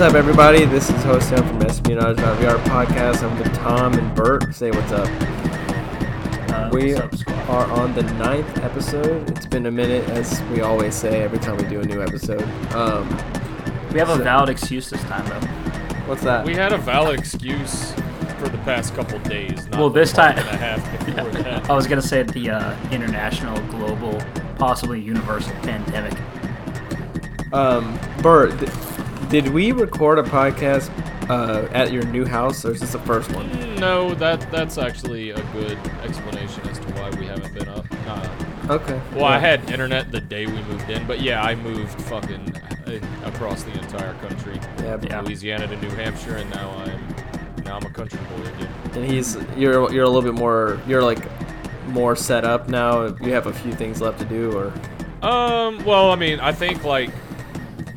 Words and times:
What's 0.00 0.14
up, 0.14 0.18
everybody? 0.18 0.64
This 0.64 0.88
is 0.88 1.02
host 1.02 1.28
Sam 1.28 1.46
from 1.46 1.60
Espionage.VR 1.60 2.56
podcast. 2.64 3.22
I'm 3.22 3.38
with 3.38 3.54
Tom 3.56 3.92
and 3.92 4.16
Bert. 4.16 4.54
Say 4.54 4.70
what's 4.70 4.92
up. 4.92 5.06
Uh, 6.50 6.70
We 6.72 6.94
what's 6.94 7.20
up, 7.26 7.50
are 7.50 7.70
on 7.70 7.92
the 7.92 8.02
ninth 8.14 8.56
episode. 8.64 9.28
It's 9.28 9.44
been 9.44 9.66
a 9.66 9.70
minute, 9.70 10.08
as 10.08 10.40
we 10.44 10.62
always 10.62 10.94
say 10.94 11.22
every 11.22 11.38
time 11.38 11.58
we 11.58 11.64
do 11.64 11.80
a 11.80 11.84
new 11.84 12.00
episode. 12.02 12.40
Um, 12.72 13.10
We 13.92 13.98
have 13.98 14.08
a 14.08 14.16
valid 14.16 14.48
excuse 14.48 14.88
this 14.88 15.02
time, 15.02 15.26
though. 15.28 15.46
what's 16.06 16.22
that? 16.22 16.46
We 16.46 16.54
had 16.54 16.72
a 16.72 16.78
valid 16.78 17.18
excuse 17.18 17.92
for 18.38 18.48
the 18.48 18.56
past 18.64 18.94
couple 18.94 19.18
days. 19.18 19.66
Not 19.68 19.80
Well, 19.80 19.90
this 19.90 20.14
time- 20.14 20.38
and 20.38 20.48
a 20.48 20.56
half 20.56 21.04
before 21.04 21.30
that. 21.42 21.68
I 21.68 21.74
was 21.74 21.86
gonna 21.86 22.00
say 22.00 22.22
the 22.22 22.48
uh, 22.48 22.74
international, 22.90 23.60
global, 23.66 24.18
possibly 24.56 24.98
universal 24.98 25.52
pandemic. 25.60 26.14
Um, 27.52 27.98
Bert, 28.22 28.58
th- 28.60 28.70
did 29.30 29.48
we 29.48 29.72
record 29.72 30.18
a 30.18 30.22
podcast 30.22 30.90
uh, 31.30 31.68
at 31.72 31.92
your 31.92 32.04
new 32.06 32.24
house, 32.24 32.64
or 32.64 32.72
is 32.72 32.80
this 32.80 32.92
the 32.92 32.98
first 33.00 33.30
one? 33.32 33.48
No, 33.76 34.14
that 34.14 34.50
that's 34.50 34.76
actually 34.78 35.30
a 35.30 35.42
good 35.52 35.78
explanation 36.02 36.66
as 36.68 36.78
to 36.80 36.86
why 36.94 37.10
we 37.18 37.26
haven't 37.26 37.54
been 37.54 37.68
up. 37.68 37.86
Uh, 38.06 38.28
Okay. 38.68 39.00
well, 39.14 39.24
I 39.24 39.38
had 39.38 39.68
internet 39.70 40.12
the 40.12 40.20
day 40.20 40.46
we 40.46 40.52
moved 40.62 40.88
in, 40.90 41.04
but 41.04 41.20
yeah, 41.20 41.42
I 41.42 41.56
moved 41.56 42.00
fucking 42.02 42.54
uh, 42.86 43.00
across 43.28 43.64
the 43.64 43.72
entire 43.72 44.14
country, 44.14 44.60
Yeah, 44.78 44.96
Yeah. 45.02 45.20
Louisiana 45.22 45.66
to 45.66 45.76
New 45.78 45.90
Hampshire, 45.90 46.36
and 46.36 46.48
now 46.50 46.70
I'm 46.84 47.64
now 47.64 47.78
I'm 47.78 47.84
a 47.86 47.90
country 47.90 48.20
boy 48.36 48.42
again. 48.48 48.68
and 48.94 49.04
he's 49.10 49.36
you're 49.56 49.90
you're 49.92 50.04
a 50.04 50.08
little 50.08 50.22
bit 50.22 50.38
more 50.38 50.78
you're 50.86 51.02
like 51.02 51.18
more 51.88 52.14
set 52.14 52.44
up 52.44 52.68
now. 52.68 53.06
You 53.20 53.32
have 53.32 53.46
a 53.48 53.52
few 53.52 53.72
things 53.72 54.00
left 54.00 54.20
to 54.20 54.24
do, 54.24 54.52
or 54.56 54.72
Um, 55.26 55.84
well, 55.84 56.10
I 56.12 56.14
mean, 56.16 56.38
I 56.38 56.52
think 56.52 56.84
like, 56.84 57.10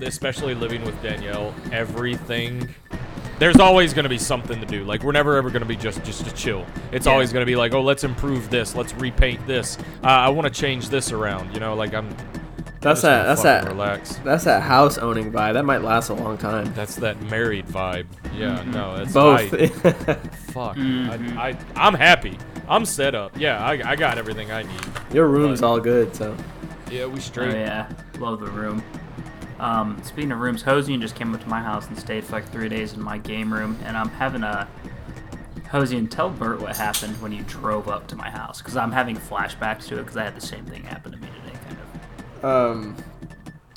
especially 0.07 0.55
living 0.55 0.83
with 0.85 1.01
Danielle, 1.01 1.53
everything. 1.71 2.73
There's 3.39 3.57
always 3.59 3.93
going 3.93 4.03
to 4.03 4.09
be 4.09 4.17
something 4.19 4.59
to 4.59 4.65
do. 4.65 4.83
Like 4.85 5.03
we're 5.03 5.11
never 5.11 5.35
ever 5.37 5.49
going 5.49 5.61
to 5.63 5.67
be 5.67 5.75
just 5.75 6.03
just 6.03 6.25
to 6.25 6.33
chill. 6.33 6.65
It's 6.91 7.05
Yeah. 7.05 7.11
always 7.13 7.33
going 7.33 7.41
to 7.45 7.49
be 7.49 7.55
like, 7.55 7.73
oh, 7.73 7.81
let's 7.81 8.03
improve 8.03 8.49
this, 8.49 8.75
let's 8.75 8.93
repaint 8.93 9.45
this. 9.47 9.77
Uh, 10.03 10.07
I 10.07 10.29
want 10.29 10.53
to 10.53 10.61
change 10.61 10.89
this 10.89 11.11
around. 11.11 11.53
You 11.53 11.59
know, 11.59 11.73
like 11.75 11.93
I'm. 11.93 12.09
that's 12.79 13.01
that 13.01 13.23
that's 13.23 13.43
that 13.43 13.65
Relax. 13.67 14.15
that's 14.23 14.43
that 14.45 14.61
house 14.61 14.97
owning 14.97 15.31
vibe. 15.31 15.53
That 15.53 15.65
might 15.65 15.81
last 15.81 16.09
a 16.09 16.13
long 16.13 16.37
time. 16.37 16.73
That's 16.73 16.95
that 16.97 17.21
married 17.23 17.65
vibe. 17.65 18.05
Yeah, 18.35 18.61
no, 18.63 18.97
that's 18.97 19.13
Both. 19.13 19.53
I, 19.53 19.67
fuck. 20.51 20.77
Mhm. 20.77 21.35
I, 21.37 21.49
I 21.49 21.57
I'm 21.75 21.93
happy. 21.95 22.37
I'm 22.67 22.85
set 22.85 23.13
up. 23.13 23.37
Yeah, 23.37 23.61
I, 23.61 23.91
I 23.91 23.95
got 23.97 24.17
everything 24.17 24.51
I 24.51 24.63
need. 24.63 24.81
Your 25.13 25.27
room's 25.27 25.59
But- 25.61 25.67
all 25.67 25.79
good, 25.81 26.15
so 26.15 26.35
Yeah, 26.89 27.07
we 27.07 27.19
Oh 27.37 27.43
yeah, 27.45 27.89
love 28.19 28.39
the 28.39 28.51
room. 28.51 28.81
Um, 29.59 30.01
speaking 30.03 30.31
of 30.31 30.39
rooms, 30.39 30.63
Hosian 30.63 30.99
just 30.99 31.15
came 31.15 31.33
up 31.33 31.41
to 31.41 31.47
my 31.49 31.61
house 31.61 31.87
and 31.87 31.97
stayed 31.97 32.23
for 32.23 32.33
like 32.33 32.49
three 32.51 32.69
days 32.69 32.93
in 32.93 33.01
my 33.01 33.17
game 33.17 33.53
room, 33.53 33.77
and 33.85 33.95
I'm 33.95 34.09
having 34.09 34.43
a 34.43 34.67
Hosian 35.69 36.09
tell 36.09 36.29
Bert 36.29 36.59
what 36.61 36.75
happened 36.75 37.19
when 37.21 37.31
you 37.31 37.43
drove 37.43 37.87
up 37.87 38.07
to 38.07 38.15
my 38.15 38.29
house 38.29 38.59
because 38.61 38.75
I'm 38.77 38.91
having 38.91 39.15
flashbacks 39.15 39.87
to 39.87 39.95
it 39.95 40.01
because 40.01 40.17
I 40.17 40.23
had 40.23 40.35
the 40.35 40.41
same 40.41 40.65
thing 40.65 40.83
happen 40.83 41.11
to 41.13 41.17
me 41.17 41.27
today, 41.43 41.57
kind 41.65 41.77
of. 42.43 42.45
um, 42.45 42.95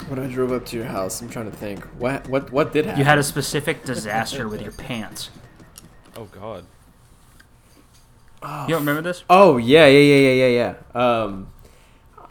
when 0.09 0.19
I 0.19 0.27
drove 0.33 0.53
up 0.53 0.65
to 0.67 0.77
your 0.77 0.87
house, 0.87 1.21
I'm 1.21 1.29
trying 1.29 1.51
to 1.51 1.57
think 1.57 1.85
what 1.99 2.29
what 2.29 2.53
what 2.53 2.73
did 2.73 2.85
happen. 2.87 2.99
You 2.99 3.05
had 3.05 3.19
a 3.19 3.23
specific 3.23 3.85
disaster 3.85 4.49
with 4.49 4.63
your 4.63 4.73
pants. 4.73 5.31
Oh 6.17 6.25
God. 6.27 6.65
You 8.43 8.69
don't 8.69 8.81
remember 8.81 9.03
this? 9.03 9.25
Oh 9.29 9.57
yeah, 9.57 9.87
yeah, 9.87 9.99
yeah, 9.99 10.31
yeah, 10.31 10.47
yeah, 10.47 10.75
yeah. 10.95 11.01
Um, 11.25 11.49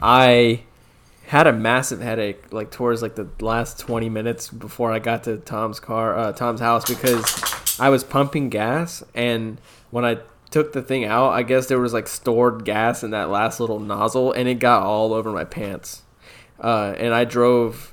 I 0.00 0.62
had 1.26 1.46
a 1.46 1.52
massive 1.52 2.00
headache 2.00 2.52
like 2.52 2.70
towards 2.70 3.02
like 3.02 3.16
the 3.16 3.28
last 3.40 3.78
20 3.80 4.08
minutes 4.08 4.48
before 4.48 4.92
I 4.92 4.98
got 4.98 5.24
to 5.24 5.38
Tom's 5.38 5.80
car, 5.80 6.16
uh, 6.16 6.32
Tom's 6.32 6.60
house 6.60 6.84
because 6.84 7.78
I 7.80 7.88
was 7.88 8.04
pumping 8.04 8.48
gas 8.48 9.02
and 9.14 9.60
when 9.90 10.04
I 10.04 10.18
took 10.50 10.72
the 10.72 10.82
thing 10.82 11.04
out, 11.04 11.30
I 11.30 11.42
guess 11.42 11.66
there 11.66 11.80
was 11.80 11.92
like 11.92 12.06
stored 12.06 12.64
gas 12.64 13.02
in 13.02 13.10
that 13.10 13.28
last 13.28 13.58
little 13.58 13.80
nozzle 13.80 14.32
and 14.32 14.48
it 14.48 14.60
got 14.60 14.82
all 14.84 15.12
over 15.12 15.32
my 15.32 15.44
pants. 15.44 16.02
Uh, 16.60 16.94
and 16.96 17.12
I 17.12 17.24
drove 17.24 17.92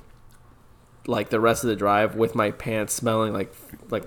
like 1.06 1.28
the 1.30 1.40
rest 1.40 1.64
of 1.64 1.68
the 1.68 1.76
drive 1.76 2.14
with 2.14 2.34
my 2.34 2.50
pants 2.52 2.94
smelling 2.94 3.32
like 3.32 3.52
like 3.90 4.04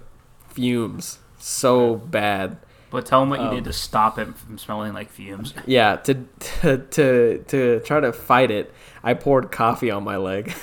fumes 0.49 1.19
so 1.37 1.95
bad. 1.95 2.57
But 2.89 3.05
tell 3.05 3.21
him 3.21 3.29
what 3.29 3.41
you 3.41 3.47
Um, 3.47 3.55
did 3.55 3.65
to 3.65 3.73
stop 3.73 4.17
it 4.17 4.35
from 4.37 4.57
smelling 4.57 4.93
like 4.93 5.09
fumes. 5.11 5.53
Yeah, 5.65 5.97
to 5.97 6.13
to 6.61 6.77
to 6.77 7.43
to 7.47 7.79
try 7.81 7.99
to 7.99 8.13
fight 8.13 8.49
it, 8.49 8.73
I 9.07 9.13
poured 9.13 9.53
coffee 9.53 9.89
on 9.89 10.03
my 10.03 10.17
leg. 10.17 10.53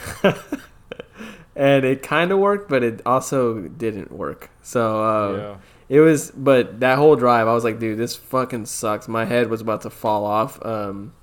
and 1.57 1.83
it 1.83 2.03
kind 2.03 2.31
of 2.31 2.39
worked, 2.39 2.69
but 2.69 2.83
it 2.83 3.01
also 3.07 3.61
didn't 3.69 4.13
work. 4.13 4.51
So 4.61 5.03
uh, 5.03 5.37
yeah. 5.37 5.57
it 5.89 6.01
was 6.01 6.31
but 6.31 6.81
that 6.81 6.99
whole 6.99 7.17
drive 7.17 7.49
I 7.49 7.55
was 7.55 7.65
like, 7.65 7.79
dude, 7.79 7.97
this 7.97 8.15
fucking 8.15 8.67
sucks. 8.67 9.09
My 9.09 9.25
head 9.25 9.49
was 9.49 9.63
about 9.63 9.81
to 9.81 9.91
fall 9.91 10.27
off. 10.27 10.63
Um 10.63 11.15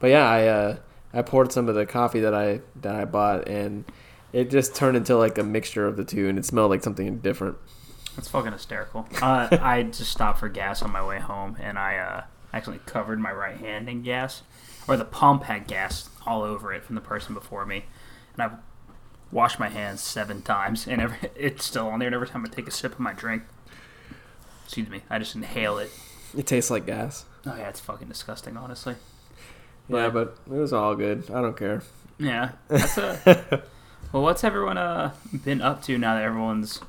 but 0.00 0.06
yeah, 0.06 0.26
I 0.26 0.46
uh 0.46 0.76
I 1.12 1.20
poured 1.20 1.52
some 1.52 1.68
of 1.68 1.74
the 1.74 1.84
coffee 1.84 2.20
that 2.20 2.32
I 2.32 2.62
that 2.80 2.94
I 2.94 3.04
bought 3.04 3.46
and 3.46 3.84
it 4.32 4.50
just 4.50 4.74
turned 4.74 4.96
into 4.96 5.14
like 5.14 5.36
a 5.36 5.42
mixture 5.42 5.86
of 5.86 5.98
the 5.98 6.04
two 6.04 6.26
and 6.26 6.38
it 6.38 6.46
smelled 6.46 6.70
like 6.70 6.82
something 6.82 7.18
different. 7.18 7.58
That's 8.14 8.28
fucking 8.28 8.52
hysterical. 8.52 9.06
Uh, 9.20 9.48
I 9.60 9.82
just 9.82 10.10
stopped 10.10 10.38
for 10.38 10.48
gas 10.48 10.80
on 10.80 10.90
my 10.90 11.06
way 11.06 11.20
home, 11.20 11.58
and 11.60 11.78
I 11.78 11.98
uh, 11.98 12.24
actually 12.50 12.80
covered 12.86 13.20
my 13.20 13.30
right 13.30 13.58
hand 13.58 13.90
in 13.90 14.00
gas, 14.00 14.42
or 14.88 14.96
the 14.96 15.04
pump 15.04 15.42
had 15.42 15.66
gas 15.66 16.08
all 16.26 16.42
over 16.42 16.72
it 16.72 16.84
from 16.84 16.94
the 16.94 17.00
person 17.00 17.34
before 17.34 17.64
me, 17.66 17.84
and 18.34 18.42
I've 18.42 18.58
washed 19.32 19.58
my 19.58 19.68
hands 19.68 20.00
seven 20.02 20.42
times, 20.42 20.86
and 20.86 21.00
every, 21.00 21.18
it's 21.36 21.64
still 21.64 21.88
on 21.88 21.98
there. 21.98 22.08
And 22.08 22.14
every 22.14 22.28
time 22.28 22.44
I 22.44 22.48
take 22.48 22.68
a 22.68 22.70
sip 22.70 22.92
of 22.92 23.00
my 23.00 23.12
drink, 23.12 23.42
excuse 24.64 24.88
me, 24.88 25.02
I 25.10 25.18
just 25.18 25.34
inhale 25.34 25.78
it. 25.78 25.90
It 26.36 26.46
tastes 26.46 26.70
like 26.70 26.86
gas. 26.86 27.24
Oh 27.46 27.54
yeah, 27.56 27.68
it's 27.68 27.80
fucking 27.80 28.08
disgusting, 28.08 28.56
honestly. 28.56 28.96
Yeah, 29.88 30.08
but 30.10 30.36
it 30.46 30.52
was 30.52 30.72
all 30.72 30.96
good. 30.96 31.30
I 31.30 31.40
don't 31.40 31.56
care. 31.56 31.82
Yeah, 32.18 32.52
that's 32.68 32.98
a. 32.98 33.62
well, 34.12 34.22
what's 34.22 34.42
everyone 34.42 34.78
uh 34.78 35.12
been 35.44 35.60
up 35.60 35.82
to 35.82 35.96
now 35.98 36.14
that 36.14 36.24
everyone's? 36.24 36.80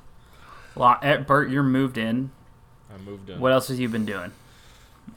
Lo- 0.75 0.95
eh, 1.01 1.17
Bert, 1.17 1.49
you're 1.49 1.63
moved 1.63 1.97
in. 1.97 2.31
I 2.93 2.97
moved 2.97 3.29
in. 3.29 3.39
What 3.39 3.51
else 3.51 3.67
have 3.67 3.79
you 3.79 3.89
been 3.89 4.05
doing? 4.05 4.31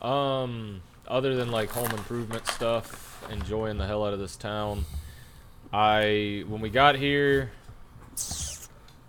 Um, 0.02 0.82
other 1.06 1.34
than 1.34 1.50
like 1.50 1.70
home 1.70 1.90
improvement 1.90 2.46
stuff, 2.46 3.09
enjoying 3.30 3.78
the 3.78 3.86
hell 3.86 4.04
out 4.04 4.12
of 4.12 4.18
this 4.18 4.36
town. 4.36 4.84
I 5.72 6.44
when 6.48 6.60
we 6.60 6.70
got 6.70 6.96
here, 6.96 7.52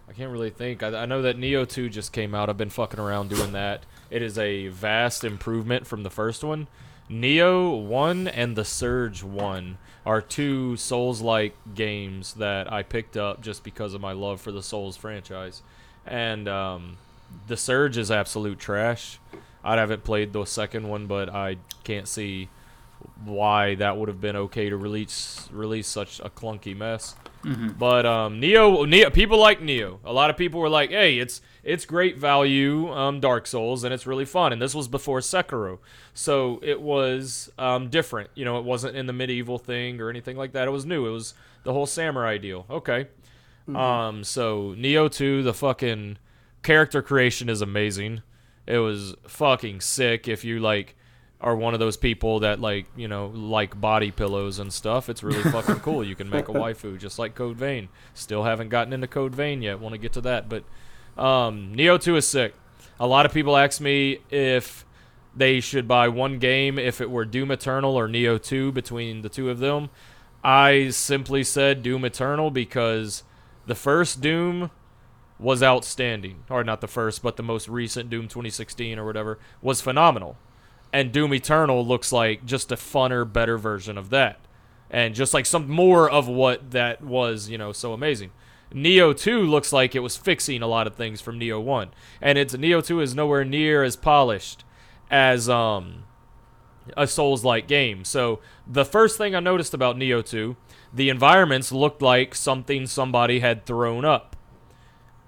I 0.08 0.14
can't 0.14 0.32
really 0.32 0.50
think. 0.50 0.84
I, 0.84 1.04
I 1.04 1.06
know 1.06 1.22
that 1.22 1.38
Nioh 1.38 1.68
2 1.68 1.90
just 1.90 2.14
came 2.14 2.36
out. 2.36 2.50
I've 2.50 2.58
been 2.58 2.70
fucking 2.70 3.00
around 3.00 3.30
doing 3.30 3.54
that. 3.54 3.86
It 4.10 4.22
is 4.22 4.38
a 4.38 4.68
vast 4.68 5.24
improvement 5.24 5.88
from 5.88 6.04
the 6.04 6.10
first 6.10 6.44
one. 6.44 6.68
Nioh 7.10 7.82
1 7.86 8.28
and 8.28 8.56
The 8.56 8.66
Surge 8.66 9.24
1 9.24 9.78
are 10.06 10.22
two 10.22 10.78
Souls-like 10.78 11.56
games 11.76 12.34
that 12.36 12.72
I 12.72 12.84
picked 12.84 13.18
up 13.18 13.42
just 13.42 13.64
because 13.64 13.94
of 13.94 14.02
my 14.02 14.14
love 14.14 14.42
for 14.42 14.52
the 14.52 14.64
Souls 14.64 14.98
franchise. 14.98 15.62
And 16.06 16.48
um, 16.48 16.98
The 17.48 17.58
Surge 17.58 17.98
is 17.98 18.12
absolute 18.12 18.60
trash. 18.60 19.20
I 19.64 19.76
haven't 19.76 20.04
played 20.04 20.34
the 20.34 20.46
second 20.46 20.88
one, 20.88 21.08
but 21.08 21.30
I 21.30 21.58
can't 21.84 22.08
see 22.08 22.50
why 23.24 23.76
that 23.76 23.98
would 23.98 24.08
have 24.08 24.22
been 24.22 24.36
okay 24.36 24.70
to 24.70 24.78
release 24.78 25.48
release 25.52 25.88
such 25.88 26.20
a 26.20 26.30
clunky 26.30 26.76
mess. 26.76 27.16
But 27.80 28.06
um, 28.06 28.40
Nioh, 28.40 28.88
Nioh, 28.88 29.12
people 29.12 29.40
like 29.40 29.62
Nioh. 29.62 29.98
A 30.04 30.14
lot 30.14 30.30
of 30.30 30.38
people 30.38 30.60
were 30.60 30.70
like, 30.70 30.92
"Hey, 30.92 31.18
it's 31.18 31.42
it's 31.64 31.86
great 31.86 32.18
value, 32.18 32.92
um, 32.92 33.20
Dark 33.20 33.48
Souls, 33.48 33.84
and 33.84 33.94
it's 33.94 34.06
really 34.06 34.26
fun." 34.26 34.54
And 34.54 34.62
this 34.62 34.76
was 34.76 34.88
before 34.88 35.20
Sekiro, 35.20 35.80
so 36.14 36.60
it 36.62 36.82
was 36.82 37.52
um, 37.58 37.90
different. 37.90 38.30
You 38.36 38.46
know, 38.46 38.60
it 38.60 38.66
wasn't 38.66 38.96
in 38.96 39.08
the 39.08 39.14
medieval 39.14 39.58
thing 39.58 40.00
or 40.00 40.10
anything 40.10 40.38
like 40.38 40.52
that. 40.54 40.68
It 40.68 40.72
was 40.72 40.86
new. 40.86 41.08
It 41.08 41.12
was 41.12 41.34
the 41.64 41.74
whole 41.74 41.86
samurai 41.88 42.38
deal. 42.38 42.66
Okay. 42.70 43.08
Um, 43.76 44.24
so 44.24 44.76
Nioh 44.78 45.12
2, 45.12 45.44
the 45.44 45.54
fucking 45.54 46.18
character 46.64 47.02
creation 47.02 47.50
is 47.50 47.62
amazing. 47.62 48.22
It 48.68 48.80
was 48.80 49.16
fucking 49.28 49.82
sick. 49.82 50.28
If 50.28 50.44
you 50.44 50.60
like 50.60 50.96
are 51.42 51.56
one 51.56 51.74
of 51.74 51.80
those 51.80 51.98
people 51.98 52.40
that 52.40 52.60
like, 52.60 52.86
you 52.96 53.08
know, 53.08 53.28
like 53.28 53.80
body 53.80 54.12
pillows 54.12 54.60
and 54.60 54.72
stuff, 54.72 55.10
it's 55.10 55.24
really 55.24 55.44
fucking 55.44 55.76
cool. 55.82 56.04
You 56.04 56.16
can 56.16 56.30
make 56.30 56.48
a 56.48 56.54
waifu 56.54 56.98
just 57.00 57.20
like 57.20 57.36
Code 57.36 57.58
Vein. 57.58 57.90
Still 58.14 58.44
haven't 58.44 58.70
gotten 58.70 58.94
into 58.94 59.08
Code 59.08 59.36
Vein 59.36 59.62
yet. 59.62 59.80
Want 59.80 59.94
to 59.94 60.00
get 60.00 60.14
to 60.14 60.22
that, 60.22 60.50
but 60.50 60.64
um, 61.18 61.74
Nioh 61.76 62.02
2 62.02 62.16
is 62.16 62.28
sick. 62.28 62.54
A 63.00 63.08
lot 63.08 63.26
of 63.26 63.34
people 63.34 63.58
ask 63.58 63.82
me 63.82 64.20
if 64.30 64.86
they 65.36 65.60
should 65.60 65.88
buy 65.88 66.08
one 66.08 66.40
game 66.40 66.78
if 66.78 67.02
it 67.02 67.10
were 67.10 67.26
Doom 67.26 67.52
Eternal 67.52 67.96
or 67.96 68.08
Nioh 68.08 68.42
2 68.42 68.72
between 68.72 69.22
the 69.22 69.30
two 69.30 69.50
of 69.50 69.60
them. 69.60 69.90
I 70.44 70.90
simply 70.90 71.44
said 71.44 71.84
Doom 71.84 72.04
Eternal 72.06 72.52
because 72.52 73.24
the 73.66 73.76
first 73.76 74.22
Doom 74.22 74.72
was 75.40 75.64
outstanding. 75.64 76.44
Or 76.50 76.64
not 76.64 76.82
the 76.82 76.88
first, 76.88 77.24
but 77.24 77.38
the 77.38 77.44
most 77.44 77.68
recent 77.68 78.10
Doom 78.10 78.28
2016 78.28 79.00
or 79.00 79.06
whatever 79.06 79.40
was 79.62 79.82
phenomenal. 79.82 80.38
And 80.94 81.12
Doom 81.12 81.34
Eternal 81.34 81.86
looks 81.86 82.12
like 82.12 82.46
just 82.46 82.72
a 82.72 82.76
funner, 82.76 83.32
better 83.32 83.58
version 83.58 83.98
of 83.98 84.10
that. 84.10 84.40
And 84.90 85.16
just 85.16 85.34
like 85.34 85.46
some 85.46 85.70
more 85.70 86.10
of 86.10 86.28
what 86.28 86.72
that 86.72 87.02
was, 87.02 87.50
you 87.50 87.58
know, 87.58 87.72
so 87.72 87.94
amazing. 87.94 88.32
Nioh 88.74 89.18
2 89.18 89.42
looks 89.42 89.74
like 89.74 89.96
it 89.96 90.00
was 90.00 90.18
fixing 90.18 90.62
a 90.62 90.68
lot 90.68 90.88
of 90.88 90.96
things 90.96 91.22
from 91.22 91.40
Nioh 91.40 91.62
1. 91.62 91.90
And 92.22 92.38
it's 92.38 92.56
Nioh 92.56 92.86
2 92.86 93.02
is 93.02 93.16
nowhere 93.16 93.46
near 93.46 93.84
as 93.84 93.96
polished 93.96 94.64
as 95.10 95.50
um 95.50 96.04
a 96.98 97.06
Souls-like 97.08 97.68
game. 97.68 98.04
So 98.04 98.40
the 98.68 98.86
first 98.86 99.18
thing 99.18 99.36
I 99.36 99.40
noticed 99.40 99.74
about 99.74 99.98
Nioh 99.98 100.26
2, 100.26 100.56
the 100.94 101.10
environments 101.10 101.72
looked 101.72 102.02
like 102.02 102.36
something 102.36 102.86
somebody 102.88 103.40
had 103.40 103.66
thrown 103.66 104.04
up. 104.04 104.36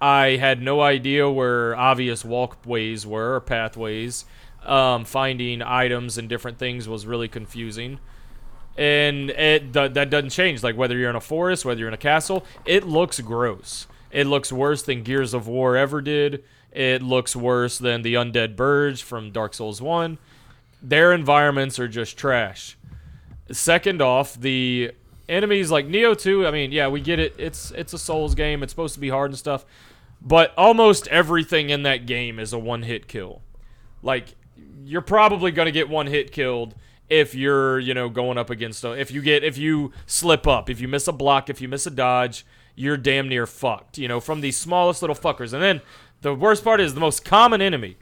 I 0.00 0.36
had 0.36 0.60
no 0.60 0.80
idea 0.82 1.30
where 1.30 1.76
obvious 1.76 2.24
walkways 2.24 3.06
were 3.06 3.36
or 3.36 3.40
pathways. 3.40 4.24
Um, 4.64 5.04
finding 5.04 5.62
items 5.62 6.16
and 6.16 6.28
different 6.28 6.58
things 6.58 6.88
was 6.88 7.06
really 7.06 7.28
confusing. 7.28 7.98
And 8.76 9.30
it 9.30 9.72
that 9.74 10.10
doesn't 10.10 10.30
change. 10.30 10.62
Like 10.62 10.76
whether 10.76 10.96
you're 10.96 11.10
in 11.10 11.16
a 11.16 11.20
forest, 11.20 11.64
whether 11.64 11.78
you're 11.78 11.88
in 11.88 11.94
a 11.94 11.98
castle, 11.98 12.44
it 12.64 12.84
looks 12.84 13.20
gross. 13.20 13.86
It 14.10 14.26
looks 14.26 14.52
worse 14.52 14.82
than 14.82 15.02
Gears 15.02 15.34
of 15.34 15.46
War 15.46 15.76
ever 15.76 16.00
did. 16.00 16.44
It 16.70 17.02
looks 17.02 17.36
worse 17.36 17.78
than 17.78 18.02
the 18.02 18.14
Undead 18.14 18.56
Burg 18.56 18.98
from 18.98 19.30
Dark 19.30 19.54
Souls 19.54 19.80
1. 19.80 20.18
Their 20.82 21.12
environments 21.12 21.78
are 21.78 21.88
just 21.88 22.16
trash. 22.16 22.76
Second 23.50 24.02
off, 24.02 24.38
the 24.40 24.92
enemies 25.28 25.70
like 25.70 25.86
Nioh 25.86 26.18
2, 26.18 26.46
I 26.46 26.50
mean, 26.50 26.72
yeah, 26.72 26.88
we 26.88 27.00
get 27.00 27.18
it. 27.18 27.34
It's 27.38 27.70
it's 27.72 27.92
a 27.92 27.98
Souls 27.98 28.34
game. 28.34 28.62
It's 28.62 28.72
supposed 28.72 28.94
to 28.94 29.00
be 29.00 29.08
hard 29.08 29.30
and 29.30 29.38
stuff. 29.38 29.64
But 30.20 30.54
almost 30.56 31.06
everything 31.08 31.70
in 31.70 31.82
that 31.82 32.06
game 32.06 32.38
is 32.38 32.52
a 32.52 32.58
one-hit 32.58 33.08
kill. 33.08 33.42
Like 34.02 34.34
you're 34.84 35.02
probably 35.02 35.50
going 35.50 35.66
to 35.66 35.72
get 35.72 35.88
one 35.88 36.06
hit 36.06 36.32
killed 36.32 36.74
if 37.08 37.34
you're, 37.34 37.78
you 37.78 37.94
know, 37.94 38.08
going 38.08 38.38
up 38.38 38.50
against 38.50 38.84
if 38.84 39.10
you 39.10 39.22
get 39.22 39.44
if 39.44 39.58
you 39.58 39.92
slip 40.06 40.46
up, 40.46 40.70
if 40.70 40.80
you 40.80 40.88
miss 40.88 41.06
a 41.06 41.12
block, 41.12 41.50
if 41.50 41.60
you 41.60 41.68
miss 41.68 41.86
a 41.86 41.90
dodge, 41.90 42.46
you're 42.74 42.96
damn 42.96 43.28
near 43.28 43.46
fucked, 43.46 43.98
you 43.98 44.08
know, 44.08 44.20
from 44.20 44.40
these 44.40 44.56
smallest 44.56 45.02
little 45.02 45.16
fuckers. 45.16 45.52
And 45.52 45.62
then 45.62 45.80
the 46.22 46.34
worst 46.34 46.64
part 46.64 46.80
is 46.80 46.94
the 46.94 47.00
most 47.00 47.24
common 47.24 47.60
enemy 47.60 47.96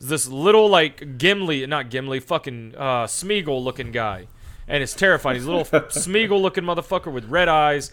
is 0.00 0.08
this 0.08 0.28
little 0.28 0.68
like 0.68 1.18
Gimli, 1.18 1.66
not 1.66 1.90
Gimli, 1.90 2.20
fucking 2.20 2.74
uh, 2.76 3.04
Smeagol 3.04 3.62
looking 3.62 3.92
guy, 3.92 4.26
and 4.68 4.82
it's 4.82 4.94
terrifying. 4.94 5.36
He's 5.36 5.46
a 5.46 5.52
little 5.52 5.64
Smeagol 5.88 6.40
looking 6.40 6.64
motherfucker 6.64 7.12
with 7.12 7.24
red 7.26 7.48
eyes, 7.48 7.92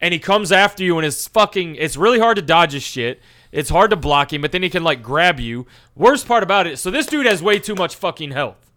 and 0.00 0.12
he 0.12 0.20
comes 0.20 0.52
after 0.52 0.82
you 0.82 0.98
and 0.98 1.06
is 1.06 1.28
fucking. 1.28 1.76
It's 1.76 1.96
really 1.96 2.18
hard 2.18 2.36
to 2.36 2.42
dodge 2.42 2.72
his 2.72 2.82
shit. 2.82 3.20
It's 3.52 3.70
hard 3.70 3.90
to 3.90 3.96
block 3.96 4.32
him, 4.32 4.40
but 4.40 4.50
then 4.50 4.62
he 4.62 4.70
can 4.70 4.82
like 4.82 5.02
grab 5.02 5.38
you. 5.38 5.66
Worst 5.94 6.26
part 6.26 6.42
about 6.42 6.66
it, 6.66 6.78
so 6.78 6.90
this 6.90 7.06
dude 7.06 7.26
has 7.26 7.42
way 7.42 7.58
too 7.58 7.74
much 7.74 7.94
fucking 7.94 8.32
health. 8.32 8.70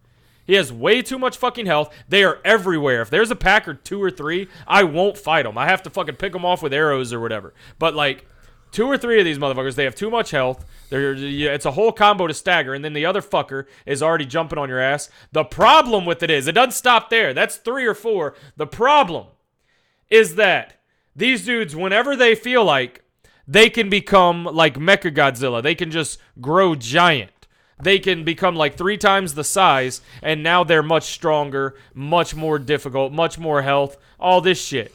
He 0.45 0.53
has 0.53 0.71
way 0.71 1.01
too 1.01 1.17
much 1.17 1.37
fucking 1.37 1.65
health. 1.65 1.91
They 2.07 2.23
are 2.23 2.39
everywhere. 2.45 3.01
If 3.01 3.09
there's 3.09 3.31
a 3.31 3.35
pack 3.35 3.67
or 3.67 3.73
two 3.73 4.03
or 4.03 4.11
three, 4.11 4.47
I 4.67 4.83
won't 4.83 5.17
fight 5.17 5.43
them. 5.43 5.57
I 5.57 5.65
have 5.65 5.81
to 5.83 5.89
fucking 5.89 6.17
pick 6.17 6.33
them 6.33 6.45
off 6.45 6.61
with 6.61 6.73
arrows 6.73 7.11
or 7.11 7.19
whatever. 7.19 7.53
But 7.79 7.95
like 7.95 8.27
two 8.71 8.85
or 8.85 8.97
three 8.97 9.17
of 9.17 9.25
these 9.25 9.39
motherfuckers, 9.39 9.75
they 9.75 9.85
have 9.85 9.95
too 9.95 10.11
much 10.11 10.31
health. 10.31 10.65
They're, 10.89 11.15
it's 11.15 11.65
a 11.65 11.71
whole 11.71 11.91
combo 11.91 12.27
to 12.27 12.33
stagger, 12.33 12.73
and 12.75 12.85
then 12.85 12.93
the 12.93 13.05
other 13.07 13.21
fucker 13.21 13.65
is 13.87 14.03
already 14.03 14.25
jumping 14.25 14.59
on 14.59 14.69
your 14.69 14.79
ass. 14.79 15.09
The 15.31 15.45
problem 15.45 16.05
with 16.05 16.21
it 16.21 16.29
is, 16.29 16.47
it 16.47 16.51
doesn't 16.51 16.73
stop 16.73 17.09
there. 17.09 17.33
That's 17.33 17.55
three 17.55 17.85
or 17.87 17.95
four. 17.95 18.35
The 18.55 18.67
problem 18.67 19.27
is 20.11 20.35
that 20.35 20.79
these 21.15 21.45
dudes, 21.45 21.75
whenever 21.75 22.15
they 22.15 22.35
feel 22.35 22.63
like, 22.63 23.04
they 23.47 23.69
can 23.69 23.89
become 23.89 24.45
like 24.45 24.75
Mecha 24.75 25.13
Godzilla. 25.15 25.61
They 25.61 25.75
can 25.75 25.91
just 25.91 26.19
grow 26.41 26.75
giant. 26.75 27.31
They 27.81 27.99
can 27.99 28.23
become 28.23 28.55
like 28.55 28.77
three 28.77 28.97
times 28.97 29.33
the 29.33 29.43
size, 29.43 30.01
and 30.21 30.41
now 30.41 30.63
they're 30.63 30.83
much 30.83 31.03
stronger, 31.13 31.75
much 31.93 32.33
more 32.33 32.57
difficult, 32.57 33.11
much 33.11 33.37
more 33.37 33.61
health. 33.61 33.97
All 34.19 34.39
this 34.41 34.63
shit. 34.63 34.93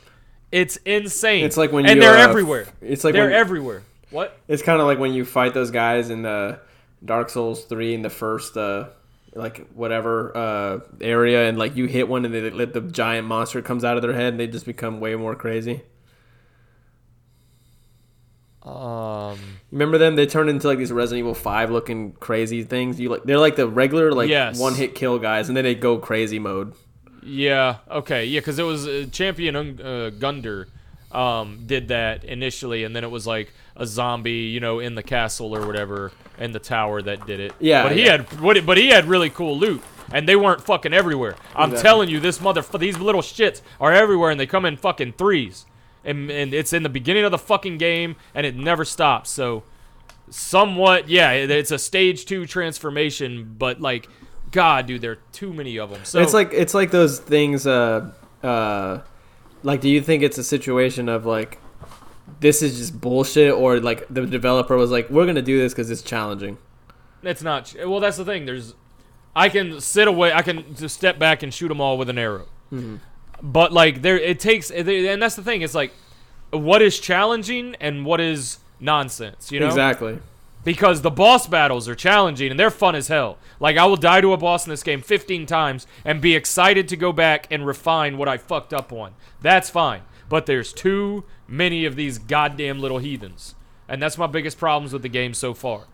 It's 0.50 0.76
insane. 0.78 1.44
It's 1.44 1.56
like 1.56 1.72
when 1.72 1.86
and 1.86 1.96
you, 1.96 2.00
they're 2.00 2.16
uh, 2.16 2.28
everywhere. 2.28 2.66
it's 2.80 3.04
like 3.04 3.12
they're 3.12 3.26
when- 3.26 3.34
everywhere. 3.34 3.82
What? 4.10 4.38
It's 4.48 4.62
kind 4.62 4.80
of 4.80 4.86
like 4.86 4.98
when 4.98 5.12
you 5.12 5.24
fight 5.24 5.54
those 5.54 5.70
guys 5.70 6.10
in 6.10 6.22
the 6.22 6.58
Dark 7.04 7.30
Souls 7.30 7.64
three 7.64 7.94
in 7.94 8.02
the 8.02 8.10
first 8.10 8.56
uh 8.56 8.88
like 9.34 9.68
whatever 9.74 10.36
uh 10.36 10.80
area, 11.00 11.48
and 11.48 11.56
like 11.56 11.76
you 11.76 11.86
hit 11.86 12.08
one 12.08 12.24
and 12.24 12.34
they 12.34 12.50
let 12.50 12.72
the 12.72 12.80
giant 12.80 13.28
monster 13.28 13.62
comes 13.62 13.84
out 13.84 13.96
of 13.96 14.02
their 14.02 14.14
head, 14.14 14.32
and 14.32 14.40
they 14.40 14.48
just 14.48 14.66
become 14.66 14.98
way 15.00 15.14
more 15.14 15.36
crazy. 15.36 15.82
Um. 18.62 19.38
Remember 19.72 19.96
them? 19.98 20.16
They 20.16 20.26
turn 20.26 20.48
into 20.48 20.68
like 20.68 20.78
these 20.78 20.92
Resident 20.92 21.20
Evil 21.20 21.34
Five 21.34 21.70
looking 21.70 22.12
crazy 22.12 22.62
things. 22.62 23.00
You 23.00 23.08
like 23.08 23.24
they're 23.24 23.38
like 23.38 23.56
the 23.56 23.66
regular 23.66 24.12
like 24.12 24.28
Yes. 24.28 24.58
one 24.58 24.74
hit 24.74 24.94
kill 24.94 25.18
guys, 25.18 25.48
and 25.48 25.56
then 25.56 25.64
they 25.64 25.74
go 25.74 25.96
crazy 25.98 26.38
mode. 26.38 26.74
Yeah. 27.22 27.76
Okay. 27.90 28.26
Yeah, 28.26 28.40
because 28.40 28.58
it 28.58 28.62
was 28.64 28.86
uh, 28.86 29.06
Champion 29.12 29.56
uh, 29.56 30.10
Gundyr 30.18 30.66
um, 31.12 31.64
did 31.66 31.88
that 31.88 32.24
initially, 32.24 32.84
and 32.84 32.94
then 32.94 33.02
it 33.04 33.10
was 33.10 33.26
like 33.26 33.52
a 33.76 33.86
zombie, 33.86 34.32
you 34.32 34.60
know, 34.60 34.78
in 34.78 34.94
the 34.94 35.02
castle 35.02 35.54
or 35.56 35.66
whatever, 35.66 36.12
in 36.38 36.52
the 36.52 36.58
tower 36.58 37.00
that 37.02 37.26
did 37.26 37.40
it. 37.40 37.52
Yeah, 37.60 37.82
But 37.82 37.92
he 37.92 38.04
yeah. 38.04 38.10
had, 38.18 38.40
what- 38.40 38.64
but 38.66 38.76
he 38.78 38.88
had 38.88 39.06
really 39.06 39.30
cool 39.30 39.58
loot, 39.58 39.82
and 40.12 40.28
they 40.28 40.36
weren't 40.36 40.62
fucking 40.62 40.92
everywhere. 40.92 41.36
I'm 41.54 41.70
Exactly. 41.70 41.82
telling 41.88 42.08
you, 42.10 42.20
this 42.20 42.40
mother, 42.40 42.62
these 42.78 42.98
little 42.98 43.22
shits 43.22 43.60
are 43.80 43.92
everywhere, 43.92 44.30
and 44.30 44.38
they 44.38 44.46
come 44.46 44.64
in 44.66 44.76
fucking 44.76 45.12
threes, 45.14 45.66
and 46.04 46.30
and 46.30 46.54
it's 46.54 46.72
in 46.72 46.82
the 46.82 46.88
beginning 46.88 47.24
of 47.24 47.30
the 47.30 47.38
fucking 47.38 47.78
game, 47.78 48.16
and 48.34 48.46
it 48.46 48.56
never 48.56 48.84
stops. 48.84 49.30
So 49.30 49.62
somewhat 50.32 51.08
yeah 51.08 51.32
it's 51.32 51.72
a 51.72 51.78
stage 51.78 52.24
two 52.24 52.46
transformation 52.46 53.56
but 53.58 53.80
like 53.80 54.08
god 54.52 54.86
dude 54.86 55.00
there 55.00 55.10
are 55.10 55.18
too 55.32 55.52
many 55.52 55.76
of 55.76 55.90
them 55.90 55.98
so 56.04 56.20
it's 56.20 56.32
like 56.32 56.52
it's 56.52 56.72
like 56.72 56.92
those 56.92 57.18
things. 57.18 57.66
Uh, 57.66 58.12
uh, 58.42 59.00
like, 59.62 59.80
do 59.80 59.88
you 59.88 60.00
think 60.00 60.22
it's 60.22 60.38
a 60.38 60.44
situation 60.44 61.08
of 61.08 61.26
like 61.26 61.58
this 62.40 62.62
is 62.62 62.78
just 62.78 63.00
bullshit, 63.00 63.52
or 63.52 63.80
like 63.80 64.06
the 64.08 64.24
developer 64.24 64.76
was 64.76 64.90
like, 64.90 65.10
we're 65.10 65.26
gonna 65.26 65.42
do 65.42 65.58
this 65.58 65.72
because 65.72 65.90
it's 65.90 66.02
challenging? 66.02 66.58
it's 67.22 67.42
not 67.42 67.66
ch- 67.66 67.74
well 67.84 68.00
that's 68.00 68.16
the 68.16 68.24
thing 68.24 68.46
there's 68.46 68.74
i 69.36 69.50
can 69.50 69.78
sit 69.78 70.08
away 70.08 70.32
i 70.32 70.40
can 70.40 70.74
just 70.74 70.96
step 70.96 71.18
back 71.18 71.42
and 71.42 71.52
shoot 71.52 71.68
them 71.68 71.78
all 71.78 71.98
with 71.98 72.08
an 72.08 72.16
arrow 72.16 72.46
but 73.42 73.72
like 73.72 74.02
there 74.02 74.18
it 74.18 74.38
takes 74.40 74.70
and 74.70 75.22
that's 75.22 75.36
the 75.36 75.42
thing 75.42 75.62
it's 75.62 75.74
like 75.74 75.92
what 76.50 76.82
is 76.82 76.98
challenging 76.98 77.74
and 77.80 78.04
what 78.04 78.20
is 78.20 78.58
nonsense 78.80 79.50
you 79.52 79.60
know 79.60 79.66
Exactly. 79.66 80.18
because 80.64 81.02
the 81.02 81.10
boss 81.10 81.46
battles 81.46 81.88
are 81.88 81.94
challenging 81.94 82.50
and 82.50 82.58
they're 82.60 82.70
fun 82.70 82.94
as 82.94 83.08
hell. 83.08 83.38
Like 83.60 83.76
I 83.76 83.86
will 83.86 83.96
die 83.96 84.20
to 84.20 84.32
a 84.32 84.36
boss 84.36 84.66
in 84.66 84.70
this 84.70 84.82
game 84.82 85.00
15 85.00 85.46
times 85.46 85.86
and 86.04 86.20
be 86.20 86.34
excited 86.34 86.88
to 86.88 86.96
go 86.96 87.12
back 87.12 87.46
and 87.50 87.66
refine 87.66 88.18
what 88.18 88.28
I 88.28 88.36
fucked 88.36 88.74
up 88.74 88.92
on. 88.92 89.14
That's 89.40 89.70
fine. 89.70 90.02
But 90.28 90.46
there's 90.46 90.72
too 90.72 91.24
many 91.48 91.84
of 91.86 91.96
these 91.96 92.18
goddamn 92.18 92.78
little 92.78 92.98
heathens. 92.98 93.54
And 93.88 94.02
that's 94.02 94.18
my 94.18 94.26
biggest 94.26 94.58
problems 94.58 94.92
with 94.92 95.02
the 95.02 95.08
game 95.08 95.34
so 95.34 95.54
far. 95.54 95.84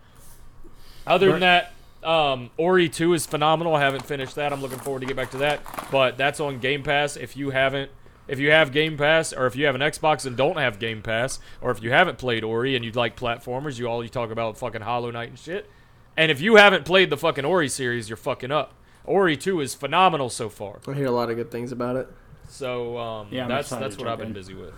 Other 1.05 1.31
than 1.31 1.39
that, 1.41 1.71
um, 2.07 2.49
Ori 2.57 2.89
2 2.89 3.13
is 3.13 3.25
phenomenal. 3.25 3.75
I 3.75 3.81
haven't 3.81 4.05
finished 4.05 4.35
that. 4.35 4.53
I'm 4.53 4.61
looking 4.61 4.79
forward 4.79 5.01
to 5.01 5.05
get 5.05 5.15
back 5.15 5.31
to 5.31 5.37
that. 5.39 5.61
But 5.91 6.17
that's 6.17 6.39
on 6.39 6.59
Game 6.59 6.83
Pass. 6.83 7.15
If 7.17 7.35
you 7.35 7.49
haven't, 7.51 7.91
if 8.27 8.39
you 8.39 8.51
have 8.51 8.71
Game 8.71 8.97
Pass, 8.97 9.33
or 9.33 9.45
if 9.47 9.55
you 9.55 9.65
have 9.65 9.75
an 9.75 9.81
Xbox 9.81 10.25
and 10.25 10.35
don't 10.37 10.57
have 10.57 10.79
Game 10.79 11.01
Pass, 11.01 11.39
or 11.61 11.71
if 11.71 11.83
you 11.83 11.91
haven't 11.91 12.17
played 12.17 12.43
Ori 12.43 12.75
and 12.75 12.83
you'd 12.85 12.95
like 12.95 13.15
platformers, 13.19 13.77
you 13.77 13.87
all 13.87 14.03
you 14.03 14.09
talk 14.09 14.31
about 14.31 14.57
fucking 14.57 14.81
Hollow 14.81 15.11
Knight 15.11 15.29
and 15.29 15.39
shit. 15.39 15.69
And 16.15 16.31
if 16.31 16.41
you 16.41 16.55
haven't 16.55 16.85
played 16.85 17.09
the 17.09 17.17
fucking 17.17 17.45
Ori 17.45 17.69
series, 17.69 18.09
you're 18.09 18.17
fucking 18.17 18.51
up. 18.51 18.73
Ori 19.05 19.37
2 19.37 19.61
is 19.61 19.73
phenomenal 19.75 20.29
so 20.29 20.49
far. 20.49 20.79
I 20.87 20.93
hear 20.93 21.05
a 21.05 21.11
lot 21.11 21.29
of 21.29 21.35
good 21.35 21.51
things 21.51 21.71
about 21.71 21.95
it. 21.95 22.07
So 22.49 22.97
um, 22.97 23.27
Yeah, 23.31 23.43
I'm 23.43 23.49
that's 23.49 23.69
that's 23.69 23.97
what 23.97 24.07
I've 24.07 24.17
been 24.17 24.27
in. 24.27 24.33
busy 24.33 24.53
with. 24.53 24.73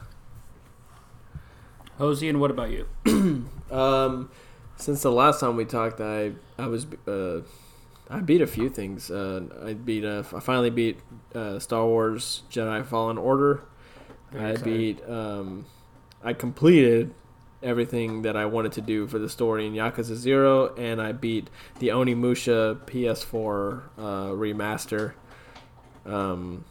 Hosey, 1.98 2.30
and 2.30 2.40
what 2.40 2.52
about 2.52 2.72
you? 2.72 2.88
Um, 3.72 4.32
since 4.80 5.02
the 5.04 5.12
last 5.12 5.42
time 5.42 5.56
we 5.56 5.66
talked, 5.66 6.02
I 6.02 6.32
I 6.58 6.68
was 6.68 6.88
uh, 7.08 7.42
I 8.10 8.22
beat 8.22 8.42
a 8.42 8.48
few 8.48 8.70
things. 8.70 9.12
Uh, 9.12 9.42
I 9.64 9.74
beat 9.74 10.06
uh, 10.06 10.24
I 10.36 10.40
finally 10.40 10.70
beat 10.70 11.00
uh, 11.36 11.60
Star 11.60 11.86
Wars 11.86 12.44
Jedi 12.50 12.84
Fallen 12.86 13.18
Order. 13.18 13.62
Very 14.32 14.46
I 14.46 14.50
excited. 14.52 14.98
beat 14.98 15.10
um, 15.10 15.66
I 16.24 16.34
completed 16.34 17.14
everything 17.62 18.22
that 18.22 18.38
I 18.38 18.46
wanted 18.46 18.72
to 18.74 18.82
do 18.82 19.06
for 19.06 19.20
the 19.20 19.30
story 19.30 19.68
in 19.68 19.74
Yakuza 19.74 20.16
Zero, 20.16 20.74
and 20.76 21.02
I 21.02 21.12
beat 21.12 21.50
the 21.80 21.90
Onimusha 21.90 22.78
PS4 22.86 23.82
uh, 23.98 24.02
remaster. 24.30 25.14
Um, 26.06 26.64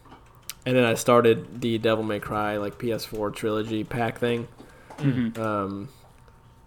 and 0.65 0.75
then 0.75 0.85
I 0.85 0.95
started 0.95 1.61
the 1.61 1.77
Devil 1.79 2.05
May 2.05 2.21
Cry 2.21 2.57
like 2.57 2.79
PS4 2.79 3.35
trilogy 3.35 3.85
pack 3.85 4.19
thing. 4.19 4.49
Mm-hmm. 4.99 5.41
Um, 5.41 5.88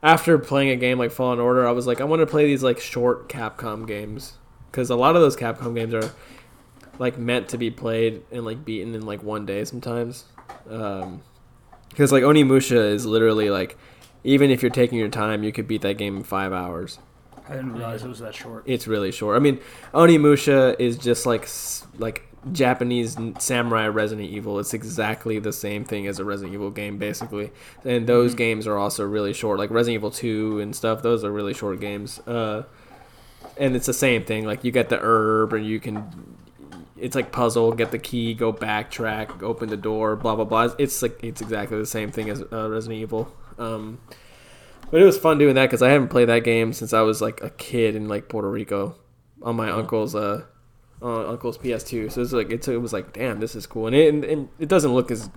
after 0.04 0.38
playing 0.38 0.70
a 0.70 0.76
game 0.76 0.98
like 0.98 1.12
Fallen 1.12 1.40
Order, 1.40 1.68
I 1.68 1.72
was 1.72 1.88
like, 1.88 2.02
I 2.02 2.04
want 2.06 2.22
to 2.22 2.26
play 2.26 2.46
these 2.46 2.64
like 2.64 2.80
short 2.80 3.30
Capcom 3.30 3.88
games 3.88 4.34
because 4.72 4.90
a 4.90 4.96
lot 4.96 5.16
of 5.16 5.22
those 5.22 5.36
Capcom 5.36 5.76
games 5.76 5.94
are 5.94 6.12
like 6.98 7.18
meant 7.18 7.50
to 7.50 7.58
be 7.58 7.70
played 7.70 8.24
and 8.32 8.46
like 8.46 8.66
beaten 8.66 8.96
in 8.96 9.06
like 9.06 9.24
one 9.24 9.46
day 9.46 9.64
sometimes. 9.66 10.26
Um, 10.70 11.22
because 11.90 12.12
like 12.12 12.24
Onimusha 12.24 12.92
is 12.92 13.06
literally 13.06 13.50
like, 13.50 13.78
even 14.24 14.50
if 14.50 14.62
you're 14.62 14.72
taking 14.72 14.98
your 14.98 15.10
time, 15.10 15.44
you 15.44 15.52
could 15.52 15.68
beat 15.68 15.82
that 15.82 15.98
game 15.98 16.18
in 16.18 16.24
five 16.24 16.54
hours. 16.54 17.00
I 17.48 17.56
didn't 17.56 17.74
realize 17.74 18.04
it 18.04 18.08
was 18.08 18.20
that 18.20 18.34
short. 18.34 18.64
It's 18.66 18.88
really 18.88 19.12
short. 19.12 19.36
I 19.36 19.40
mean, 19.40 19.60
Onimusha 19.94 20.80
is 20.80 20.98
just 20.98 21.26
like 21.26 21.50
like 21.98 22.31
Japanese 22.52 23.18
samurai 23.40 23.88
Resident 23.88 24.30
Evil. 24.30 24.60
It's 24.60 24.74
exactly 24.74 25.38
the 25.40 25.54
same 25.54 25.86
thing 25.86 26.08
as 26.08 26.20
a 26.20 26.26
Resident 26.26 26.54
Evil 26.54 26.72
game, 26.72 26.98
basically. 26.98 27.52
And 27.86 28.08
those 28.08 28.34
games 28.34 28.66
are 28.66 28.78
also 28.78 29.06
really 29.06 29.34
short, 29.34 29.60
like 29.60 29.70
Resident 29.70 29.96
Evil 29.96 30.12
Two 30.12 30.60
and 30.60 30.76
stuff. 30.76 31.02
Those 31.02 31.24
are 31.24 31.32
really 31.32 31.54
short 31.54 31.80
games. 31.80 32.20
Uh, 32.28 32.64
and 33.58 33.76
it's 33.76 33.86
the 33.86 33.94
same 33.94 34.24
thing. 34.24 34.46
Like 34.46 34.64
you 34.64 34.72
get 34.72 34.90
the 34.90 35.00
herb, 35.00 35.54
and 35.54 35.66
you 35.66 35.80
can. 35.80 36.38
It's 36.98 37.16
like 37.16 37.32
puzzle. 37.32 37.74
Get 37.74 37.92
the 37.92 38.00
key, 38.00 38.34
go 38.34 38.52
backtrack, 38.52 39.44
open 39.44 39.70
the 39.70 39.78
door, 39.78 40.16
blah 40.16 40.36
blah 40.36 40.46
blah. 40.46 40.74
It's 40.80 41.02
like 41.02 41.24
it's 41.24 41.42
exactly 41.42 41.78
the 41.78 41.86
same 41.86 42.12
thing 42.12 42.30
as 42.30 42.44
uh, 42.52 42.70
Resident 42.70 43.02
Evil. 43.02 43.32
Um, 43.60 44.00
but 44.90 45.02
it 45.02 45.06
was 45.06 45.18
fun 45.18 45.38
doing 45.38 45.56
that 45.56 45.68
because 45.68 45.82
I 45.82 45.90
haven't 45.90 46.10
played 46.10 46.28
that 46.30 46.44
game 46.44 46.74
since 46.74 46.92
I 46.92 47.02
was 47.02 47.22
like 47.22 47.42
a 47.42 47.50
kid 47.52 47.96
in 47.96 48.08
like 48.08 48.30
Puerto 48.30 48.50
Rico 48.50 48.96
on 49.42 49.56
my 49.56 49.70
uncle's 49.70 50.16
uh, 50.16 50.46
uh 51.02 51.30
uncle's 51.30 51.58
PS2. 51.58 52.12
So 52.12 52.22
it's 52.22 52.32
like 52.32 52.52
it's, 52.52 52.68
it 52.68 52.82
was 52.82 52.94
like 52.94 53.14
damn, 53.14 53.40
this 53.40 53.56
is 53.56 53.66
cool, 53.66 53.88
and 53.88 53.96
it 53.96 54.14
and, 54.14 54.50
it 54.60 54.70
doesn't 54.70 54.94
look 54.94 55.12
as 55.12 55.30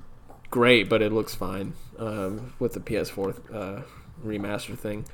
great, 0.50 0.88
but 0.88 1.02
it 1.02 1.12
looks 1.12 1.35
fine 1.35 1.75
um, 1.99 2.54
with 2.59 2.75
the 2.75 2.80
PS4 2.80 3.54
uh, 3.54 3.83
remaster 4.25 4.78
thing. 4.78 5.04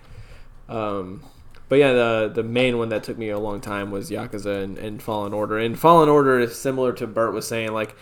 Um, 0.68 1.22
but 1.68 1.78
yeah, 1.78 1.92
the 1.92 2.32
the 2.34 2.42
main 2.42 2.78
one 2.78 2.88
that 2.88 3.04
took 3.04 3.16
me 3.16 3.30
a 3.30 3.38
long 3.38 3.60
time 3.60 3.90
was 3.90 4.10
Yakuza 4.10 4.62
and, 4.62 4.76
and 4.76 5.02
Fallen 5.02 5.32
Order. 5.32 5.58
And 5.58 5.78
Fallen 5.78 6.08
Order 6.08 6.40
is 6.40 6.58
similar 6.58 6.92
to 6.94 7.06
Bert 7.06 7.32
was 7.32 7.46
saying, 7.46 7.72
like 7.72 7.94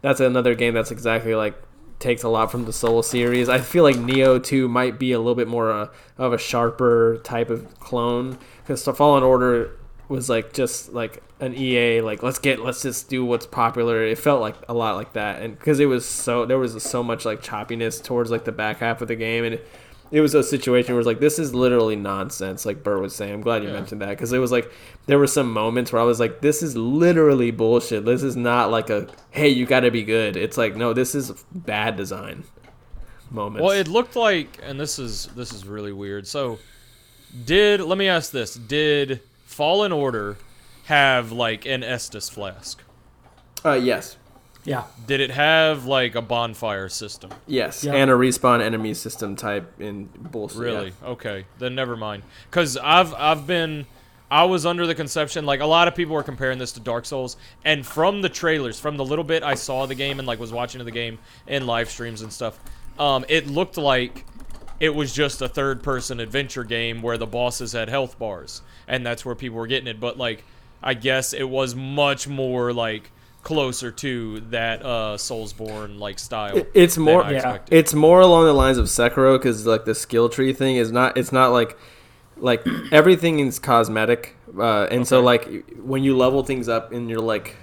that's 0.00 0.20
another 0.20 0.54
game 0.54 0.74
that's 0.74 0.90
exactly 0.90 1.34
like 1.34 1.60
takes 1.98 2.22
a 2.22 2.28
lot 2.28 2.50
from 2.50 2.66
the 2.66 2.72
Soul 2.72 3.02
series. 3.02 3.48
I 3.48 3.58
feel 3.58 3.82
like 3.82 3.96
Nioh 3.96 4.42
2 4.42 4.68
might 4.68 4.98
be 4.98 5.12
a 5.12 5.18
little 5.18 5.34
bit 5.34 5.48
more 5.48 5.72
uh, 5.72 5.88
of 6.18 6.32
a 6.32 6.38
sharper 6.38 7.18
type 7.24 7.50
of 7.50 7.78
clone 7.80 8.38
because 8.62 8.84
Fallen 8.84 9.22
Order 9.22 9.76
was 10.08 10.28
like 10.28 10.52
just 10.52 10.92
like 10.92 11.22
an 11.40 11.54
EA 11.54 12.00
like 12.00 12.22
let's 12.22 12.38
get 12.38 12.60
let's 12.60 12.82
just 12.82 13.08
do 13.08 13.24
what's 13.24 13.46
popular. 13.46 14.04
It 14.04 14.18
felt 14.18 14.40
like 14.40 14.56
a 14.68 14.74
lot 14.74 14.96
like 14.96 15.12
that, 15.14 15.42
and 15.42 15.58
because 15.58 15.80
it 15.80 15.86
was 15.86 16.06
so 16.06 16.46
there 16.46 16.58
was 16.58 16.82
so 16.82 17.02
much 17.02 17.24
like 17.24 17.42
choppiness 17.42 18.02
towards 18.02 18.30
like 18.30 18.44
the 18.44 18.52
back 18.52 18.78
half 18.78 19.02
of 19.02 19.08
the 19.08 19.16
game, 19.16 19.44
and 19.44 19.54
it, 19.54 19.68
it 20.12 20.20
was 20.20 20.34
a 20.34 20.42
situation 20.44 20.94
where 20.94 21.00
it's 21.00 21.06
like 21.06 21.18
this 21.20 21.38
is 21.38 21.52
literally 21.54 21.96
nonsense. 21.96 22.64
Like 22.64 22.84
Bert 22.84 23.00
was 23.02 23.14
saying, 23.14 23.32
I'm 23.34 23.40
glad 23.40 23.62
you 23.64 23.68
Yeah. 23.68 23.74
mentioned 23.74 24.00
that 24.02 24.10
because 24.10 24.32
it 24.32 24.38
was 24.38 24.52
like 24.52 24.70
there 25.06 25.18
were 25.18 25.26
some 25.26 25.52
moments 25.52 25.92
where 25.92 26.00
I 26.00 26.04
was 26.04 26.20
like, 26.20 26.40
this 26.40 26.62
is 26.62 26.76
literally 26.76 27.50
bullshit. 27.50 28.04
This 28.04 28.22
is 28.22 28.36
not 28.36 28.70
like 28.70 28.88
a 28.88 29.08
hey 29.32 29.48
you 29.48 29.66
got 29.66 29.80
to 29.80 29.90
be 29.90 30.04
good. 30.04 30.36
It's 30.36 30.56
like 30.56 30.76
no, 30.76 30.92
this 30.92 31.14
is 31.16 31.32
bad 31.52 31.96
design 31.96 32.44
moments. 33.30 33.62
Well, 33.64 33.72
it 33.72 33.88
looked 33.88 34.14
like, 34.14 34.60
and 34.62 34.78
this 34.78 34.98
is 35.00 35.26
this 35.34 35.52
is 35.52 35.66
really 35.66 35.92
weird. 35.92 36.26
So, 36.28 36.60
did 37.44 37.80
let 37.80 37.98
me 37.98 38.06
ask 38.08 38.30
this: 38.30 38.54
Did 38.54 39.20
Fallen 39.56 39.90
Order 39.90 40.36
have 40.84 41.32
like 41.32 41.64
an 41.64 41.80
Estus 41.80 42.30
flask? 42.30 42.82
uh, 43.64 43.72
yes. 43.72 44.18
Yeah. 44.64 44.82
Did 45.06 45.20
it 45.20 45.30
have 45.30 45.86
like 45.86 46.14
a 46.14 46.20
bonfire 46.20 46.90
system? 46.90 47.30
Yes, 47.46 47.82
Yeah. 47.84 47.94
and 47.94 48.10
a 48.10 48.14
respawn 48.14 48.60
enemy 48.60 48.92
system 48.94 49.34
type 49.34 49.80
in 49.80 50.10
bullshit. 50.14 50.58
Really? 50.58 50.92
Okay, 51.02 51.46
then 51.58 51.74
never 51.74 51.96
mind. 51.96 52.22
Cause 52.50 52.76
I've 52.76 53.14
I've 53.14 53.46
been 53.46 53.86
I 54.30 54.44
was 54.44 54.66
under 54.66 54.86
the 54.86 54.94
conception 54.94 55.46
like 55.46 55.60
a 55.60 55.66
lot 55.66 55.88
of 55.88 55.94
people 55.94 56.14
were 56.16 56.22
comparing 56.22 56.58
this 56.58 56.72
to 56.72 56.80
Dark 56.80 57.06
Souls, 57.06 57.38
and 57.64 57.86
from 57.86 58.20
the 58.20 58.28
trailers, 58.28 58.78
from 58.78 58.98
the 58.98 59.04
little 59.06 59.24
bit 59.24 59.42
I 59.42 59.54
saw 59.54 59.86
the 59.86 59.94
game 59.94 60.18
and 60.18 60.28
like 60.28 60.38
was 60.38 60.52
watching 60.52 60.84
the 60.84 60.90
game 60.90 61.18
in 61.46 61.64
live 61.66 61.88
streams 61.88 62.20
and 62.20 62.30
stuff, 62.32 62.58
um, 62.98 63.24
it 63.28 63.46
looked 63.46 63.78
like 63.78 64.26
it 64.80 64.94
was 64.94 65.12
just 65.12 65.40
a 65.42 65.48
third 65.48 65.82
person 65.82 66.20
adventure 66.20 66.64
game 66.64 67.02
where 67.02 67.16
the 67.18 67.26
bosses 67.26 67.72
had 67.72 67.88
health 67.88 68.18
bars, 68.18 68.62
and 68.86 69.04
that's 69.06 69.24
where 69.24 69.34
people 69.34 69.58
were 69.58 69.66
getting 69.66 69.88
it. 69.88 69.98
But 70.00 70.18
like, 70.18 70.44
I 70.82 70.94
guess 70.94 71.32
it 71.32 71.48
was 71.48 71.74
much 71.74 72.28
more 72.28 72.72
like 72.72 73.10
closer 73.42 73.92
to 73.92 74.40
that 74.50 74.84
uh 74.84 75.16
Soulsborne 75.16 75.98
like 76.00 76.18
style. 76.18 76.56
It- 76.56 76.70
it's 76.74 76.98
more 76.98 77.22
Yeah. 77.22 77.30
expected. 77.30 77.74
it's 77.78 77.94
more 77.94 78.20
along 78.20 78.46
the 78.46 78.52
lines 78.52 78.76
of 78.76 78.86
Sekiro 78.86 79.38
because 79.38 79.64
like 79.66 79.84
the 79.84 79.94
skill 79.94 80.28
tree 80.28 80.52
thing 80.52 80.74
is 80.76 80.90
not 80.90 81.16
it's 81.16 81.30
not 81.30 81.52
like 81.52 81.78
like 82.38 82.66
everything 82.92 83.38
is 83.38 83.60
cosmetic 83.60 84.34
uh, 84.58 84.88
and 84.90 85.06
so 85.06 85.20
like 85.20 85.48
when 85.80 86.02
you 86.02 86.16
level 86.16 86.42
things 86.42 86.68
up 86.68 86.90
and 86.92 87.08
you're 87.08 87.20
like 87.20 87.54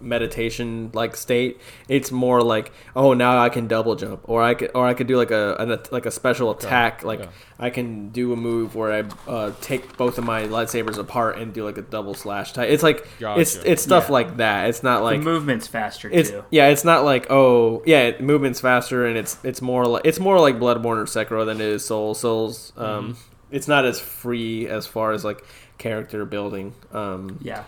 meditation 0.00 0.90
like 0.94 1.16
state 1.16 1.60
it's 1.88 2.10
more 2.10 2.42
like 2.42 2.72
oh 2.96 3.12
now 3.14 3.38
i 3.42 3.48
can 3.48 3.66
double 3.66 3.94
jump 3.96 4.20
or 4.24 4.42
i 4.42 4.54
could 4.54 4.70
or 4.74 4.86
i 4.86 4.94
could 4.94 5.06
do 5.06 5.16
like 5.16 5.30
a 5.30 5.54
an, 5.56 5.78
like 5.90 6.06
a 6.06 6.10
special 6.10 6.50
attack 6.50 7.02
like 7.04 7.20
yeah. 7.20 7.26
i 7.58 7.70
can 7.70 8.08
do 8.10 8.32
a 8.32 8.36
move 8.36 8.74
where 8.74 8.92
i 8.92 9.30
uh, 9.30 9.52
take 9.60 9.96
both 9.96 10.18
of 10.18 10.24
my 10.24 10.42
lightsabers 10.44 10.98
apart 10.98 11.38
and 11.38 11.52
do 11.52 11.64
like 11.64 11.78
a 11.78 11.82
double 11.82 12.14
slash 12.14 12.52
type 12.52 12.68
it's 12.70 12.82
like 12.82 13.06
it's 13.20 13.56
Gotcha. 13.56 13.70
it's 13.72 13.82
stuff 13.82 14.06
Yeah. 14.08 14.12
like 14.12 14.36
that 14.38 14.68
it's 14.68 14.82
not 14.82 15.02
like 15.02 15.18
the 15.20 15.24
movement's 15.24 15.66
faster 15.66 16.08
it's 16.12 16.30
too. 16.30 16.44
yeah, 16.50 16.68
it's 16.68 16.84
not 16.84 17.04
like 17.04 17.26
oh 17.30 17.82
yeah, 17.86 18.02
it, 18.08 18.20
movement's 18.20 18.60
faster 18.60 19.06
and 19.06 19.16
it's 19.18 19.38
it's 19.44 19.60
more 19.62 19.84
like 19.86 20.02
it's 20.04 20.18
more 20.20 20.38
like 20.40 20.56
Bloodborne 20.56 20.96
or 20.98 21.04
Sekiro 21.04 21.44
than 21.46 21.60
it 21.60 21.66
is 21.66 21.84
Soul. 21.84 22.14
Souls, 22.14 22.72
um, 22.76 23.16
it's 23.50 23.66
not 23.68 23.84
as 23.84 23.98
free 24.00 24.66
as 24.68 24.86
far 24.86 25.12
as 25.12 25.24
like 25.24 25.44
character 25.78 26.24
building. 26.24 26.74
Um, 26.92 27.38
Yeah. 27.42 27.64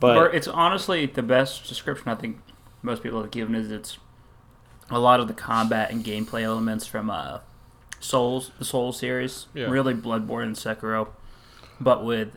But 0.00 0.16
Or 0.16 0.30
it's 0.30 0.48
honestly 0.48 1.06
the 1.06 1.22
best 1.22 1.68
description 1.68 2.08
I 2.08 2.14
think 2.16 2.38
most 2.82 3.02
people 3.02 3.20
have 3.22 3.30
given 3.30 3.54
is 3.54 3.70
it's 3.70 3.98
a 4.90 4.98
lot 4.98 5.20
of 5.20 5.28
the 5.28 5.34
combat 5.34 5.90
and 5.90 6.04
gameplay 6.04 6.42
elements 6.42 6.86
from 6.86 7.10
uh, 7.10 7.40
Souls, 8.00 8.50
the 8.58 8.64
Soul 8.64 8.92
series, 8.92 9.46
Yeah. 9.54 9.66
really 9.66 9.94
Bloodborne 9.94 10.44
and 10.44 10.56
Sekiro, 10.56 11.08
but 11.80 12.04
with 12.04 12.30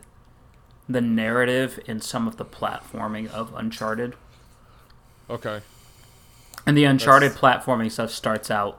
the 0.88 1.00
narrative 1.00 1.80
and 1.88 2.02
some 2.04 2.28
of 2.28 2.36
the 2.36 2.44
platforming 2.44 3.28
of 3.30 3.52
Uncharted. 3.54 4.14
Okay. 5.30 5.62
And 6.66 6.76
the 6.76 6.84
Uncharted 6.84 7.32
platforming 7.32 7.90
stuff 7.90 8.10
starts 8.10 8.50
out 8.50 8.78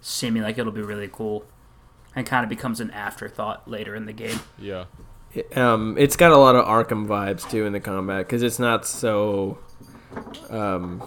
seeming 0.00 0.42
like 0.42 0.58
it'll 0.58 0.72
be 0.72 0.82
really 0.82 1.08
cool 1.10 1.44
and 2.16 2.26
kind 2.26 2.42
of 2.42 2.48
becomes 2.50 2.80
an 2.80 2.90
afterthought 2.90 3.68
later 3.70 3.94
in 3.94 4.06
the 4.06 4.12
game. 4.12 4.40
Yeah. 4.58 4.84
Um, 5.54 5.96
it's 5.98 6.16
got 6.16 6.32
a 6.32 6.36
lot 6.36 6.56
of 6.56 6.64
Arkham 6.66 7.06
vibes 7.06 7.48
too 7.50 7.64
in 7.66 7.72
the 7.72 7.80
combat 7.80 8.26
because 8.26 8.42
it's 8.42 8.58
not 8.58 8.86
so. 8.86 9.58
Um, 10.48 11.02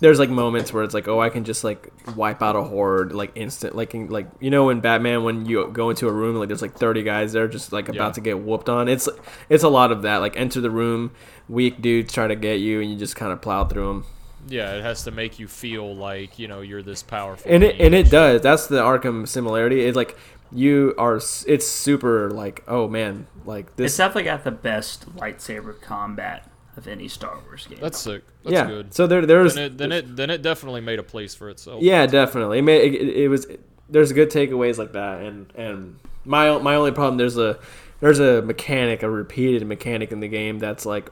there's 0.00 0.18
like 0.18 0.30
moments 0.30 0.72
where 0.72 0.82
it's 0.82 0.94
like, 0.94 1.06
oh, 1.06 1.20
I 1.20 1.28
can 1.30 1.44
just 1.44 1.62
like 1.62 1.92
wipe 2.16 2.42
out 2.42 2.56
a 2.56 2.62
horde 2.62 3.12
like 3.12 3.30
instant, 3.36 3.76
like 3.76 3.94
in, 3.94 4.08
like 4.08 4.26
you 4.40 4.50
know 4.50 4.68
in 4.70 4.80
Batman 4.80 5.22
when 5.22 5.46
you 5.46 5.68
go 5.72 5.90
into 5.90 6.08
a 6.08 6.12
room 6.12 6.36
like 6.36 6.48
there's 6.48 6.60
like 6.62 6.74
30 6.76 7.02
guys 7.04 7.32
there 7.32 7.46
just 7.46 7.72
like 7.72 7.88
about 7.88 8.08
Yeah. 8.08 8.12
to 8.12 8.20
get 8.20 8.38
whooped 8.40 8.68
on. 8.68 8.88
It's 8.88 9.08
it's 9.48 9.62
a 9.64 9.68
lot 9.68 9.92
of 9.92 10.02
that. 10.02 10.16
Like 10.18 10.36
enter 10.36 10.60
the 10.60 10.70
room, 10.70 11.12
weak 11.48 11.80
dudes 11.80 12.12
try 12.12 12.26
to 12.26 12.34
get 12.36 12.58
you, 12.60 12.80
and 12.80 12.90
you 12.90 12.96
just 12.98 13.14
kind 13.16 13.32
of 13.32 13.40
plow 13.40 13.64
through 13.64 13.86
them. 13.86 14.04
Yeah, 14.48 14.72
it 14.74 14.82
has 14.82 15.04
to 15.04 15.12
make 15.12 15.38
you 15.38 15.46
feel 15.46 15.94
like 15.94 16.36
you 16.36 16.48
know 16.48 16.62
you're 16.62 16.82
this 16.82 17.02
powerful. 17.04 17.48
and 17.50 17.62
it 17.62 17.80
and 17.80 17.94
it 17.94 18.10
does. 18.10 18.42
That's 18.42 18.66
the 18.66 18.80
Arkham 18.82 19.26
similarity. 19.28 19.84
It's 19.86 19.96
like 19.96 20.16
you 20.52 20.94
are 20.98 21.16
it's 21.16 21.66
super 21.66 22.30
like 22.30 22.62
oh 22.68 22.88
man, 22.88 23.26
like 23.44 23.66
It's 23.68 23.76
this. 23.76 23.96
definitely 23.96 24.24
got 24.24 24.44
the 24.44 24.50
best 24.50 25.14
lightsaber 25.16 25.80
combat 25.80 26.48
of 26.76 26.88
any 26.88 27.08
Star 27.08 27.38
Wars 27.44 27.66
game. 27.66 27.78
That's 27.80 27.98
sick. 27.98 28.22
That's 28.44 28.52
yeah. 28.54 28.66
good. 28.66 28.94
So 28.94 29.06
there 29.06 29.24
there's 29.26 29.54
Then 29.54 29.64
it, 29.64 29.78
then 29.78 29.92
it 29.92 30.16
then 30.16 30.30
it 30.30 30.42
definitely 30.42 30.80
made 30.80 30.98
a 30.98 31.02
place 31.02 31.34
for 31.34 31.50
itself. 31.50 31.82
yeah 31.82 32.06
definitely. 32.06 32.58
It, 32.58 32.62
made, 32.62 32.94
it, 32.94 33.08
it 33.24 33.28
was 33.28 33.46
there's 33.88 34.12
good 34.12 34.30
takeaways 34.30 34.78
like 34.78 34.92
that 34.92 35.20
and 35.22 35.52
and 35.54 35.98
my 36.24 36.56
my 36.58 36.74
only 36.76 36.92
problem 36.92 37.16
there's 37.18 37.36
a 37.36 37.58
there's 38.00 38.20
a 38.20 38.40
mechanic 38.42 39.02
a 39.02 39.10
repeated 39.10 39.66
mechanic 39.66 40.12
in 40.12 40.20
the 40.20 40.28
game 40.28 40.58
that's 40.58 40.86
like 40.86 41.10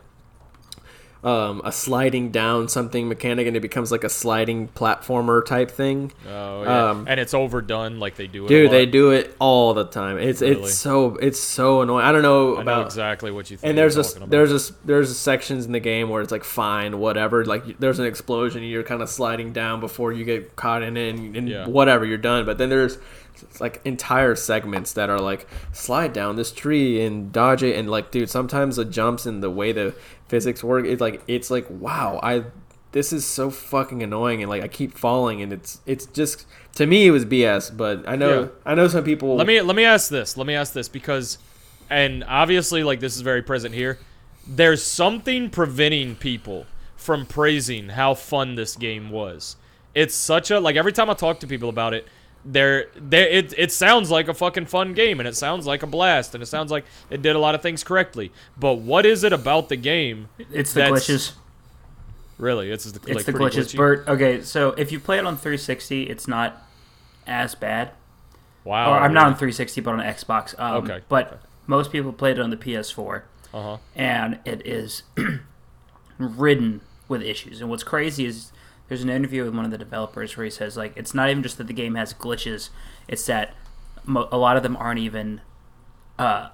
um, 1.22 1.60
a 1.64 1.70
sliding 1.72 2.30
down 2.30 2.68
something 2.68 3.08
mechanic 3.08 3.46
and 3.46 3.56
it 3.56 3.60
becomes 3.60 3.92
like 3.92 4.04
a 4.04 4.08
sliding 4.08 4.68
platformer 4.68 5.44
type 5.44 5.70
thing. 5.70 6.12
Oh 6.26 6.62
yeah. 6.62 6.90
Um, 6.90 7.04
and 7.08 7.20
it's 7.20 7.34
overdone 7.34 7.98
like 7.98 8.16
they 8.16 8.26
do. 8.26 8.46
It 8.46 8.48
Dude, 8.48 8.70
they 8.70 8.86
do 8.86 9.10
it 9.10 9.36
all 9.38 9.74
the 9.74 9.84
time. 9.84 10.16
It's 10.18 10.40
Really? 10.40 10.62
it's 10.62 10.78
so 10.78 11.16
it's 11.16 11.38
so 11.38 11.82
annoying. 11.82 12.06
I 12.06 12.12
don't 12.12 12.22
know 12.22 12.56
I 12.56 12.62
about 12.62 12.80
know 12.80 12.86
exactly 12.86 13.30
what 13.30 13.50
you 13.50 13.56
think. 13.58 13.68
and 13.68 13.76
there's 13.78 13.96
a 13.96 14.16
about. 14.16 14.30
there's 14.30 14.70
a 14.70 14.72
there's 14.86 15.10
a 15.10 15.14
sections 15.14 15.66
in 15.66 15.72
the 15.72 15.80
game 15.80 16.08
where 16.08 16.22
it's 16.22 16.32
like 16.32 16.44
fine 16.44 16.98
whatever 16.98 17.44
like 17.44 17.78
there's 17.78 17.98
an 17.98 18.06
explosion 18.06 18.62
and 18.62 18.70
you're 18.70 18.82
kind 18.82 19.02
of 19.02 19.10
sliding 19.10 19.52
down 19.52 19.80
before 19.80 20.12
you 20.12 20.24
get 20.24 20.56
caught 20.56 20.82
in 20.82 20.96
it 20.96 21.14
and, 21.14 21.36
and 21.36 21.48
Yeah. 21.48 21.66
whatever 21.68 22.04
you're 22.06 22.16
done 22.18 22.46
but 22.46 22.56
then 22.58 22.70
there's 22.70 22.96
like 23.60 23.80
entire 23.84 24.34
segments 24.34 24.92
that 24.94 25.10
are 25.10 25.18
like 25.18 25.46
slide 25.72 26.12
down 26.12 26.36
this 26.36 26.52
tree 26.52 27.04
and 27.04 27.32
dodge 27.32 27.62
it 27.62 27.76
and 27.76 27.90
like 27.90 28.10
dude 28.10 28.30
sometimes 28.30 28.76
the 28.76 28.84
jumps 28.84 29.26
and 29.26 29.42
the 29.42 29.50
way 29.50 29.72
the 29.72 29.94
physics 30.28 30.62
work 30.62 30.84
it's 30.86 31.00
like 31.00 31.22
it's 31.26 31.50
like 31.50 31.66
wow 31.70 32.20
I 32.22 32.44
this 32.92 33.12
is 33.12 33.24
so 33.24 33.50
fucking 33.50 34.02
annoying 34.02 34.42
and 34.42 34.50
like 34.50 34.62
I 34.62 34.68
keep 34.68 34.96
falling 34.96 35.42
and 35.42 35.52
it's 35.52 35.80
it's 35.86 36.06
just 36.06 36.46
to 36.74 36.86
me 36.86 37.06
it 37.06 37.10
was 37.10 37.24
BS 37.24 37.76
but 37.76 38.08
I 38.08 38.16
know 38.16 38.42
Yeah. 38.42 38.48
I 38.64 38.74
know 38.74 38.88
some 38.88 39.04
people 39.04 39.36
Let 39.36 39.46
me 39.46 39.60
let 39.60 39.76
me 39.76 39.84
ask 39.84 40.10
this. 40.10 40.36
Let 40.36 40.46
me 40.46 40.54
ask 40.54 40.72
this 40.72 40.88
because, 40.88 41.38
and 41.88 42.24
obviously, 42.24 42.82
like 42.82 43.00
this 43.00 43.14
is 43.14 43.22
very 43.22 43.42
present 43.42 43.74
here. 43.74 43.98
There's 44.46 44.82
something 44.82 45.50
preventing 45.50 46.16
people 46.16 46.66
from 46.96 47.26
praising 47.26 47.90
how 47.90 48.14
fun 48.14 48.56
this 48.56 48.76
game 48.76 49.10
was. 49.10 49.56
It's 49.94 50.14
such 50.14 50.50
a 50.50 50.58
like 50.60 50.76
every 50.76 50.92
time 50.92 51.10
I 51.10 51.14
talk 51.14 51.40
to 51.40 51.46
people 51.46 51.68
about 51.68 51.94
it, 51.94 52.06
there 52.44 52.86
there 52.96 53.26
it 53.28 53.52
it 53.58 53.70
sounds 53.72 54.10
like 54.10 54.26
a 54.28 54.34
fucking 54.34 54.66
fun 54.66 54.94
game 54.94 55.20
and 55.20 55.28
it 55.28 55.36
sounds 55.36 55.66
like 55.66 55.82
a 55.82 55.86
blast 55.86 56.34
and 56.34 56.42
it 56.42 56.46
sounds 56.46 56.70
like 56.70 56.84
it 57.10 57.20
did 57.20 57.36
a 57.36 57.38
lot 57.38 57.54
of 57.54 57.62
things 57.62 57.84
correctly. 57.84 58.32
But 58.58 58.76
what 58.76 59.04
is 59.04 59.24
it 59.24 59.32
about 59.32 59.68
the 59.68 59.76
game? 59.76 60.28
It's 60.52 60.72
the 60.72 60.80
glitches. 60.82 61.32
Really, 62.38 62.70
it's 62.70 62.90
the, 62.90 62.98
It's 63.06 63.16
like 63.16 63.26
the 63.26 63.32
glitches. 63.34 63.74
glitchy? 63.74 63.76
Bert, 63.76 64.08
okay, 64.08 64.40
so 64.40 64.70
if 64.70 64.90
you 64.92 64.98
play 64.98 65.18
it 65.18 65.26
on 65.26 65.36
360, 65.36 66.04
it's 66.04 66.26
not 66.26 66.62
as 67.26 67.54
bad. 67.54 67.90
Wow. 68.64 68.92
or 68.92 68.96
I'm 69.00 69.12
not 69.12 69.26
on 69.26 69.32
360, 69.34 69.82
but 69.82 69.90
on 69.92 69.98
Xbox. 70.00 70.58
Um, 70.58 70.84
Okay, 70.84 71.00
But 71.10 71.26
okay. 71.26 71.36
most 71.66 71.92
people 71.92 72.12
played 72.14 72.38
it 72.38 72.40
on 72.42 72.48
the 72.48 72.56
PS4, 72.56 73.22
Uh 73.52 73.62
huh. 73.62 73.76
and 73.94 74.38
it 74.46 74.66
is 74.66 75.02
ridden 76.18 76.80
with 77.08 77.22
issues. 77.22 77.60
And 77.60 77.68
what's 77.70 77.82
crazy 77.82 78.24
is 78.24 78.52
there's 78.90 79.02
an 79.04 79.08
interview 79.08 79.44
with 79.44 79.54
one 79.54 79.64
of 79.64 79.70
the 79.70 79.78
developers 79.78 80.36
where 80.36 80.44
he 80.44 80.50
says 80.50 80.76
like 80.76 80.92
it's 80.96 81.14
not 81.14 81.30
even 81.30 81.44
just 81.44 81.56
that 81.58 81.68
the 81.68 81.72
game 81.72 81.94
has 81.94 82.12
glitches; 82.12 82.70
it's 83.06 83.24
that 83.26 83.54
mo- 84.04 84.28
a 84.32 84.36
lot 84.36 84.56
of 84.56 84.64
them 84.64 84.76
aren't 84.76 84.98
even 84.98 85.40
uh, 86.18 86.48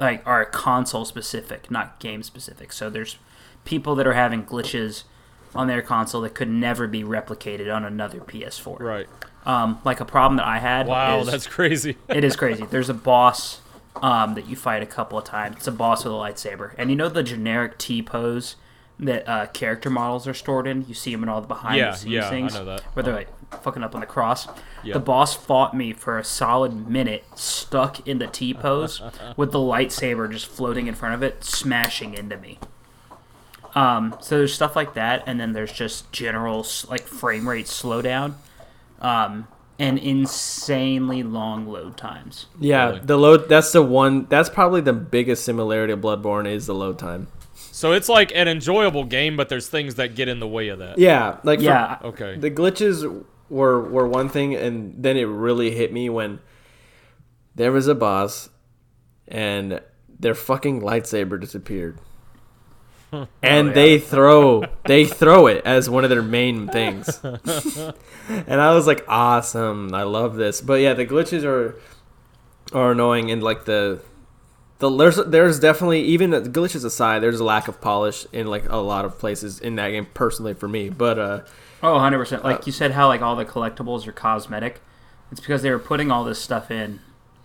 like 0.00 0.24
are 0.24 0.44
console 0.44 1.04
specific, 1.04 1.72
not 1.72 1.98
game 1.98 2.22
specific. 2.22 2.72
So 2.72 2.88
there's 2.88 3.18
people 3.64 3.96
that 3.96 4.06
are 4.06 4.12
having 4.12 4.44
glitches 4.44 5.02
on 5.56 5.66
their 5.66 5.82
console 5.82 6.20
that 6.20 6.34
could 6.34 6.48
never 6.48 6.86
be 6.86 7.02
replicated 7.02 7.74
on 7.74 7.84
another 7.84 8.20
PS4. 8.20 8.78
Right. 8.78 9.08
Um, 9.44 9.80
like 9.84 9.98
a 9.98 10.04
problem 10.04 10.36
that 10.36 10.46
I 10.46 10.60
had. 10.60 10.86
Wow, 10.86 11.22
is, 11.22 11.26
that's 11.26 11.48
crazy. 11.48 11.96
it 12.08 12.22
is 12.22 12.36
crazy. 12.36 12.64
There's 12.64 12.88
a 12.88 12.94
boss 12.94 13.60
um, 13.96 14.34
that 14.34 14.46
you 14.46 14.54
fight 14.54 14.84
a 14.84 14.86
couple 14.86 15.18
of 15.18 15.24
times. 15.24 15.56
It's 15.56 15.66
a 15.66 15.72
boss 15.72 16.04
with 16.04 16.12
a 16.12 16.16
lightsaber, 16.16 16.74
and 16.78 16.90
you 16.90 16.96
know 16.96 17.08
the 17.08 17.24
generic 17.24 17.76
T 17.76 18.02
pose 18.02 18.54
that 19.02 19.28
uh, 19.28 19.46
character 19.48 19.90
models 19.90 20.26
are 20.26 20.34
stored 20.34 20.66
in. 20.66 20.86
You 20.88 20.94
see 20.94 21.12
them 21.12 21.22
in 21.22 21.28
all 21.28 21.40
the 21.40 21.46
behind 21.48 21.76
Yeah, 21.76 21.90
the 21.90 21.96
scenes 21.98 22.12
yeah, 22.12 22.26
I 22.26 22.30
things, 22.30 22.54
know 22.54 22.64
that. 22.64 22.80
where 22.94 23.02
they're 23.02 23.14
like 23.14 23.28
fucking 23.62 23.82
up 23.82 23.94
on 23.94 24.00
the 24.00 24.06
cross. 24.06 24.46
Yeah. 24.82 24.94
The 24.94 25.00
boss 25.00 25.34
fought 25.34 25.76
me 25.76 25.92
for 25.92 26.18
a 26.18 26.24
solid 26.24 26.88
minute, 26.88 27.24
stuck 27.36 28.06
in 28.08 28.18
the 28.18 28.26
T 28.26 28.54
pose, 28.54 29.02
with 29.36 29.52
the 29.52 29.58
lightsaber 29.58 30.30
just 30.30 30.46
floating 30.46 30.86
in 30.86 30.94
front 30.94 31.14
of 31.14 31.22
it, 31.22 31.44
smashing 31.44 32.14
into 32.14 32.36
me. 32.38 32.58
Um, 33.74 34.16
so 34.20 34.38
there's 34.38 34.52
stuff 34.54 34.76
like 34.76 34.94
that, 34.94 35.22
and 35.26 35.40
then 35.40 35.52
there's 35.52 35.72
just 35.72 36.10
general 36.12 36.66
like 36.90 37.02
frame 37.02 37.48
rate 37.48 37.66
slowdown, 37.66 38.34
um, 39.00 39.48
and 39.78 39.98
insanely 39.98 41.22
long 41.22 41.66
load 41.66 41.96
times. 41.96 42.46
Yeah, 42.60 42.86
Really? 42.88 43.00
the 43.00 43.16
load. 43.16 43.48
That's 43.48 43.72
the 43.72 43.82
one. 43.82 44.26
That's 44.26 44.50
probably 44.50 44.82
the 44.82 44.92
biggest 44.92 45.44
similarity 45.44 45.92
of 45.94 46.00
Bloodborne 46.00 46.46
is 46.46 46.66
the 46.66 46.74
load 46.74 46.98
time. 46.98 47.28
So 47.82 47.90
it's 47.90 48.08
like 48.08 48.30
an 48.32 48.46
enjoyable 48.46 49.02
game, 49.02 49.36
but 49.36 49.48
there's 49.48 49.66
things 49.66 49.96
that 49.96 50.14
get 50.14 50.28
in 50.28 50.38
the 50.38 50.46
way 50.46 50.68
of 50.68 50.78
that. 50.78 50.98
Yeah, 51.00 51.38
like 51.42 51.58
for- 51.58 51.64
Yeah, 51.64 51.98
Okay. 52.04 52.36
the 52.38 52.48
glitches 52.48 53.24
were 53.50 53.82
were 53.90 54.06
one 54.06 54.28
thing, 54.28 54.54
and 54.54 54.94
then 55.02 55.16
it 55.16 55.24
really 55.24 55.72
hit 55.72 55.92
me 55.92 56.08
when 56.08 56.38
there 57.56 57.72
was 57.72 57.88
a 57.88 57.96
boss, 57.96 58.50
and 59.26 59.80
their 60.16 60.36
fucking 60.36 60.80
lightsaber 60.80 61.40
disappeared, 61.40 61.98
and 63.12 63.26
oh, 63.42 63.66
yeah. 63.66 63.72
they 63.72 63.98
throw 63.98 64.62
they 64.84 65.04
throw 65.04 65.48
it 65.48 65.62
as 65.64 65.90
one 65.90 66.04
of 66.04 66.10
their 66.10 66.22
main 66.22 66.68
things, 66.68 67.18
and 67.24 68.60
I 68.60 68.74
was 68.74 68.86
like, 68.86 69.04
awesome, 69.08 69.92
I 69.92 70.04
love 70.04 70.36
this. 70.36 70.60
But 70.60 70.74
yeah, 70.82 70.94
the 70.94 71.04
glitches 71.04 71.42
are 71.42 71.74
are 72.72 72.92
annoying, 72.92 73.32
and 73.32 73.42
like 73.42 73.64
the. 73.64 74.00
The, 74.82 74.90
there's 74.90 75.16
there's 75.16 75.60
definitely 75.60 76.02
even 76.02 76.32
glitches 76.32 76.84
aside, 76.84 77.20
there's 77.22 77.38
a 77.38 77.44
lack 77.44 77.68
of 77.68 77.80
polish 77.80 78.26
in 78.32 78.48
like 78.48 78.68
a 78.68 78.78
lot 78.78 79.04
of 79.04 79.16
places 79.16 79.60
in 79.60 79.76
that 79.76 79.90
game 79.90 80.08
personally 80.12 80.54
for 80.54 80.66
me. 80.66 80.88
But 80.88 81.18
uh, 81.20 81.40
Oh, 81.84 81.94
100%. 81.98 82.38
Uh, 82.38 82.42
Like 82.42 82.66
you 82.66 82.72
said, 82.72 82.90
how 82.90 83.06
like 83.06 83.22
all 83.22 83.36
the 83.36 83.44
collectibles 83.44 84.08
are 84.08 84.12
cosmetic. 84.12 84.80
It's 85.30 85.40
because 85.40 85.62
they 85.62 85.70
were 85.70 85.78
putting 85.78 86.10
all 86.10 86.24
this 86.24 86.40
stuff 86.40 86.68
in, 86.72 86.98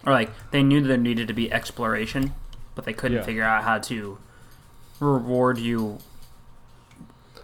or 0.04 0.14
like 0.14 0.32
they 0.50 0.64
knew 0.64 0.82
there 0.82 0.98
needed 0.98 1.28
to 1.28 1.34
be 1.36 1.52
exploration, 1.52 2.34
but 2.74 2.86
they 2.86 2.94
couldn't 2.94 3.18
Yeah. 3.20 3.24
figure 3.24 3.44
out 3.44 3.64
how 3.64 3.78
to 3.78 4.18
reward 5.00 5.60
you, 5.60 6.00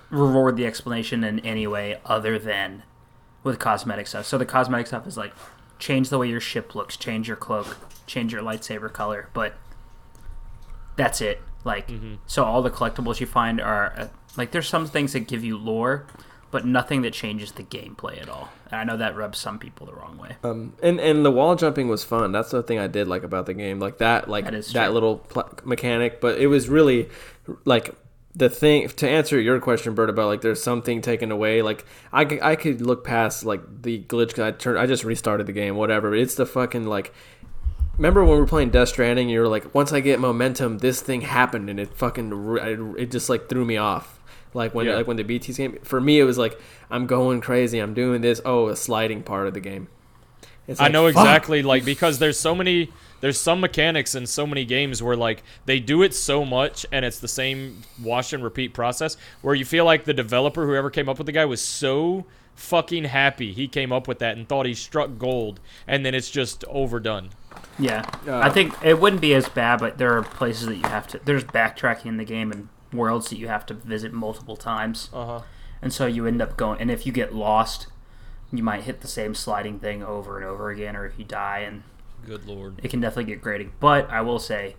reward 0.10 0.58
the 0.58 0.66
explanation 0.66 1.24
in 1.24 1.40
any 1.42 1.68
way 1.68 2.00
other 2.04 2.40
than 2.40 2.82
with 3.44 3.60
cosmetic 3.60 4.08
stuff. 4.08 4.26
So 4.26 4.40
the 4.40 4.46
cosmetic 4.46 4.88
stuff 4.88 5.06
is 5.06 5.18
like 5.18 5.34
change 5.78 6.10
the 6.10 6.18
way 6.18 6.30
your 6.30 6.42
ship 6.42 6.74
looks, 6.74 6.98
change 6.98 7.28
your 7.28 7.38
cloak, 7.38 7.78
change 8.08 8.34
your 8.34 8.42
lightsaber 8.42 8.92
color, 8.92 9.30
but 9.34 9.54
that's 10.96 11.22
it. 11.22 11.42
Like, 11.64 11.90
so 12.28 12.44
all 12.44 12.62
the 12.62 12.70
collectibles 12.70 13.20
you 13.22 13.26
find 13.26 13.62
are 13.62 13.94
uh, 13.98 14.08
like 14.36 14.52
there's 14.52 14.68
some 14.68 14.86
things 14.86 15.14
that 15.14 15.22
give 15.28 15.44
you 15.46 15.58
lore, 15.58 16.06
but 16.52 16.66
nothing 16.66 17.04
that 17.04 17.14
changes 17.14 17.54
the 17.54 17.64
gameplay 17.64 18.22
at 18.22 18.28
all. 18.28 18.50
And 18.70 18.82
I 18.82 18.84
know 18.84 18.98
that 18.98 19.16
rubs 19.16 19.38
some 19.40 19.60
people 19.60 19.86
the 19.86 19.94
wrong 19.94 20.18
way. 20.18 20.36
Um, 20.44 20.74
and 20.84 21.00
and 21.00 21.26
the 21.26 21.32
wall 21.32 21.56
jumping 21.56 21.88
was 21.88 22.04
fun. 22.04 22.32
That's 22.34 22.52
the 22.52 22.62
thing 22.64 22.80
I 22.80 22.88
did 22.88 23.08
like 23.08 23.24
about 23.24 23.46
the 23.46 23.54
game, 23.54 23.80
like 23.80 24.00
that, 24.00 24.28
like 24.30 24.44
That 24.46 24.52
that, 24.52 24.58
is 24.58 24.74
true. 24.74 24.88
little 24.90 25.18
pl- 25.20 25.50
mechanic. 25.64 26.20
But 26.20 26.38
it 26.40 26.48
was 26.48 26.68
really 26.68 27.10
like 27.64 27.96
the 28.36 28.50
thing 28.50 28.88
to 28.90 29.08
answer 29.08 29.40
your 29.40 29.60
question, 29.62 29.94
Bert, 29.96 30.10
about 30.10 30.28
like 30.28 30.42
there's 30.42 30.62
something 30.62 31.02
taken 31.02 31.32
away. 31.32 31.62
Like 31.62 31.86
I, 32.12 32.26
could- 32.26 32.42
I 32.42 32.56
could 32.58 32.82
look 32.82 33.06
past 33.06 33.46
like 33.46 33.84
the 33.84 34.04
glitch. 34.04 34.32
'cause 34.34 34.40
I 34.40 34.52
turned, 34.52 34.80
I 34.80 34.86
just 34.86 35.04
restarted 35.06 35.46
the 35.48 35.54
game, 35.54 35.76
whatever. 35.78 36.14
It's 36.14 36.36
the 36.36 36.46
fucking 36.46 36.84
like. 36.86 37.14
Remember 37.98 38.24
when 38.24 38.34
we 38.36 38.40
were 38.40 38.48
playing 38.48 38.72
Death 38.72 38.90
Stranding? 38.90 39.26
And 39.26 39.32
you 39.32 39.40
were 39.40 39.48
like, 39.48 39.74
once 39.76 39.94
I 39.94 40.00
get 40.00 40.20
momentum, 40.20 40.80
this 40.80 41.00
thing 41.02 41.22
happened, 41.22 41.70
and 41.70 41.80
it 41.80 41.94
fucking 41.96 42.58
it 42.98 43.12
just 43.12 43.30
like 43.30 43.50
threw 43.50 43.66
me 43.66 43.78
off. 43.78 44.20
Like 44.54 44.74
when 44.76 44.86
Yeah. 44.88 44.96
like 44.96 45.08
when 45.08 45.18
the 45.18 45.24
BTS 45.24 45.58
game 45.58 45.78
for 45.84 46.00
me, 46.02 46.20
it 46.20 46.24
was 46.24 46.38
like 46.38 46.60
I'm 46.90 47.08
going 47.08 47.42
crazy. 47.42 47.80
I'm 47.80 47.94
doing 47.94 48.22
this. 48.22 48.42
Oh, 48.46 48.68
a 48.70 48.76
sliding 48.76 49.24
part 49.24 49.48
of 49.48 49.54
the 49.54 49.60
game. 49.60 49.88
It's 50.68 50.80
I 50.80 50.86
like, 50.86 50.94
know 50.94 51.12
fuck. 51.12 51.22
exactly 51.24 51.62
like 51.62 51.84
because 51.86 52.20
there's 52.20 52.40
so 52.40 52.56
many 52.56 52.90
there's 53.20 53.40
some 53.40 53.60
mechanics 53.60 54.16
in 54.16 54.26
so 54.28 54.48
many 54.48 54.64
games 54.66 55.02
where 55.04 55.16
like 55.16 55.44
they 55.66 55.80
do 55.80 56.04
it 56.04 56.14
so 56.14 56.46
much 56.46 56.86
and 56.92 57.04
it's 57.04 57.20
the 57.20 57.28
same 57.28 57.82
wash 58.02 58.32
and 58.32 58.44
repeat 58.44 58.74
process 58.74 59.18
where 59.42 59.56
you 59.56 59.66
feel 59.66 59.84
like 59.86 60.06
the 60.06 60.14
developer 60.14 60.66
whoever 60.66 60.90
came 60.90 61.10
up 61.10 61.18
with 61.18 61.26
the 61.26 61.32
guy 61.34 61.44
was 61.46 61.62
so 61.62 62.26
fucking 62.56 63.06
happy 63.06 63.52
he 63.52 63.68
came 63.68 63.92
up 63.92 64.08
with 64.08 64.20
that 64.20 64.38
and 64.38 64.48
thought 64.48 64.66
he 64.66 64.74
struck 64.74 65.18
gold 65.18 65.60
and 65.88 66.06
then 66.06 66.14
it's 66.16 66.30
just 66.32 66.64
overdone. 66.70 67.30
Yeah, 67.80 68.06
Uh, 68.28 68.38
I 68.38 68.50
think 68.50 68.74
it 68.84 69.00
wouldn't 69.00 69.22
be 69.22 69.34
as 69.34 69.50
bad, 69.50 69.80
but 69.80 69.98
there 69.98 70.16
are 70.18 70.22
places 70.24 70.68
that 70.68 70.76
you 70.76 70.84
have 70.88 71.08
to. 71.08 71.20
There's 71.24 71.44
backtracking 71.44 72.06
in 72.06 72.18
the 72.18 72.26
game 72.26 72.52
and 72.52 72.70
worlds 72.92 73.30
that 73.30 73.38
you 73.38 73.48
have 73.48 73.66
to 73.68 73.74
visit 73.74 74.14
multiple 74.14 74.56
times, 74.56 75.10
Uh-huh. 75.14 75.42
and 75.82 75.92
so 75.92 76.06
you 76.06 76.28
end 76.28 76.42
up 76.42 76.56
going. 76.58 76.80
And 76.80 76.92
if 76.92 77.06
you 77.08 77.12
get 77.12 77.34
lost, 77.34 77.88
you 78.52 78.62
might 78.62 78.84
hit 78.84 79.02
the 79.02 79.08
same 79.08 79.34
sliding 79.34 79.80
thing 79.80 80.04
over 80.04 80.38
and 80.38 80.46
over 80.46 80.70
again, 80.70 80.96
or 80.96 81.06
if 81.06 81.18
you 81.18 81.26
die, 81.26 81.60
and 81.60 81.82
Good 82.26 82.46
lord. 82.46 82.80
it 82.84 82.90
can 82.90 83.02
definitely 83.02 83.32
get 83.34 83.42
grating. 83.42 83.72
But 83.80 84.08
I 84.12 84.22
will 84.22 84.38
say, 84.40 84.76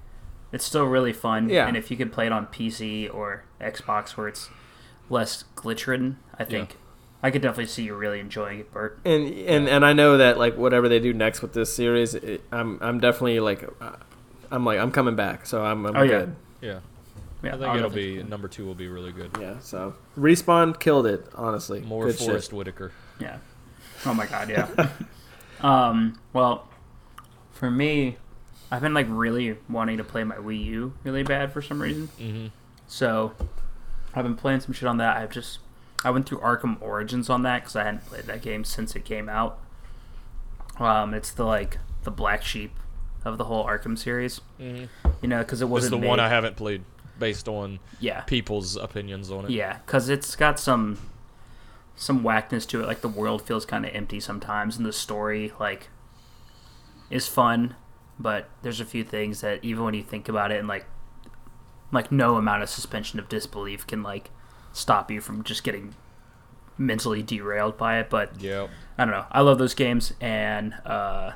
it's 0.52 0.64
still 0.64 0.84
really 0.84 1.12
fun. 1.12 1.48
Yeah. 1.48 1.66
And 1.66 1.76
if 1.76 1.90
you 1.90 1.96
could 1.96 2.12
play 2.12 2.26
it 2.26 2.32
on 2.32 2.46
PC 2.46 3.12
or 3.12 3.42
Xbox 3.60 4.10
where 4.10 4.28
it's 4.28 4.48
less 5.10 5.42
glitch 5.56 5.88
ridden, 5.88 6.18
I 6.38 6.44
think 6.44 6.76
I 7.24 7.30
could 7.30 7.40
definitely 7.40 7.66
see 7.66 7.84
you 7.84 7.94
really 7.94 8.20
enjoying 8.20 8.60
it, 8.60 8.70
Bert. 8.70 8.98
And 9.06 9.26
and 9.26 9.66
and 9.66 9.84
I 9.84 9.94
know 9.94 10.18
that 10.18 10.36
like 10.38 10.58
whatever 10.58 10.90
they 10.90 11.00
do 11.00 11.14
next 11.14 11.40
with 11.40 11.54
this 11.54 11.72
series, 11.74 12.14
it, 12.14 12.42
I'm 12.52 12.78
I'm 12.82 13.00
definitely 13.00 13.40
like 13.40 13.64
uh, 13.80 13.92
I'm 14.50 14.64
like 14.66 14.78
I'm 14.78 14.90
coming 14.92 15.16
back. 15.16 15.46
So 15.46 15.64
I'm, 15.64 15.86
I'm 15.86 15.96
Oh, 15.96 16.06
good. 16.06 16.36
Yeah. 16.60 16.80
Yeah, 17.42 17.48
I 17.48 17.52
think 17.52 17.62
I'll 17.64 17.76
it'll 17.76 17.88
definitely- 17.88 18.22
be 18.22 18.28
number 18.28 18.46
2 18.48 18.66
will 18.66 18.74
be 18.74 18.88
really 18.88 19.10
good. 19.12 19.30
Yeah. 19.40 19.58
So 19.60 19.94
respawn 20.18 20.78
killed 20.78 21.06
it. 21.06 21.26
Honestly, 21.34 21.80
More 21.80 22.04
good 22.06 22.16
Forest 22.16 22.50
shit. 22.50 22.56
Whitaker. 22.58 22.92
Yeah. 23.18 23.38
Oh 24.04 24.12
my 24.12 24.26
god, 24.26 24.50
yeah. 24.50 24.88
um, 25.60 26.18
well, 26.34 26.68
for 27.52 27.70
me, 27.70 28.18
I've 28.70 28.82
been 28.82 28.92
like 28.92 29.06
really 29.08 29.56
wanting 29.70 29.96
to 29.96 30.04
play 30.04 30.24
my 30.24 30.36
Wii 30.36 30.62
U 30.66 30.92
really 31.04 31.22
bad 31.22 31.52
for 31.54 31.62
some 31.62 31.80
reason. 31.80 32.08
Mhm. 32.20 32.50
So, 32.86 33.32
I've 34.14 34.24
been 34.24 34.36
playing 34.36 34.60
some 34.60 34.74
shit 34.74 34.86
on 34.88 34.98
that. 34.98 35.16
I've 35.16 35.30
just 35.30 35.58
I 36.04 36.10
went 36.10 36.28
through 36.28 36.38
Arkham 36.38 36.80
Origins 36.82 37.30
on 37.30 37.42
that 37.42 37.62
because 37.62 37.76
I 37.76 37.84
hadn't 37.84 38.06
played 38.06 38.24
that 38.24 38.42
game 38.42 38.64
since 38.64 38.94
it 38.94 39.04
came 39.04 39.28
out. 39.28 39.58
Um, 40.78 41.14
it's 41.14 41.30
the 41.30 41.44
like 41.44 41.78
the 42.02 42.10
black 42.10 42.42
sheep 42.42 42.72
of 43.24 43.38
the 43.38 43.44
whole 43.44 43.64
Arkham 43.66 43.96
series. 43.96 44.40
Mhm. 44.60 44.88
You 45.22 45.28
know, 45.28 45.38
because 45.38 45.62
it 45.62 45.68
wasn't 45.68 46.00
the 46.02 46.06
one 46.06 46.20
I 46.20 46.28
haven't 46.28 46.56
played 46.56 46.84
based 47.18 47.48
on 47.48 47.78
Yeah, 48.00 48.20
people's 48.22 48.76
opinions 48.76 49.30
on 49.30 49.44
it. 49.46 49.50
Yeah, 49.50 49.78
because 49.86 50.08
it's 50.08 50.36
got 50.36 50.58
some 50.60 50.98
some 51.96 52.22
whackness 52.24 52.66
to 52.66 52.82
it. 52.82 52.86
Like 52.86 53.00
the 53.02 53.08
world 53.08 53.42
feels 53.42 53.64
kind 53.64 53.86
of 53.86 53.94
empty 53.94 54.20
sometimes, 54.20 54.76
and 54.76 54.84
the 54.84 54.92
story 54.92 55.52
like 55.60 55.88
is 57.08 57.28
fun, 57.28 57.76
but 58.18 58.50
there's 58.62 58.80
a 58.80 58.84
few 58.84 59.04
things 59.04 59.40
that 59.42 59.60
even 59.64 59.84
when 59.84 59.94
you 59.94 60.02
think 60.02 60.28
about 60.28 60.50
it, 60.50 60.58
and 60.58 60.68
like 60.68 60.86
like 61.92 62.10
no 62.10 62.36
amount 62.36 62.62
of 62.62 62.68
suspension 62.68 63.18
of 63.20 63.28
disbelief 63.28 63.86
can 63.86 64.02
like 64.02 64.30
stop 64.74 65.10
you 65.10 65.22
from 65.22 65.42
just 65.42 65.64
getting 65.64 65.94
mentally 66.76 67.22
derailed 67.22 67.78
by 67.78 67.98
it. 68.00 68.10
But 68.10 68.38
Yeah. 68.40 68.66
I 68.98 69.04
don't 69.06 69.12
know. 69.14 69.24
I 69.32 69.40
love 69.40 69.58
those 69.58 69.74
games, 69.74 70.12
and 70.20 70.74
uh, 70.84 71.32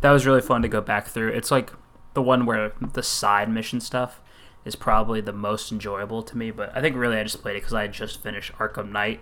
that 0.00 0.10
was 0.10 0.26
really 0.26 0.40
fun 0.40 0.62
to 0.62 0.68
go 0.68 0.80
back 0.80 1.06
through. 1.06 1.28
It's 1.28 1.50
like 1.50 1.72
the 2.14 2.22
one 2.22 2.44
where 2.44 2.72
the 2.92 3.02
side 3.02 3.48
mission 3.48 3.80
stuff 3.80 4.20
is 4.64 4.74
probably 4.76 5.20
the 5.20 5.32
most 5.32 5.70
enjoyable 5.72 6.22
to 6.24 6.36
me. 6.36 6.50
But 6.50 6.76
I 6.76 6.80
think 6.80 6.96
really 6.96 7.16
I 7.16 7.22
just 7.22 7.40
played 7.40 7.56
it 7.56 7.60
because 7.60 7.74
I 7.74 7.82
had 7.82 7.92
just 7.92 8.22
finished 8.22 8.52
Arkham 8.54 8.90
Knight 8.90 9.20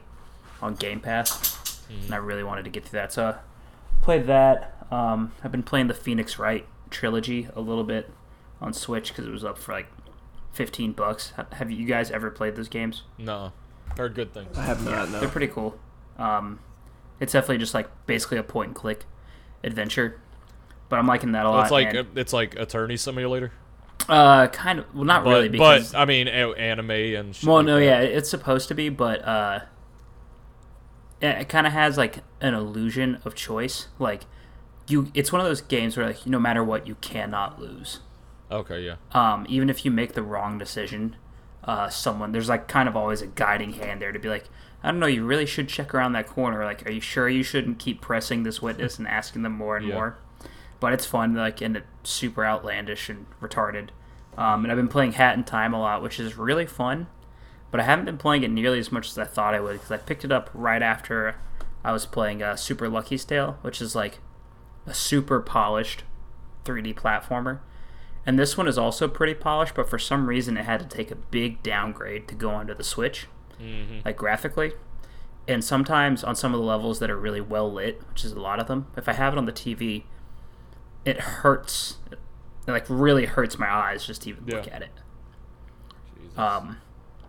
on 0.62 0.74
Game 0.74 1.00
Pass, 1.00 1.84
and 2.06 2.14
I 2.14 2.16
really 2.16 2.42
wanted 2.42 2.64
to 2.64 2.70
get 2.70 2.84
through 2.84 2.98
that. 3.00 3.12
So 3.12 3.26
I 3.28 4.04
played 4.04 4.26
that. 4.26 4.86
Um, 4.90 5.32
I've 5.44 5.52
been 5.52 5.62
playing 5.62 5.86
the 5.88 5.94
Phoenix 5.94 6.38
Wright 6.38 6.66
trilogy 6.90 7.48
a 7.54 7.60
little 7.60 7.84
bit 7.84 8.10
on 8.60 8.72
Switch 8.72 9.08
because 9.08 9.26
it 9.26 9.30
was 9.30 9.44
up 9.44 9.58
for 9.58 9.72
like 9.72 9.86
fifteen 10.56 10.92
bucks. 10.92 11.32
Have 11.52 11.70
you 11.70 11.86
guys 11.86 12.10
ever 12.10 12.30
played 12.30 12.56
those 12.56 12.68
games? 12.68 13.02
No, 13.18 13.52
heard 13.96 14.14
good 14.14 14.32
things. 14.32 14.56
I 14.56 14.62
have 14.62 14.84
not. 14.84 15.10
They're 15.10 15.28
pretty 15.28 15.48
cool. 15.48 15.78
Um, 16.18 16.60
it's 17.20 17.32
definitely 17.32 17.58
just 17.58 17.74
like 17.74 17.88
basically 18.06 18.38
a 18.38 18.42
point 18.42 18.68
and 18.68 18.74
click 18.76 19.04
adventure, 19.62 20.20
but 20.88 20.98
I'm 20.98 21.06
liking 21.06 21.32
that 21.32 21.46
a 21.46 21.50
lot. 21.50 21.62
it's 21.62 21.70
like 21.70 21.94
and- 21.94 22.18
it's 22.18 22.32
like 22.32 22.56
Attorney 22.58 22.96
Simulator, 22.96 23.52
uh, 24.08 24.46
kind 24.48 24.78
of. 24.80 24.94
Well, 24.94 25.04
not 25.04 25.24
but, 25.24 25.30
really 25.30 25.48
because 25.48 25.92
but 25.92 25.98
I 25.98 26.04
mean 26.06 26.26
a- 26.28 26.52
anime 26.54 26.90
and. 26.90 27.36
Shit 27.36 27.46
Well, 27.46 27.56
like 27.58 27.66
no, 27.66 27.78
that. 27.78 27.84
yeah, 27.84 28.00
it's 28.00 28.30
supposed 28.30 28.68
to 28.68 28.74
be, 28.74 28.88
but 28.88 29.22
uh, 29.24 29.60
it, 31.20 31.26
it 31.42 31.48
kind 31.48 31.66
of 31.66 31.72
has 31.72 31.96
like 31.98 32.18
an 32.40 32.54
illusion 32.54 33.20
of 33.24 33.34
choice. 33.34 33.88
Like 33.98 34.22
you, 34.88 35.10
it's 35.14 35.32
one 35.32 35.40
of 35.40 35.46
those 35.46 35.60
games 35.60 35.96
where 35.96 36.06
like 36.06 36.26
no 36.26 36.38
matter 36.38 36.62
what, 36.64 36.86
you 36.86 36.94
cannot 36.96 37.60
lose. 37.60 38.00
Okay, 38.50 38.80
yeah. 38.82 38.96
Um, 39.12 39.46
even 39.48 39.68
if 39.70 39.84
you 39.84 39.90
make 39.90 40.12
the 40.14 40.22
wrong 40.22 40.58
decision, 40.58 41.16
uh, 41.64 41.88
someone 41.88 42.32
there's 42.32 42.48
like 42.48 42.68
kind 42.68 42.88
of 42.88 42.96
always 42.96 43.20
a 43.22 43.26
guiding 43.26 43.72
hand 43.74 44.00
there 44.00 44.12
to 44.12 44.18
be 44.18 44.28
like, 44.28 44.44
I 44.82 44.90
don't 44.90 45.00
know, 45.00 45.06
you 45.06 45.24
really 45.24 45.46
should 45.46 45.68
check 45.68 45.94
around 45.94 46.12
that 46.12 46.28
corner. 46.28 46.64
Like, 46.64 46.86
are 46.86 46.92
you 46.92 47.00
sure 47.00 47.28
you 47.28 47.42
shouldn't 47.42 47.78
keep 47.78 48.00
pressing 48.00 48.44
this 48.44 48.62
witness 48.62 48.98
and 48.98 49.08
asking 49.08 49.42
them 49.42 49.52
more 49.52 49.76
and 49.76 49.86
Yeah. 49.86 49.94
more? 49.94 50.18
But 50.78 50.92
it's 50.92 51.06
fun, 51.06 51.34
like, 51.34 51.60
and 51.60 51.78
it's 51.78 51.86
super 52.10 52.44
outlandish 52.44 53.08
and 53.08 53.26
retarded. 53.40 53.88
Um, 54.36 54.64
and 54.64 54.70
I've 54.70 54.76
been 54.76 54.88
playing 54.88 55.12
Hat 55.12 55.36
in 55.36 55.44
Time 55.44 55.72
a 55.72 55.80
lot, 55.80 56.02
which 56.02 56.20
is 56.20 56.36
really 56.36 56.66
fun. 56.66 57.06
But 57.70 57.80
I 57.80 57.84
haven't 57.84 58.04
been 58.04 58.18
playing 58.18 58.42
it 58.44 58.50
nearly 58.50 58.78
as 58.78 58.92
much 58.92 59.08
as 59.08 59.18
I 59.18 59.24
thought 59.24 59.54
I 59.54 59.60
would 59.60 59.72
because 59.72 59.90
I 59.90 59.96
picked 59.96 60.24
it 60.24 60.30
up 60.30 60.50
right 60.54 60.82
after 60.82 61.36
I 61.82 61.92
was 61.92 62.06
playing 62.06 62.42
uh, 62.42 62.54
Super 62.56 62.88
Lucky's 62.88 63.24
Tale, 63.24 63.58
which 63.62 63.80
is 63.80 63.96
like 63.96 64.18
a 64.86 64.94
super 64.94 65.40
polished 65.40 66.04
3D 66.64 66.94
platformer. 66.94 67.60
And 68.26 68.38
this 68.38 68.56
one 68.56 68.66
is 68.66 68.76
also 68.76 69.06
pretty 69.06 69.34
polished, 69.34 69.74
but 69.74 69.88
for 69.88 69.98
some 69.98 70.26
reason 70.28 70.56
it 70.56 70.64
had 70.64 70.80
to 70.80 70.86
take 70.86 71.10
a 71.12 71.16
big 71.16 71.62
downgrade 71.62 72.26
to 72.28 72.34
go 72.34 72.50
onto 72.50 72.74
the 72.74 72.84
Switch, 72.84 73.26
hmm 73.58 74.00
like 74.04 74.16
graphically. 74.16 74.72
And 75.48 75.64
sometimes 75.64 76.24
on 76.24 76.34
some 76.34 76.52
of 76.52 76.58
the 76.60 76.66
levels 76.66 76.98
that 76.98 77.08
are 77.08 77.16
really 77.18 77.40
well 77.40 77.72
lit, 77.72 78.02
which 78.08 78.24
is 78.24 78.32
a 78.32 78.40
lot 78.40 78.58
of 78.58 78.66
them, 78.66 78.88
if 78.96 79.08
I 79.08 79.12
have 79.12 79.32
it 79.32 79.38
on 79.38 79.46
the 79.46 79.52
TV, 79.52 80.02
it 81.04 81.20
hurts. 81.20 81.98
It 82.10 82.18
like 82.66 82.84
really 82.88 83.26
hurts 83.26 83.58
my 83.58 83.70
eyes 83.70 84.04
just 84.04 84.22
to 84.22 84.30
even 84.30 84.44
look 84.46 84.66
at 84.72 84.82
it. 84.82 84.90
Jesus. 86.20 86.36
Um, 86.36 86.78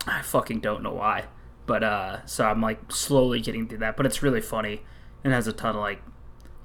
I 0.07 0.23
fucking 0.23 0.61
don't 0.61 0.81
know 0.81 0.93
why, 0.93 1.25
but 1.67 1.83
uh, 1.83 2.25
so 2.25 2.45
I'm 2.45 2.59
like 2.59 2.91
slowly 2.91 3.39
getting 3.39 3.67
through 3.67 3.77
that. 3.79 3.95
But 3.97 4.07
it's 4.07 4.23
really 4.23 4.41
funny 4.41 4.81
and 5.23 5.31
has 5.31 5.47
a 5.47 5.53
ton 5.53 5.75
of 5.75 5.81
like 5.81 6.01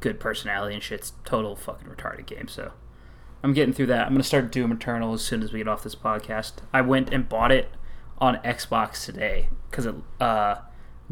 good 0.00 0.18
personality 0.18 0.74
and 0.74 0.82
shit. 0.82 1.00
It's 1.00 1.12
total 1.26 1.54
fucking 1.54 1.86
retarded 1.86 2.24
game. 2.24 2.48
So 2.48 2.72
I'm 3.42 3.52
getting 3.52 3.74
through 3.74 3.86
that. 3.86 4.06
I'm 4.06 4.12
gonna 4.12 4.22
start 4.22 4.52
Doom 4.52 4.72
Eternal 4.72 5.14
as 5.14 5.22
soon 5.22 5.42
as 5.42 5.52
we 5.52 5.60
get 5.60 5.68
off 5.68 5.82
this 5.82 5.94
podcast. 5.94 6.54
I 6.72 6.80
went 6.80 7.12
and 7.12 7.28
bought 7.28 7.52
it 7.52 7.70
on 8.18 8.36
Xbox 8.38 9.04
today 9.04 9.48
because 9.70 9.88
uh, 10.20 10.56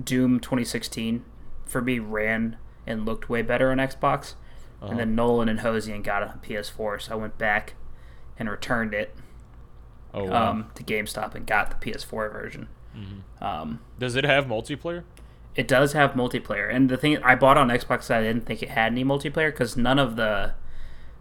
Doom 0.02 0.38
2016 0.40 1.24
for 1.64 1.82
me 1.82 1.98
ran 1.98 2.56
and 2.86 3.04
looked 3.04 3.28
way 3.28 3.42
better 3.42 3.70
on 3.70 3.78
Xbox. 3.78 4.34
Uh-huh. 4.80 4.92
And 4.92 4.98
then 4.98 5.14
Nolan 5.14 5.48
and 5.48 5.60
Hosian 5.60 6.02
got 6.02 6.22
it 6.22 6.28
on 6.30 6.38
PS4, 6.38 7.02
so 7.02 7.12
I 7.12 7.14
went 7.16 7.36
back 7.36 7.74
and 8.38 8.48
returned 8.48 8.94
it 8.94 9.14
oh, 10.14 10.24
wow. 10.24 10.50
um, 10.50 10.70
to 10.74 10.82
GameStop 10.82 11.34
and 11.34 11.46
got 11.46 11.70
the 11.70 11.90
PS4 11.90 12.32
version. 12.32 12.68
Mhm. 12.96 13.42
Um, 13.42 13.80
Does 13.98 14.16
it 14.16 14.24
have 14.24 14.46
multiplayer? 14.46 15.04
it 15.56 15.66
does 15.66 15.92
have 15.92 16.12
multiplayer, 16.12 16.72
and 16.72 16.88
the 16.88 16.96
thing 16.96 17.18
I 17.22 17.34
bought 17.34 17.58
on 17.58 17.68
Xbox, 17.68 18.10
I 18.10 18.22
didn't 18.22 18.46
think 18.46 18.62
it 18.62 18.70
had 18.70 18.92
any 18.92 19.04
multiplayer 19.04 19.50
because 19.50 19.76
none 19.76 19.98
of 19.98 20.16
the 20.16 20.54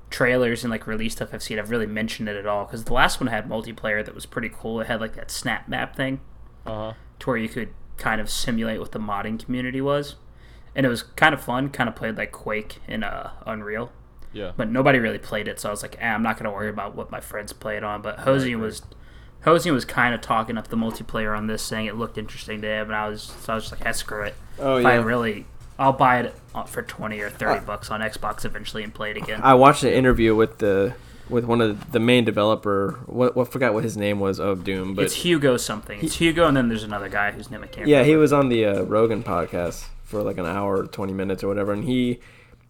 trailers 0.09 0.63
and 0.63 0.71
like 0.71 0.87
release 0.87 1.13
stuff 1.13 1.29
I've 1.33 1.43
seen 1.43 1.59
I've 1.59 1.69
really 1.69 1.85
mentioned 1.85 2.27
it 2.29 2.35
at 2.35 2.45
all. 2.45 2.65
Because 2.65 2.85
the 2.85 2.93
last 2.93 3.19
one 3.19 3.27
had 3.27 3.47
multiplayer 3.47 4.03
that 4.03 4.15
was 4.15 4.25
pretty 4.25 4.49
cool. 4.49 4.81
It 4.81 4.87
had 4.87 4.99
like 5.01 5.15
that 5.15 5.29
snap 5.31 5.67
map 5.67 5.95
thing 5.95 6.19
Uh 6.65 6.69
huh. 6.69 6.93
to 7.19 7.27
where 7.29 7.37
you 7.37 7.49
could 7.49 7.69
kind 7.97 8.19
of 8.21 8.29
simulate 8.29 8.79
what 8.79 8.91
the 8.93 8.99
modding 8.99 9.43
community 9.43 9.81
was, 9.81 10.15
and 10.75 10.85
it 10.85 10.89
was 10.89 11.03
kind 11.03 11.33
of 11.33 11.41
fun. 11.43 11.69
Kind 11.69 11.89
of 11.89 11.95
played 11.95 12.17
like 12.17 12.31
Quake 12.31 12.77
in 12.87 13.03
uh, 13.03 13.31
Unreal. 13.45 13.91
Yeah. 14.31 14.51
but 14.55 14.69
nobody 14.69 14.99
really 14.99 15.17
played 15.17 15.47
it. 15.47 15.59
So 15.59 15.69
I 15.69 15.71
was 15.71 15.81
like, 15.81 15.97
eh, 15.99 16.07
I'm 16.07 16.21
not 16.21 16.37
gonna 16.37 16.51
worry 16.51 16.69
about 16.69 16.95
what 16.95 17.09
my 17.11 17.19
friends 17.19 17.51
play 17.51 17.77
it 17.77 17.83
on. 17.83 18.03
But 18.03 18.19
Hosian 18.19 18.59
was, 18.59 18.83
Hosian 19.43 19.73
was 19.73 19.85
kind 19.85 20.13
of 20.13 20.21
talking 20.21 20.55
up 20.55 20.67
the 20.67 20.77
multiplayer 20.77 21.35
on 21.35 21.47
this, 21.47 21.63
saying 21.63 21.87
it 21.87 21.95
looked 21.95 22.15
interesting 22.17 22.61
to 22.61 22.67
him, 22.67 22.87
and 22.87 22.95
I 22.95 23.09
was, 23.09 23.23
so 23.23 23.53
I 23.53 23.55
was 23.55 23.63
just 23.65 23.73
like, 23.75 23.83
hey, 23.83 23.91
screw 23.93 24.21
it. 24.23 24.35
Oh 24.59 24.77
if 24.77 24.85
I 24.85 24.95
really, 24.95 25.45
I'll 25.79 25.93
buy 25.93 26.19
it 26.19 26.35
uh, 26.53 26.63
for 26.63 26.81
twenty 26.83 27.19
or 27.21 27.29
thirty 27.29 27.59
Uh, 27.59 27.63
bucks 27.65 27.89
on 27.89 28.01
Xbox 28.01 28.45
eventually 28.45 28.83
and 28.83 28.93
play 28.93 29.11
it 29.11 29.17
again. 29.17 29.39
I 29.41 29.53
watched 29.55 29.83
an 29.83 29.93
interview 29.93 30.35
with 30.35 30.59
the 30.59 30.93
with 31.29 31.45
one 31.45 31.61
of 31.61 31.91
the 31.91 31.99
main 31.99 32.25
developer. 32.25 32.99
What, 33.05 33.35
what 33.35 33.51
forgot 33.51 33.73
what 33.73 33.83
his 33.83 33.95
name 33.95 34.19
was 34.19 34.39
of 34.39 34.63
Doom, 34.63 34.93
but 34.95 35.05
it's 35.05 35.15
Hugo 35.15 35.57
something. 35.57 35.99
It's 36.03 36.15
Hugo, 36.17 36.47
and 36.47 36.57
then 36.57 36.69
there's 36.69 36.83
another 36.83 37.07
guy 37.09 37.31
whose 37.31 37.49
name 37.49 37.63
I 37.63 37.67
can't. 37.67 37.87
yeah, 37.87 38.03
he 38.03 38.15
was 38.15 38.33
on 38.33 38.49
the 38.49 38.65
uh, 38.65 38.81
Rogan 38.83 39.23
podcast 39.23 39.85
for 40.03 40.21
like 40.21 40.37
an 40.37 40.45
hour, 40.45 40.85
twenty 40.85 41.13
minutes 41.13 41.43
or 41.43 41.47
whatever, 41.47 41.71
and 41.71 41.83
he 41.85 42.19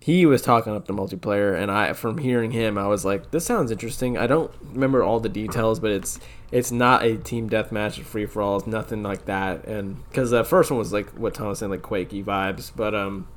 he 0.01 0.25
was 0.25 0.41
talking 0.41 0.73
up 0.73 0.85
the 0.87 0.93
multiplayer, 0.93 1.55
and 1.61 1.69
I 1.69 1.93
from 1.93 2.17
hearing 2.19 2.51
him, 2.51 2.77
I 2.77 2.87
was 2.87 3.03
like, 3.03 3.31
this 3.31 3.45
sounds 3.45 3.69
interesting. 3.71 4.17
I 4.17 4.27
don't 4.27 4.51
remember 4.73 5.03
all 5.03 5.19
the 5.19 5.29
details, 5.29 5.79
but 5.79 5.91
it's 5.91 6.19
it's 6.51 6.71
not 6.71 7.03
a 7.03 7.17
team 7.17 7.49
deathmatch, 7.49 7.99
or 7.99 8.03
free 8.03 8.25
for 8.25 8.41
all, 8.41 8.57
it's 8.57 8.65
nothing 8.67 9.03
like 9.03 9.25
that, 9.25 9.65
and 9.65 10.03
because 10.09 10.29
the 10.31 10.43
first 10.43 10.71
one 10.71 10.77
was 10.79 10.93
like 10.93 11.09
what 11.11 11.33
Tom 11.33 11.47
was 11.47 11.59
saying, 11.59 11.69
like 11.71 11.81
Quakey 11.81 12.23
vibes, 12.23 12.71
but 12.75 12.95
um, 12.95 13.27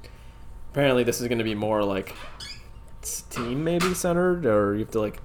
apparently 0.71 1.03
this 1.05 1.21
is 1.21 1.29
going 1.29 1.39
to 1.39 1.45
be 1.45 1.55
more 1.55 1.83
like 1.85 2.15
team 3.31 3.65
maybe 3.65 3.93
centered, 3.95 4.47
or 4.47 4.75
you 4.75 4.81
have 4.81 4.91
to 4.93 5.01
like 5.01 5.21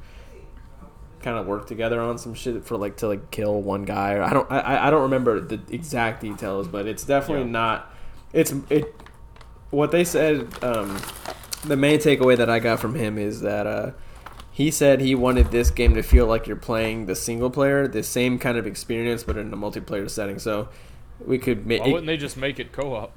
kind 1.22 1.38
of 1.38 1.46
work 1.48 1.68
together 1.68 2.00
on 2.02 2.18
some 2.18 2.34
shit 2.34 2.64
for 2.66 2.78
like 2.78 2.98
to 2.98 3.08
like 3.08 3.32
kill 3.32 3.62
one 3.62 3.84
guy. 3.84 4.14
Or 4.14 4.24
I 4.24 4.34
don't 4.34 4.52
I- 4.52 4.60
I 4.60 4.88
I 4.88 4.90
don't 4.90 5.04
remember 5.04 5.40
the 5.40 5.60
exact 5.70 6.22
details, 6.22 6.68
but 6.68 6.88
it's 6.88 7.04
definitely 7.04 7.46
Yeah. 7.46 7.52
not. 7.52 7.94
It's 8.34 8.54
it. 8.70 8.94
What 9.70 9.92
they 9.92 10.04
said. 10.04 10.48
Um, 10.64 11.00
the 11.66 11.76
main 11.76 12.00
takeaway 12.00 12.38
that 12.38 12.50
I 12.50 12.60
got 12.60 12.80
from 12.80 12.96
him 12.96 13.18
is 13.18 13.42
that 13.42 13.68
uh, 13.68 13.92
he 14.52 14.72
said 14.72 15.02
he 15.02 15.16
wanted 15.16 15.52
this 15.52 15.70
game 15.72 15.96
to 15.96 16.02
feel 16.04 16.26
like 16.26 16.48
you're 16.48 16.56
playing 16.56 17.08
the 17.08 17.16
single 17.16 17.50
player, 17.50 17.88
the 17.88 18.04
same 18.04 18.40
kind 18.40 18.58
of 18.58 18.66
experience, 18.66 19.24
but 19.24 19.38
in 19.38 19.52
a 19.54 19.58
multiplayer 19.58 20.10
setting. 20.10 20.40
So 20.40 20.70
we 21.26 21.38
could 21.38 21.66
make. 21.66 21.82
Why 21.82 21.88
wouldn't 21.90 22.08
they 22.08 22.18
just 22.18 22.38
make 22.38 22.60
it 22.60 22.72
co-op? 22.72 23.12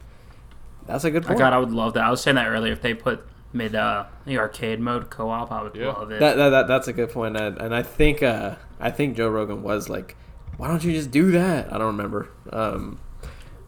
that's 0.87 1.05
a 1.05 1.11
good 1.11 1.25
I 1.25 1.29
point. 1.29 1.39
God, 1.39 1.53
I 1.53 1.59
would 1.59 1.71
love 1.71 1.95
that. 1.95 2.03
I 2.05 2.11
was 2.11 2.21
saying 2.21 2.35
that 2.35 2.49
earlier. 2.49 2.73
If 2.73 2.83
they 2.83 2.95
put 2.95 3.25
mid 3.53 3.75
uh, 3.75 4.07
the 4.27 4.39
arcade 4.39 4.81
mode 4.81 5.11
co-op, 5.11 5.53
I 5.53 5.63
would 5.63 5.77
Yeah. 5.77 5.89
love 5.89 6.11
it. 6.11 6.19
That, 6.19 6.37
that, 6.37 6.49
that 6.51 6.67
that's 6.67 6.89
a 6.89 6.93
good 6.93 7.11
point, 7.11 7.37
and, 7.37 7.59
and 7.59 7.75
I 7.75 7.83
think 7.83 8.23
uh, 8.23 8.57
I 8.81 8.91
think 8.91 9.17
Joe 9.17 9.29
Rogan 9.29 9.63
was 9.63 9.89
like, 9.89 10.17
"Why 10.57 10.67
don't 10.69 10.83
you 10.83 10.93
just 10.93 11.11
do 11.11 11.31
that?" 11.33 11.73
I 11.73 11.79
don't 11.79 11.89
remember, 11.89 12.29
um, 12.53 12.99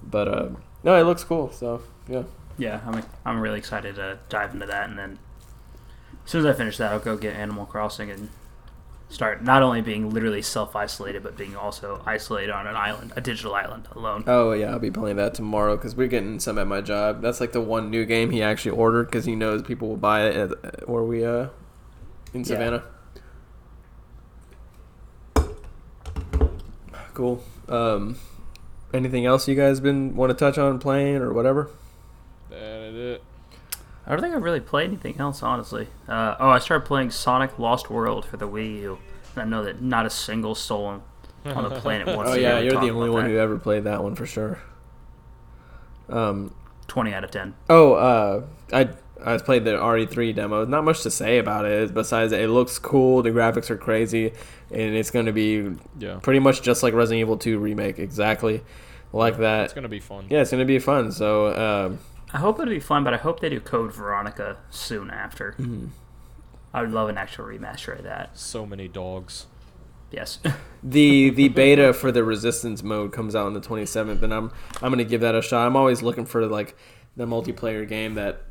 but 0.02 0.26
uh, 0.28 0.48
no, 0.82 0.98
it 1.00 1.04
looks 1.04 1.22
cool. 1.22 1.52
So 1.52 1.82
yeah, 2.08 2.24
yeah, 2.58 2.80
I'm 2.86 3.02
I'm 3.24 3.40
really 3.40 3.58
excited 3.58 3.96
to 3.96 4.18
dive 4.28 4.54
into 4.54 4.66
that, 4.66 4.88
and 4.88 4.98
then 4.98 5.18
as 6.24 6.30
soon 6.30 6.40
as 6.40 6.54
I 6.54 6.56
finish 6.56 6.76
that, 6.78 6.92
I'll 6.92 6.98
go 7.00 7.16
get 7.16 7.34
Animal 7.34 7.66
Crossing 7.66 8.10
and 8.10 8.28
start 9.08 9.42
not 9.42 9.62
only 9.62 9.82
being 9.82 10.10
literally 10.10 10.40
self 10.42 10.74
isolated, 10.74 11.22
but 11.22 11.36
being 11.36 11.54
also 11.56 12.02
isolated 12.06 12.50
on 12.50 12.66
an 12.66 12.76
island, 12.76 13.12
a 13.16 13.20
digital 13.20 13.54
island 13.54 13.86
alone. 13.92 14.24
oh 14.26 14.52
yeah, 14.52 14.70
I'll 14.70 14.78
be 14.78 14.90
playing 14.90 15.16
that 15.16 15.34
tomorrow 15.34 15.76
because 15.76 15.94
we're 15.94 16.08
getting 16.08 16.38
some 16.40 16.58
at 16.58 16.66
my 16.66 16.80
job. 16.80 17.20
That's 17.22 17.40
like 17.40 17.52
the 17.52 17.60
one 17.60 17.90
new 17.90 18.04
game 18.06 18.30
he 18.30 18.42
actually 18.42 18.72
ordered 18.72 19.04
because 19.04 19.24
he 19.24 19.34
knows 19.36 19.62
people 19.62 19.88
will 19.88 19.96
buy 19.96 20.26
it 20.26 20.36
at, 20.64 20.88
where 20.88 21.02
we 21.02 21.24
uh 21.24 21.48
in 22.32 22.40
Yeah. 22.40 22.46
Savannah. 22.46 22.82
Cool. 27.14 27.42
Um, 27.68 28.16
anything 28.94 29.26
else 29.26 29.46
you 29.46 29.54
guys 29.54 29.80
been 29.80 30.16
want 30.16 30.30
to 30.30 30.34
touch 30.34 30.56
on 30.56 30.78
playing 30.78 31.16
or 31.16 31.32
whatever? 31.32 31.70
That 32.52 32.80
is 32.88 32.96
it. 33.16 33.22
I 34.06 34.10
don't 34.12 34.20
think 34.20 34.34
I've 34.34 34.42
really 34.42 34.60
played 34.60 34.88
anything 34.88 35.18
else, 35.20 35.42
honestly. 35.42 35.86
Uh, 36.08 36.34
oh, 36.40 36.48
I 36.48 36.58
started 36.58 36.84
playing 36.86 37.10
Sonic 37.10 37.58
Lost 37.58 37.88
World 37.88 38.24
for 38.24 38.36
the 38.36 38.48
Wii 38.48 38.80
U. 38.80 38.98
And 39.36 39.42
I 39.42 39.44
know 39.46 39.64
that 39.64 39.80
not 39.80 40.06
a 40.06 40.10
single 40.10 40.54
soul 40.54 40.84
on, 40.86 41.02
on 41.46 41.64
the 41.68 41.70
planet 41.80 42.06
wants 42.08 42.30
Oh 42.30 42.34
to 42.34 42.40
Oh 42.40 42.42
yeah, 42.42 42.58
you're 42.58 42.72
talk 42.72 42.82
the 42.82 42.90
only 42.90 43.10
one 43.10 43.24
that. 43.24 43.30
who 43.30 43.38
ever 43.38 43.58
played 43.58 43.84
that 43.84 44.02
one 44.02 44.14
for 44.14 44.26
sure. 44.26 44.58
Um. 46.08 46.54
20 46.88 47.14
out 47.14 47.24
of 47.24 47.30
10. 47.30 47.54
Oh, 47.70 47.92
uh, 47.94 48.42
I 48.72 48.90
I 49.24 49.38
played 49.38 49.64
the 49.64 49.70
RE3 49.74 50.34
demo. 50.34 50.66
Not 50.66 50.84
much 50.84 51.02
to 51.04 51.10
say 51.10 51.38
about 51.38 51.64
it 51.64 51.94
besides 51.94 52.32
it 52.32 52.50
looks 52.50 52.78
cool. 52.78 53.22
The 53.22 53.30
graphics 53.30 53.70
are 53.70 53.78
crazy, 53.78 54.32
and 54.70 54.94
it's 54.94 55.10
going 55.10 55.24
to 55.26 55.32
be 55.32 55.70
Yeah. 55.98 56.16
pretty 56.20 56.40
much 56.40 56.60
just 56.60 56.82
like 56.82 56.92
Resident 56.92 57.20
Evil 57.20 57.38
2 57.38 57.58
remake, 57.58 57.98
exactly 57.98 58.62
like 59.12 59.38
that. 59.38 59.64
It's 59.66 59.72
gonna 59.74 59.88
be 59.88 60.00
fun. 60.00 60.26
yeah, 60.28 60.40
it's 60.40 60.50
going 60.50 60.58
to 60.60 60.66
be 60.66 60.78
fun. 60.80 61.12
So, 61.12 61.86
um, 61.86 61.98
I 62.32 62.38
hope 62.38 62.58
it'll 62.58 62.72
be 62.72 62.80
fun, 62.80 63.04
but 63.04 63.12
I 63.12 63.18
hope 63.18 63.40
they 63.40 63.48
do 63.48 63.60
Code 63.60 63.92
Veronica 63.92 64.56
soon 64.70 65.10
after. 65.10 65.52
Mm-hmm. 65.52 65.88
I 66.72 66.80
would 66.80 66.90
love 66.92 67.08
an 67.08 67.18
actual 67.18 67.44
remaster 67.44 67.98
of 67.98 68.04
that. 68.04 68.38
So 68.38 68.64
many 68.64 68.88
dogs. 68.88 69.46
Yes. 70.10 70.38
the 70.82 71.30
the 71.30 71.48
beta 71.48 71.92
for 71.92 72.10
the 72.10 72.24
Resistance 72.24 72.82
mode 72.82 73.12
comes 73.12 73.34
out 73.34 73.46
on 73.46 73.54
the 73.54 73.60
27th, 73.60 74.22
and 74.22 74.32
I'm 74.32 74.50
I'm 74.80 74.92
going 74.92 74.98
to 74.98 75.04
give 75.04 75.20
that 75.20 75.34
a 75.34 75.42
shot. 75.42 75.66
I'm 75.66 75.76
always 75.76 76.02
looking 76.02 76.26
for 76.26 76.46
like 76.46 76.76
the 77.16 77.26
multiplayer 77.26 77.86
game 77.86 78.14
that 78.14 78.42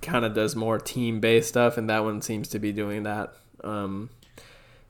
kind 0.00 0.24
of 0.24 0.34
does 0.34 0.56
more 0.56 0.78
team 0.78 1.20
based 1.20 1.48
stuff, 1.48 1.76
and 1.76 1.88
that 1.90 2.04
one 2.04 2.22
seems 2.22 2.48
to 2.48 2.58
be 2.58 2.72
doing 2.72 3.02
that. 3.02 3.34
Um, 3.64 4.10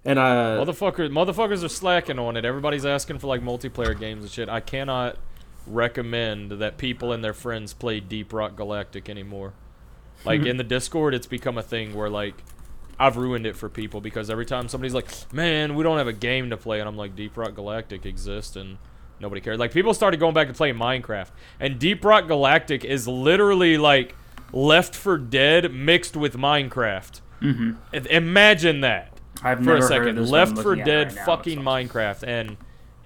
And 0.04 0.20
I 0.20 0.56
Motherfuckers, 0.58 1.10
motherfuckers 1.10 1.64
are 1.64 1.68
slacking 1.68 2.18
on 2.18 2.36
it. 2.36 2.44
Everybody's 2.44 2.86
asking 2.86 3.18
for 3.18 3.26
like 3.26 3.40
multiplayer 3.40 3.98
games 3.98 4.22
and 4.22 4.30
shit. 4.30 4.48
I 4.48 4.60
cannot 4.60 5.16
recommend 5.66 6.52
that 6.52 6.78
people 6.78 7.12
and 7.12 7.24
their 7.24 7.32
friends 7.32 7.72
play 7.72 8.00
Deep 8.00 8.32
Rock 8.32 8.56
Galactic 8.56 9.08
anymore. 9.08 9.52
Like 10.24 10.46
in 10.46 10.56
the 10.56 10.64
Discord, 10.64 11.14
it's 11.14 11.26
become 11.26 11.58
a 11.58 11.62
thing 11.62 11.94
where 11.94 12.08
like 12.08 12.34
I've 12.98 13.16
ruined 13.16 13.46
it 13.46 13.56
for 13.56 13.68
people 13.68 14.00
because 14.00 14.30
every 14.30 14.46
time 14.46 14.68
somebody's 14.68 14.94
like, 14.94 15.06
"Man, 15.32 15.74
we 15.74 15.84
don't 15.84 15.98
have 15.98 16.08
a 16.08 16.12
game 16.12 16.50
to 16.50 16.56
play," 16.56 16.80
and 16.80 16.88
I'm 16.88 16.96
like, 16.96 17.14
"Deep 17.14 17.36
Rock 17.36 17.54
Galactic 17.54 18.06
exists," 18.06 18.56
and 18.56 18.78
nobody 19.20 19.40
cared. 19.40 19.58
Like 19.58 19.72
people 19.72 19.92
started 19.92 20.18
going 20.18 20.34
back 20.34 20.48
to 20.48 20.54
playing 20.54 20.76
Minecraft, 20.76 21.28
and 21.60 21.78
Deep 21.78 22.04
Rock 22.04 22.26
Galactic 22.26 22.84
is 22.84 23.06
literally 23.06 23.76
like 23.76 24.14
Left 24.52 24.94
4 24.94 25.18
Dead 25.18 25.72
mixed 25.72 26.16
with 26.16 26.36
Minecraft. 26.36 27.20
Mm-hmm. 27.42 28.06
Imagine 28.06 28.80
that 28.80 29.12
I've 29.42 29.58
for 29.58 29.64
never 29.64 29.76
a 29.76 29.80
heard 29.82 29.88
second. 29.88 30.30
Left 30.30 30.58
4 30.58 30.76
Dead 30.76 31.12
right 31.14 31.26
fucking. 31.26 31.60
Minecraft, 31.60 32.26
and 32.26 32.56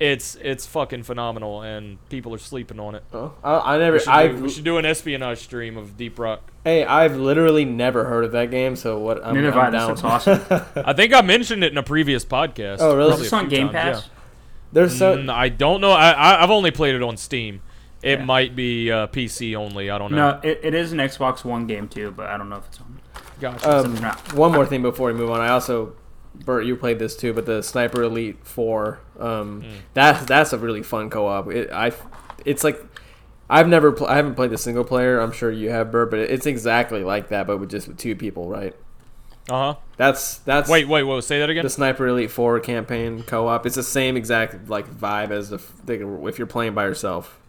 it's 0.01 0.35
it's 0.37 0.67
fucking 0.67 1.03
phenomenal, 1.05 1.61
and 1.63 1.99
people 2.09 2.35
are 2.35 2.39
sleeping 2.39 2.81
on 2.81 2.95
it. 2.97 3.05
oh, 3.13 3.33
I, 3.45 3.75
I 3.75 3.79
never. 3.79 3.93
We 3.97 4.01
should, 4.01 4.09
I 4.09 4.27
do, 4.29 4.37
we 4.37 4.49
should 4.51 4.65
do 4.65 4.79
an 4.79 4.85
espionage 4.87 5.39
stream 5.39 5.77
of 5.77 5.97
Deep 5.97 6.19
Rock. 6.19 6.41
hey, 6.65 6.85
I've 6.85 7.17
literally 7.17 7.65
never 7.67 8.05
heard 8.05 8.25
of 8.25 8.33
that 8.33 8.51
game. 8.51 8.75
So 8.77 8.99
what? 8.99 9.25
I'm, 9.25 9.35
Neither 9.35 9.53
have 9.53 9.59
I'm 9.67 9.73
down. 9.73 9.91
This 9.95 10.03
looks 10.03 10.27
awesome. 10.27 10.63
I 10.85 10.95
think 10.95 11.13
I 11.15 11.21
mentioned 11.21 11.63
it 11.63 11.71
in 11.71 11.79
a 11.79 11.83
previous 11.83 12.25
podcast. 12.25 12.79
Oh, 12.81 12.97
really? 12.97 13.11
Is 13.11 13.17
Probably 13.17 13.23
this 13.25 13.33
a 13.33 13.37
on 13.37 13.49
Game 13.49 13.69
times, 13.69 14.01
Pass? 14.01 14.11
There's 14.73 14.93
yeah. 14.95 14.99
so 14.99 15.17
Mm, 15.19 15.31
I 15.31 15.49
don't 15.51 15.81
know. 15.81 15.93
I, 15.93 16.11
I 16.13 16.43
I've 16.43 16.51
only 16.51 16.71
played 16.71 16.95
it 16.95 17.03
on 17.03 17.17
Steam. 17.17 17.61
It 18.03 18.21
Yeah. 18.21 18.25
might 18.25 18.57
be 18.57 18.91
uh, 18.91 19.09
PC 19.09 19.55
only. 19.55 19.91
I 19.91 19.99
don't 19.99 20.13
know. 20.13 20.33
No, 20.33 20.41
it, 20.43 20.61
it 20.63 20.75
is 20.75 20.93
an 20.93 20.99
Xbox 20.99 21.45
One 21.45 21.67
game 21.67 21.87
too, 21.89 22.11
but 22.17 22.27
I 22.29 22.39
don't 22.39 22.49
know 22.49 22.57
if 22.57 22.67
it's 22.69 22.81
on. 22.81 23.01
Gotcha. 23.39 23.71
Um, 23.85 23.95
No. 23.97 24.11
one 24.35 24.53
more 24.53 24.65
thing 24.65 24.81
before 24.81 25.09
we 25.09 25.13
move 25.13 25.31
on. 25.31 25.41
I 25.43 25.49
also, 25.51 25.95
Bert, 26.35 26.65
you 26.65 26.77
played 26.77 26.99
this 26.99 27.17
too, 27.17 27.33
but 27.33 27.47
the 27.47 27.63
Sniper 27.63 28.03
Elite 28.03 28.39
Four. 28.45 29.01
Um, 29.19 29.65
that 29.95 30.27
that's 30.27 30.53
a 30.53 30.59
really 30.59 30.83
fun 30.83 31.11
co-op. 31.11 31.51
It, 31.51 31.71
I, 31.71 31.93
it's 32.45 32.65
like. 32.65 32.81
I've 33.53 33.67
never, 33.67 33.91
pl- 33.91 34.07
I 34.07 34.15
haven't 34.15 34.37
played 34.37 34.51
the 34.51 34.59
single 34.59 34.85
player. 34.85 35.19
I'm 35.19 35.33
sure 35.33 35.51
you 35.51 35.71
have, 35.71 35.91
Bert, 35.91 36.09
but 36.11 36.21
it's 36.21 36.47
exactly 36.47 37.03
like 37.03 37.31
that, 37.31 37.49
but 37.49 37.59
with 37.59 37.69
just 37.69 37.89
with 37.89 37.99
two 37.99 38.15
people, 38.15 38.49
right? 38.49 38.77
Uh 39.49 39.75
huh. 39.75 39.81
That's 39.97 40.39
that's 40.39 40.71
Wait, 40.71 40.87
wait, 40.87 41.03
wait. 41.03 41.25
Say 41.25 41.41
that 41.41 41.51
again. 41.51 41.65
the 41.65 41.71
Sniper 41.71 42.07
Elite 42.07 42.31
Four 42.31 42.61
campaign 42.61 43.25
co-op. 43.25 43.67
It's 43.67 43.75
the 43.75 43.83
same 43.83 44.17
exact 44.17 44.69
like 44.69 44.89
vibe 44.89 45.33
as 45.33 45.51
the, 45.51 45.57
f- 45.57 45.73
the 45.85 46.27
if 46.29 46.39
you're 46.39 46.47
playing 46.47 46.75
by 46.75 46.85
yourself. 46.85 47.41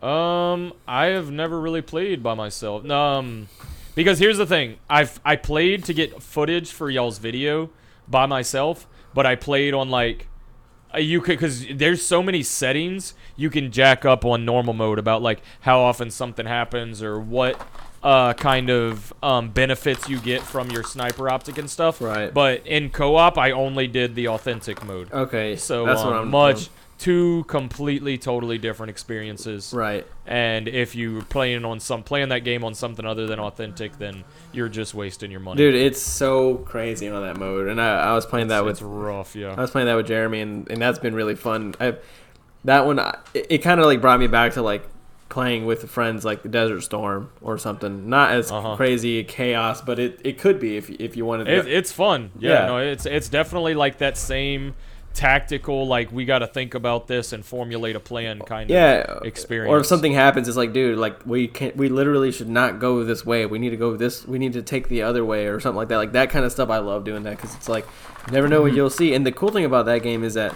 Um, 0.00 0.72
I 0.86 1.06
have 1.06 1.32
never 1.32 1.60
really 1.60 1.82
played 1.82 2.22
by 2.22 2.34
myself. 2.34 2.88
Um, 2.88 3.48
because 3.94 4.18
here's 4.18 4.38
the 4.38 4.46
thing: 4.46 4.78
I've 4.88 5.20
I 5.24 5.36
played 5.36 5.84
to 5.84 5.94
get 5.94 6.22
footage 6.22 6.70
for 6.70 6.90
y'all's 6.90 7.18
video 7.18 7.70
by 8.08 8.26
myself, 8.26 8.86
but 9.14 9.26
I 9.26 9.36
played 9.36 9.74
on 9.74 9.90
like 9.90 10.28
uh, 10.94 10.98
you 10.98 11.20
could 11.20 11.38
because 11.38 11.66
there's 11.72 12.04
so 12.04 12.22
many 12.22 12.42
settings 12.42 13.14
you 13.36 13.50
can 13.50 13.70
jack 13.70 14.04
up 14.04 14.24
on 14.24 14.44
normal 14.44 14.74
mode 14.74 14.98
about 14.98 15.22
like 15.22 15.40
how 15.60 15.80
often 15.80 16.10
something 16.10 16.46
happens 16.46 17.02
or 17.02 17.20
what 17.20 17.60
uh 18.02 18.32
kind 18.32 18.70
of 18.70 19.12
um 19.22 19.50
benefits 19.50 20.08
you 20.08 20.18
get 20.20 20.40
from 20.40 20.70
your 20.70 20.82
sniper 20.82 21.28
optic 21.28 21.58
and 21.58 21.68
stuff. 21.68 22.00
Right. 22.00 22.32
But 22.32 22.66
in 22.66 22.90
co-op, 22.90 23.38
I 23.38 23.50
only 23.50 23.86
did 23.86 24.14
the 24.14 24.28
authentic 24.28 24.84
mode. 24.84 25.12
Okay, 25.12 25.56
So 25.56 25.84
that's 25.84 26.00
um, 26.00 26.06
what 26.06 26.16
I'm 26.16 26.30
much 26.30 26.70
two 27.00 27.44
completely 27.48 28.16
totally 28.18 28.58
different 28.58 28.90
experiences. 28.90 29.72
right. 29.74 30.06
And 30.26 30.68
if 30.68 30.94
you're 30.94 31.22
playing 31.22 31.64
on 31.64 31.80
some 31.80 32.02
playing 32.04 32.28
that 32.28 32.44
game 32.44 32.62
on 32.62 32.74
something 32.74 33.04
other 33.04 33.26
than 33.26 33.40
authentic, 33.40 33.98
then 33.98 34.22
you're 34.52 34.68
just 34.68 34.94
wasting 34.94 35.30
your 35.30 35.40
money. 35.40 35.56
Dude, 35.56 35.74
it's 35.74 36.00
so 36.00 36.56
crazy 36.56 37.08
on 37.08 37.22
that 37.22 37.36
mode, 37.38 37.66
and 37.68 37.80
I, 37.80 38.10
I 38.10 38.12
was 38.14 38.26
playing 38.26 38.48
that 38.48 38.64
with 38.64 38.72
it's 38.76 38.82
rough, 38.82 39.34
yeah. 39.34 39.54
I 39.56 39.60
was 39.60 39.70
playing 39.70 39.86
that 39.86 39.96
with 39.96 40.06
Jeremy, 40.06 40.40
and, 40.42 40.70
and 40.70 40.80
that's 40.80 40.98
been 41.00 41.14
really 41.14 41.34
fun. 41.34 41.74
I, 41.80 41.96
that 42.64 42.86
one, 42.86 42.98
I- 43.00 43.18
it, 43.34 43.46
it 43.50 43.58
kind 43.58 43.80
of 43.80 43.86
like 43.86 44.00
brought 44.00 44.20
me 44.20 44.26
back 44.28 44.52
to 44.52 44.62
like 44.62 44.86
playing 45.30 45.64
with 45.64 45.88
friends, 45.90 46.24
like 46.24 46.42
the 46.42 46.48
Desert 46.48 46.80
Storm 46.82 47.30
or 47.40 47.56
something. 47.56 48.08
Not 48.10 48.32
as 48.32 48.52
Uh-huh. 48.52 48.76
crazy 48.76 49.24
chaos, 49.24 49.80
but 49.80 49.98
it, 49.98 50.20
it 50.24 50.38
could 50.38 50.60
be 50.60 50.76
if 50.76 50.90
if 50.90 51.16
you 51.16 51.24
wanted. 51.24 51.48
It, 51.48 51.62
to. 51.62 51.70
it's 51.76 51.90
fun. 51.92 52.30
Yeah, 52.38 52.50
Yeah. 52.62 52.66
no, 52.66 52.78
it's 52.78 53.06
it's 53.06 53.28
definitely 53.28 53.74
like 53.74 53.98
that 53.98 54.16
same 54.18 54.74
tactical 55.12 55.86
like 55.86 56.12
we 56.12 56.24
got 56.24 56.38
to 56.38 56.46
think 56.46 56.74
about 56.74 57.06
this 57.08 57.32
and 57.32 57.44
formulate 57.44 57.96
a 57.96 58.00
plan 58.00 58.40
kind 58.40 58.70
yeah, 58.70 59.02
of 59.02 59.24
experience. 59.26 59.70
Or 59.70 59.78
if 59.80 59.86
something 59.86 60.12
happens, 60.12 60.48
it's 60.48 60.56
like, 60.56 60.72
dude, 60.72 60.98
like 60.98 61.26
we 61.26 61.48
can 61.48 61.72
we 61.76 61.88
literally 61.88 62.30
should 62.32 62.48
not 62.48 62.78
go 62.78 63.04
this 63.04 63.26
way. 63.26 63.44
We 63.46 63.58
need 63.58 63.70
to 63.70 63.76
go 63.76 63.96
this. 63.96 64.26
We 64.26 64.38
need 64.38 64.52
to 64.54 64.62
take 64.62 64.88
the 64.88 65.02
other 65.02 65.24
way 65.24 65.46
or 65.46 65.60
something 65.60 65.76
like 65.76 65.88
that. 65.88 65.96
Like 65.96 66.12
that 66.12 66.30
kind 66.30 66.44
of 66.44 66.52
stuff. 66.52 66.70
I 66.70 66.78
love 66.78 67.04
doing 67.04 67.24
that 67.24 67.36
because 67.36 67.54
it's 67.54 67.68
like 67.68 67.86
you 68.26 68.32
never 68.32 68.46
Mm-hmm. 68.46 68.54
know 68.54 68.62
what 68.62 68.72
you'll 68.74 68.90
see. 68.90 69.14
And 69.14 69.26
the 69.26 69.32
cool 69.32 69.50
thing 69.50 69.64
about 69.64 69.86
that 69.86 70.02
game 70.02 70.22
is 70.24 70.34
that 70.34 70.54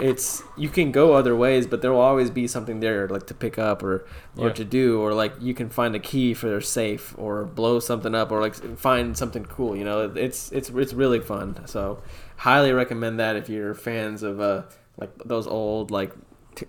it's 0.00 0.42
you 0.56 0.68
can 0.68 0.90
go 0.90 1.12
other 1.14 1.36
ways, 1.36 1.66
but 1.66 1.80
there 1.82 1.92
will 1.92 2.00
always 2.00 2.30
be 2.30 2.46
something 2.48 2.80
there 2.80 3.06
like 3.08 3.26
to 3.28 3.34
pick 3.34 3.58
up 3.58 3.82
or 3.82 4.04
or 4.36 4.48
Yeah. 4.48 4.52
to 4.54 4.64
do, 4.64 5.00
or 5.00 5.12
like 5.14 5.32
you 5.40 5.54
can 5.54 5.68
find 5.68 5.94
a 5.94 5.98
key 5.98 6.34
for 6.34 6.48
their 6.48 6.60
safe 6.60 7.14
or 7.18 7.44
blow 7.44 7.78
something 7.80 8.14
up 8.14 8.32
or 8.32 8.40
like 8.40 8.54
find 8.78 9.16
something 9.16 9.44
cool. 9.44 9.76
You 9.76 9.84
know, 9.84 10.10
it's 10.14 10.50
it's 10.52 10.70
it's 10.70 10.92
really 10.92 11.20
fun. 11.20 11.60
So 11.66 12.02
highly 12.40 12.72
recommend 12.72 13.20
that 13.20 13.36
if 13.36 13.50
you're 13.50 13.74
fans 13.74 14.22
of 14.22 14.40
uh 14.40 14.62
like 14.96 15.10
those 15.24 15.46
old 15.46 15.90
like 15.90 16.12
t- 16.54 16.66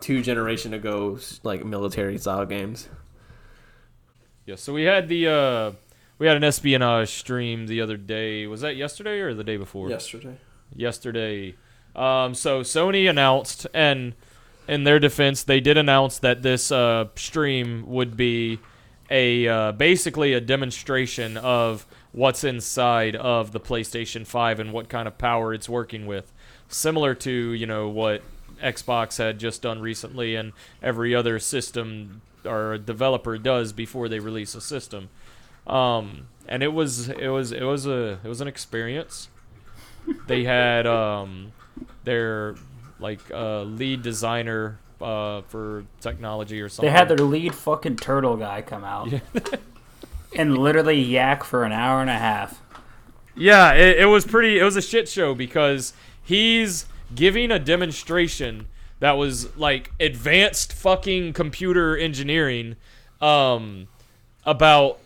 two 0.00 0.22
generation 0.22 0.72
ago 0.72 1.18
like 1.42 1.64
military 1.64 2.16
style 2.16 2.46
games. 2.46 2.88
yeah, 4.46 4.56
so 4.56 4.72
we 4.72 4.84
had 4.84 5.08
the 5.08 5.28
uh 5.28 5.72
we 6.18 6.26
had 6.26 6.36
an 6.36 6.44
espionage 6.44 7.10
stream 7.10 7.66
the 7.66 7.80
other 7.80 7.96
day. 7.96 8.46
Was 8.46 8.60
that 8.62 8.76
yesterday 8.76 9.20
or 9.20 9.34
the 9.34 9.44
day 9.44 9.56
before? 9.56 9.90
Yesterday. 9.90 10.36
yesterday. 10.74 11.56
Um, 11.96 12.34
so 12.34 12.60
Sony 12.60 13.10
announced, 13.10 13.66
and 13.74 14.14
in 14.68 14.84
their 14.84 14.98
defense, 14.98 15.42
they 15.42 15.60
did 15.60 15.76
announce 15.76 16.20
that 16.20 16.42
this 16.42 16.70
uh, 16.70 17.06
stream 17.16 17.84
would 17.88 18.16
be 18.16 18.60
a 19.10 19.48
uh, 19.48 19.72
basically 19.72 20.32
a 20.32 20.40
demonstration 20.40 21.36
of 21.36 21.86
what's 22.12 22.44
inside 22.44 23.16
of 23.16 23.52
the 23.52 23.60
PlayStation 23.60 24.26
5 24.26 24.60
and 24.60 24.72
what 24.72 24.88
kind 24.88 25.08
of 25.08 25.18
power 25.18 25.52
it's 25.52 25.68
working 25.68 26.06
with, 26.06 26.32
similar 26.68 27.14
to 27.16 27.30
you 27.30 27.66
know 27.66 27.88
what 27.88 28.22
Xbox 28.62 29.18
had 29.18 29.38
just 29.38 29.62
done 29.62 29.80
recently, 29.80 30.34
and 30.36 30.52
every 30.82 31.14
other 31.14 31.38
system 31.38 32.22
or 32.44 32.78
developer 32.78 33.38
does 33.38 33.72
before 33.72 34.08
they 34.08 34.18
release 34.18 34.54
a 34.54 34.60
system. 34.60 35.08
Um, 35.66 36.26
and 36.48 36.62
it 36.62 36.72
was 36.72 37.08
it 37.08 37.28
was 37.28 37.52
it 37.52 37.62
was 37.62 37.86
a 37.86 38.18
it 38.24 38.28
was 38.28 38.40
an 38.40 38.48
experience 38.48 39.28
they 40.26 40.44
had 40.44 40.86
um, 40.86 41.52
their 42.04 42.56
like 42.98 43.20
uh, 43.32 43.62
lead 43.62 44.02
designer 44.02 44.78
uh, 45.00 45.42
for 45.42 45.84
technology 46.00 46.60
or 46.60 46.68
something. 46.68 46.92
They 46.92 46.98
had 46.98 47.08
their 47.08 47.18
lead 47.18 47.54
fucking 47.54 47.96
turtle 47.96 48.36
guy 48.36 48.62
come 48.62 48.84
out 48.84 49.12
and 50.34 50.56
literally 50.58 51.00
yak 51.00 51.44
for 51.44 51.64
an 51.64 51.72
hour 51.72 52.00
and 52.00 52.10
a 52.10 52.18
half. 52.18 52.60
yeah, 53.36 53.72
it, 53.72 54.00
it 54.00 54.06
was 54.06 54.24
pretty. 54.26 54.58
It 54.58 54.64
was 54.64 54.76
a 54.76 54.82
shit 54.82 55.08
show 55.08 55.34
because 55.34 55.92
he's 56.22 56.86
giving 57.14 57.50
a 57.50 57.58
demonstration 57.58 58.66
that 59.00 59.12
was 59.12 59.54
like 59.56 59.92
advanced 59.98 60.72
fucking 60.72 61.32
computer 61.32 61.96
engineering 61.96 62.76
um, 63.20 63.88
about 64.46 64.98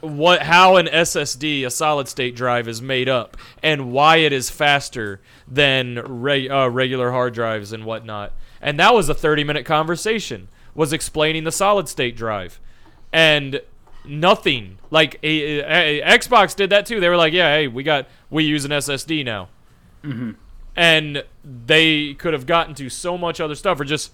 what 0.00 0.42
how 0.42 0.76
an 0.76 0.86
SSD, 0.86 1.64
a 1.64 1.70
solid 1.70 2.08
state 2.08 2.36
drive, 2.36 2.68
is 2.68 2.82
made 2.82 3.08
up 3.08 3.36
and 3.62 3.92
why 3.92 4.16
it 4.16 4.32
is 4.32 4.50
faster 4.50 5.20
than 5.48 6.02
re- 6.22 6.48
uh, 6.48 6.68
regular 6.68 7.10
hard 7.12 7.32
drives 7.34 7.72
and 7.72 7.84
whatnot. 7.84 8.32
And 8.60 8.78
that 8.80 8.94
was 8.94 9.08
a 9.08 9.14
30 9.14 9.44
minute 9.44 9.64
conversation. 9.64 10.48
Was 10.74 10.92
explaining 10.92 11.44
the 11.44 11.52
solid 11.52 11.88
state 11.88 12.16
drive, 12.16 12.58
and 13.12 13.60
nothing 14.04 14.78
like 14.90 15.18
a, 15.22 15.60
a- 15.60 16.00
a- 16.02 16.18
Xbox 16.18 16.54
did 16.54 16.70
that 16.70 16.86
too. 16.86 17.00
They 17.00 17.08
were 17.08 17.16
like, 17.16 17.32
yeah, 17.32 17.54
hey, 17.56 17.68
we 17.68 17.82
got 17.82 18.06
we 18.30 18.44
use 18.44 18.64
an 18.64 18.70
SSD 18.70 19.24
now, 19.24 19.48
and 20.76 21.24
they 21.44 22.14
could 22.14 22.32
have 22.32 22.46
gotten 22.46 22.74
to 22.76 22.88
so 22.88 23.16
much 23.16 23.40
other 23.40 23.54
stuff 23.54 23.80
or 23.80 23.84
just 23.84 24.12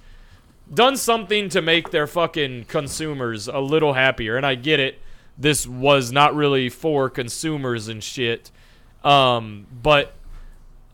done 0.72 0.96
something 0.96 1.48
to 1.48 1.60
make 1.62 1.90
their 1.90 2.06
fucking 2.06 2.64
consumers 2.66 3.48
a 3.48 3.58
little 3.58 3.94
happier. 3.94 4.36
And 4.36 4.46
I 4.46 4.54
get 4.54 4.78
it. 4.78 5.00
This 5.36 5.66
was 5.66 6.12
not 6.12 6.34
really 6.34 6.68
for 6.68 7.08
consumers 7.08 7.88
and 7.88 8.04
shit. 8.04 8.50
Um, 9.02 9.66
but 9.82 10.12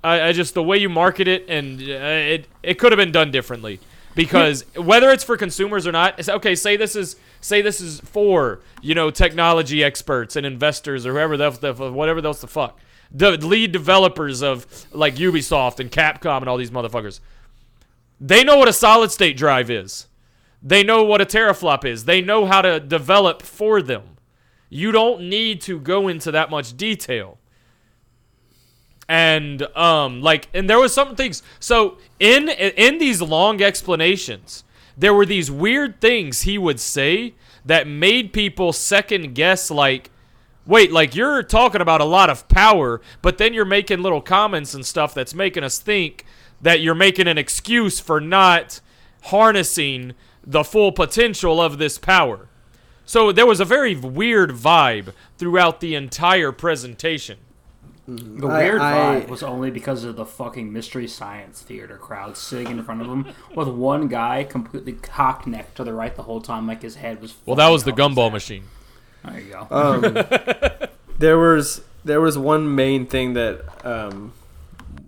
I, 0.04 0.28
I 0.28 0.32
just 0.32 0.54
the 0.54 0.62
way 0.62 0.78
you 0.78 0.88
market 0.88 1.26
it 1.26 1.46
and 1.48 1.80
uh, 1.80 1.84
it 1.84 2.46
it 2.62 2.74
could 2.78 2.92
have 2.92 2.96
been 2.98 3.10
done 3.10 3.32
differently 3.32 3.80
because 4.14 4.64
whether 4.76 5.10
it's 5.10 5.24
for 5.24 5.36
consumers 5.36 5.86
or 5.86 5.92
not, 5.92 6.18
it's, 6.18 6.28
okay. 6.28 6.54
Say 6.54 6.76
this 6.76 6.94
is 6.94 7.16
say 7.46 7.62
this 7.62 7.80
is 7.80 8.00
for 8.00 8.60
you 8.82 8.94
know 8.94 9.10
technology 9.10 9.82
experts 9.84 10.36
and 10.36 10.44
investors 10.44 11.06
or 11.06 11.12
whoever 11.12 11.36
the, 11.36 11.50
the 11.50 11.92
whatever 11.92 12.24
else 12.26 12.40
the 12.40 12.46
fuck 12.46 12.78
the 13.10 13.32
lead 13.32 13.72
developers 13.72 14.42
of 14.42 14.66
like 14.92 15.14
Ubisoft 15.16 15.80
and 15.80 15.90
Capcom 15.90 16.38
and 16.38 16.48
all 16.48 16.56
these 16.56 16.72
motherfuckers. 16.72 17.20
They 18.20 18.42
know 18.42 18.56
what 18.58 18.68
a 18.68 18.72
solid 18.72 19.12
state 19.12 19.36
drive 19.36 19.70
is. 19.70 20.08
They 20.62 20.82
know 20.82 21.04
what 21.04 21.20
a 21.20 21.26
teraflop 21.26 21.84
is. 21.84 22.04
They 22.06 22.20
know 22.20 22.46
how 22.46 22.62
to 22.62 22.80
develop 22.80 23.42
for 23.42 23.80
them. 23.80 24.16
You 24.68 24.90
don't 24.90 25.28
need 25.28 25.60
to 25.62 25.78
go 25.78 26.08
into 26.08 26.32
that 26.32 26.50
much 26.50 26.76
detail. 26.76 27.38
and 29.08 29.62
um 29.76 30.20
like 30.20 30.48
and 30.52 30.68
there 30.68 30.80
was 30.80 30.92
some 30.92 31.14
things 31.14 31.42
so 31.60 31.96
in 32.18 32.48
in 32.48 32.98
these 32.98 33.22
long 33.22 33.62
explanations 33.62 34.64
there 34.96 35.14
were 35.14 35.26
these 35.26 35.50
weird 35.50 36.00
things 36.00 36.42
he 36.42 36.56
would 36.56 36.80
say 36.80 37.34
that 37.64 37.86
made 37.86 38.32
people 38.32 38.72
second 38.72 39.34
guess 39.34 39.70
like 39.70 40.10
wait 40.66 40.90
like 40.92 41.14
you're 41.14 41.42
talking 41.42 41.80
about 41.80 42.00
a 42.00 42.04
lot 42.04 42.30
of 42.30 42.48
power 42.48 43.00
but 43.22 43.38
then 43.38 43.52
you're 43.52 43.64
making 43.64 44.02
little 44.02 44.22
comments 44.22 44.74
and 44.74 44.86
stuff 44.86 45.14
that's 45.14 45.34
making 45.34 45.62
us 45.64 45.78
think 45.78 46.24
that 46.60 46.80
you're 46.80 46.94
making 46.94 47.28
an 47.28 47.38
excuse 47.38 48.00
for 48.00 48.20
not 48.20 48.80
harnessing 49.24 50.14
the 50.46 50.64
full 50.64 50.92
potential 50.92 51.60
of 51.60 51.78
this 51.78 51.98
power. 51.98 52.48
So 53.04 53.32
there 53.32 53.46
was 53.46 53.60
a 53.60 53.64
very 53.64 53.94
weird 53.94 54.50
vibe 54.50 55.12
throughout 55.38 55.80
the 55.80 55.94
entire 55.94 56.52
presentation 56.52 57.38
The 58.06 58.46
weird 58.46 58.80
I- 58.80 59.20
vibe 59.20 59.28
was 59.28 59.42
only 59.42 59.70
because 59.70 60.04
of 60.04 60.16
the 60.16 60.24
fucking 60.24 60.72
mystery 60.72 61.08
science 61.08 61.60
theater 61.62 61.96
crowd 61.96 62.36
sitting 62.36 62.68
in 62.68 62.82
front 62.84 63.00
of 63.00 63.08
him 63.08 63.26
with 63.54 63.68
one 63.68 64.06
guy 64.08 64.44
completely 64.44 64.92
cock 64.92 65.46
necked 65.46 65.76
to 65.76 65.84
the 65.84 65.92
right 65.92 66.14
the 66.14 66.22
whole 66.22 66.40
time, 66.40 66.66
like 66.66 66.82
his 66.82 66.96
head 66.96 67.20
was. 67.20 67.34
well 67.44 67.56
that 67.56 67.68
was 67.68 67.84
the 67.84 67.90
fucking 67.90 68.14
gumball 68.14 68.30
machine. 68.30 68.64
There 69.24 69.40
you 69.40 69.52
go. 69.52 69.66
Um, 69.70 70.88
there 71.18 71.38
was 71.38 71.82
there 72.04 72.20
was 72.20 72.38
one 72.38 72.74
main 72.74 73.06
thing 73.06 73.32
that 73.34 73.84
um, 73.84 74.32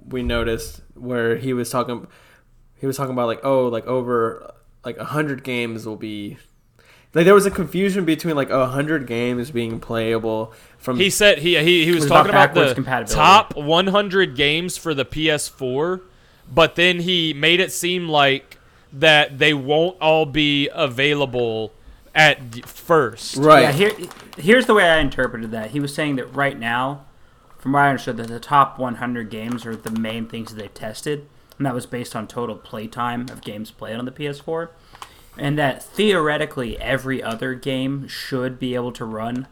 we 0.09 0.23
noticed 0.23 0.81
where 0.95 1.37
he 1.37 1.53
was 1.53 1.71
talking 1.71 2.07
he 2.75 2.87
was 2.87 2.97
talking 2.97 3.13
about 3.13 3.27
like 3.29 3.45
oh 3.45 3.69
like 3.69 3.87
over 3.87 4.53
like 4.85 4.97
a 4.99 5.05
hundred 5.05 5.45
games 5.45 5.87
will 5.87 5.97
be 5.97 6.37
like 7.15 7.25
there 7.25 7.35
was 7.35 7.47
a 7.47 7.51
confusion 7.51 8.05
between 8.05 8.37
like 8.37 8.51
a 8.51 8.67
hundred 8.69 9.07
games 9.07 9.51
being 9.51 9.81
playable 9.81 10.53
from 10.79 10.99
He 10.99 11.11
said 11.11 11.39
he 11.39 11.59
he, 11.59 11.85
he 11.85 11.91
was, 11.93 12.03
was 12.03 12.11
talking 12.11 12.31
about, 12.31 12.55
backwards 12.55 12.75
the 12.75 13.15
top 13.15 13.57
100 13.57 14.37
games 14.37 14.77
for 14.77 14.95
the 14.95 15.05
PS4, 15.05 16.03
but 16.53 16.77
then 16.77 17.01
he 17.01 17.33
made 17.33 17.61
it 17.61 17.73
seem 17.73 18.09
like 18.09 18.59
that 18.93 19.39
they 19.39 19.55
won't 19.55 20.01
all 20.01 20.27
be 20.27 20.69
available 20.73 21.73
at 22.15 22.67
first. 22.67 23.37
right 23.37 23.63
Yeah, 23.63 23.73
here, 23.73 23.93
here's 24.37 24.67
the 24.67 24.75
way 24.75 24.85
I 24.85 24.99
interpreted 24.99 25.51
that. 25.53 25.71
He 25.71 25.81
was 25.81 25.95
saying 25.95 26.17
that 26.17 26.27
right 26.35 26.59
now, 26.59 27.05
from 27.59 27.73
what 27.73 27.81
I 27.81 27.89
understood, 27.91 28.17
that 28.19 28.29
the 28.29 28.41
top 28.41 28.79
100 28.79 29.31
games 29.31 29.67
are 29.67 29.77
the 29.77 29.91
main 29.91 30.27
things 30.27 30.55
that 30.55 30.61
they 30.61 30.69
tested, 30.69 31.27
and 31.57 31.67
that 31.67 31.75
was 31.75 31.87
based 31.87 32.17
on 32.17 32.27
total 32.27 32.57
playtime 32.57 33.23
of 33.31 33.43
games 33.43 33.71
played 33.71 33.97
on 33.97 34.05
the 34.05 34.13
PS4, 34.13 34.69
and 35.39 35.59
that 35.59 35.83
theoretically 35.83 36.79
every 36.81 37.23
other 37.23 37.55
game 37.55 38.07
should 38.09 38.59
be 38.59 38.75
able 38.75 38.93
to 38.93 39.05
run 39.05 39.47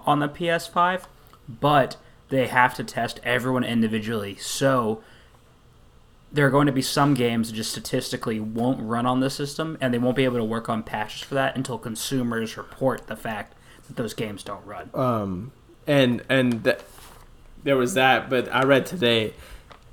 on 0.00 0.20
the 0.20 0.28
PS5, 0.28 1.04
but 1.48 1.96
they 2.28 2.46
have 2.46 2.74
to 2.74 2.84
test 2.84 3.20
everyone 3.24 3.64
individually. 3.64 4.36
So 4.36 5.02
there 6.32 6.46
are 6.46 6.50
going 6.50 6.66
to 6.66 6.72
be 6.72 6.82
some 6.82 7.14
games 7.14 7.50
that 7.50 7.56
just 7.56 7.72
statistically 7.72 8.38
won't 8.38 8.80
run 8.80 9.04
on 9.06 9.20
the 9.20 9.30
system, 9.30 9.76
and 9.80 9.92
they 9.92 9.98
won't 9.98 10.16
be 10.16 10.24
able 10.24 10.38
to 10.38 10.44
work 10.44 10.68
on 10.68 10.82
patches 10.82 11.22
for 11.22 11.34
that 11.34 11.56
until 11.56 11.76
consumers 11.78 12.56
report 12.56 13.06
the 13.08 13.16
fact 13.16 13.54
that 13.88 13.96
those 13.96 14.14
games 14.14 14.42
don't 14.44 14.64
run. 14.64 14.90
um 14.94 15.50
and 15.86 16.22
and 16.28 16.62
th- 16.62 16.78
there 17.64 17.76
was 17.76 17.94
that 17.94 18.28
but 18.30 18.52
i 18.54 18.62
read 18.62 18.84
today 18.86 19.32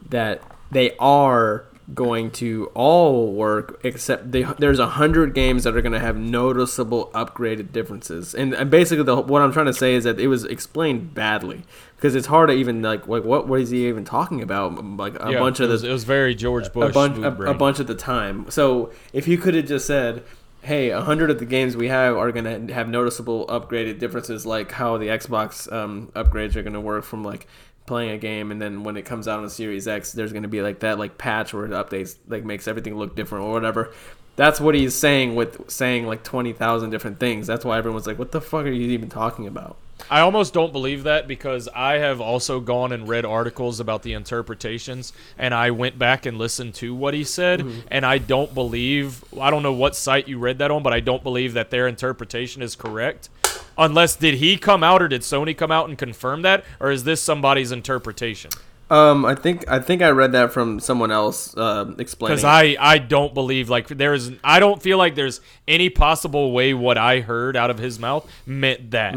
that 0.09 0.41
they 0.69 0.95
are 0.97 1.65
going 1.93 2.29
to 2.29 2.69
all 2.73 3.31
work 3.31 3.79
except 3.83 4.31
they, 4.33 4.43
there's 4.59 4.77
a 4.79 4.87
hundred 4.87 5.33
games 5.33 5.63
that 5.63 5.75
are 5.75 5.81
going 5.81 5.93
to 5.93 5.99
have 5.99 6.17
noticeable 6.17 7.09
upgraded 7.13 7.71
differences 7.71 8.35
and, 8.35 8.53
and 8.53 8.69
basically 8.69 9.05
the, 9.05 9.15
what 9.15 9.41
i'm 9.41 9.53
trying 9.53 9.65
to 9.67 9.73
say 9.73 9.93
is 9.93 10.03
that 10.03 10.19
it 10.19 10.27
was 10.27 10.43
explained 10.43 11.13
badly 11.13 11.63
because 11.95 12.13
it's 12.13 12.27
hard 12.27 12.49
to 12.49 12.55
even 12.55 12.81
like 12.81 13.07
like 13.07 13.23
what 13.23 13.49
is 13.59 13.69
he 13.69 13.87
even 13.87 14.03
talking 14.03 14.41
about 14.41 14.83
like 14.97 15.15
a 15.21 15.31
Yeah, 15.31 15.39
bunch 15.39 15.61
of 15.61 15.69
was, 15.69 15.81
the 15.81 15.89
it 15.89 15.91
was 15.93 16.03
very 16.03 16.35
George 16.35 16.71
Bush. 16.73 16.89
a 16.91 16.93
bunch 16.93 17.17
a, 17.19 17.31
a 17.51 17.53
bunch 17.53 17.79
of 17.79 17.87
the 17.87 17.95
time. 17.95 18.45
So 18.51 18.91
if 19.13 19.27
you 19.27 19.37
could 19.37 19.55
have 19.55 19.65
just 19.65 19.87
said, 19.87 20.23
"Hey, 20.61 20.89
a 20.89 21.01
hundred 21.01 21.31
of 21.31 21.39
the 21.39 21.45
games 21.45 21.75
we 21.75 21.87
have 21.87 22.15
are 22.17 22.31
going 22.31 22.67
to 22.67 22.73
have 22.73 22.87
noticeable 22.87 23.47
upgraded 23.47 23.97
differences, 23.99 24.45
like 24.45 24.73
how 24.73 24.97
the 24.97 25.07
Xbox 25.07 25.71
um, 25.71 26.11
upgrades 26.15 26.55
are 26.55 26.61
going 26.63 26.73
to 26.73 26.81
work 26.81 27.03
from 27.03 27.23
like 27.23 27.47
playing 27.87 28.11
a 28.11 28.17
game, 28.19 28.51
and 28.51 28.61
then 28.61 28.83
when 28.83 28.97
it 28.97 29.05
comes 29.05 29.27
out 29.27 29.39
on 29.39 29.49
Series 29.49 29.87
X, 29.87 30.11
there's 30.11 30.31
going 30.31 30.43
to 30.43 30.49
be 30.49 30.61
like 30.61 30.81
that 30.81 30.99
like 30.99 31.17
patch 31.17 31.53
where 31.53 31.65
it 31.65 31.71
updates 31.71 32.17
like 32.27 32.45
makes 32.45 32.67
everything 32.67 32.95
look 32.95 33.15
different 33.15 33.45
or 33.45 33.51
whatever." 33.51 33.91
That's 34.35 34.61
what 34.61 34.75
he's 34.75 34.93
saying 34.93 35.33
with 35.33 35.71
saying 35.71 36.05
like 36.05 36.23
twenty 36.23 36.53
thousand 36.53 36.91
different 36.91 37.19
things. 37.19 37.47
That's 37.47 37.65
why 37.65 37.79
everyone's 37.79 38.05
like, 38.05 38.19
"What 38.19 38.31
the 38.31 38.41
fuck 38.41 38.65
are 38.65 38.69
you 38.69 38.91
even 38.91 39.09
talking 39.09 39.47
about?" 39.47 39.77
I 40.09 40.21
almost 40.21 40.53
don't 40.53 40.71
believe 40.71 41.03
that 41.03 41.27
because 41.27 41.67
I 41.75 41.95
have 41.95 42.21
also 42.21 42.59
gone 42.59 42.91
and 42.91 43.07
read 43.07 43.25
articles 43.25 43.79
about 43.79 44.03
the 44.03 44.13
interpretations 44.13 45.13
and 45.37 45.53
I 45.53 45.71
went 45.71 45.99
back 45.99 46.25
and 46.25 46.37
listened 46.37 46.75
to 46.75 46.93
what 46.95 47.13
he 47.13 47.23
said 47.23 47.59
Mm-hmm. 47.61 47.79
and 47.89 48.05
I 48.05 48.17
don't 48.17 48.53
believe 48.53 49.23
I 49.39 49.49
don't 49.49 49.63
know 49.63 49.73
what 49.73 49.95
site 49.95 50.27
you 50.27 50.37
read 50.39 50.59
that 50.59 50.71
on 50.71 50.83
but 50.83 50.93
I 50.93 50.99
don't 50.99 51.23
believe 51.23 51.53
that 51.53 51.69
their 51.71 51.87
interpretation 51.87 52.61
is 52.61 52.75
correct. 52.75 53.29
Unless 53.77 54.15
did 54.15 54.35
he 54.35 54.57
come 54.57 54.83
out 54.83 55.01
or 55.01 55.07
did 55.07 55.21
Sony 55.21 55.55
come 55.55 55.71
out 55.71 55.89
and 55.89 55.97
confirm 55.97 56.41
that 56.43 56.63
or 56.79 56.91
is 56.91 57.03
this 57.03 57.21
somebody's 57.21 57.71
interpretation? 57.71 58.51
Um, 58.89 59.25
I 59.25 59.35
think 59.35 59.69
I 59.69 59.79
think 59.79 60.01
I 60.01 60.09
read 60.11 60.31
that 60.31 60.53
from 60.53 60.79
someone 60.79 61.11
else 61.11 61.53
uh, 61.57 61.93
explaining. 61.99 62.37
Because 62.37 62.45
I, 62.45 62.77
I 62.79 62.99
don't 62.99 63.33
believe 63.33 63.69
like 63.69 63.89
there 63.89 64.13
is 64.13 64.31
I 64.45 64.61
don't 64.61 64.81
feel 64.81 64.97
like 64.97 65.15
there's 65.15 65.41
any 65.67 65.89
possible 65.89 66.53
way 66.53 66.73
what 66.73 66.97
I 66.97 67.19
heard 67.19 67.57
out 67.57 67.69
of 67.69 67.79
his 67.79 67.99
mouth 67.99 68.29
meant 68.45 68.91
that. 68.91 69.15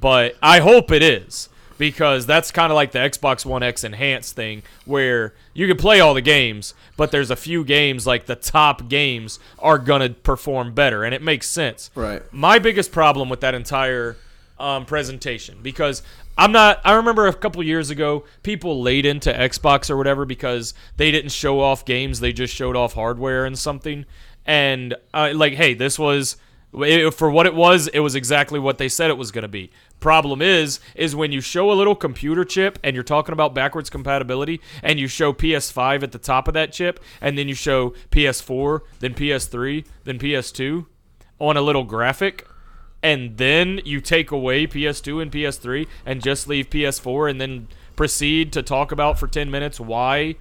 But 0.00 0.36
I 0.42 0.60
hope 0.60 0.90
it 0.90 1.02
is 1.02 1.48
because 1.78 2.26
that's 2.26 2.50
kind 2.50 2.70
of 2.70 2.76
like 2.76 2.92
the 2.92 2.98
Xbox 2.98 3.44
One 3.44 3.62
X 3.62 3.84
enhanced 3.84 4.34
thing 4.34 4.62
where 4.84 5.34
you 5.52 5.66
can 5.66 5.76
play 5.76 6.00
all 6.00 6.14
the 6.14 6.20
games, 6.20 6.74
but 6.96 7.10
there's 7.10 7.30
a 7.30 7.36
few 7.36 7.64
games 7.64 8.06
like 8.06 8.26
the 8.26 8.36
top 8.36 8.88
games 8.88 9.38
are 9.58 9.78
gonna 9.78 10.10
perform 10.10 10.74
better, 10.74 11.04
and 11.04 11.14
it 11.14 11.22
makes 11.22 11.48
sense. 11.48 11.90
Right. 11.94 12.22
My 12.32 12.58
biggest 12.58 12.92
problem 12.92 13.28
with 13.28 13.40
that 13.40 13.54
entire 13.54 14.16
um, 14.58 14.84
presentation 14.84 15.58
because 15.62 16.02
I'm 16.36 16.52
not. 16.52 16.80
I 16.84 16.94
remember 16.94 17.26
a 17.26 17.34
couple 17.34 17.62
years 17.62 17.90
ago, 17.90 18.24
people 18.42 18.82
laid 18.82 19.06
into 19.06 19.32
Xbox 19.32 19.90
or 19.90 19.96
whatever 19.96 20.24
because 20.24 20.74
they 20.96 21.10
didn't 21.10 21.32
show 21.32 21.60
off 21.60 21.84
games; 21.84 22.20
they 22.20 22.32
just 22.32 22.54
showed 22.54 22.76
off 22.76 22.94
hardware 22.94 23.44
and 23.44 23.58
something. 23.58 24.04
And 24.46 24.94
uh, 25.12 25.32
like, 25.34 25.54
hey, 25.54 25.74
this 25.74 25.98
was 25.98 26.36
it, 26.78 27.14
for 27.14 27.30
what 27.30 27.46
it 27.46 27.54
was. 27.54 27.88
It 27.88 28.00
was 28.00 28.14
exactly 28.14 28.58
what 28.58 28.78
they 28.78 28.88
said 28.88 29.10
it 29.10 29.18
was 29.18 29.30
going 29.30 29.42
to 29.42 29.48
be. 29.48 29.70
Problem 30.00 30.42
is, 30.42 30.80
is 30.94 31.16
when 31.16 31.32
you 31.32 31.40
show 31.40 31.70
a 31.70 31.74
little 31.74 31.94
computer 31.94 32.44
chip 32.44 32.78
and 32.82 32.94
you're 32.94 33.02
talking 33.02 33.32
about 33.32 33.54
backwards 33.54 33.90
compatibility, 33.90 34.60
and 34.82 34.98
you 34.98 35.06
show 35.06 35.32
PS5 35.32 36.02
at 36.02 36.12
the 36.12 36.18
top 36.18 36.48
of 36.48 36.54
that 36.54 36.72
chip, 36.72 37.00
and 37.20 37.38
then 37.38 37.48
you 37.48 37.54
show 37.54 37.90
PS4, 38.10 38.80
then 39.00 39.14
PS3, 39.14 39.86
then 40.04 40.18
PS2 40.18 40.86
on 41.40 41.56
a 41.56 41.62
little 41.62 41.84
graphic 41.84 42.46
and 43.04 43.36
then 43.36 43.80
you 43.84 44.00
take 44.00 44.30
away 44.30 44.66
PS2 44.66 45.20
and 45.20 45.30
PS3 45.30 45.86
and 46.06 46.22
just 46.22 46.48
leave 46.48 46.70
PS4 46.70 47.30
and 47.30 47.38
then 47.38 47.68
proceed 47.96 48.50
to 48.54 48.62
talk 48.62 48.90
about 48.90 49.18
for 49.18 49.28
10 49.28 49.50
minutes 49.50 49.78
why 49.78 50.36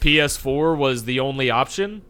PS4 0.00 0.76
was 0.76 1.04
the 1.04 1.20
only 1.20 1.48
option 1.48 2.02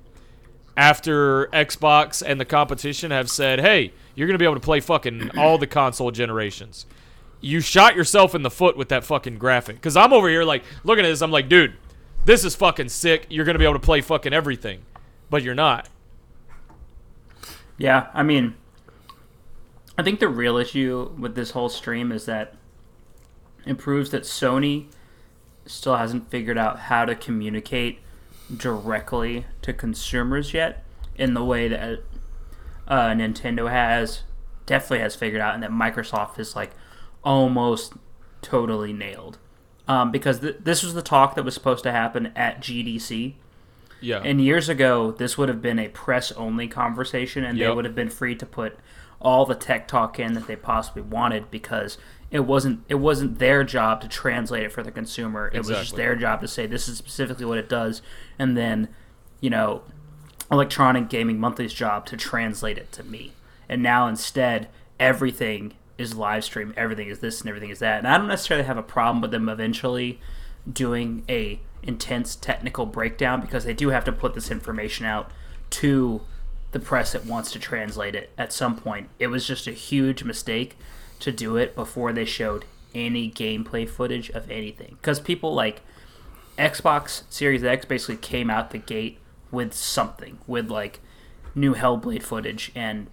after 0.79 1.49
Xbox 1.49 2.23
and 2.25 2.41
the 2.41 2.45
competition 2.45 3.11
have 3.11 3.29
said, 3.29 3.61
"Hey, 3.61 3.93
you're 4.15 4.29
going 4.29 4.35
to 4.35 4.39
be 4.39 4.45
able 4.45 4.55
to 4.55 4.61
play 4.61 4.79
fucking 4.79 5.37
all 5.37 5.59
the 5.59 5.67
console 5.67 6.13
generations." 6.13 6.87
You 7.41 7.61
shot 7.61 7.97
yourself 7.97 8.35
in 8.35 8.43
the 8.43 8.51
foot 8.51 8.77
with 8.77 8.89
that 8.89 9.05
fucking 9.05 9.39
graphic 9.39 9.81
cuz 9.83 9.97
I'm 9.97 10.13
over 10.13 10.29
here 10.29 10.45
like 10.45 10.65
looking 10.85 11.05
at 11.05 11.09
this 11.09 11.21
I'm 11.21 11.33
like, 11.33 11.49
"Dude, 11.49 11.75
this 12.25 12.45
is 12.45 12.55
fucking 12.55 12.89
sick. 12.89 13.27
You're 13.29 13.45
going 13.45 13.57
to 13.57 13.59
be 13.59 13.65
able 13.65 13.75
to 13.75 13.81
play 13.81 14.01
fucking 14.01 14.33
everything." 14.33 14.83
But 15.31 15.43
you're 15.43 15.55
not. 15.55 15.89
Yeah, 17.77 18.07
I 18.15 18.23
mean, 18.23 18.55
I 19.99 20.03
think 20.03 20.21
the 20.21 20.29
real 20.29 20.57
issue 20.57 21.13
with 21.19 21.35
this 21.35 21.51
whole 21.51 21.69
stream 21.69 22.13
is 22.13 22.25
that 22.27 22.55
it 23.67 23.79
proves 23.79 24.11
that 24.11 24.23
Sony 24.23 24.87
still 25.67 25.97
hasn't 25.97 26.31
figured 26.31 26.57
out 26.57 26.79
how 26.79 27.05
to 27.05 27.15
communicate 27.15 27.99
directly 28.55 29.47
to 29.63 29.73
consumers 29.73 30.55
yet 30.55 30.85
in 31.17 31.35
the 31.35 31.45
way 31.45 31.69
that 31.69 32.01
uh, 32.87 33.09
Nintendo 33.09 33.71
has, 33.71 34.23
definitely 34.67 35.01
has 35.01 35.15
figured 35.15 35.41
out, 35.41 35.55
and 35.55 35.63
that 35.63 35.71
Microsoft 35.71 36.39
is 36.39 36.57
like 36.57 36.71
almost 37.25 37.95
totally 38.41 38.93
nailed. 38.93 39.39
Um, 39.87 40.11
because 40.11 40.41
th- 40.41 40.57
this 40.61 40.83
was 40.83 40.95
the 40.95 41.03
talk 41.03 41.35
that 41.35 41.45
was 41.45 41.55
supposed 41.55 41.83
to 41.85 41.93
happen 41.93 42.33
at 42.37 42.61
GDC. 42.61 43.35
Yeah. 44.01 44.21
And 44.23 44.41
years 44.41 44.69
ago, 44.69 45.13
this 45.13 45.37
would 45.39 45.49
have 45.49 45.63
been 45.63 45.79
a 45.79 45.89
press 45.89 46.31
only 46.33 46.69
conversation, 46.69 47.43
and 47.45 47.59
they 47.61 47.71
would 47.71 47.85
have 47.85 47.95
been 47.95 48.11
free 48.11 48.37
to 48.37 48.47
put 48.47 48.79
all 49.21 49.45
the 49.45 49.55
tech 49.55 49.89
talk 49.89 50.21
in 50.21 50.35
that 50.35 50.47
they 50.47 50.57
possibly 50.57 51.03
wanted 51.03 51.51
because 51.51 51.99
it 52.31 52.41
wasn't 52.41 52.85
it 52.89 52.97
wasn't 52.97 53.39
their 53.39 53.65
job 53.65 54.01
to 54.03 54.09
translate 54.09 54.65
it 54.65 54.73
for 54.73 54.83
the 54.83 54.91
consumer. 54.91 55.51
It 55.53 55.59
was 55.59 55.69
just 55.69 55.97
their 55.97 56.15
job 56.15 56.41
to 56.43 56.49
say 56.49 56.67
this 56.67 56.89
is 56.89 56.99
specifically 56.99 57.45
what 57.45 57.59
it 57.59 57.69
does, 57.69 58.03
and 58.39 58.57
then 58.57 58.89
you 59.41 59.51
know, 59.51 59.83
Electronic 60.51 61.09
Gaming 61.09 61.39
Monthly's 61.39 61.73
job 61.73 62.07
to 62.07 62.17
translate 62.17 62.79
it 62.79 62.91
to 62.93 63.03
me. 63.05 63.33
And 63.69 63.83
now 63.83 64.09
instead, 64.09 64.69
everything 64.99 65.75
is 65.97 66.15
live 66.15 66.45
stream, 66.45 66.73
everything 66.77 67.09
is 67.09 67.21
this 67.21 67.41
and 67.41 67.49
everything 67.49 67.71
is 67.71 67.81
that. 67.81 67.99
And 67.99 68.09
I 68.09 68.19
don't 68.19 68.29
necessarily 68.29 68.67
have 68.67 68.77
a 68.77 68.83
problem 68.83 69.21
with 69.21 69.31
them 69.31 69.49
eventually 69.49 70.21
doing 70.71 71.25
a 71.29 71.61
intense 71.83 72.35
technical 72.37 72.87
breakdown 72.87 73.41
because 73.41 73.65
they 73.65 73.75
do 73.75 73.91
have 73.91 74.05
to 74.05 74.13
put 74.13 74.35
this 74.35 74.51
information 74.51 75.07
out 75.07 75.31
to 75.71 76.21
the 76.73 76.81
press 76.81 77.13
that 77.13 77.25
wants 77.25 77.51
to 77.53 77.59
translate 77.59 78.15
it 78.15 78.31
at 78.37 78.53
some 78.53 78.77
point. 78.77 79.09
It 79.19 79.29
was 79.29 79.47
just 79.47 79.67
a 79.67 79.73
huge 79.73 80.25
mistake 80.25 80.77
to 81.21 81.33
do 81.33 81.57
it 81.57 81.75
before 81.75 82.13
they 82.13 82.25
showed 82.25 82.65
any 82.95 83.31
gameplay 83.31 83.89
footage 83.89 84.31
of 84.31 84.51
anything 84.51 84.97
because 85.01 85.21
people 85.21 85.55
like 85.55 85.83
Xbox 86.59 87.23
Series 87.31 87.63
X 87.63 87.85
basically 87.85 88.17
came 88.17 88.51
out 88.51 88.71
the 88.71 88.79
gate 88.79 89.19
with 89.51 89.73
something, 89.73 90.39
with 90.47 90.71
like 90.71 91.01
new 91.55 91.75
Hellblade 91.75 92.23
footage 92.23 92.73
and 92.75 93.07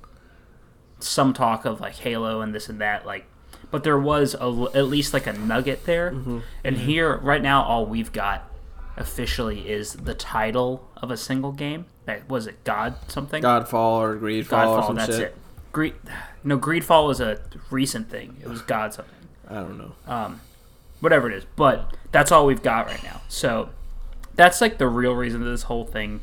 some 0.99 1.33
talk 1.33 1.65
of 1.65 1.79
like 1.79 1.95
Halo 1.95 2.41
and 2.41 2.53
this 2.53 2.67
and 2.67 2.81
that. 2.81 3.05
Like, 3.05 3.25
but 3.71 3.83
there 3.83 3.99
was 3.99 4.35
a, 4.35 4.67
at 4.73 4.87
least 4.87 5.13
like 5.13 5.27
a 5.27 5.33
nugget 5.33 5.85
there. 5.85 6.11
Mm-hmm. 6.11 6.39
And 6.63 6.75
mm-hmm. 6.75 6.85
here, 6.85 7.17
right 7.17 7.41
now, 7.41 7.63
all 7.63 7.85
we've 7.85 8.11
got 8.11 8.49
officially 8.97 9.69
is 9.69 9.93
the 9.93 10.15
title 10.15 10.89
of 10.97 11.11
a 11.11 11.17
single 11.17 11.51
game. 11.51 11.85
That 12.05 12.27
was 12.27 12.47
it, 12.47 12.63
God 12.63 12.95
something. 13.07 13.43
Godfall 13.43 13.99
or 13.99 14.17
Greedfall 14.17 14.43
or 14.43 14.81
Godfall. 14.81 14.87
some 14.87 14.95
That's 14.95 15.17
shit. 15.17 15.21
it. 15.21 15.37
Greed. 15.71 15.95
No, 16.45 16.59
Greedfall 16.59 17.07
was 17.07 17.19
a 17.19 17.41
recent 17.71 18.09
thing. 18.09 18.37
It 18.39 18.47
was 18.47 18.61
God 18.61 18.93
something 18.93 19.13
I 19.49 19.55
don't 19.55 19.77
know. 19.79 19.93
um, 20.07 20.41
whatever 20.99 21.29
it 21.29 21.35
is. 21.35 21.45
But 21.55 21.97
that's 22.11 22.31
all 22.31 22.45
we've 22.45 22.61
got 22.61 22.85
right 22.85 23.03
now. 23.03 23.21
So 23.27 23.69
that's 24.35 24.61
like 24.61 24.77
the 24.77 24.87
real 24.87 25.13
reason 25.13 25.43
that 25.43 25.49
this 25.49 25.63
whole 25.63 25.85
thing 25.85 26.21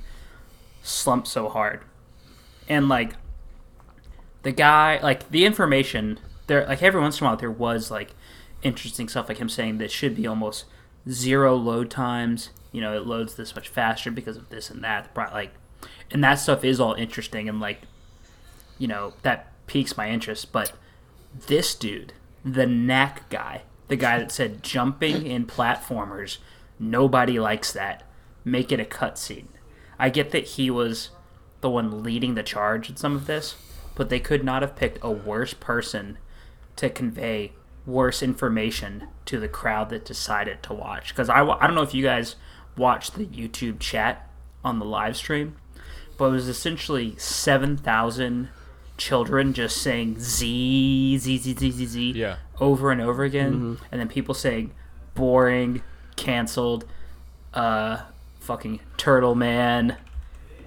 slumped 0.83 1.27
so 1.27 1.49
hard. 1.49 1.83
And 2.69 2.89
like 2.89 3.15
the 4.43 4.53
guy, 4.53 5.01
like 5.03 5.29
the 5.31 5.45
information 5.45 6.21
there, 6.47 6.67
like 6.67 6.83
every 6.83 7.01
once 7.01 7.21
in 7.21 7.27
a 7.27 7.31
while 7.31 7.37
there 7.37 7.51
was 7.51 7.91
like 7.91 8.15
interesting 8.63 9.09
stuff, 9.09 9.29
like 9.29 9.39
him 9.39 9.49
saying 9.49 9.79
this 9.79 9.91
should 9.91 10.15
be 10.15 10.27
almost 10.27 10.67
zero 11.09 11.57
load 11.57 11.91
times. 11.91 12.51
You 12.71 12.81
know, 12.81 12.97
it 12.97 13.07
loads 13.07 13.35
this 13.35 13.57
much 13.57 13.69
faster 13.69 14.13
because 14.13 14.37
of 14.37 14.51
this 14.51 14.71
and 14.71 14.85
that. 14.85 15.11
Like, 15.17 15.53
and 16.13 16.23
that 16.23 16.37
stuff 16.37 16.65
is 16.65 16.79
all 16.79 16.95
interesting 16.95 17.49
and 17.49 17.59
like, 17.61 17.83
you 18.79 18.87
know, 18.87 19.15
that 19.23 19.52
piques 19.73 19.97
my 19.97 20.11
interest. 20.11 20.53
But 20.53 20.73
this 21.47 21.75
dude, 21.75 22.13
the 22.45 22.67
knack 22.67 23.29
guy, 23.31 23.63
the 23.89 23.97
guy 23.97 24.19
that 24.19 24.31
said 24.31 24.63
jumping 24.63 25.27
in 25.27 25.47
platformers, 25.47 26.39
nobody 26.79 27.41
likes 27.41 27.73
that. 27.73 28.03
Make 28.45 28.71
it 28.71 28.81
a 28.81 28.85
cutscene. 28.85 29.47
I 29.99 30.11
get 30.11 30.31
that 30.33 30.45
he 30.45 30.71
was 30.71 31.11
the 31.63 31.71
one 31.71 32.03
leading 32.03 32.35
the 32.35 32.43
charge 32.43 32.91
in 32.91 32.97
some 32.97 33.17
of 33.17 33.27
this, 33.27 33.55
but 33.95 34.11
they 34.11 34.21
could 34.21 34.45
not 34.45 34.61
have 34.61 34.77
picked 34.77 34.99
a 35.01 35.11
worse 35.11 35.55
person 35.55 36.19
to 36.77 36.91
convey 36.91 37.53
worse 37.87 38.23
information 38.23 39.09
to 39.25 39.41
the 39.41 39.49
crowd 39.49 39.89
that 39.89 40.05
decided 40.05 40.63
to 40.65 40.75
watch. 40.75 41.09
Because 41.09 41.31
I, 41.31 41.43
I 41.43 41.67
don't 41.67 41.75
know 41.75 41.83
if 41.83 41.95
you 41.95 42.03
guys 42.03 42.37
watched 42.77 43.15
the 43.15 43.27
YouTube 43.27 43.81
chat 43.81 44.29
on 44.63 44.79
the 44.79 44.85
live 44.85 45.17
stream, 45.17 45.57
but 46.19 46.27
it 46.27 46.33
was 46.33 46.49
essentially 46.49 47.15
7,000 47.17 48.51
children 49.03 49.53
just 49.53 49.79
saying 49.83 50.19
Z, 50.21 51.19
Z, 51.19 51.39
Z, 51.39 51.55
Z, 51.59 51.71
Z, 51.73 51.87
Z 51.87 52.13
Yeah. 52.13 52.37
over 52.61 52.93
and 52.93 53.01
over 53.01 53.25
again. 53.25 53.79
And 53.91 54.01
then 54.01 54.09
people 54.09 54.35
saying 54.35 54.71
boring, 55.15 55.83
canceled, 56.17 56.85
uh, 57.53 58.03
fucking 58.41 58.81
Turtle 58.97 59.35
Man, 59.35 59.97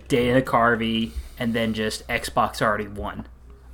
Dana 0.10 0.42
Carvey, 0.42 1.12
and 1.40 1.54
then 1.54 1.74
just 1.74 2.08
Xbox 2.08 2.62
already 2.62 2.88
won 2.88 3.28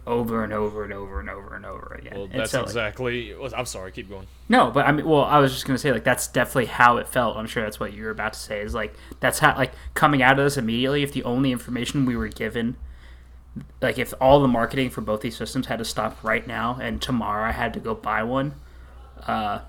over 0.07 0.43
and 0.43 0.51
over 0.53 0.83
and 0.83 0.93
over 0.93 1.19
and 1.19 1.29
over 1.29 1.55
and 1.55 1.65
over 1.65 1.95
again. 1.99 2.13
Well, 2.15 2.27
that's 2.27 2.51
so, 2.51 2.59
like, 2.59 2.67
exactly. 2.67 3.33
well, 3.35 3.51
I'm 3.55 3.65
sorry. 3.65 3.91
Keep 3.91 4.09
going. 4.09 4.27
no, 4.49 4.71
but 4.71 4.85
I 4.87 4.91
mean, 4.91 5.07
well, 5.07 5.23
I 5.23 5.39
was 5.39 5.51
just 5.53 5.65
gonna 5.65 5.77
say 5.79 5.91
like 5.91 6.03
that's 6.03 6.27
definitely 6.27 6.65
how 6.67 6.97
it 6.97 7.07
felt. 7.07 7.35
I'm 7.37 7.47
sure 7.47 7.63
that's 7.63 7.79
what 7.79 7.93
you 7.93 8.03
were 8.03 8.09
about 8.11 8.33
to 8.33 8.39
say. 8.39 8.61
Is 8.61 8.73
like 8.75 8.93
that's 9.19 9.39
how 9.39 9.55
like 9.55 9.71
coming 9.93 10.21
out 10.21 10.37
of 10.39 10.45
this 10.45 10.57
immediately. 10.57 11.01
If 11.03 11.13
the 11.13 11.23
only 11.23 11.51
information 11.51 12.05
we 12.05 12.15
were 12.15 12.27
given, 12.29 12.77
like 13.81 13.97
if 13.99 14.13
all 14.21 14.39
the 14.41 14.47
marketing 14.47 14.89
for 14.89 15.01
both 15.01 15.21
these 15.21 15.35
systems 15.35 15.67
had 15.67 15.79
to 15.79 15.85
stop 15.85 16.23
right 16.23 16.45
now, 16.47 16.77
and 16.81 17.01
tomorrow 17.01 17.47
I 17.47 17.51
had 17.51 17.73
to 17.73 17.79
go 17.79 17.93
buy 17.93 18.23
one, 18.23 18.53
uh, 19.27 19.59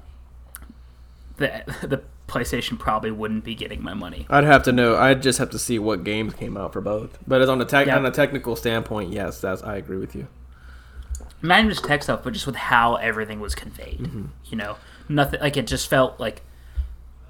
the 1.36 1.62
the 1.82 2.02
PlayStation 2.28 2.78
probably 2.78 3.10
wouldn't 3.10 3.44
be 3.44 3.54
getting 3.54 3.82
my 3.82 3.92
money. 3.94 4.26
I'd 4.30 4.44
have 4.44 4.62
to 4.64 4.72
know. 4.72 4.96
I'd 4.96 5.22
just 5.22 5.38
have 5.38 5.50
to 5.50 5.58
see 5.58 5.78
what 5.78 6.04
games 6.04 6.32
came 6.34 6.56
out 6.56 6.72
for 6.72 6.80
both. 6.80 7.18
But 7.26 7.42
as 7.42 7.48
on 7.48 7.60
a 7.60 7.64
tech 7.64 7.86
Yeah. 7.88 7.96
on 7.96 8.06
a 8.06 8.10
technical 8.10 8.56
standpoint, 8.56 9.12
yes, 9.12 9.40
that's 9.40 9.62
I 9.62 9.76
agree 9.76 9.98
with 9.98 10.14
you. 10.14 10.28
not 11.42 11.58
even 11.58 11.70
just 11.70 11.84
tech 11.84 12.02
stuff, 12.02 12.22
but 12.22 12.32
just 12.32 12.46
with 12.46 12.54
how 12.56 12.94
everything 12.96 13.40
was 13.40 13.54
conveyed. 13.54 14.08
You 14.46 14.56
know, 14.56 14.76
nothing 15.08 15.40
like 15.40 15.56
it 15.56 15.66
just 15.66 15.88
felt 15.88 16.18
like. 16.20 16.42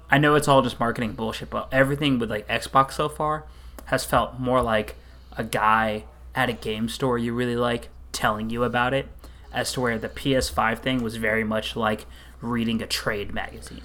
I 0.09 0.19
know 0.19 0.35
it's 0.35 0.47
all 0.47 0.61
just 0.61 0.79
marketing 0.79 1.13
bullshit, 1.13 1.49
but 1.49 1.67
everything 1.71 2.19
with 2.19 2.29
like 2.29 2.47
Xbox 2.47 2.91
so 2.93 3.09
far 3.09 3.45
has 3.85 4.05
felt 4.05 4.39
more 4.39 4.61
like 4.61 4.95
a 5.35 5.43
guy 5.43 6.03
at 6.35 6.49
a 6.49 6.53
game 6.53 6.89
store 6.89 7.17
you 7.17 7.33
really 7.33 7.55
like 7.55 7.89
telling 8.11 8.49
you 8.49 8.63
about 8.63 8.93
it, 8.93 9.07
as 9.51 9.71
to 9.73 9.81
where 9.81 9.97
the 9.97 10.09
PS5 10.09 10.79
thing 10.79 11.03
was 11.03 11.15
very 11.15 11.43
much 11.43 11.75
like 11.75 12.05
reading 12.41 12.81
a 12.81 12.87
trade 12.87 13.33
magazine. 13.33 13.81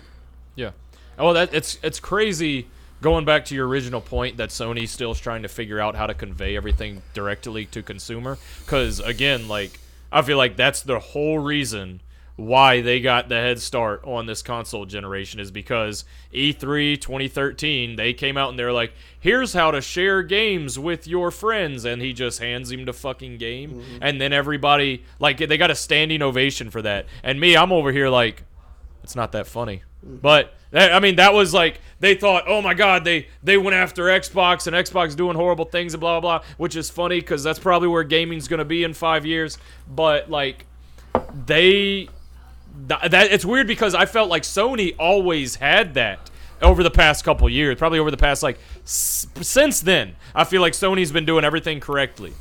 Yeah. 0.54 0.70
Oh, 1.18 1.32
that 1.32 1.52
it's 1.52 1.78
it's 1.82 2.00
crazy. 2.00 2.68
Going 3.00 3.24
back 3.24 3.44
to 3.46 3.54
your 3.54 3.68
original 3.68 4.00
point 4.00 4.38
that 4.38 4.48
Sony's 4.48 4.90
still 4.90 5.12
is 5.12 5.20
trying 5.20 5.42
to 5.42 5.48
figure 5.48 5.78
out 5.78 5.94
how 5.94 6.06
to 6.08 6.14
convey 6.14 6.56
everything 6.56 7.02
directly 7.14 7.64
to 7.66 7.82
consumer. 7.82 8.38
Because 8.64 8.98
again, 8.98 9.46
like 9.46 9.78
I 10.10 10.22
feel 10.22 10.36
like 10.36 10.56
that's 10.56 10.82
the 10.82 10.98
whole 10.98 11.38
reason 11.38 12.00
why 12.38 12.80
they 12.80 13.00
got 13.00 13.28
the 13.28 13.34
head 13.34 13.60
start 13.60 14.00
on 14.04 14.26
this 14.26 14.42
console 14.42 14.86
generation 14.86 15.40
is 15.40 15.50
because 15.50 16.04
E 16.32 16.52
E3 16.52 17.00
2013 17.00 17.96
they 17.96 18.12
came 18.14 18.36
out 18.36 18.50
and 18.50 18.56
they're 18.56 18.72
like, 18.72 18.92
here's 19.18 19.54
how 19.54 19.72
to 19.72 19.80
share 19.80 20.22
games 20.22 20.78
with 20.78 21.08
your 21.08 21.32
friends, 21.32 21.84
and 21.84 22.00
he 22.00 22.12
just 22.12 22.38
hands 22.38 22.70
him 22.70 22.84
the 22.84 22.92
fucking 22.92 23.38
game, 23.38 23.72
mm-hmm. 23.72 23.98
and 24.00 24.20
then 24.20 24.32
everybody 24.32 25.02
like 25.18 25.38
they 25.38 25.58
got 25.58 25.72
a 25.72 25.74
standing 25.74 26.22
ovation 26.22 26.70
for 26.70 26.80
that, 26.80 27.06
and 27.24 27.40
me, 27.40 27.56
I'm 27.56 27.72
over 27.72 27.90
here 27.90 28.08
like 28.08 28.44
it's 29.02 29.16
not 29.16 29.32
that 29.32 29.48
funny. 29.48 29.82
Mm-hmm. 30.06 30.18
But 30.18 30.54
that- 30.70 30.92
I 30.92 31.00
mean, 31.00 31.16
that 31.16 31.34
was 31.34 31.52
like 31.52 31.80
they 31.98 32.14
thought, 32.14 32.44
oh 32.46 32.62
my 32.62 32.74
god, 32.74 33.02
they 33.02 33.26
they 33.42 33.58
went 33.58 33.74
after 33.74 34.04
Xbox 34.04 34.68
and 34.68 34.76
Xbox 34.76 35.16
doing 35.16 35.34
horrible 35.34 35.64
things 35.64 35.92
and 35.92 36.00
blah 36.00 36.20
blah 36.20 36.38
blah, 36.38 36.46
which 36.56 36.76
is 36.76 36.88
funny 36.88 37.18
because 37.18 37.42
that's 37.42 37.58
probably 37.58 37.88
where 37.88 38.04
gaming's 38.04 38.46
gonna 38.46 38.64
be 38.64 38.84
in 38.84 38.94
five 38.94 39.26
years. 39.26 39.58
But 39.88 40.30
like 40.30 40.66
they 41.46 42.08
th- 42.88 43.10
that 43.10 43.32
it's 43.32 43.44
weird 43.44 43.66
because 43.66 43.94
I 43.94 44.04
felt 44.06 44.28
like 44.28 44.42
Sony 44.42 44.94
always 44.98 45.56
had 45.56 45.94
that 45.94 46.30
over 46.60 46.82
the 46.82 46.90
past 46.90 47.24
couple 47.24 47.48
years, 47.48 47.78
probably 47.78 47.98
over 47.98 48.10
the 48.10 48.16
past 48.16 48.42
like 48.42 48.58
s- 48.84 49.26
since 49.40 49.80
then. 49.80 50.16
I 50.34 50.44
feel 50.44 50.60
like 50.60 50.72
Sony's 50.74 51.12
been 51.12 51.24
doing 51.24 51.44
everything 51.44 51.80
correctly. 51.80 52.32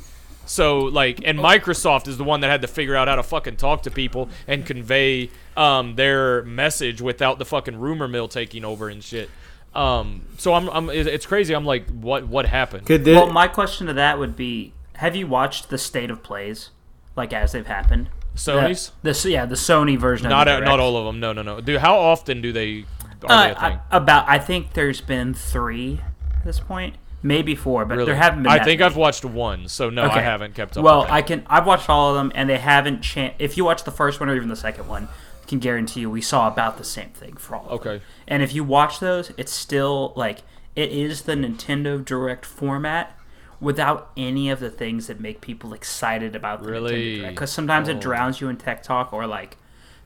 So 0.46 0.80
like, 0.80 1.20
and 1.24 1.38
Microsoft 1.38 2.08
is 2.08 2.16
the 2.16 2.24
one 2.24 2.40
that 2.40 2.48
had 2.50 2.62
to 2.62 2.68
figure 2.68 2.96
out 2.96 3.06
how 3.08 3.16
to 3.16 3.22
fucking 3.22 3.56
talk 3.56 3.82
to 3.82 3.90
people 3.90 4.28
and 4.46 4.64
convey 4.64 5.30
um, 5.56 5.94
their 5.94 6.42
message 6.44 7.00
without 7.02 7.38
the 7.38 7.44
fucking 7.44 7.78
rumor 7.78 8.08
mill 8.08 8.28
taking 8.28 8.64
over 8.64 8.88
and 8.88 9.04
shit. 9.04 9.28
Um, 9.74 10.22
so 10.38 10.54
I'm, 10.54 10.68
I'm, 10.70 10.88
it's 10.90 11.26
crazy. 11.26 11.54
I'm 11.54 11.66
like, 11.66 11.88
what, 11.90 12.26
what 12.26 12.46
happened? 12.46 12.86
Could 12.86 13.04
this, 13.04 13.14
Well, 13.14 13.30
my 13.30 13.46
question 13.46 13.86
to 13.88 13.92
that 13.92 14.18
would 14.18 14.34
be: 14.34 14.72
Have 14.94 15.14
you 15.14 15.26
watched 15.26 15.68
the 15.68 15.76
state 15.76 16.10
of 16.10 16.22
plays, 16.22 16.70
like 17.14 17.34
as 17.34 17.52
they've 17.52 17.66
happened? 17.66 18.08
Sony's? 18.38 18.92
The, 19.02 19.12
the 19.12 19.30
yeah, 19.30 19.46
the 19.46 19.54
Sony 19.54 19.98
version. 19.98 20.28
Not, 20.28 20.48
of 20.48 20.62
a, 20.62 20.64
not 20.64 20.80
all 20.80 20.96
of 20.96 21.04
them. 21.06 21.20
No, 21.20 21.32
no, 21.32 21.42
no. 21.42 21.60
Dude, 21.60 21.80
how 21.80 21.96
often 21.96 22.40
do 22.40 22.52
they 22.52 22.84
are 23.24 23.30
Uh, 23.30 23.44
they 23.44 23.50
a 23.50 23.54
thing? 23.54 23.78
I- 23.90 23.96
about 23.96 24.28
I 24.28 24.38
think 24.38 24.72
there's 24.74 25.00
been 25.00 25.34
three 25.34 26.00
at 26.36 26.44
this 26.44 26.60
point, 26.60 26.96
maybe 27.22 27.54
four, 27.54 27.84
but 27.84 27.96
Really? 27.96 28.06
there 28.06 28.16
haven't 28.16 28.44
been. 28.44 28.52
I 28.52 28.58
think 28.62 28.80
many. 28.80 28.90
I've 28.90 28.96
watched 28.96 29.24
one, 29.24 29.68
so 29.68 29.90
no, 29.90 30.04
I 30.04 30.20
haven't 30.20 30.54
kept 30.54 30.76
up. 30.76 30.84
Well. 30.84 31.06
I 31.08 31.22
can. 31.22 31.44
I've 31.48 31.66
watched 31.66 31.90
all 31.90 32.10
of 32.10 32.16
them, 32.16 32.30
and 32.34 32.48
they 32.48 32.58
haven't. 32.58 33.02
Cha- 33.02 33.34
if 33.38 33.56
you 33.56 33.64
watch 33.64 33.84
the 33.84 33.90
first 33.90 34.20
one 34.20 34.28
or 34.28 34.36
even 34.36 34.48
the 34.48 34.56
second 34.56 34.86
one, 34.88 35.08
I 35.42 35.46
can 35.46 35.58
guarantee 35.58 36.00
you 36.00 36.10
we 36.10 36.20
saw 36.20 36.46
about 36.46 36.78
the 36.78 36.84
same 36.84 37.10
thing 37.10 37.36
for 37.36 37.56
all. 37.56 37.68
Of 37.68 37.82
them. 37.82 37.92
Okay. 37.94 38.04
And 38.28 38.42
if 38.42 38.54
you 38.54 38.62
watch 38.62 39.00
those, 39.00 39.32
it's 39.36 39.52
still 39.52 40.12
like 40.14 40.38
it 40.76 40.92
is 40.92 41.22
the 41.22 41.34
Nintendo 41.34 42.04
Direct 42.04 42.46
format. 42.46 43.17
Without 43.60 44.10
any 44.16 44.50
of 44.50 44.60
the 44.60 44.70
things 44.70 45.08
that 45.08 45.18
make 45.20 45.40
people 45.40 45.72
excited 45.74 46.36
about 46.36 46.62
the 46.62 46.70
Really? 46.70 47.26
Because 47.26 47.50
sometimes 47.50 47.88
Oh. 47.88 47.92
it 47.92 48.00
drowns 48.00 48.40
you 48.40 48.48
in 48.48 48.56
tech 48.56 48.82
talk 48.82 49.12
or 49.12 49.26
like 49.26 49.56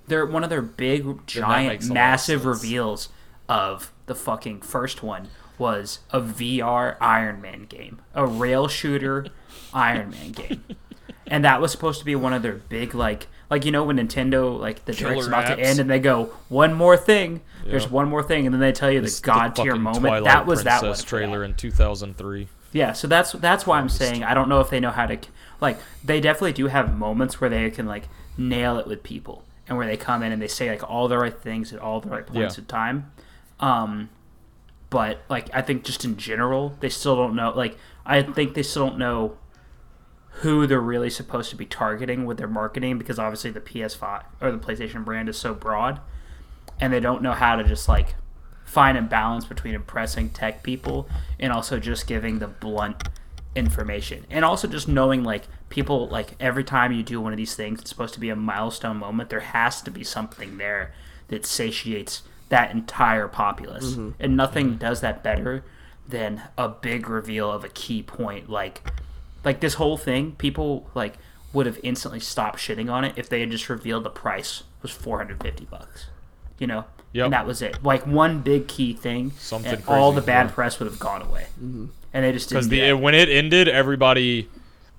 they're 0.08 0.24
one 0.26 0.42
of 0.42 0.50
their 0.50 0.62
big, 0.62 1.26
giant, 1.26 1.68
makes 1.68 1.84
a 1.86 1.88
lot 1.88 1.90
of 1.90 1.94
massive 1.94 2.44
reveals 2.46 3.08
of 3.48 3.92
the 4.06 4.14
fucking 4.14 4.60
first 4.62 5.02
one 5.02 5.28
was 5.58 6.00
a 6.10 6.20
VR 6.20 6.96
Iron 7.00 7.40
Man 7.40 7.64
game, 7.66 8.00
a 8.14 8.26
rail 8.26 8.68
shooter 8.68 9.26
Iron 9.74 10.10
Man 10.10 10.32
game, 10.32 10.64
and 11.26 11.44
that 11.44 11.60
was 11.60 11.70
supposed 11.70 11.98
to 12.00 12.04
be 12.04 12.16
one 12.16 12.32
of 12.32 12.42
their 12.42 12.54
big 12.54 12.94
like 12.94 13.26
like 13.50 13.64
you 13.66 13.70
know 13.70 13.84
when 13.84 13.98
Nintendo 13.98 14.58
like 14.58 14.84
the 14.86 14.92
direct's 14.92 15.26
Killer 15.26 15.28
about 15.28 15.56
to 15.56 15.62
end 15.62 15.78
and 15.78 15.90
they 15.90 15.98
go 16.00 16.32
one 16.48 16.72
more 16.72 16.96
thing. 16.96 17.42
There's 17.64 17.88
one 17.88 18.08
more 18.08 18.22
thing, 18.24 18.46
and 18.46 18.52
then 18.52 18.60
they 18.60 18.72
tell 18.72 18.90
you 18.90 19.02
It's 19.02 19.20
the 19.20 19.26
god 19.26 19.54
tier 19.54 19.76
moment. 19.76 20.00
Twilight 20.00 20.24
that 20.24 20.46
was 20.46 20.64
that 20.64 20.80
Princess 20.80 21.02
one 21.04 21.08
trailer 21.08 21.38
that. 21.40 21.44
in 21.44 21.54
2003. 21.54 22.48
Yeah, 22.72 22.92
so 22.92 23.06
that's 23.06 23.32
that's 23.32 23.66
why 23.66 23.78
I'm 23.78 23.88
saying 23.88 24.24
I 24.24 24.34
don't 24.34 24.48
know 24.48 24.60
if 24.60 24.70
they 24.70 24.80
know 24.80 24.90
how 24.90 25.06
to 25.06 25.18
like 25.60 25.78
they 26.02 26.20
definitely 26.20 26.52
do 26.54 26.66
have 26.68 26.96
moments 26.96 27.40
where 27.40 27.50
they 27.50 27.70
can 27.70 27.86
like 27.86 28.08
nail 28.38 28.78
it 28.78 28.86
with 28.86 29.02
people 29.02 29.44
and 29.68 29.76
where 29.76 29.86
they 29.86 29.96
come 29.96 30.22
in 30.22 30.32
and 30.32 30.40
they 30.40 30.48
say 30.48 30.70
like 30.70 30.88
all 30.88 31.06
the 31.08 31.18
right 31.18 31.38
things 31.38 31.72
at 31.72 31.78
all 31.80 32.00
the 32.00 32.08
right 32.08 32.26
points 32.26 32.56
Yeah. 32.56 32.62
of 32.62 32.68
time. 32.68 33.12
Um, 33.60 34.08
but 34.90 35.22
like 35.28 35.48
I 35.54 35.62
think 35.62 35.84
just 35.84 36.04
in 36.04 36.16
general, 36.16 36.76
they 36.80 36.88
still 36.88 37.14
don't 37.16 37.34
know. 37.36 37.52
Like 37.54 37.76
I 38.06 38.22
think 38.22 38.54
they 38.54 38.62
still 38.62 38.88
don't 38.88 38.98
know 38.98 39.36
who 40.36 40.66
they're 40.66 40.80
really 40.80 41.10
supposed 41.10 41.50
to 41.50 41.56
be 41.56 41.66
targeting 41.66 42.24
with 42.24 42.38
their 42.38 42.48
marketing 42.48 42.98
because 42.98 43.18
obviously 43.18 43.50
the 43.50 43.60
PS5 43.60 44.24
or 44.40 44.50
the 44.50 44.58
PlayStation 44.58 45.04
brand 45.04 45.28
is 45.28 45.36
so 45.36 45.52
broad, 45.54 46.00
and 46.80 46.90
they 46.92 47.00
don't 47.00 47.22
know 47.22 47.32
how 47.32 47.56
to 47.56 47.64
just 47.64 47.86
like 47.88 48.14
find 48.72 48.96
a 48.96 49.02
balance 49.02 49.44
between 49.44 49.74
impressing 49.74 50.30
tech 50.30 50.62
people 50.62 51.06
and 51.38 51.52
also 51.52 51.78
just 51.78 52.06
giving 52.06 52.38
the 52.38 52.46
blunt 52.48 53.02
information. 53.54 54.24
And 54.30 54.46
also 54.46 54.66
just 54.66 54.88
knowing 54.88 55.24
like 55.24 55.46
people 55.68 56.08
like 56.08 56.34
every 56.40 56.64
time 56.64 56.90
you 56.90 57.02
do 57.02 57.20
one 57.20 57.34
of 57.34 57.36
these 57.36 57.54
things 57.54 57.80
it's 57.80 57.90
supposed 57.90 58.14
to 58.14 58.20
be 58.20 58.30
a 58.30 58.36
milestone 58.36 58.96
moment. 58.96 59.28
There 59.28 59.40
has 59.40 59.82
to 59.82 59.90
be 59.90 60.02
something 60.02 60.56
there 60.56 60.94
that 61.28 61.44
satiates 61.44 62.22
that 62.48 62.70
entire 62.70 63.28
populace. 63.28 63.92
Mm-hmm. 63.92 64.10
And 64.18 64.38
nothing 64.38 64.76
does 64.76 65.02
that 65.02 65.22
better 65.22 65.64
than 66.08 66.40
a 66.56 66.70
big 66.70 67.10
reveal 67.10 67.50
of 67.52 67.64
a 67.64 67.68
key 67.68 68.02
point 68.02 68.48
like 68.48 68.90
like 69.44 69.60
this 69.60 69.74
whole 69.74 69.98
thing 69.98 70.32
people 70.32 70.88
like 70.94 71.14
would 71.52 71.66
have 71.66 71.78
instantly 71.82 72.20
stopped 72.20 72.58
shitting 72.58 72.90
on 72.90 73.04
it 73.04 73.12
if 73.16 73.28
they 73.28 73.40
had 73.40 73.50
just 73.50 73.68
revealed 73.68 74.02
the 74.02 74.10
price 74.10 74.62
was 74.82 74.90
450 74.90 75.66
bucks 75.66 76.06
you 76.58 76.66
know 76.66 76.84
Yep. 77.14 77.24
and 77.24 77.32
that 77.34 77.46
was 77.46 77.60
it 77.60 77.82
like 77.84 78.06
one 78.06 78.40
big 78.40 78.68
key 78.68 78.94
thing 78.94 79.32
Something 79.38 79.72
and 79.72 79.84
all 79.86 80.12
the 80.12 80.22
bad 80.22 80.46
yeah. 80.46 80.52
press 80.52 80.78
would 80.78 80.86
have 80.86 80.98
gone 80.98 81.22
away 81.22 81.46
and 82.12 82.24
they 82.24 82.32
just 82.32 82.48
because 82.48 82.68
didn't 82.68 82.80
the 82.80 82.88
do 82.88 82.98
when 82.98 83.14
it 83.14 83.28
ended, 83.28 83.68
everybody, 83.68 84.48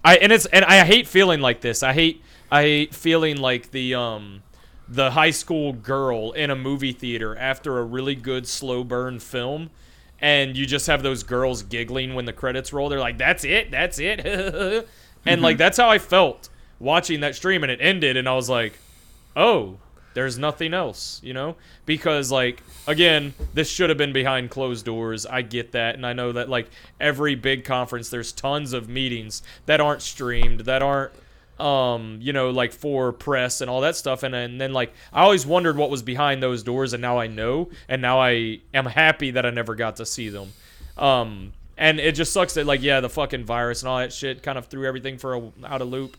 I 0.03 0.17
and 0.17 0.31
it's 0.31 0.45
and 0.47 0.65
I 0.65 0.83
hate 0.83 1.07
feeling 1.07 1.41
like 1.41 1.61
this. 1.61 1.83
I 1.83 1.93
hate 1.93 2.21
I 2.51 2.61
hate 2.63 2.95
feeling 2.95 3.37
like 3.37 3.71
the 3.71 3.95
um 3.95 4.43
the 4.87 5.11
high 5.11 5.31
school 5.31 5.73
girl 5.73 6.31
in 6.31 6.49
a 6.49 6.55
movie 6.55 6.91
theater 6.91 7.37
after 7.37 7.79
a 7.79 7.83
really 7.83 8.15
good 8.15 8.47
slow 8.47 8.83
burn 8.83 9.19
film. 9.19 9.69
And 10.19 10.55
you 10.55 10.65
just 10.65 10.87
have 10.87 11.03
those 11.03 11.23
girls 11.23 11.63
giggling 11.63 12.15
when 12.15 12.25
the 12.25 12.33
credits 12.33 12.71
roll. 12.71 12.87
They're 12.87 12.99
like, 12.99 13.17
"That's 13.17 13.43
it, 13.43 13.71
that's 13.71 13.99
it," 13.99 14.87
and 15.25 15.41
like 15.41 15.57
that's 15.57 15.77
how 15.77 15.89
I 15.89 15.99
felt 15.99 16.49
watching 16.79 17.19
that 17.19 17.35
stream. 17.35 17.61
And 17.63 17.71
it 17.71 17.79
ended, 17.81 18.15
and 18.15 18.27
I 18.29 18.33
was 18.33 18.49
like, 18.49 18.79
"Oh, 19.35 19.77
there's 20.13 20.37
nothing 20.37 20.73
else," 20.73 21.19
you 21.23 21.33
know? 21.33 21.55
Because 21.85 22.31
like 22.31 22.61
again, 22.87 23.33
this 23.53 23.69
should 23.69 23.89
have 23.89 23.97
been 23.97 24.13
behind 24.13 24.49
closed 24.49 24.85
doors. 24.85 25.25
I 25.25 25.41
get 25.41 25.71
that, 25.73 25.95
and 25.95 26.05
I 26.05 26.13
know 26.13 26.31
that 26.31 26.49
like 26.49 26.69
every 26.99 27.35
big 27.35 27.63
conference, 27.65 28.09
there's 28.09 28.31
tons 28.31 28.73
of 28.73 28.89
meetings 28.89 29.43
that 29.65 29.81
aren't 29.81 30.01
streamed, 30.01 30.61
that 30.61 30.81
aren't 30.81 31.11
um 31.59 32.17
you 32.19 32.33
know 32.33 32.49
like 32.49 32.73
for 32.73 33.11
press 33.11 33.61
and 33.61 33.69
all 33.69 33.81
that 33.81 33.95
stuff 33.95 34.23
and, 34.23 34.33
and 34.33 34.59
then 34.59 34.73
like 34.73 34.91
i 35.13 35.21
always 35.21 35.45
wondered 35.45 35.77
what 35.77 35.91
was 35.91 36.01
behind 36.01 36.41
those 36.41 36.63
doors 36.63 36.93
and 36.93 37.01
now 37.01 37.19
i 37.19 37.27
know 37.27 37.69
and 37.87 38.01
now 38.01 38.19
i 38.19 38.59
am 38.73 38.87
happy 38.87 39.29
that 39.29 39.45
i 39.45 39.51
never 39.51 39.75
got 39.75 39.97
to 39.97 40.03
see 40.03 40.29
them 40.29 40.51
um 40.97 41.53
and 41.77 41.99
it 41.99 42.15
just 42.15 42.33
sucks 42.33 42.55
that 42.55 42.65
like 42.65 42.81
yeah 42.81 42.99
the 43.01 43.09
fucking 43.09 43.45
virus 43.45 43.83
and 43.83 43.87
all 43.87 43.99
that 43.99 44.11
shit 44.11 44.41
kind 44.41 44.57
of 44.57 44.65
threw 44.65 44.87
everything 44.87 45.15
for 45.15 45.35
a 45.35 45.51
out 45.63 45.79
of 45.79 45.87
loop 45.89 46.17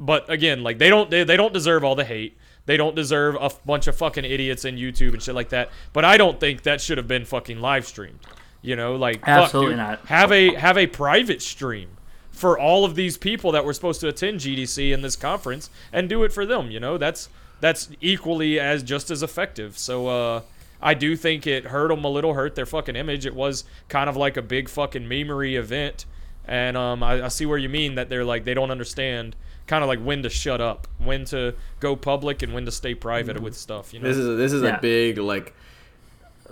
but 0.00 0.30
again, 0.30 0.62
like 0.62 0.78
they 0.78 0.88
don't 0.88 1.10
they, 1.10 1.24
they 1.24 1.36
don't 1.36 1.52
deserve 1.52 1.84
all 1.84 1.94
the 1.94 2.04
hate. 2.04 2.36
They 2.66 2.76
don't 2.76 2.94
deserve 2.94 3.34
a 3.36 3.44
f- 3.44 3.64
bunch 3.64 3.86
of 3.86 3.96
fucking 3.96 4.24
idiots 4.24 4.64
in 4.64 4.76
YouTube 4.76 5.12
and 5.12 5.22
shit 5.22 5.34
like 5.34 5.48
that. 5.50 5.70
But 5.92 6.04
I 6.04 6.16
don't 6.16 6.38
think 6.38 6.62
that 6.62 6.80
should 6.80 6.98
have 6.98 7.08
been 7.08 7.24
fucking 7.24 7.60
live 7.60 7.86
streamed. 7.86 8.20
You 8.62 8.76
know, 8.76 8.96
like 8.96 9.20
fuck, 9.20 9.28
Absolutely 9.28 9.72
dude. 9.72 9.78
not. 9.78 10.06
Have 10.06 10.30
a 10.32 10.54
have 10.54 10.76
a 10.76 10.86
private 10.86 11.40
stream 11.42 11.88
for 12.30 12.58
all 12.58 12.84
of 12.84 12.94
these 12.94 13.16
people 13.16 13.52
that 13.52 13.64
were 13.64 13.72
supposed 13.72 14.00
to 14.02 14.08
attend 14.08 14.40
GDC 14.40 14.92
in 14.92 15.02
this 15.02 15.16
conference 15.16 15.70
and 15.92 16.08
do 16.08 16.22
it 16.24 16.32
for 16.32 16.44
them. 16.46 16.70
You 16.70 16.80
know, 16.80 16.98
that's 16.98 17.28
that's 17.60 17.88
equally 18.00 18.60
as 18.60 18.82
just 18.82 19.10
as 19.10 19.22
effective. 19.22 19.76
So 19.78 20.06
uh, 20.08 20.42
I 20.80 20.94
do 20.94 21.16
think 21.16 21.46
it 21.46 21.66
hurt 21.66 21.88
them 21.88 22.04
a 22.04 22.08
little, 22.08 22.34
hurt 22.34 22.54
their 22.54 22.66
fucking 22.66 22.96
image. 22.96 23.26
It 23.26 23.34
was 23.34 23.64
kind 23.88 24.08
of 24.08 24.16
like 24.16 24.36
a 24.36 24.42
big 24.42 24.68
fucking 24.68 25.04
memery 25.04 25.58
event, 25.58 26.04
and 26.46 26.76
um, 26.76 27.02
I, 27.02 27.24
I 27.24 27.28
see 27.28 27.46
where 27.46 27.58
you 27.58 27.68
mean 27.68 27.94
that 27.96 28.08
they're 28.08 28.24
like 28.24 28.44
they 28.44 28.54
don't 28.54 28.70
understand 28.70 29.36
kind 29.70 29.84
of 29.84 29.88
like 29.88 30.00
when 30.00 30.20
to 30.24 30.28
shut 30.28 30.60
up, 30.60 30.88
when 30.98 31.24
to 31.24 31.54
go 31.78 31.94
public, 31.94 32.42
and 32.42 32.52
when 32.52 32.64
to 32.64 32.72
stay 32.72 32.92
private 32.92 33.36
mm-hmm. 33.36 33.44
with 33.44 33.56
stuff. 33.56 33.94
You 33.94 34.00
know, 34.00 34.08
This 34.08 34.16
is 34.16 34.26
a, 34.26 34.32
this 34.32 34.52
is 34.52 34.62
Yeah. 34.64 34.76
a 34.76 34.80
big 34.80 35.16
like 35.16 35.54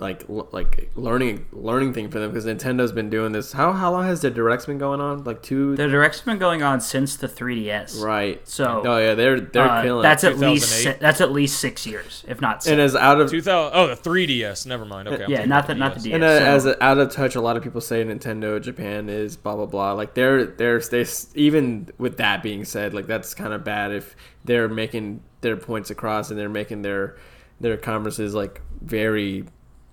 like 0.01 0.23
l- 0.29 0.47
like 0.51 0.89
learning 0.95 1.45
learning 1.51 1.93
thing 1.93 2.09
for 2.09 2.19
them 2.19 2.29
because 2.31 2.45
Nintendo's 2.45 2.91
been 2.91 3.09
doing 3.09 3.31
this. 3.31 3.51
How 3.51 3.71
how 3.73 3.91
long 3.91 4.05
has 4.05 4.21
the 4.21 4.29
directs 4.29 4.65
been 4.65 4.77
going 4.77 5.01
on? 5.01 5.23
Like 5.23 5.41
two. 5.43 5.75
The 5.75 5.87
direct's 5.87 6.21
been 6.21 6.37
going 6.37 6.63
on 6.63 6.81
since 6.81 7.15
the 7.17 7.27
3DS. 7.27 8.01
right. 8.03 8.45
So 8.47 8.81
Oh 8.85 8.97
yeah, 8.97 9.15
they're 9.15 9.39
they're 9.39 9.63
uh, 9.69 9.81
killing. 9.83 10.03
that's 10.03 10.23
at 10.23 10.37
least 10.39 10.69
2008. 10.83 10.99
that's 11.01 11.21
at 11.21 11.31
least 11.31 11.59
six 11.59 11.85
years, 11.85 12.23
if 12.27 12.41
not 12.41 12.63
six. 12.63 12.71
and 12.71 12.81
as 12.81 12.95
out 12.95 13.19
of 13.21 13.29
2000. 13.29 13.71
Oh, 13.77 13.87
the 13.87 13.95
3DS. 13.95 14.65
Never 14.65 14.85
mind. 14.85 15.07
Okay. 15.07 15.25
Yeah, 15.27 15.27
thinking 15.27 15.49
not 15.49 15.67
the 15.67 15.73
about 15.73 15.79
not 15.79 15.95
the 15.95 16.01
DS. 16.01 16.13
and 16.15 16.23
uh, 16.23 16.37
so- 16.39 16.45
as 16.45 16.65
a, 16.65 16.83
out 16.83 16.97
of 16.97 17.11
touch, 17.11 17.35
a 17.35 17.41
lot 17.41 17.57
of 17.57 17.63
people 17.63 17.81
say 17.81 18.03
Nintendo 18.03 18.61
Japan 18.61 19.09
is 19.09 19.37
blah 19.37 19.55
blah 19.55 19.65
blah. 19.65 19.93
Like 19.93 20.13
they're 20.13 20.45
they're 20.45 20.79
they 20.79 21.05
even 21.35 21.89
with 21.97 22.17
that 22.17 22.41
being 22.43 22.65
said, 22.65 22.93
like 22.93 23.07
that's 23.07 23.33
kind 23.33 23.53
of 23.53 23.63
bad 23.63 23.91
if 23.91 24.15
they're 24.45 24.67
making 24.69 25.21
their 25.41 25.57
points 25.57 25.89
across 25.89 26.29
and 26.29 26.39
they're 26.39 26.49
making 26.49 26.81
their 26.81 27.15
their 27.61 27.75
conferences 27.77 28.33
like 28.33 28.61
very 28.81 29.43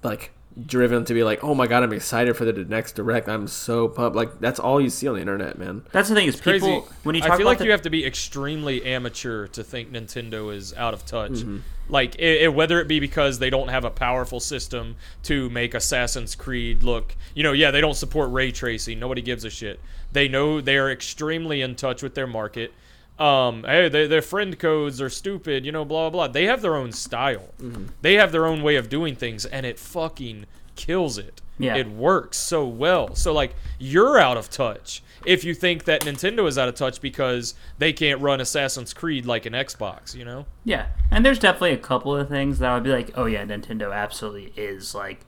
like 0.03 0.33
driven 0.65 1.05
to 1.05 1.13
be 1.13 1.23
like, 1.23 1.45
oh 1.45 1.55
my 1.55 1.67
god, 1.67 1.83
I'm 1.83 1.93
excited 1.93 2.35
for 2.37 2.45
the 2.47 2.53
next 2.65 2.93
direct. 2.93 3.29
I'm 3.29 3.47
so 3.47 3.89
pumped. 3.89 4.17
Like 4.17 4.41
that's 4.41 4.59
all 4.59 4.81
you 4.81 4.89
see 4.89 5.07
on 5.09 5.15
the 5.15 5.21
internet, 5.21 5.59
man. 5.59 5.83
that's 5.93 6.09
the 6.09 6.15
thing 6.15 6.27
is 6.29 6.41
crazy. 6.41 6.67
people 6.67 6.89
when 7.03 7.15
you 7.15 7.21
talk 7.21 7.33
I 7.33 7.37
feel 7.37 7.47
about 7.47 7.51
like 7.51 7.59
the, 7.59 7.65
you 7.67 7.71
have 7.73 7.83
to 7.83 7.91
be 7.91 8.07
extremely 8.07 8.85
amateur 8.85 9.47
to 9.49 9.63
think 9.63 9.93
Nintendo 9.93 10.55
is 10.55 10.73
out 10.75 10.95
of 10.95 11.05
touch. 11.05 11.33
Mm-hmm. 11.33 11.59
Like 11.89 12.15
it, 12.17 12.43
it- 12.43 12.55
whether 12.55 12.81
it 12.81 12.89
be 12.89 13.01
because 13.01 13.39
they 13.39 13.51
don't 13.51 13.69
have 13.69 13.85
a 13.85 13.91
powerful 13.91 14.41
system 14.41 14.97
to 15.25 15.51
make 15.51 15.75
Assassin's 15.75 16.35
Creed 16.35 16.83
look, 16.83 17.15
you 17.35 17.43
know, 17.43 17.53
yeah, 17.53 17.71
they 17.71 17.81
don't 17.81 17.95
support 17.95 18.31
ray 18.33 18.51
tracing. 18.51 18.99
Nobody 18.99 19.23
gives 19.23 19.45
a 19.45 19.51
shit. 19.51 19.79
They 20.13 20.27
know 20.29 20.61
they 20.61 20.79
are 20.79 20.91
extremely 20.91 21.61
in 21.61 21.75
touch 21.77 22.03
with 22.03 22.15
their 22.15 22.27
market. 22.27 22.73
Um, 23.19 23.65
hey, 23.65 23.89
they, 23.89 24.07
their 24.07 24.23
friend 24.23 24.59
codes 24.59 25.01
are 25.01 25.09
stupid, 25.09 25.65
you 25.65 25.73
know, 25.73 25.85
blah 25.85 26.11
blah 26.11 26.27
blah. 26.27 26.33
They 26.33 26.45
have 26.45 26.61
their 26.63 26.77
own 26.77 26.93
style. 26.93 27.49
Mm-hmm. 27.61 27.87
They 28.03 28.15
have 28.15 28.33
their 28.33 28.47
own 28.47 28.63
way 28.63 28.77
of 28.77 28.89
doing 28.89 29.15
things, 29.17 29.47
and 29.47 29.65
it 29.65 29.79
fucking 29.79 30.47
kills 30.75 31.17
it. 31.19 31.41
Yeah. 31.59 31.77
It 31.77 31.89
works 31.89 32.37
so 32.37 32.67
well. 32.67 33.15
So 33.15 33.33
like 33.33 33.55
you're 33.79 34.19
out 34.19 34.37
of 34.37 34.51
touch 34.51 35.03
if 35.25 35.43
you 35.43 35.55
think 35.55 35.85
that 35.85 36.03
Nintendo 36.03 36.47
is 36.47 36.59
out 36.59 36.69
of 36.69 36.75
touch 36.75 37.01
because 37.01 37.55
they 37.79 37.93
can't 37.95 38.21
run 38.21 38.41
Assassin's 38.43 38.93
Creed 38.93 39.25
like 39.25 39.47
an 39.47 39.55
Xbox, 39.55 40.15
you 40.15 40.25
know? 40.25 40.45
yeah, 40.65 40.89
and 41.11 41.25
there's 41.25 41.39
definitely 41.39 41.73
a 41.73 41.79
couple 41.79 42.15
of 42.15 42.29
things 42.29 42.59
that 42.59 42.71
I 42.71 42.75
would 42.75 42.85
be 42.85 42.91
like, 42.91 43.11
oh 43.17 43.25
yeah, 43.25 43.43
Nintendo 43.45 43.93
absolutely 43.95 44.53
is 44.55 44.95
like 44.95 45.21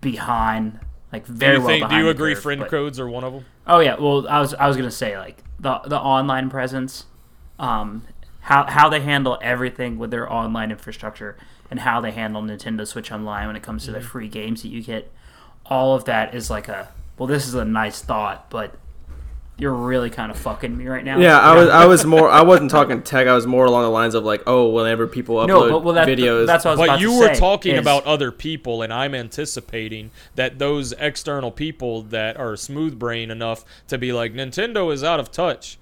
behind, 0.00 0.78
like 1.12 1.26
Do 1.26 1.32
very 1.32 1.56
you 1.58 1.64
well 1.64 1.88
do 1.88 1.96
you 1.96 2.08
agree 2.08 2.34
curve, 2.34 2.42
friend 2.42 2.60
but- 2.62 2.70
codes 2.70 3.00
are 3.00 3.08
one 3.08 3.24
of 3.24 3.32
them? 3.32 3.44
Oh 3.66 3.80
yeah, 3.80 3.96
well 3.96 4.26
I 4.28 4.38
was 4.40 4.54
I 4.54 4.68
was 4.68 4.76
gonna 4.76 4.90
say 4.90 5.18
like 5.18 5.42
the 5.58 5.78
the 5.86 5.98
online 5.98 6.48
presence, 6.48 7.06
um, 7.58 8.04
how 8.40 8.64
how 8.66 8.88
they 8.88 9.00
handle 9.00 9.38
everything 9.42 9.98
with 9.98 10.10
their 10.10 10.30
online 10.32 10.70
infrastructure 10.70 11.36
and 11.70 11.80
how 11.80 12.00
they 12.00 12.12
handle 12.12 12.42
Nintendo 12.42 12.86
Switch 12.86 13.10
Online 13.10 13.46
when 13.48 13.56
it 13.56 13.62
comes 13.62 13.84
to 13.86 13.90
Mm-hmm. 13.90 14.00
the 14.00 14.06
free 14.06 14.28
games 14.28 14.62
that 14.62 14.68
you 14.68 14.82
get, 14.82 15.10
all 15.64 15.94
of 15.94 16.04
that 16.04 16.34
is 16.34 16.48
like 16.50 16.68
a 16.68 16.88
well 17.18 17.26
this 17.26 17.46
is 17.46 17.54
a 17.54 17.64
nice 17.64 18.00
thought, 18.02 18.48
but 18.50 18.74
you're 19.58 19.72
really 19.72 20.10
kind 20.10 20.30
of 20.30 20.36
fucking 20.38 20.76
me 20.76 20.86
right 20.86 21.02
now. 21.02 21.18
Yeah, 21.18 21.40
I 21.40 21.54
was 21.56 21.68
I 21.70 21.86
was 21.86 22.04
more 22.14 22.28
I 22.28 22.42
wasn't 22.42 22.70
talking 22.70 23.02
tech. 23.02 23.26
I 23.26 23.34
was 23.34 23.46
more 23.46 23.64
along 23.64 23.84
the 23.84 23.88
lines 23.90 24.14
of 24.14 24.22
like, 24.22 24.42
oh, 24.46 24.68
whenever 24.68 25.06
people 25.06 25.36
upload 25.36 25.46
no, 25.48 25.70
but 25.70 25.82
well 25.82 25.94
that, 25.94 26.06
videos, 26.06 26.46
that's 26.46 26.66
what 26.66 26.72
I 26.72 26.74
was 26.74 26.78
But 26.80 26.88
about 26.90 27.00
you 27.00 27.08
to 27.12 27.18
were 27.18 27.34
say, 27.34 27.40
talking 27.40 27.74
is- 27.76 27.80
about 27.80 28.04
other 28.04 28.30
people, 28.30 28.82
and 28.82 28.92
I'm 28.92 29.14
anticipating 29.14 30.10
that 30.34 30.58
those 30.58 30.92
external 30.98 31.50
people 31.50 32.02
that 32.02 32.36
are 32.36 32.54
smooth 32.54 32.98
brain 32.98 33.30
enough 33.30 33.64
to 33.88 33.96
be 33.96 34.12
like 34.12 34.34
Nintendo 34.34 34.92
is 34.92 35.02
out 35.02 35.18
of 35.20 35.32
touch. 35.32 35.78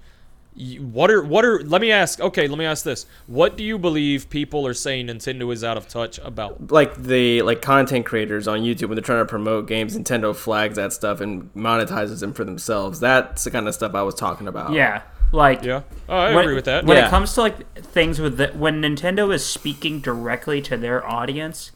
Y- 0.57 0.75
What 0.81 1.11
are 1.11 1.21
what 1.23 1.43
are? 1.45 1.59
Let 1.63 1.81
me 1.81 1.91
ask. 1.91 2.19
Okay, 2.19 2.47
let 2.47 2.57
me 2.57 2.65
ask 2.65 2.83
this. 2.83 3.05
What 3.27 3.57
do 3.57 3.63
you 3.63 3.77
believe 3.77 4.29
people 4.29 4.65
are 4.67 4.73
saying 4.73 5.07
Nintendo 5.07 5.51
is 5.53 5.63
out 5.63 5.77
of 5.77 5.87
touch 5.87 6.19
about? 6.19 6.71
like 6.71 6.95
the 6.95 7.41
like 7.41 7.61
content 7.61 8.05
creators 8.05 8.47
on 8.47 8.59
YouTube 8.61 8.87
when 8.89 8.95
they're 8.95 9.01
trying 9.03 9.19
to 9.21 9.25
promote 9.29 9.67
games, 9.67 9.97
Nintendo 9.97 10.35
flags 10.35 10.75
that 10.77 10.93
stuff 10.93 11.21
and 11.21 11.53
monetizes 11.53 12.19
them 12.19 12.33
for 12.33 12.43
themselves. 12.43 12.99
That's 12.99 13.43
the 13.43 13.51
kind 13.51 13.67
of 13.67 13.73
stuff 13.73 13.93
I 13.95 14.01
was 14.03 14.15
talking 14.15 14.47
about. 14.47 14.71
yeah, 14.73 15.01
like 15.31 15.63
Yeah, 15.63 15.81
oh, 16.09 16.15
I 16.17 16.33
when, 16.35 16.43
agree 16.45 16.55
with 16.55 16.65
that. 16.65 16.85
When 16.85 16.97
Yeah. 16.97 17.07
it 17.07 17.09
comes 17.09 17.33
to 17.33 17.41
like 17.41 17.73
things 17.81 18.19
with 18.19 18.37
the, 18.37 18.47
when 18.49 18.81
Nintendo 18.81 19.33
is 19.33 19.45
speaking 19.45 19.99
directly 19.99 20.61
to 20.63 20.77
their 20.77 21.05
audience, 21.05 21.71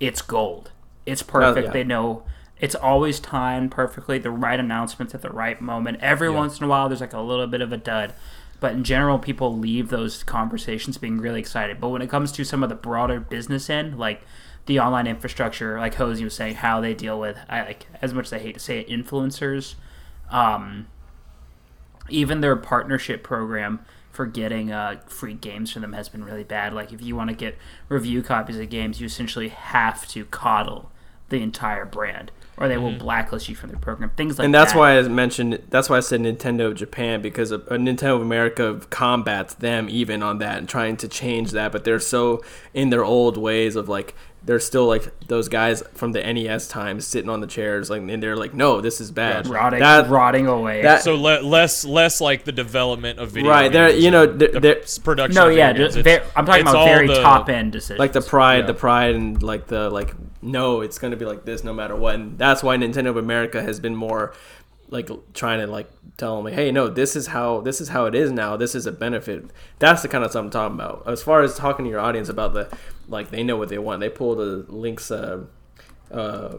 it's 0.00 0.22
gold. 0.22 0.70
It's 1.06 1.22
oh, 1.22 1.26
perfect. 1.26 1.66
yeah. 1.68 1.72
They 1.72 1.84
know 1.84 2.22
it's 2.60 2.74
always 2.74 3.20
timed 3.20 3.70
perfectly. 3.70 4.18
The 4.18 4.30
right 4.30 4.60
announcements 4.60 5.14
at 5.14 5.22
the 5.22 5.30
right 5.30 5.60
moment. 5.60 5.98
Every 6.00 6.30
once 6.30 6.58
in 6.58 6.64
a 6.64 6.68
while, 6.68 6.88
there's 6.88 7.00
like 7.00 7.12
a 7.12 7.20
little 7.20 7.46
bit 7.46 7.60
of 7.60 7.72
a 7.72 7.76
dud. 7.76 8.14
But 8.60 8.74
in 8.74 8.84
general, 8.84 9.18
people 9.18 9.56
leave 9.56 9.88
those 9.88 10.22
conversations 10.22 10.98
being 10.98 11.18
really 11.18 11.40
excited. 11.40 11.80
But 11.80 11.88
when 11.88 12.02
it 12.02 12.10
comes 12.10 12.30
to 12.32 12.44
some 12.44 12.62
of 12.62 12.68
the 12.68 12.74
broader 12.74 13.18
business 13.18 13.70
end, 13.70 13.98
like 13.98 14.20
the 14.66 14.78
online 14.78 15.06
infrastructure, 15.06 15.78
like 15.78 15.94
Hosey 15.94 16.24
was 16.24 16.34
saying, 16.34 16.56
how 16.56 16.80
they 16.80 16.92
deal 16.92 17.18
with, 17.18 17.38
I 17.48 17.62
like 17.62 17.86
as 18.02 18.12
much 18.12 18.26
as 18.26 18.34
I 18.34 18.38
hate 18.38 18.54
to 18.54 18.60
say 18.60 18.80
it, 18.80 18.88
influencers, 18.88 19.76
um, 20.30 20.88
even 22.10 22.42
their 22.42 22.56
partnership 22.56 23.22
program 23.22 23.80
for 24.12 24.26
getting 24.26 24.70
uh, 24.70 25.00
free 25.06 25.34
games 25.34 25.72
for 25.72 25.80
them 25.80 25.94
has 25.94 26.10
been 26.10 26.24
really 26.24 26.44
bad. 26.44 26.74
Like 26.74 26.92
if 26.92 27.00
you 27.00 27.16
want 27.16 27.30
to 27.30 27.36
get 27.36 27.56
review 27.88 28.22
copies 28.22 28.58
of 28.58 28.68
games, 28.68 29.00
you 29.00 29.06
essentially 29.06 29.48
have 29.48 30.06
to 30.08 30.26
coddle 30.26 30.90
the 31.30 31.42
entire 31.42 31.86
brand, 31.86 32.30
or 32.56 32.68
they 32.68 32.76
will 32.76 32.92
blacklist 32.98 33.48
you 33.48 33.54
from 33.56 33.70
their 33.70 33.78
program. 33.78 34.10
Things 34.16 34.32
like 34.32 34.36
that. 34.38 34.44
and 34.44 34.54
that's 34.54 34.72
that. 34.72 34.78
why 34.78 34.98
I 34.98 35.02
mentioned. 35.08 35.62
That's 35.70 35.88
why 35.88 35.96
I 35.96 36.00
said 36.00 36.20
Nintendo 36.20 36.74
Japan 36.74 37.22
because 37.22 37.50
of, 37.50 37.62
uh, 37.68 37.76
Nintendo 37.76 38.16
of 38.16 38.22
America 38.22 38.80
combats 38.90 39.54
them 39.54 39.88
even 39.90 40.22
on 40.22 40.38
that 40.38 40.58
and 40.58 40.68
trying 40.68 40.96
to 40.98 41.08
change 41.08 41.52
that. 41.52 41.72
But 41.72 41.84
they're 41.84 41.98
so 42.00 42.42
in 42.74 42.90
their 42.90 43.04
old 43.04 43.36
ways 43.36 43.76
of 43.76 43.88
like 43.88 44.14
they're 44.42 44.58
still 44.58 44.86
like 44.86 45.12
those 45.28 45.48
guys 45.50 45.82
from 45.92 46.12
the 46.12 46.20
NES 46.22 46.66
times 46.66 47.06
sitting 47.06 47.28
on 47.28 47.40
the 47.42 47.46
chairs 47.46 47.90
like 47.90 48.00
and 48.00 48.22
they're 48.22 48.36
like 48.38 48.54
no 48.54 48.80
this 48.80 48.98
is 48.98 49.10
bad. 49.10 49.46
rotting, 49.46 49.80
That- 49.80 50.08
rotting 50.08 50.46
away. 50.46 50.80
that- 50.82 51.02
So 51.02 51.14
le- 51.14 51.42
less 51.42 51.84
less 51.84 52.22
like 52.22 52.44
the 52.44 52.52
development 52.52 53.18
of 53.18 53.32
video 53.32 53.50
games. 53.50 53.62
Right, 53.62 53.72
there- 53.72 53.90
you 53.90 54.10
know, 54.10 54.22
and 54.24 54.40
there- 54.40 54.48
the 54.48 54.60
there- 54.60 54.78
s- 54.82 54.96
production. 54.98 55.34
no, 55.34 55.48
of 55.50 55.56
yeah, 55.56 55.72
video 55.72 55.88
just 55.88 56.02
games. 56.04 56.22
I'm 56.34 56.46
talking 56.46 56.62
about 56.62 56.86
very 56.86 57.06
the- 57.06 57.20
top 57.20 57.50
end 57.50 57.72
decisions. 57.72 57.98
like 57.98 58.12
the 58.14 58.22
pride, 58.22 58.60
Yeah. 58.60 58.66
the 58.68 58.74
pride, 58.74 59.14
and 59.14 59.42
like 59.42 59.66
the 59.66 59.90
like. 59.90 60.14
No, 60.42 60.80
it's 60.80 60.98
gonna 60.98 61.16
be 61.16 61.24
like 61.24 61.44
this 61.44 61.64
no 61.64 61.72
matter 61.72 61.94
what. 61.96 62.14
And 62.14 62.38
that's 62.38 62.62
why 62.62 62.76
Nintendo 62.76 63.08
of 63.08 63.16
America 63.16 63.62
has 63.62 63.80
been 63.80 63.94
more 63.94 64.34
like 64.88 65.08
trying 65.34 65.60
to 65.60 65.66
like 65.66 65.88
tell 66.16 66.36
them 66.36 66.44
like, 66.44 66.54
hey, 66.54 66.72
no, 66.72 66.88
this 66.88 67.14
is 67.14 67.28
how 67.28 67.60
this 67.60 67.80
is 67.80 67.90
how 67.90 68.06
it 68.06 68.14
is 68.14 68.32
now. 68.32 68.56
This 68.56 68.74
is 68.74 68.86
a 68.86 68.92
benefit. 68.92 69.50
That's 69.78 70.02
the 70.02 70.08
kind 70.08 70.24
of 70.24 70.30
stuff 70.30 70.44
I'm 70.44 70.50
talking 70.50 70.74
about. 70.74 71.04
As 71.06 71.22
far 71.22 71.42
as 71.42 71.54
talking 71.56 71.84
to 71.84 71.90
your 71.90 72.00
audience 72.00 72.28
about 72.28 72.54
the 72.54 72.68
like, 73.08 73.30
they 73.30 73.42
know 73.42 73.56
what 73.56 73.68
they 73.68 73.78
want. 73.78 74.00
They 74.00 74.10
pull 74.10 74.34
the 74.34 74.64
links. 74.68 75.10
Uh, 75.10 75.44
uh, 76.10 76.58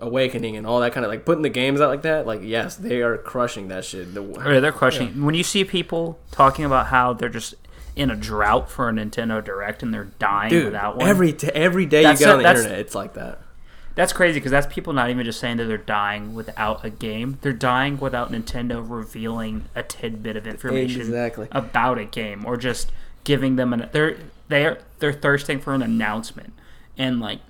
awakening 0.00 0.56
and 0.56 0.66
all 0.66 0.80
that 0.80 0.92
kind 0.92 1.04
of 1.04 1.10
like 1.10 1.26
putting 1.26 1.42
the 1.42 1.50
games 1.50 1.78
out 1.78 1.90
like 1.90 2.02
that 2.02 2.26
like 2.26 2.40
yes 2.42 2.76
they 2.76 3.02
are 3.02 3.18
crushing 3.18 3.68
that 3.68 3.84
shit 3.84 4.14
the, 4.14 4.22
Or 4.22 4.60
they're 4.60 4.72
crushing. 4.72 5.22
When 5.22 5.34
you 5.34 5.44
see 5.44 5.62
people 5.62 6.18
talking 6.30 6.64
about 6.64 6.86
how 6.86 7.12
they're 7.12 7.28
just 7.28 7.54
in 8.00 8.10
a 8.10 8.16
drought 8.16 8.70
for 8.70 8.88
a 8.88 8.92
Nintendo 8.92 9.44
Direct 9.44 9.82
and 9.82 9.92
they're 9.92 10.08
dying 10.18 10.50
dude 10.50 10.64
without 10.66 10.96
one, 10.96 11.06
every 11.08 11.32
t- 11.32 11.48
every 11.54 11.86
day 11.86 12.00
you 12.00 12.06
That's 12.08 12.20
get 12.20 12.28
a- 12.30 12.32
on 12.36 12.42
the 12.42 12.48
internet 12.48 12.78
it's 12.78 12.94
like 12.94 13.14
that 13.14 13.40
that's 13.94 14.12
crazy 14.12 14.38
because 14.38 14.52
that's 14.52 14.72
people 14.72 14.92
not 14.92 15.10
even 15.10 15.24
just 15.24 15.40
saying 15.40 15.56
that 15.58 15.64
they're 15.66 15.76
dying 15.76 16.32
without 16.34 16.84
a 16.84 16.90
game. 16.90 17.38
They're 17.42 17.52
dying 17.52 17.98
without 17.98 18.30
Nintendo 18.30 18.82
revealing 18.88 19.64
a 19.74 19.82
tidbit 19.82 20.36
of 20.36 20.46
information 20.46 21.00
Exactly. 21.02 21.48
about 21.50 21.98
a 21.98 22.04
game 22.04 22.44
or 22.46 22.56
just 22.56 22.92
giving 23.24 23.56
them 23.56 23.72
an. 23.72 23.88
They're 23.92 24.16
they're 24.48 24.78
they're 25.00 25.12
thirsting 25.12 25.58
for 25.60 25.74
an 25.74 25.82
announcement 25.82 26.52
and 26.96 27.20
like. 27.20 27.40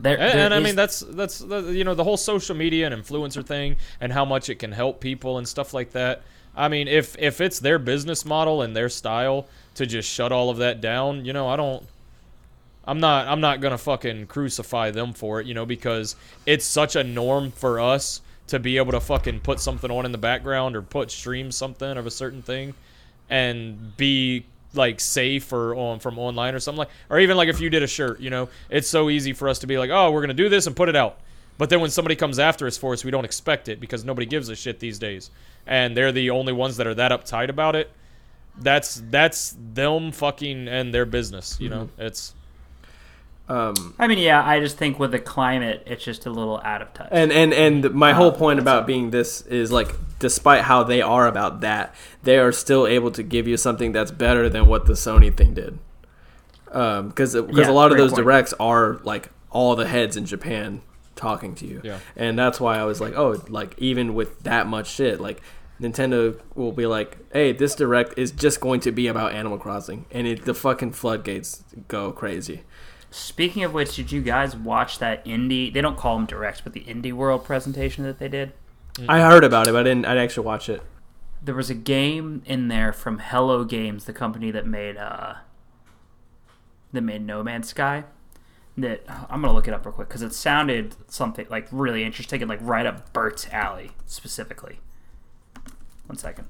There, 0.00 0.18
And, 0.18 0.32
there 0.38 0.44
and 0.46 0.54
I 0.54 0.58
is- 0.58 0.64
mean 0.64 0.76
that's 0.76 1.00
that's 1.00 1.38
the, 1.38 1.72
you 1.72 1.84
know 1.84 1.94
the 1.94 2.04
whole 2.04 2.16
social 2.16 2.54
media 2.56 2.86
and 2.90 3.02
influencer 3.02 3.44
thing 3.46 3.76
and 4.00 4.12
how 4.12 4.24
much 4.24 4.48
it 4.50 4.56
can 4.56 4.72
help 4.72 5.00
people 5.00 5.38
and 5.38 5.48
stuff 5.48 5.72
like 5.72 5.92
that. 5.92 6.22
I 6.56 6.68
mean, 6.68 6.86
if 6.88 7.16
if 7.18 7.40
it's 7.40 7.60
their 7.60 7.78
business 7.78 8.24
model 8.24 8.62
and 8.62 8.76
their 8.76 8.88
style 8.88 9.46
to 9.78 9.86
just 9.86 10.08
shut 10.10 10.32
all 10.32 10.50
of 10.50 10.58
that 10.58 10.80
down, 10.80 11.24
you 11.24 11.32
know, 11.32 11.48
I 11.48 11.56
don't. 11.56 11.84
I'm 12.84 13.00
not 13.00 13.28
I'm 13.28 13.40
not 13.40 13.60
gonna 13.60 13.78
fucking 13.78 14.26
crucify 14.26 14.90
them 14.90 15.12
for 15.12 15.40
it, 15.40 15.46
you 15.46 15.54
know, 15.54 15.66
because 15.66 16.16
it's 16.46 16.64
such 16.64 16.96
a 16.96 17.04
norm 17.04 17.50
for 17.50 17.80
us 17.80 18.22
to 18.48 18.58
be 18.58 18.78
able 18.78 18.92
to 18.92 19.00
fucking 19.00 19.40
put 19.40 19.60
something 19.60 19.90
on 19.90 20.06
in 20.06 20.12
the 20.12 20.18
background 20.18 20.74
or 20.74 20.82
put 20.82 21.10
stream 21.10 21.52
something 21.52 21.96
of 21.96 22.06
a 22.06 22.10
certain 22.10 22.42
thing 22.42 22.74
and 23.28 23.96
be 23.96 24.46
like 24.74 25.00
safe 25.00 25.52
or 25.52 25.74
on 25.74 25.98
from 25.98 26.18
online 26.18 26.54
or 26.54 26.60
something 26.60 26.78
like 26.78 26.90
or 27.10 27.20
even 27.20 27.36
like 27.36 27.48
if 27.48 27.60
you 27.60 27.70
did 27.70 27.82
a 27.82 27.86
shirt 27.86 28.20
you 28.20 28.30
know 28.30 28.48
it's 28.70 28.88
so 28.88 29.10
easy 29.10 29.32
for 29.32 29.48
us 29.48 29.58
to 29.58 29.66
be 29.66 29.78
like 29.78 29.90
oh 29.90 30.10
we're 30.10 30.20
gonna 30.20 30.34
do 30.34 30.48
this 30.48 30.66
and 30.66 30.76
put 30.76 30.88
it 30.88 30.96
out 30.96 31.18
but 31.56 31.70
then 31.70 31.80
when 31.80 31.90
somebody 31.90 32.14
comes 32.14 32.38
after 32.38 32.66
us 32.66 32.76
for 32.76 32.92
us 32.92 33.04
we 33.04 33.10
don't 33.10 33.24
expect 33.24 33.68
it 33.68 33.80
because 33.80 34.04
nobody 34.04 34.26
gives 34.26 34.48
a 34.48 34.56
shit 34.56 34.78
these 34.78 34.98
days 34.98 35.30
and 35.66 35.96
they're 35.96 36.12
the 36.12 36.30
only 36.30 36.52
ones 36.52 36.76
that 36.76 36.86
are 36.86 36.94
that 36.94 37.12
uptight 37.12 37.48
about 37.48 37.74
it 37.76 37.90
that's 38.60 39.02
that's 39.10 39.56
them 39.74 40.12
fucking 40.12 40.68
and 40.68 40.92
their 40.94 41.06
business 41.06 41.56
you 41.60 41.68
know 41.68 41.88
it's 41.98 42.34
um 43.48 43.94
I 43.98 44.06
mean, 44.08 44.18
yeah, 44.18 44.44
I 44.46 44.60
just 44.60 44.76
think 44.76 44.98
with 44.98 45.10
the 45.12 45.18
climate, 45.18 45.82
it's 45.86 46.04
just 46.04 46.26
a 46.26 46.30
little 46.30 46.60
out 46.64 46.82
of 46.82 46.92
touch. 46.92 47.08
And 47.10 47.32
and 47.32 47.54
and 47.54 47.94
my 47.94 48.10
Uh, 48.12 48.14
whole 48.16 48.32
point 48.32 48.58
about 48.60 48.86
being 48.86 49.10
this 49.10 49.40
is 49.46 49.72
like, 49.72 49.94
despite 50.18 50.64
how 50.64 50.82
they 50.82 51.00
are 51.00 51.26
about 51.26 51.62
that, 51.62 51.94
they 52.24 52.38
are 52.38 52.52
still 52.52 52.86
able 52.86 53.10
to 53.12 53.22
give 53.22 53.48
you 53.48 53.56
something 53.56 53.92
that's 53.92 54.10
better 54.10 54.50
than 54.50 54.66
what 54.66 54.84
the 54.84 54.92
Sony 54.92 55.34
thing 55.34 55.54
did. 55.54 55.78
Um, 56.72 57.08
because 57.08 57.34
because 57.34 57.56
Yeah, 57.56 57.70
a 57.70 57.72
lot 57.72 57.90
of 57.90 57.96
those 57.96 58.10
point. 58.10 58.22
directs 58.24 58.52
are 58.60 59.00
like 59.02 59.30
all 59.50 59.74
the 59.76 59.86
heads 59.88 60.14
in 60.18 60.26
Japan 60.26 60.82
talking 61.16 61.54
to 61.54 61.66
you. 61.66 61.80
Yeah. 61.82 62.00
And 62.16 62.38
that's 62.38 62.60
why 62.60 62.78
I 62.78 62.84
was 62.84 63.00
like, 63.00 63.14
oh, 63.16 63.42
like 63.48 63.74
even 63.78 64.12
with 64.12 64.42
that 64.42 64.66
much 64.66 64.90
shit, 64.90 65.22
like 65.22 65.40
Nintendo 65.80 66.40
will 66.54 66.72
be 66.72 66.86
like, 66.86 67.18
hey, 67.32 67.52
this 67.52 67.74
direct 67.74 68.18
is 68.18 68.32
just 68.32 68.60
going 68.60 68.80
to 68.80 68.92
be 68.92 69.06
about 69.06 69.32
Animal 69.32 69.58
Crossing, 69.58 70.06
and 70.10 70.26
it, 70.26 70.44
the 70.44 70.54
fucking 70.54 70.92
floodgates 70.92 71.62
go 71.86 72.10
crazy. 72.10 72.62
Speaking 73.10 73.64
of 73.64 73.72
which, 73.72 73.96
did 73.96 74.12
you 74.12 74.20
guys 74.20 74.54
watch 74.54 74.98
that 74.98 75.24
indie? 75.24 75.72
They 75.72 75.80
don't 75.80 75.96
call 75.96 76.16
them 76.16 76.26
directs, 76.26 76.60
but 76.60 76.72
the 76.74 76.84
Indie 76.84 77.12
World 77.12 77.44
presentation 77.44 78.04
that 78.04 78.18
they 78.18 78.28
did. 78.28 78.52
I 79.08 79.20
heard 79.20 79.44
about 79.44 79.66
it, 79.68 79.72
but 79.72 79.80
I 79.80 79.82
didn't. 79.84 80.04
I 80.04 80.10
didn't 80.10 80.24
actually 80.24 80.46
watch 80.46 80.68
it. 80.68 80.82
There 81.42 81.54
was 81.54 81.70
a 81.70 81.74
game 81.74 82.42
in 82.44 82.68
there 82.68 82.92
from 82.92 83.20
Hello 83.20 83.64
Games, 83.64 84.04
the 84.04 84.12
company 84.12 84.50
that 84.50 84.66
made 84.66 84.96
uh, 84.96 85.34
that 86.92 87.00
made 87.00 87.24
No 87.24 87.42
Man's 87.42 87.68
Sky. 87.68 88.04
That 88.76 89.02
I'm 89.08 89.40
gonna 89.40 89.54
look 89.54 89.68
it 89.68 89.74
up 89.74 89.86
real 89.86 89.92
quick 89.92 90.08
because 90.08 90.22
it 90.22 90.34
sounded 90.34 90.96
something 91.10 91.46
like 91.48 91.68
really 91.70 92.04
interesting 92.04 92.42
and 92.42 92.48
like 92.48 92.60
right 92.60 92.84
up 92.84 93.12
Bert's 93.12 93.48
alley 93.50 93.92
specifically. 94.04 94.80
One 96.08 96.16
second. 96.18 96.46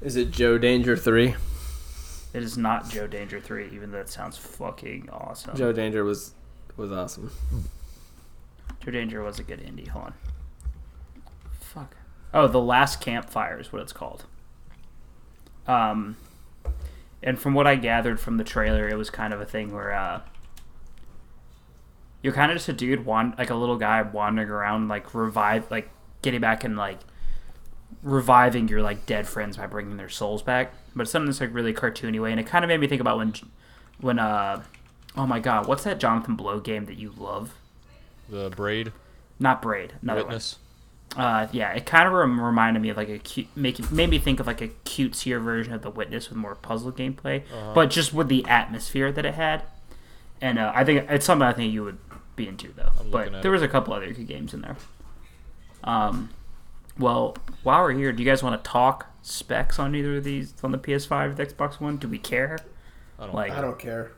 Is 0.00 0.16
it 0.16 0.30
Joe 0.30 0.58
Danger 0.58 0.96
three? 0.96 1.34
It 2.34 2.42
is 2.42 2.58
not 2.58 2.90
Joe 2.90 3.06
Danger 3.06 3.40
three, 3.40 3.70
even 3.72 3.90
though 3.90 4.00
it 4.00 4.10
sounds 4.10 4.36
fucking 4.36 5.08
awesome. 5.10 5.56
Joe 5.56 5.72
Danger 5.72 6.04
was 6.04 6.32
was 6.76 6.92
awesome. 6.92 7.30
Joe 8.84 8.90
Danger 8.90 9.22
was 9.22 9.38
a 9.38 9.42
good 9.42 9.60
indie. 9.60 9.88
Hold 9.88 10.06
on. 10.06 10.14
Fuck. 11.58 11.96
Oh, 12.34 12.46
the 12.48 12.60
Last 12.60 13.00
Campfire 13.00 13.58
is 13.58 13.72
what 13.72 13.80
it's 13.80 13.92
called. 13.92 14.24
Um, 15.66 16.16
and 17.22 17.38
from 17.38 17.54
what 17.54 17.66
I 17.66 17.76
gathered 17.76 18.20
from 18.20 18.36
the 18.36 18.44
trailer, 18.44 18.86
it 18.88 18.96
was 18.98 19.08
kind 19.08 19.32
of 19.32 19.40
a 19.40 19.46
thing 19.46 19.72
where 19.72 19.92
uh, 19.94 20.20
you're 22.22 22.34
kind 22.34 22.50
of 22.52 22.56
just 22.58 22.68
a 22.68 22.72
dude, 22.74 23.06
wand- 23.06 23.36
like 23.38 23.48
a 23.48 23.54
little 23.54 23.76
guy 23.78 24.02
wandering 24.02 24.50
around, 24.50 24.88
like 24.88 25.14
revive, 25.14 25.70
like 25.70 25.88
getting 26.20 26.40
back 26.42 26.64
and 26.64 26.76
like 26.76 26.98
reviving 28.02 28.68
your 28.68 28.82
like 28.82 29.06
dead 29.06 29.26
friends 29.26 29.56
by 29.56 29.66
bringing 29.66 29.96
their 29.96 30.08
souls 30.08 30.42
back. 30.42 30.72
But 30.94 31.02
it's 31.02 31.10
something 31.10 31.26
that's 31.26 31.40
like 31.40 31.52
really 31.52 31.74
cartoony 31.74 32.20
way, 32.20 32.30
and 32.30 32.40
it 32.40 32.46
kind 32.46 32.64
of 32.64 32.68
made 32.68 32.80
me 32.80 32.86
think 32.86 33.00
about 33.00 33.18
when, 33.18 33.34
when 34.00 34.18
uh, 34.18 34.62
oh 35.16 35.26
my 35.26 35.40
god, 35.40 35.66
what's 35.66 35.84
that 35.84 35.98
Jonathan 35.98 36.36
Blow 36.36 36.60
game 36.60 36.86
that 36.86 36.96
you 36.98 37.12
love? 37.16 37.54
the 38.28 38.50
braid 38.50 38.92
Not 39.38 39.60
Braid, 39.60 39.92
another 40.02 40.22
witness 40.22 40.56
one. 40.56 40.60
Uh, 41.16 41.48
yeah, 41.52 41.72
it 41.72 41.86
kind 41.86 42.08
of 42.08 42.12
rem- 42.12 42.40
reminded 42.40 42.80
me 42.80 42.88
of 42.88 42.96
like 42.96 43.08
a 43.08 43.18
cute, 43.18 43.46
make 43.54 43.78
it, 43.78 43.92
made 43.92 44.10
me 44.10 44.18
think 44.18 44.40
of 44.40 44.46
like 44.46 44.60
a 44.60 44.68
cutesier 44.84 45.40
version 45.40 45.72
of 45.72 45.82
The 45.82 45.90
Witness 45.90 46.28
with 46.28 46.36
more 46.36 46.56
puzzle 46.56 46.90
gameplay, 46.90 47.42
but 47.72 47.90
just 47.90 48.12
with 48.12 48.28
the 48.28 48.44
atmosphere 48.46 49.12
that 49.12 49.24
it 49.24 49.34
had. 49.34 49.62
And 50.40 50.58
uh, 50.58 50.72
I 50.74 50.82
think 50.84 51.08
it's 51.08 51.24
something 51.24 51.46
I 51.46 51.52
think 51.52 51.72
you 51.72 51.84
would 51.84 51.98
be 52.34 52.48
into 52.48 52.72
though. 52.72 52.90
I'm 52.98 53.10
but 53.10 53.42
there 53.42 53.52
it. 53.52 53.54
was 53.54 53.62
a 53.62 53.68
couple 53.68 53.94
other 53.94 54.12
good 54.12 54.26
games 54.26 54.52
in 54.54 54.62
there. 54.62 54.76
Um, 55.84 56.30
well, 56.98 57.36
while 57.62 57.82
we're 57.82 57.92
here, 57.92 58.12
do 58.12 58.22
you 58.22 58.28
guys 58.28 58.42
want 58.42 58.62
to 58.62 58.70
talk 58.70 59.06
specs 59.22 59.78
on 59.78 59.94
either 59.94 60.16
of 60.16 60.24
these 60.24 60.54
on 60.62 60.72
the 60.72 60.78
PS5, 60.78 61.36
the 61.36 61.46
Xbox 61.46 61.80
One? 61.80 61.96
Do 61.96 62.08
we 62.08 62.18
care? 62.18 62.58
I 63.18 63.26
don't 63.26 63.34
Like, 63.34 63.52
I 63.52 63.60
don't 63.60 63.78
care. 63.78 64.12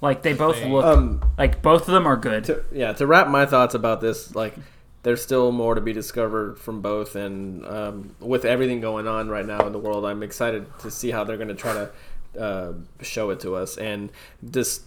like 0.00 0.22
they 0.22 0.32
both 0.32 0.62
look 0.64 0.84
Um, 0.84 1.22
like 1.36 1.60
both 1.62 1.82
of 1.82 1.94
them 1.94 2.06
are 2.06 2.16
good. 2.16 2.44
to, 2.44 2.64
yeah, 2.72 2.92
to 2.94 3.06
wrap 3.06 3.28
my 3.28 3.46
thoughts 3.46 3.74
about 3.74 4.00
this, 4.00 4.34
like, 4.34 4.54
there's 5.04 5.22
still 5.22 5.52
more 5.52 5.74
to 5.74 5.80
be 5.80 5.92
discovered 5.92 6.58
from 6.58 6.80
both, 6.82 7.14
and 7.16 7.64
um, 7.66 8.14
with 8.20 8.44
everything 8.44 8.80
going 8.80 9.06
on 9.06 9.28
right 9.28 9.46
now 9.46 9.64
in 9.66 9.72
the 9.72 9.78
world, 9.78 10.04
I'm 10.04 10.22
excited 10.22 10.66
to 10.80 10.90
see 10.90 11.10
how 11.12 11.24
they're 11.24 11.36
going 11.36 11.48
to 11.48 11.54
try 11.54 11.72
to 11.74 12.40
uh, 12.40 12.72
show 13.00 13.30
it 13.30 13.40
to 13.40 13.54
us. 13.54 13.76
And 13.78 14.10
this 14.42 14.80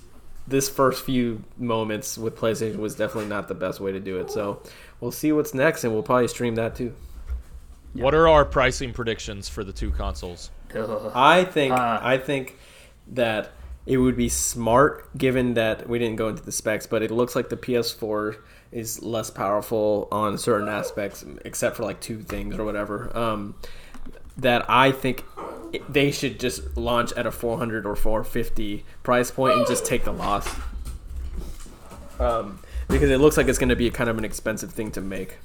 this 0.48 0.68
first 0.68 1.06
few 1.06 1.44
moments 1.58 2.18
with 2.18 2.36
PlayStation 2.36 2.78
was 2.78 2.96
definitely 2.96 3.30
not 3.30 3.48
the 3.48 3.54
best 3.54 3.80
way 3.80 3.92
to 3.94 4.00
do 4.00 4.20
it. 4.20 4.32
So 4.32 4.62
we'll 5.00 5.12
see 5.12 5.32
what's 5.32 5.54
next, 5.54 5.84
and 5.86 5.94
we'll 5.94 6.04
probably 6.04 6.28
stream 6.28 6.56
that 6.56 6.76
too. 6.76 6.94
What 7.94 8.14
are 8.14 8.28
our 8.28 8.46
pricing 8.46 8.94
predictions 8.94 9.50
for 9.50 9.64
the 9.64 9.74
two 9.74 9.92
consoles 9.92 10.52
Ugh. 10.76 11.12
I 11.14 11.44
think 11.44 11.74
Uh, 11.74 12.00
I 12.02 12.18
think 12.18 12.58
that 13.08 13.52
it 13.86 13.98
would 13.98 14.16
be 14.16 14.30
smart 14.30 15.16
given 15.18 15.56
that 15.56 15.90
we 15.90 16.00
didn't 16.00 16.16
go 16.16 16.30
into 16.30 16.44
the 16.44 16.52
specs, 16.52 16.86
but 16.86 17.02
it 17.02 17.12
looks 17.12 17.36
like 17.36 17.50
the 17.50 17.58
PS4 17.58 18.38
is 18.72 19.02
less 19.02 19.30
powerful 19.30 20.08
on 20.12 20.38
certain 20.38 20.70
aspects, 20.70 21.26
except 21.44 21.78
for 21.78 21.84
like 21.84 22.00
two 22.00 22.20
things 22.22 22.58
or 22.58 22.64
whatever. 22.64 23.16
Um, 23.18 23.56
that 24.38 24.66
I 24.70 24.92
think 24.92 25.26
they 25.90 26.12
should 26.12 26.40
just 26.40 26.78
launch 26.78 27.12
at 27.14 27.26
a 27.26 27.32
400 27.32 27.86
or 27.86 27.96
450 27.96 28.86
price 29.04 29.32
point 29.32 29.58
and 29.58 29.68
just 29.68 29.86
take 29.86 30.04
the 30.04 30.14
loss. 30.14 30.48
Um, 32.20 32.60
because 32.88 33.10
it 33.10 33.18
looks 33.18 33.36
like 33.36 33.48
it's 33.48 33.60
going 33.60 33.70
to 33.70 33.76
be 33.76 33.90
kind 33.90 34.10
of 34.10 34.18
an 34.18 34.26
expensive 34.26 34.72
thing 34.72 34.92
to 34.92 35.02
make. 35.02 35.38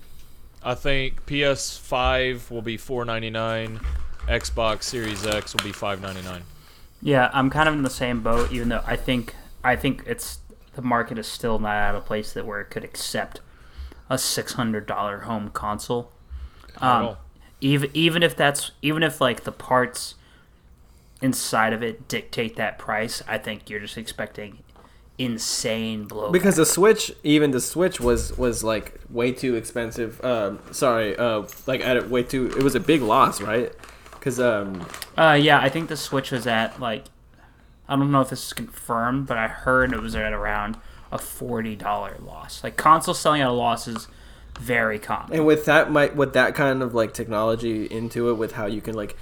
I 0.66 0.74
think 0.74 1.24
PS5 1.26 2.50
will 2.50 2.60
be 2.60 2.76
4.99, 2.76 3.80
Xbox 4.26 4.82
Series 4.82 5.24
X 5.24 5.54
will 5.54 5.62
be 5.62 5.70
5.99. 5.70 6.42
Yeah, 7.00 7.30
I'm 7.32 7.50
kind 7.50 7.68
of 7.68 7.76
in 7.76 7.82
the 7.82 7.90
same 7.90 8.20
boat. 8.20 8.50
Even 8.50 8.70
though 8.70 8.82
I 8.84 8.96
think 8.96 9.36
I 9.62 9.76
think 9.76 10.02
it's 10.06 10.40
the 10.74 10.82
market 10.82 11.18
is 11.18 11.28
still 11.28 11.60
not 11.60 11.76
at 11.76 11.94
a 11.94 12.00
place 12.00 12.32
that 12.32 12.44
where 12.46 12.60
it 12.60 12.70
could 12.70 12.82
accept 12.82 13.40
a 14.10 14.18
six 14.18 14.54
hundred 14.54 14.86
dollar 14.86 15.20
home 15.20 15.50
console. 15.50 16.10
Um, 16.78 17.16
even 17.60 17.90
even 17.94 18.22
if 18.24 18.34
that's 18.34 18.72
even 18.82 19.04
if 19.04 19.20
like 19.20 19.44
the 19.44 19.52
parts 19.52 20.16
inside 21.22 21.72
of 21.74 21.82
it 21.82 22.08
dictate 22.08 22.56
that 22.56 22.76
price, 22.76 23.22
I 23.28 23.38
think 23.38 23.70
you're 23.70 23.80
just 23.80 23.96
expecting 23.96 24.64
insane 25.18 26.04
blow. 26.04 26.30
because 26.30 26.56
the 26.56 26.66
Switch, 26.66 27.12
even 27.22 27.50
the 27.50 27.60
Switch 27.60 28.00
was 28.00 28.36
was 28.36 28.62
like 28.62 29.00
way 29.08 29.32
too 29.32 29.54
expensive. 29.54 30.22
Um, 30.24 30.58
sorry, 30.72 31.16
uh, 31.16 31.44
like 31.66 31.80
at 31.80 31.96
it 31.96 32.10
way 32.10 32.22
too. 32.22 32.46
It 32.56 32.62
was 32.62 32.74
a 32.74 32.80
big 32.80 33.02
loss, 33.02 33.40
right? 33.40 33.72
Because 34.10 34.38
um, 34.40 34.86
Uh, 35.16 35.38
yeah, 35.40 35.60
I 35.60 35.68
think 35.68 35.88
the 35.88 35.96
Switch 35.96 36.30
was 36.30 36.46
at 36.46 36.80
like, 36.80 37.04
I 37.88 37.96
don't 37.96 38.10
know 38.10 38.20
if 38.20 38.30
this 38.30 38.46
is 38.46 38.52
confirmed, 38.52 39.26
but 39.26 39.38
I 39.38 39.48
heard 39.48 39.92
it 39.92 40.00
was 40.00 40.14
at 40.16 40.32
around 40.32 40.76
a 41.12 41.18
forty 41.18 41.76
dollar 41.76 42.16
loss. 42.20 42.62
Like 42.64 42.76
console 42.76 43.14
selling 43.14 43.40
at 43.40 43.48
a 43.48 43.52
loss 43.52 43.86
is 43.88 44.08
very 44.58 44.98
common. 44.98 45.34
and 45.36 45.46
with 45.46 45.66
that, 45.66 45.90
might 45.90 46.16
with 46.16 46.32
that 46.32 46.54
kind 46.54 46.82
of 46.82 46.94
like 46.94 47.12
technology 47.14 47.84
into 47.84 48.30
it, 48.30 48.34
with 48.34 48.52
how 48.52 48.66
you 48.66 48.80
can 48.80 48.94
like 48.94 49.16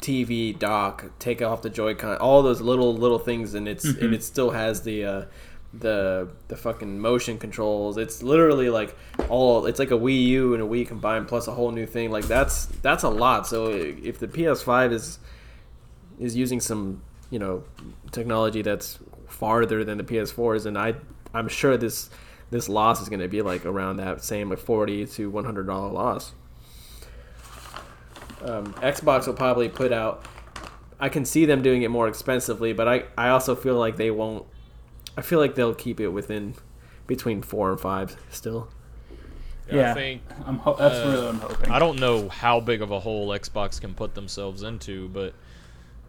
TV 0.00 0.58
dock, 0.58 1.10
take 1.18 1.42
off 1.42 1.62
the 1.62 1.70
Joy-Con, 1.70 2.18
all 2.18 2.42
those 2.42 2.60
little 2.60 2.94
little 2.94 3.18
things, 3.18 3.54
and 3.54 3.68
it's 3.68 3.84
and 3.84 4.14
it 4.14 4.22
still 4.22 4.50
has 4.50 4.82
the. 4.82 5.04
Uh, 5.04 5.24
the 5.72 6.28
the 6.48 6.56
fucking 6.56 6.98
motion 6.98 7.38
controls 7.38 7.96
it's 7.96 8.24
literally 8.24 8.68
like 8.68 8.96
all 9.28 9.66
it's 9.66 9.78
like 9.78 9.92
a 9.92 9.96
Wii 9.96 10.26
U 10.26 10.52
and 10.52 10.60
a 10.60 10.66
Wii 10.66 10.84
combined 10.84 11.28
plus 11.28 11.46
a 11.46 11.52
whole 11.52 11.70
new 11.70 11.86
thing 11.86 12.10
like 12.10 12.24
that's 12.24 12.66
that's 12.82 13.04
a 13.04 13.08
lot 13.08 13.46
so 13.46 13.68
if 13.68 14.18
the 14.18 14.26
PS5 14.26 14.90
is 14.90 15.20
is 16.18 16.34
using 16.34 16.58
some 16.58 17.02
you 17.30 17.38
know 17.38 17.64
technology 18.12 18.62
that's 18.62 18.98
farther 19.26 19.84
than 19.84 19.98
the 19.98 20.04
PS4s, 20.04 20.66
and 20.66 20.76
I 20.76 20.94
I'm 21.32 21.48
sure 21.48 21.76
this 21.76 22.10
this 22.50 22.68
loss 22.68 23.00
is 23.00 23.08
going 23.08 23.20
to 23.20 23.28
be 23.28 23.42
like 23.42 23.64
around 23.64 23.96
that 23.96 24.22
same 24.22 24.50
like 24.50 24.58
forty 24.58 25.06
to 25.06 25.30
one 25.30 25.44
hundred 25.44 25.66
dollar 25.66 25.90
loss. 25.90 26.32
Um, 28.42 28.72
Xbox 28.74 29.26
will 29.26 29.34
probably 29.34 29.68
put 29.68 29.92
out. 29.92 30.24
I 30.98 31.08
can 31.08 31.24
see 31.24 31.44
them 31.46 31.62
doing 31.62 31.82
it 31.82 31.90
more 31.90 32.08
expensively, 32.08 32.72
but 32.72 32.86
I 32.88 33.04
I 33.16 33.28
also 33.30 33.54
feel 33.54 33.76
like 33.78 33.96
they 33.96 34.10
won't. 34.10 34.46
I 35.16 35.22
feel 35.22 35.38
like 35.38 35.54
they'll 35.54 35.74
keep 35.74 36.00
it 36.00 36.08
within 36.08 36.54
between 37.06 37.42
four 37.42 37.70
and 37.70 37.80
five 37.80 38.16
still. 38.30 38.68
Yeah. 39.70 39.92
I 39.92 39.94
think 39.94 40.22
I'm 40.46 40.56
ho- 40.58 40.76
that's 40.78 40.96
Uh, 40.96 41.08
really 41.08 41.24
what 41.26 41.34
I'm 41.34 41.40
hoping. 41.40 41.70
I 41.70 41.78
don't 41.78 41.98
know 42.00 42.28
how 42.28 42.60
big 42.60 42.82
of 42.82 42.90
a 42.90 42.98
hole 43.00 43.28
Xbox 43.28 43.80
can 43.80 43.94
put 43.94 44.14
themselves 44.14 44.62
into, 44.62 45.08
but 45.08 45.32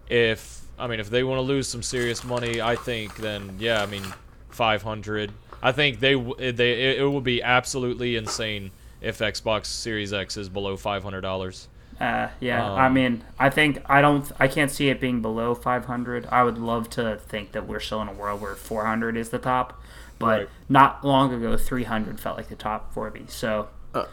if 0.10 0.62
I 0.80 0.88
mean 0.88 1.00
if 1.00 1.10
they 1.10 1.24
want 1.24 1.38
to 1.38 1.42
lose 1.44 1.68
some 1.68 1.84
serious 1.84 2.24
money, 2.24 2.62
I 2.62 2.76
think 2.76 3.16
then 3.18 3.58
yeah, 3.60 3.82
I 3.82 3.86
mean 3.86 4.04
500. 4.50 5.32
I 5.64 5.72
think 5.72 6.00
they 6.00 6.16
they 6.16 6.72
it, 6.92 7.00
it 7.02 7.10
would 7.10 7.24
be 7.24 7.42
absolutely 7.44 8.16
insane 8.16 8.72
if 9.00 9.20
Xbox 9.20 9.66
Series 9.68 10.12
X 10.14 10.38
is 10.38 10.50
below 10.50 10.76
$500. 10.76 11.68
Uh, 12.02 12.30
yeah, 12.40 12.68
I 12.74 12.88
Um, 12.88 12.94
mean, 12.96 13.24
I 13.38 13.50
think 13.52 13.82
I 13.86 14.02
don't, 14.02 14.30
I 14.40 14.48
can't 14.48 14.72
see 14.72 14.90
it 14.90 15.00
being 15.00 15.22
below 15.22 15.54
500. 15.54 16.28
I 16.32 16.44
would 16.44 16.58
love 16.58 16.90
to 16.92 17.18
think 17.28 17.52
that 17.52 17.68
we're 17.68 17.80
still 17.80 18.02
in 18.02 18.08
a 18.08 18.14
world 18.14 18.42
where 18.42 18.56
400 18.56 19.16
is 19.18 19.30
the 19.30 19.38
top, 19.40 19.80
but 20.18 20.40
Right. 20.40 20.50
not 20.70 21.06
long 21.06 21.34
ago 21.34 21.56
300 21.58 22.20
felt 22.20 22.38
like 22.38 22.48
the 22.50 22.56
top 22.56 22.94
for 22.94 23.12
me. 23.12 23.26
So 23.28 23.68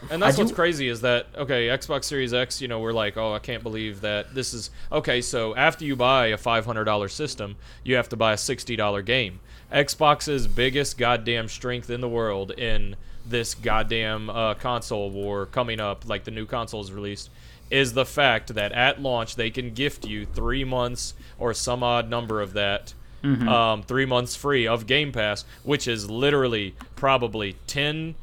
And 0.09 0.21
that's 0.21 0.37
I 0.37 0.41
what's 0.41 0.51
do- 0.51 0.55
crazy 0.55 0.87
is 0.87 1.01
that 1.01 1.27
okay, 1.35 1.67
Xbox 1.67 2.03
Series 2.03 2.33
X, 2.33 2.61
you 2.61 2.67
know, 2.67 2.79
we're 2.79 2.91
like, 2.93 3.17
oh, 3.17 3.33
I 3.33 3.39
can't 3.39 3.63
believe 3.63 4.01
that 4.01 4.35
this 4.35 4.53
is 4.53 4.69
okay. 4.91 5.21
So 5.21 5.55
after 5.55 5.85
you 5.85 5.95
buy 5.95 6.27
a 6.27 6.37
five 6.37 6.65
hundred 6.65 6.83
dollar 6.83 7.07
system, 7.07 7.55
you 7.83 7.95
have 7.95 8.09
to 8.09 8.17
buy 8.17 8.33
a 8.33 8.37
sixty 8.37 8.75
dollar 8.75 9.01
game. 9.01 9.39
Xbox's 9.71 10.47
biggest 10.47 10.97
goddamn 10.97 11.47
strength 11.47 11.89
in 11.89 12.01
the 12.01 12.09
world 12.09 12.51
in 12.51 12.95
this 13.25 13.53
goddamn 13.55 14.29
uh, 14.29 14.55
console 14.55 15.11
war 15.11 15.45
coming 15.45 15.79
up, 15.79 16.07
like 16.09 16.23
the 16.23 16.31
new 16.31 16.45
console 16.45 16.81
is 16.81 16.91
released, 16.91 17.29
is 17.71 17.93
the 17.93 18.05
fact 18.05 18.53
that 18.55 18.71
at 18.71 19.01
launch 19.01 19.35
they 19.35 19.49
can 19.49 19.73
gift 19.73 20.05
you 20.05 20.25
three 20.25 20.63
months 20.63 21.13
or 21.37 21.53
some 21.53 21.83
odd 21.83 22.09
number 22.09 22.41
of 22.41 22.53
that. 22.53 22.93
Um, 23.21 23.83
three 23.83 24.05
months 24.05 24.37
free 24.37 24.65
of 24.65 24.87
Game 24.87 25.11
Pass, 25.11 25.43
which 25.63 25.89
is 25.89 26.09
literally 26.09 26.73
probably 26.95 27.57
ten 27.67 28.15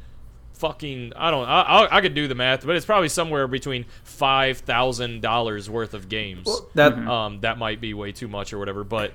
fucking 0.55 1.13
I 1.15 1.31
don't 1.31 1.47
I, 1.47 1.61
I 1.61 1.97
I 1.99 2.01
could 2.01 2.15
do 2.15 2.27
the 2.27 2.35
math, 2.35 2.65
but 2.65 2.77
it's 2.77 2.87
probably 2.87 3.11
somewhere 3.11 3.47
between 3.47 3.85
five 4.05 4.59
thousand 4.61 5.21
dollars 5.21 5.69
worth 5.69 5.93
of 5.93 6.09
games. 6.09 6.49
That 6.75 6.95
um, 6.95 7.41
that 7.41 7.59
might 7.59 7.79
be 7.79 7.93
way 7.93 8.13
too 8.13 8.27
much 8.27 8.55
or 8.55 8.59
whatever, 8.59 8.85
but 8.85 9.13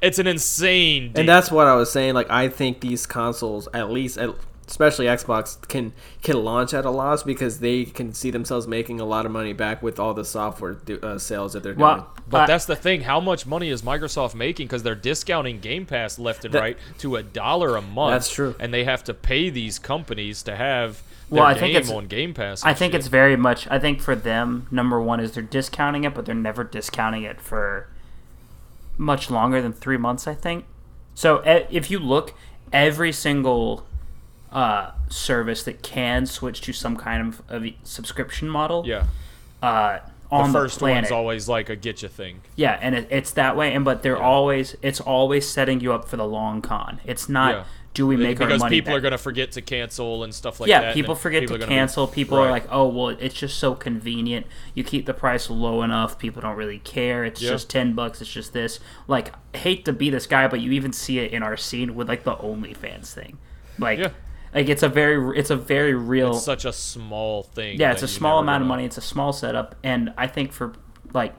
it's 0.00 0.18
an 0.18 0.26
insane. 0.26 1.12
Deal. 1.12 1.20
and 1.20 1.28
that's 1.28 1.50
what 1.50 1.68
I 1.68 1.76
was 1.76 1.92
saying. 1.92 2.14
Like 2.14 2.28
I 2.28 2.48
think 2.48 2.80
these 2.80 3.06
consoles, 3.06 3.68
at 3.72 3.88
least, 3.90 4.18
at, 4.18 4.30
especially 4.72 5.04
Xbox, 5.04 5.60
can 5.68 5.92
can 6.22 6.42
launch 6.42 6.72
at 6.72 6.86
a 6.86 6.90
loss 6.90 7.22
because 7.22 7.60
they 7.60 7.84
can 7.84 8.14
see 8.14 8.30
themselves 8.30 8.66
making 8.66 9.00
a 9.00 9.04
lot 9.04 9.26
of 9.26 9.30
money 9.30 9.52
back 9.52 9.82
with 9.82 10.00
all 10.00 10.14
the 10.14 10.24
software 10.24 10.72
do, 10.72 10.98
uh, 11.02 11.18
sales 11.18 11.52
that 11.52 11.62
they're 11.62 11.74
doing. 11.74 12.02
but 12.28 12.40
I- 12.40 12.46
that's 12.46 12.64
the 12.64 12.74
thing. 12.74 13.02
How 13.02 13.20
much 13.20 13.44
money 13.46 13.68
is 13.68 13.82
Microsoft 13.82 14.34
making? 14.34 14.68
Because 14.68 14.82
they're 14.82 14.94
discounting 14.94 15.60
Game 15.60 15.84
Pass 15.84 16.18
left 16.18 16.46
and 16.46 16.54
That- 16.54 16.60
right 16.62 16.78
to 17.00 17.16
a 17.16 17.22
dollar 17.22 17.76
a 17.76 17.82
month. 17.82 18.14
That's 18.14 18.30
true. 18.32 18.54
And 18.58 18.72
they 18.72 18.84
have 18.84 19.04
to 19.04 19.12
pay 19.14 19.50
these 19.50 19.78
companies 19.78 20.42
to 20.44 20.56
have 20.56 21.02
their 21.30 21.40
Well, 21.40 21.46
I 21.46 21.52
game 21.52 21.60
think 21.60 21.74
it's- 21.76 21.92
on 21.92 22.06
Game 22.06 22.32
Pass. 22.32 22.64
I 22.64 22.72
think 22.72 22.92
shit. 22.94 23.00
it's 23.00 23.08
very 23.08 23.36
much. 23.36 23.68
I 23.70 23.78
think 23.78 24.00
for 24.00 24.14
them, 24.16 24.66
number 24.70 24.98
one 25.02 25.20
is 25.20 25.32
they're 25.32 25.42
discounting 25.42 26.04
it, 26.04 26.14
but 26.14 26.24
they're 26.24 26.34
never 26.34 26.64
discounting 26.64 27.24
it 27.24 27.42
for 27.42 27.88
much 28.96 29.30
longer 29.30 29.60
than 29.60 29.72
three 29.74 29.98
months. 29.98 30.26
I 30.26 30.34
think. 30.34 30.64
So 31.14 31.42
e- 31.46 31.66
if 31.70 31.90
you 31.90 31.98
look, 31.98 32.32
every 32.72 33.12
single 33.12 33.84
uh, 34.52 34.90
service 35.08 35.62
that 35.64 35.82
can 35.82 36.26
switch 36.26 36.60
to 36.62 36.72
some 36.72 36.96
kind 36.96 37.26
of, 37.28 37.42
of 37.48 37.64
subscription 37.84 38.48
model, 38.48 38.84
yeah. 38.86 39.04
uh, 39.62 39.98
The 40.30 40.36
on 40.36 40.52
the, 40.52 40.58
first 40.58 40.78
planet, 40.78 41.04
one's 41.04 41.12
always 41.12 41.48
like 41.48 41.68
a 41.70 41.76
get 41.76 42.02
you 42.02 42.08
thing. 42.08 42.40
yeah, 42.56 42.78
and 42.80 42.94
it, 42.94 43.08
it's 43.10 43.30
that 43.32 43.56
way. 43.56 43.72
And 43.74 43.84
but 43.84 44.02
they're 44.02 44.20
always, 44.20 44.76
it's 44.82 45.00
always 45.00 45.48
setting 45.48 45.80
you 45.80 45.92
up 45.92 46.06
for 46.08 46.16
the 46.16 46.26
long 46.26 46.60
con. 46.62 47.00
It's 47.04 47.28
not. 47.28 47.54
Yeah. 47.54 47.64
Do 47.94 48.06
we 48.06 48.16
make 48.16 48.40
our 48.40 48.46
because 48.46 48.60
money 48.60 48.76
people 48.78 48.92
back? 48.92 48.96
are 48.96 49.00
going 49.02 49.10
to 49.12 49.18
forget 49.18 49.52
to 49.52 49.60
cancel 49.60 50.24
and 50.24 50.34
stuff 50.34 50.60
like 50.60 50.70
yeah, 50.70 50.80
that. 50.80 50.86
and 50.86 50.94
people 50.94 51.14
forget 51.14 51.42
people 51.42 51.56
to 51.56 51.60
gonna 51.60 51.68
be- 51.68 51.74
cancel. 51.74 52.06
people 52.06 52.38
are 52.38 52.50
like, 52.50 52.64
"Oh, 52.70 52.88
well, 52.88 53.08
it's 53.10 53.34
just 53.34 53.58
so 53.58 53.74
convenient. 53.74 54.46
You 54.74 54.82
keep 54.82 55.04
the 55.04 55.12
price 55.12 55.50
low 55.50 55.82
enough. 55.82 56.18
People 56.18 56.40
don't 56.40 56.56
really 56.56 56.78
care. 56.78 57.22
It's 57.26 57.42
Yeah. 57.42 57.50
just 57.50 57.68
ten 57.68 57.92
bucks. 57.92 58.22
It's 58.22 58.32
just 58.32 58.54
this." 58.54 58.80
Like, 59.08 59.34
hate 59.54 59.84
to 59.84 59.92
be 59.92 60.08
this 60.08 60.26
guy, 60.26 60.48
but 60.48 60.60
you 60.62 60.72
even 60.72 60.94
see 60.94 61.18
it 61.18 61.32
in 61.32 61.42
our 61.42 61.58
scene 61.58 61.94
with 61.94 62.08
like 62.08 62.24
the 62.24 62.34
OnlyFans 62.36 63.12
thing. 63.12 63.36
Like, 63.78 63.98
Yeah. 63.98 64.08
Like 64.54 64.68
it's 64.68 64.82
a 64.82 64.88
very, 64.88 65.38
it's 65.38 65.50
a 65.50 65.56
very 65.56 65.94
real. 65.94 66.32
It's 66.32 66.44
such 66.44 66.64
a 66.64 66.72
small 66.72 67.42
thing. 67.42 67.78
yeah, 67.78 67.92
it's 67.92 68.02
a 68.02 68.08
small 68.08 68.38
amount 68.38 68.62
of 68.62 68.68
money. 68.68 68.84
It's 68.84 68.98
a 68.98 69.02
small 69.02 69.32
setup, 69.32 69.74
and 69.82 70.12
I 70.16 70.26
think 70.26 70.52
for 70.52 70.74
like, 71.14 71.34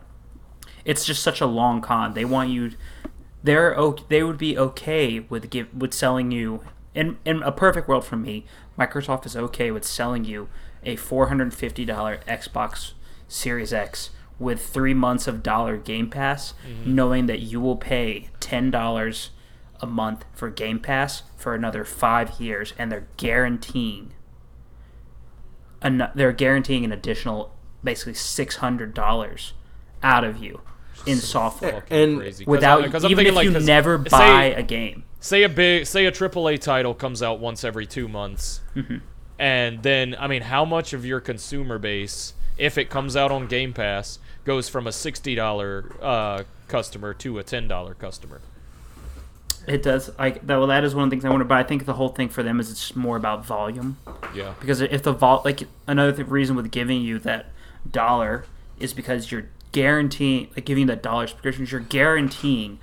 it's 0.85 1.05
just 1.05 1.21
such 1.23 1.39
a 1.41 1.45
long 1.45 1.81
con. 1.81 2.13
They 2.13 2.25
want 2.25 2.49
you. 2.49 2.71
They're 3.43 3.75
okay, 3.75 4.03
they 4.09 4.23
would 4.23 4.37
be 4.37 4.57
okay 4.57 5.19
with 5.19 5.49
give 5.49 5.73
with 5.73 5.93
selling 5.93 6.31
you 6.31 6.61
in 6.95 7.17
in 7.25 7.43
a 7.43 7.51
perfect 7.51 7.87
world 7.87 8.05
for 8.05 8.15
me. 8.15 8.45
Microsoft 8.79 9.25
is 9.25 9.35
okay 9.35 9.69
with 9.69 9.83
selling 9.85 10.23
you 10.25 10.49
a 10.83 10.95
four 10.95 11.27
hundred 11.27 11.53
fifty 11.53 11.85
dollar 11.85 12.19
Xbox 12.27 12.93
Series 13.27 13.73
X 13.73 14.09
with 14.39 14.65
three 14.65 14.93
months 14.93 15.27
of 15.27 15.43
dollar 15.43 15.77
Game 15.77 16.09
Pass, 16.09 16.53
Mm-hmm. 16.67 16.95
knowing 16.95 17.25
that 17.27 17.39
you 17.41 17.59
will 17.61 17.75
pay 17.77 18.29
ten 18.39 18.71
dollars 18.71 19.29
a 19.81 19.85
month 19.87 20.25
for 20.33 20.49
Game 20.49 20.79
Pass 20.79 21.23
for 21.37 21.53
another 21.55 21.83
five 21.83 22.39
years, 22.39 22.73
and 22.77 22.91
they're 22.91 23.07
guaranteeing 23.17 24.13
an, 25.81 26.07
they're 26.15 26.31
guaranteeing 26.31 26.85
an 26.85 26.91
additional 26.91 27.53
basically 27.83 28.13
six 28.13 28.57
hundred 28.57 28.93
dollars 28.93 29.53
out 30.01 30.23
of 30.23 30.37
you 30.41 30.61
in 31.05 31.17
software 31.17 31.83
And 31.89 32.17
crazy. 32.19 32.45
'Cause 32.45 32.49
without 32.49 32.83
I- 32.83 32.89
'cause 32.89 33.03
I'm 33.03 33.11
even 33.11 33.25
if 33.27 33.35
like, 33.35 33.45
you 33.45 33.51
'cause 33.53 33.65
never 33.65 33.97
say- 34.03 34.09
buy 34.09 34.43
a 34.45 34.63
game. 34.63 35.03
say 35.19 35.43
a 35.43 35.49
big 35.49 35.85
say 35.85 36.05
a 36.05 36.11
AAA 36.11 36.57
title 36.57 36.93
comes 36.93 37.21
out 37.21 37.39
once 37.39 37.63
every 37.63 37.85
two 37.85 38.07
months, 38.07 38.61
Mm-hmm. 38.75 38.97
and 39.39 39.83
then 39.83 40.15
I 40.17 40.27
mean, 40.27 40.43
how 40.43 40.63
much 40.63 40.93
of 40.93 41.05
your 41.05 41.19
consumer 41.19 41.77
base, 41.77 42.33
if 42.57 42.77
it 42.77 42.89
comes 42.89 43.17
out 43.17 43.31
on 43.31 43.47
Game 43.47 43.73
Pass, 43.73 44.19
goes 44.45 44.69
from 44.69 44.87
a 44.87 44.91
sixty 44.93 45.35
dollar 45.35 45.91
uh, 46.01 46.43
customer 46.69 47.13
to 47.15 47.39
a 47.39 47.43
ten 47.43 47.67
dollar 47.67 47.93
customer? 47.95 48.39
It 49.67 49.81
does. 49.83 50.09
Like 50.19 50.45
that, 50.47 50.57
well, 50.57 50.67
that 50.67 50.83
is 50.83 50.93
one 50.93 51.05
of 51.05 51.09
the 51.09 51.15
things 51.15 51.25
I 51.25 51.29
wonder. 51.29 51.45
But 51.45 51.57
I 51.57 51.63
think 51.63 51.85
the 51.85 51.93
whole 51.93 52.09
thing 52.09 52.29
for 52.29 52.43
them 52.43 52.59
is 52.59 52.69
it's 52.71 52.95
more 52.95 53.15
about 53.17 53.45
volume. 53.45 53.97
Yeah, 54.35 54.53
Because 54.59 54.81
if 54.81 55.03
the 55.03 55.13
vol, 55.13 55.41
like 55.45 55.63
another 55.87 56.11
th- 56.11 56.27
reason 56.27 56.55
with 56.55 56.69
giving 56.71 57.01
you 57.01 57.19
that 57.19 57.47
dollar 57.89 58.45
is 58.79 58.93
because 58.93 59.31
you're 59.31 59.47
guaranteeing, 59.71 60.49
like 60.55 60.65
giving 60.65 60.81
you 60.81 60.87
that 60.87 61.01
dollar 61.03 61.27
subscriptions, 61.27 61.71
you're 61.71 61.81
guaranteeing 61.81 62.79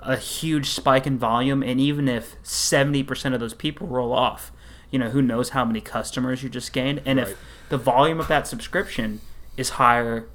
a 0.00 0.16
huge 0.16 0.68
spike 0.70 1.06
in 1.06 1.18
volume. 1.18 1.62
And 1.62 1.80
even 1.80 2.08
if 2.08 2.36
seventy 2.42 3.02
percent 3.02 3.34
of 3.34 3.40
those 3.40 3.54
people 3.54 3.86
roll 3.86 4.12
off, 4.12 4.52
you 4.90 4.98
know 4.98 5.10
who 5.10 5.22
knows 5.22 5.50
how 5.50 5.64
many 5.64 5.80
customers 5.80 6.42
you 6.42 6.48
just 6.48 6.72
gained. 6.72 7.00
And 7.04 7.18
Right. 7.18 7.28
if 7.28 7.38
the 7.68 7.78
volume 7.78 8.20
of 8.20 8.28
that 8.28 8.46
subscription 8.46 9.20
is 9.56 9.70
higher 9.70 10.28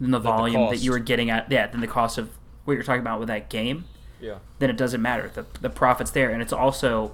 than 0.00 0.10
the 0.10 0.18
the 0.18 0.22
volume 0.24 0.68
that 0.70 0.78
you 0.78 0.90
were 0.90 0.98
getting 0.98 1.30
at, 1.30 1.50
yeah, 1.50 1.66
than 1.66 1.80
the 1.80 1.86
cost 1.86 2.18
of 2.18 2.30
what 2.64 2.74
you're 2.74 2.82
talking 2.82 3.00
about 3.00 3.18
with 3.18 3.28
that 3.28 3.48
game, 3.50 3.84
Yeah. 4.20 4.36
then 4.58 4.70
it 4.70 4.76
doesn't 4.76 5.02
matter. 5.02 5.30
The 5.32 5.46
the 5.60 5.70
profit's 5.70 6.10
there, 6.10 6.30
and 6.30 6.40
it's 6.42 6.52
also 6.52 7.12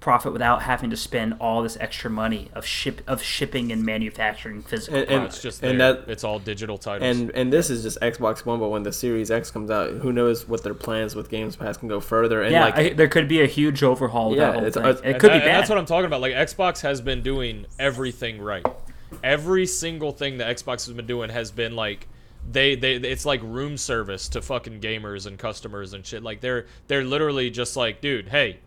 profit 0.00 0.34
without 0.34 0.60
having 0.62 0.90
to 0.90 0.96
spend 0.98 1.34
all 1.40 1.62
this 1.62 1.78
extra 1.80 2.10
money 2.10 2.50
of 2.54 2.66
ship 2.66 3.00
of 3.06 3.22
shipping 3.22 3.72
and 3.72 3.82
manufacturing 3.86 4.60
physical. 4.62 4.98
And- 5.00 5.08
and- 5.10 5.24
It's 5.24 5.40
just 5.40 5.62
And 5.62 5.80
that- 5.80 6.02
it's 6.08 6.22
all 6.22 6.38
digital 6.38 6.76
titles. 6.76 7.16
And 7.16 7.30
and 7.30 7.50
this 7.50 7.70
is 7.70 7.82
just 7.82 7.98
Xbox 8.02 8.44
One, 8.44 8.60
but 8.60 8.68
when 8.68 8.82
the 8.82 8.92
Series 8.92 9.30
X 9.30 9.50
comes 9.50 9.70
out, 9.70 9.90
who 9.92 10.12
knows 10.12 10.46
what 10.46 10.62
their 10.62 10.74
plans 10.74 11.16
with 11.16 11.30
Games 11.30 11.56
Pass 11.56 11.78
can 11.78 11.88
go 11.88 12.00
further? 12.00 12.42
And 12.42 12.52
yeah, 12.52 12.64
like, 12.66 12.76
I, 12.76 12.88
there 12.90 13.08
could 13.08 13.28
be 13.28 13.40
a 13.40 13.46
huge 13.46 13.82
overhaul 13.82 14.32
of 14.32 14.36
Yeah, 14.36 14.46
that 14.48 14.52
whole 14.54 14.64
it's- 14.66 14.74
thing. 14.74 14.84
it's- 14.84 15.00
it 15.04 15.18
could 15.18 15.30
that- 15.30 15.40
be 15.40 15.46
bad. 15.46 15.56
that's 15.60 15.70
what 15.70 15.78
I'm 15.78 15.86
talking 15.86 16.04
about. 16.06 16.20
Like 16.20 16.34
Xbox 16.34 16.82
has 16.82 17.00
been 17.00 17.22
doing 17.22 17.64
everything 17.78 18.42
right. 18.42 18.66
Every 19.22 19.64
single 19.64 20.12
thing 20.12 20.36
that 20.38 20.54
Xbox 20.54 20.84
has 20.86 20.92
been 20.92 21.06
doing 21.06 21.30
has 21.30 21.50
been 21.50 21.74
like 21.76 22.08
they 22.50 22.74
they 22.74 22.94
it's 22.94 23.24
like 23.24 23.40
room 23.42 23.76
service 23.76 24.28
to 24.30 24.42
fucking 24.42 24.80
gamers 24.80 25.26
and 25.26 25.38
customers 25.38 25.92
and 25.92 26.04
shit. 26.04 26.22
Like 26.22 26.40
they're 26.40 26.66
they're 26.86 27.04
literally 27.04 27.50
just 27.50 27.76
like, 27.76 28.00
dude, 28.00 28.28
hey, 28.28 28.60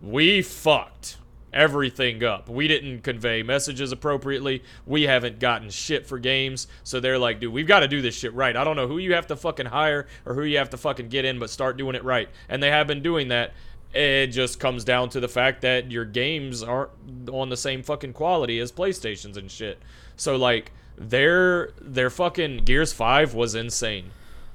we 0.00 0.42
fucked 0.42 1.18
everything 1.52 2.24
up. 2.24 2.48
We 2.48 2.66
didn't 2.66 3.02
convey 3.02 3.42
messages 3.42 3.92
appropriately. 3.92 4.62
We 4.86 5.02
haven't 5.02 5.38
gotten 5.38 5.70
shit 5.70 6.06
for 6.06 6.18
games. 6.18 6.66
So 6.82 6.98
they're 7.00 7.18
like, 7.18 7.40
dude, 7.40 7.52
we've 7.52 7.66
got 7.66 7.80
to 7.80 7.88
do 7.88 8.00
this 8.00 8.16
shit 8.16 8.32
right. 8.34 8.56
I 8.56 8.64
don't 8.64 8.76
know 8.76 8.88
who 8.88 8.98
you 8.98 9.14
have 9.14 9.26
to 9.28 9.36
fucking 9.36 9.66
hire 9.66 10.06
or 10.24 10.34
who 10.34 10.44
you 10.44 10.58
have 10.58 10.70
to 10.70 10.76
fucking 10.76 11.08
get 11.08 11.24
in, 11.24 11.38
but 11.38 11.50
start 11.50 11.76
doing 11.76 11.94
it 11.94 12.04
right. 12.04 12.28
And 12.48 12.62
they 12.62 12.70
have 12.70 12.86
been 12.86 13.02
doing 13.02 13.28
that. 13.28 13.52
It 13.92 14.28
just 14.28 14.58
comes 14.58 14.84
down 14.84 15.10
to 15.10 15.20
the 15.20 15.28
fact 15.28 15.60
that 15.62 15.90
your 15.90 16.06
games 16.06 16.62
aren't 16.62 16.90
on 17.30 17.50
the 17.50 17.58
same 17.58 17.82
fucking 17.82 18.14
quality 18.14 18.58
as 18.58 18.72
PlayStations 18.72 19.36
and 19.36 19.50
shit. 19.50 19.78
So 20.16 20.36
like 20.36 20.72
their 20.96 21.70
their 21.80 22.10
fucking 22.10 22.58
Gears 22.64 22.92
5 22.92 23.34
was 23.34 23.54
insane. 23.54 24.10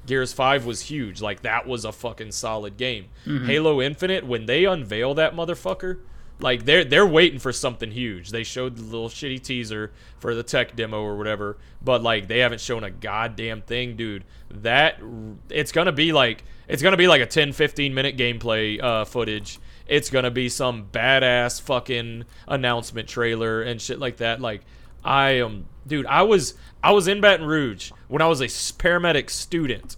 Gears 0.06 0.32
5 0.34 0.66
was 0.66 0.82
huge. 0.84 1.22
Like 1.22 1.42
that 1.42 1.68
was 1.68 1.84
a 1.86 1.92
fucking 1.92 2.32
solid 2.32 2.78
game. 2.78 3.08
Halo 3.46 3.82
Infinite 3.82 4.26
when 4.26 4.46
they 4.46 4.66
unveil 4.66 5.14
that 5.16 5.36
motherfucker, 5.36 6.00
like 6.40 6.66
they're 6.66 6.86
they're 6.86 7.06
waiting 7.06 7.40
for 7.40 7.52
something 7.52 7.92
huge. 7.92 8.30
They 8.30 8.44
showed 8.44 8.78
the 8.78 8.84
little 8.84 9.10
shitty 9.10 9.42
teaser 9.42 9.92
for 10.20 10.34
the 10.36 10.44
tech 10.44 10.76
demo 10.76 11.02
or 11.02 11.18
whatever, 11.18 11.58
but 11.82 12.02
like 12.04 12.28
they 12.28 12.40
haven't 12.40 12.62
shown 12.62 12.84
a 12.84 12.92
goddamn 12.92 13.62
thing, 13.64 13.96
dude. 13.96 14.24
That 14.50 15.02
it's 15.50 15.72
going 15.72 15.88
to 15.88 15.92
be 15.92 16.14
like 16.14 16.44
it's 16.68 16.82
going 16.82 16.94
to 16.94 16.98
be 16.98 17.08
like 17.08 17.22
a 17.22 17.26
10 17.26 17.54
15 17.54 17.94
minute 17.94 18.18
gameplay 18.18 18.82
uh 18.82 19.04
footage. 19.06 19.60
It's 19.88 20.10
going 20.10 20.24
to 20.26 20.32
be 20.32 20.48
some 20.50 20.88
badass 20.92 21.62
fucking 21.62 22.26
announcement 22.48 23.08
trailer 23.08 23.62
and 23.62 23.82
shit 23.82 24.00
like 24.00 24.18
that. 24.18 24.40
Like 24.40 24.62
I 25.04 25.32
am 25.32 25.66
dude, 25.88 26.06
I 26.06 26.24
was 26.24 26.54
I 26.84 26.92
was 26.92 27.08
in 27.08 27.22
Baton 27.22 27.46
Rouge 27.46 27.92
when 28.08 28.22
I 28.22 28.28
was 28.28 28.42
a 28.42 28.46
paramedic 28.46 29.30
student 29.30 29.98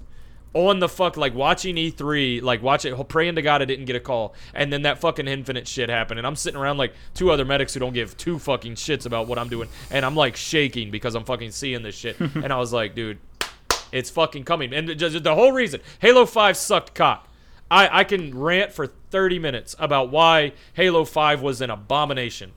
on 0.54 0.80
the 0.80 0.90
fuck 0.90 1.16
like 1.16 1.36
watching 1.36 1.76
E3, 1.76 2.42
like 2.42 2.64
watching 2.64 2.96
praying 3.06 3.36
to 3.36 3.42
God 3.42 3.62
I 3.62 3.66
didn't 3.66 3.86
get 3.86 3.96
a 3.96 4.00
call, 4.00 4.34
and 4.54 4.74
then 4.74 4.84
that 4.84 5.00
fucking 5.00 5.28
infinite 5.28 5.68
shit 5.68 5.90
happened, 5.90 6.18
and 6.18 6.26
I'm 6.26 6.36
sitting 6.36 6.60
around 6.60 6.78
like 6.78 6.94
two 7.14 7.32
other 7.32 7.46
medics 7.46 7.74
who 7.74 7.80
don't 7.80 7.94
give 7.94 8.18
two 8.18 8.40
fucking 8.40 8.76
shits 8.76 9.06
about 9.06 9.28
what 9.28 9.38
I'm 9.38 9.50
doing, 9.50 9.70
and 9.92 10.06
I'm 10.06 10.16
like 10.16 10.36
shaking 10.36 10.92
because 10.92 11.16
I'm 11.16 11.24
fucking 11.24 11.52
seeing 11.52 11.84
this 11.84 11.96
shit, 11.96 12.20
and 12.20 12.52
I 12.52 12.58
was 12.58 12.74
like, 12.74 12.96
dude, 12.96 13.20
it's 13.92 14.10
fucking 14.10 14.44
coming, 14.44 14.74
and 14.74 14.98
just 14.98 15.24
the 15.24 15.36
whole 15.36 15.52
reason 15.52 15.82
Halo 16.00 16.26
Five 16.26 16.58
sucked 16.58 16.96
cock. 16.96 17.28
I 17.70 18.00
I 18.00 18.04
can 18.04 18.36
rant 18.38 18.72
for 18.72 18.88
30 18.88 19.38
minutes 19.38 19.76
about 19.78 20.10
why 20.10 20.54
Halo 20.74 21.06
Five 21.06 21.42
was 21.42 21.62
an 21.62 21.70
abomination. 21.70 22.54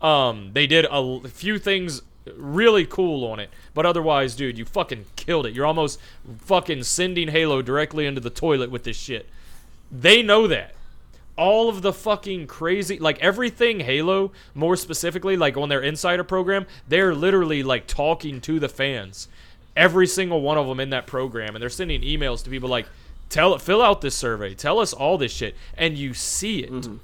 Um, 0.00 0.50
they 0.52 0.66
did 0.66 0.86
a 0.90 1.28
few 1.28 1.58
things 1.58 2.02
really 2.36 2.86
cool 2.86 3.24
on 3.26 3.40
it, 3.40 3.50
but 3.74 3.86
otherwise, 3.86 4.34
dude, 4.34 4.58
you 4.58 4.64
fucking 4.64 5.06
killed 5.16 5.46
it. 5.46 5.54
You're 5.54 5.66
almost 5.66 6.00
fucking 6.38 6.82
sending 6.84 7.28
Halo 7.28 7.62
directly 7.62 8.06
into 8.06 8.20
the 8.20 8.30
toilet 8.30 8.70
with 8.70 8.84
this 8.84 8.96
shit. 8.96 9.28
They 9.90 10.22
know 10.22 10.46
that. 10.46 10.74
All 11.36 11.68
of 11.68 11.82
the 11.82 11.92
fucking 11.92 12.46
crazy, 12.46 12.98
like 12.98 13.18
everything 13.18 13.80
Halo, 13.80 14.30
more 14.54 14.76
specifically, 14.76 15.36
like 15.36 15.56
on 15.56 15.68
their 15.68 15.82
insider 15.82 16.22
program, 16.22 16.66
they're 16.86 17.14
literally 17.14 17.62
like 17.62 17.86
talking 17.88 18.40
to 18.42 18.60
the 18.60 18.68
fans. 18.68 19.28
Every 19.76 20.06
single 20.06 20.40
one 20.40 20.58
of 20.58 20.68
them 20.68 20.78
in 20.78 20.90
that 20.90 21.08
program, 21.08 21.56
and 21.56 21.62
they're 21.62 21.68
sending 21.68 22.02
emails 22.02 22.44
to 22.44 22.50
people 22.50 22.68
like, 22.68 22.86
"Tell, 23.28 23.52
it, 23.54 23.60
fill 23.60 23.82
out 23.82 24.00
this 24.00 24.14
survey, 24.14 24.54
tell 24.54 24.78
us 24.78 24.92
all 24.92 25.18
this 25.18 25.32
shit," 25.32 25.56
and 25.76 25.98
you 25.98 26.14
see 26.14 26.60
it. 26.60 26.70
Mm-hmm. 26.70 26.96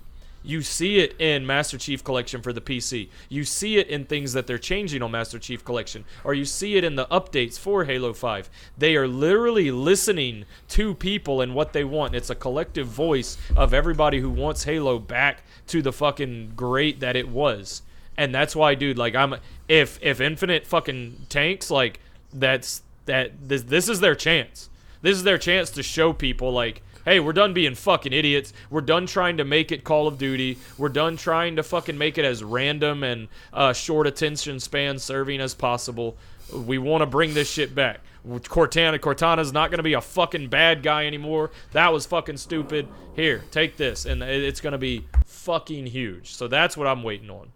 You 0.43 0.63
see 0.63 0.99
it 0.99 1.15
in 1.21 1.47
Master 1.47 1.77
Chief 1.77 2.03
Collection 2.03 2.41
for 2.41 2.53
the 2.53 2.61
PC. 2.61 3.09
You 3.29 3.45
see 3.45 3.77
it 3.77 3.89
in 3.89 4.05
things 4.05 4.33
that 4.33 4.47
they're 4.47 4.59
changing 4.59 5.03
on 5.03 5.11
Master 5.11 5.39
Chief 5.39 5.65
Collection, 5.65 6.05
or 6.25 6.33
you 6.33 6.45
see 6.45 6.77
it 6.77 6.85
in 6.85 6.97
the 6.97 7.07
updates 7.07 7.59
for 7.59 7.85
Halo 7.85 8.13
5. 8.13 8.49
They 8.79 8.97
are 8.97 9.07
literally 9.07 9.71
listening 9.71 10.47
to 10.69 10.95
people 10.95 11.41
and 11.41 11.55
what 11.55 11.73
they 11.73 11.85
want. 11.85 12.15
It's 12.15 12.31
a 12.31 12.35
collective 12.35 12.87
voice 12.87 13.37
of 13.57 13.75
everybody 13.75 14.21
who 14.21 14.31
wants 14.31 14.65
Halo 14.65 14.99
back 14.99 15.43
to 15.67 15.83
the 15.83 15.93
fucking 15.93 16.53
great 16.57 17.01
that 17.01 17.17
it 17.17 17.29
was. 17.29 17.83
And 18.17 18.35
that's 18.35 18.57
why, 18.57 18.75
dude, 18.75 18.99
like 18.99 19.15
I'm 19.15 19.37
if 19.69 19.99
if 20.03 20.21
Infinite 20.21 20.67
fucking 20.67 21.27
tanks, 21.29 21.71
like 21.71 22.01
that's 22.33 22.83
that 23.07 23.33
this 23.49 23.63
this 23.63 23.89
is 23.89 24.01
their 24.01 24.15
chance. 24.15 24.69
This 25.03 25.17
is 25.17 25.23
their 25.23 25.39
chance 25.39 25.71
to 25.71 25.83
show 25.83 26.13
people 26.13 26.53
like 26.53 26.83
hey, 27.05 27.21
we're 27.21 27.33
done 27.33 27.53
being 27.53 27.75
fucking 27.75 28.13
idiots. 28.13 28.53
We're 28.71 28.81
done 28.81 29.07
trying 29.07 29.37
to 29.39 29.45
make 29.45 29.73
it 29.73 29.85
Call 29.85 30.07
of 30.07 30.19
Duty. 30.19 30.59
We're 30.79 30.89
done 30.89 31.17
trying 31.17 31.57
to 31.57 31.63
fucking 31.63 31.97
make 31.97 32.19
it 32.19 32.25
as 32.25 32.43
random 32.43 33.03
and 33.03 33.29
uh, 33.53 33.73
short 33.73 34.07
attention 34.07 34.61
span 34.61 34.99
serving 34.99 35.41
as 35.41 35.55
possible. 35.55 36.17
We 36.53 36.79
want 36.79 37.03
to 37.03 37.07
bring 37.07 37.35
this 37.35 37.51
shit 37.51 37.75
back. 37.75 38.01
Cortana, 38.27 38.99
Cortana's 38.99 39.53
not 39.53 39.71
going 39.71 39.79
to 39.79 39.85
be 39.85 39.95
a 39.95 40.01
fucking 40.01 40.49
bad 40.49 40.83
guy 40.83 41.07
anymore. 41.07 41.51
That 41.73 41.93
was 41.93 42.07
fucking 42.07 42.37
stupid. 42.37 42.89
Here, 43.15 43.45
take 43.51 43.77
this, 43.77 44.05
and 44.05 44.23
it's 44.23 44.61
going 44.61 44.73
to 44.73 44.79
be 44.79 45.07
fucking 45.27 45.87
huge. 45.87 46.33
So 46.35 46.49
that's 46.49 46.77
what 46.77 46.87
I'm 46.87 47.03
waiting 47.03 47.31
on. 47.31 47.53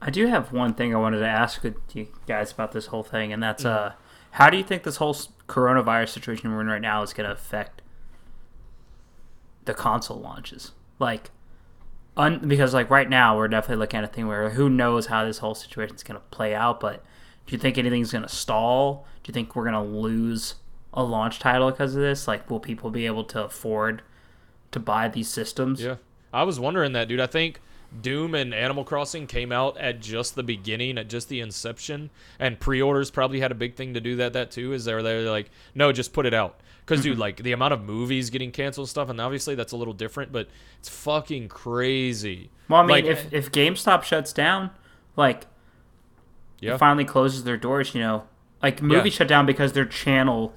I 0.00 0.10
do 0.10 0.26
have 0.26 0.52
one 0.52 0.74
thing 0.74 0.94
I 0.94 0.98
wanted 0.98 1.20
to 1.20 1.28
ask 1.28 1.64
you 1.94 2.08
guys 2.26 2.52
about 2.52 2.72
this 2.72 2.86
whole 2.86 3.02
thing, 3.02 3.32
and 3.32 3.42
that's 3.42 3.64
uh, 3.64 3.94
how 4.32 4.50
do 4.50 4.56
you 4.56 4.64
think 4.64 4.82
this 4.82 4.96
whole 4.96 5.14
coronavirus 5.48 6.10
situation 6.10 6.52
we're 6.52 6.60
in 6.60 6.66
right 6.66 6.80
now 6.80 7.02
is 7.02 7.12
going 7.12 7.26
to 7.26 7.32
affect 7.32 7.80
the 9.64 9.74
console 9.74 10.20
launches? 10.20 10.72
Like, 10.98 11.30
un- 12.16 12.46
because 12.46 12.74
like 12.74 12.90
right 12.90 13.08
now 13.08 13.36
we're 13.36 13.48
definitely 13.48 13.80
looking 13.80 13.98
at 13.98 14.04
a 14.04 14.08
thing 14.08 14.26
where 14.26 14.50
who 14.50 14.68
knows 14.68 15.06
how 15.06 15.24
this 15.24 15.38
whole 15.38 15.54
situation 15.54 15.96
is 15.96 16.02
going 16.02 16.20
to 16.20 16.26
play 16.30 16.54
out. 16.54 16.80
But 16.80 17.04
do 17.46 17.52
you 17.52 17.58
think 17.58 17.78
anything's 17.78 18.12
going 18.12 18.22
to 18.22 18.28
stall? 18.28 19.06
Do 19.22 19.30
you 19.30 19.34
think 19.34 19.54
we're 19.54 19.70
going 19.70 19.74
to 19.74 19.80
lose 19.98 20.56
a 20.92 21.02
launch 21.02 21.38
title 21.38 21.70
because 21.70 21.94
of 21.94 22.00
this? 22.00 22.28
Like, 22.28 22.50
will 22.50 22.60
people 22.60 22.90
be 22.90 23.06
able 23.06 23.24
to 23.24 23.44
afford 23.44 24.02
to 24.72 24.80
buy 24.80 25.08
these 25.08 25.28
systems? 25.28 25.82
Yeah. 25.82 25.96
I 26.32 26.42
was 26.44 26.58
wondering 26.58 26.92
that, 26.92 27.08
dude. 27.08 27.20
I 27.20 27.26
think 27.26 27.60
Doom 28.00 28.34
and 28.34 28.52
Animal 28.52 28.84
Crossing 28.84 29.26
came 29.26 29.52
out 29.52 29.78
at 29.78 30.00
just 30.00 30.34
the 30.34 30.42
beginning, 30.42 30.98
at 30.98 31.08
just 31.08 31.28
the 31.28 31.40
inception, 31.40 32.10
and 32.38 32.58
pre-orders 32.58 33.10
probably 33.10 33.40
had 33.40 33.52
a 33.52 33.54
big 33.54 33.76
thing 33.76 33.94
to 33.94 34.00
do 34.00 34.16
that. 34.16 34.32
That 34.32 34.50
too 34.50 34.72
is 34.72 34.84
they're 34.84 35.02
they're 35.02 35.30
like, 35.30 35.50
no, 35.74 35.92
just 35.92 36.12
put 36.12 36.26
it 36.26 36.34
out. 36.34 36.58
Because 36.84 37.02
dude, 37.02 37.12
mm-hmm. 37.12 37.20
like 37.20 37.36
the 37.42 37.52
amount 37.52 37.72
of 37.72 37.82
movies 37.82 38.30
getting 38.30 38.50
canceled 38.52 38.84
and 38.84 38.90
stuff, 38.90 39.08
and 39.08 39.20
obviously 39.20 39.54
that's 39.54 39.72
a 39.72 39.76
little 39.76 39.94
different, 39.94 40.32
but 40.32 40.48
it's 40.78 40.88
fucking 40.88 41.48
crazy. 41.48 42.50
Well, 42.68 42.80
I 42.80 42.82
mean, 42.82 42.90
Like- 42.90 43.04
if 43.06 43.32
if 43.32 43.50
GameStop 43.52 44.02
shuts 44.02 44.32
down, 44.32 44.70
like 45.16 45.46
Yeah. 46.60 46.76
finally 46.76 47.04
closes 47.04 47.44
their 47.44 47.56
doors, 47.56 47.94
you 47.94 48.00
know, 48.00 48.24
like 48.62 48.82
movies 48.82 49.14
Yeah. 49.14 49.18
shut 49.18 49.28
down 49.28 49.46
because 49.46 49.72
their 49.72 49.84
channel 49.86 50.54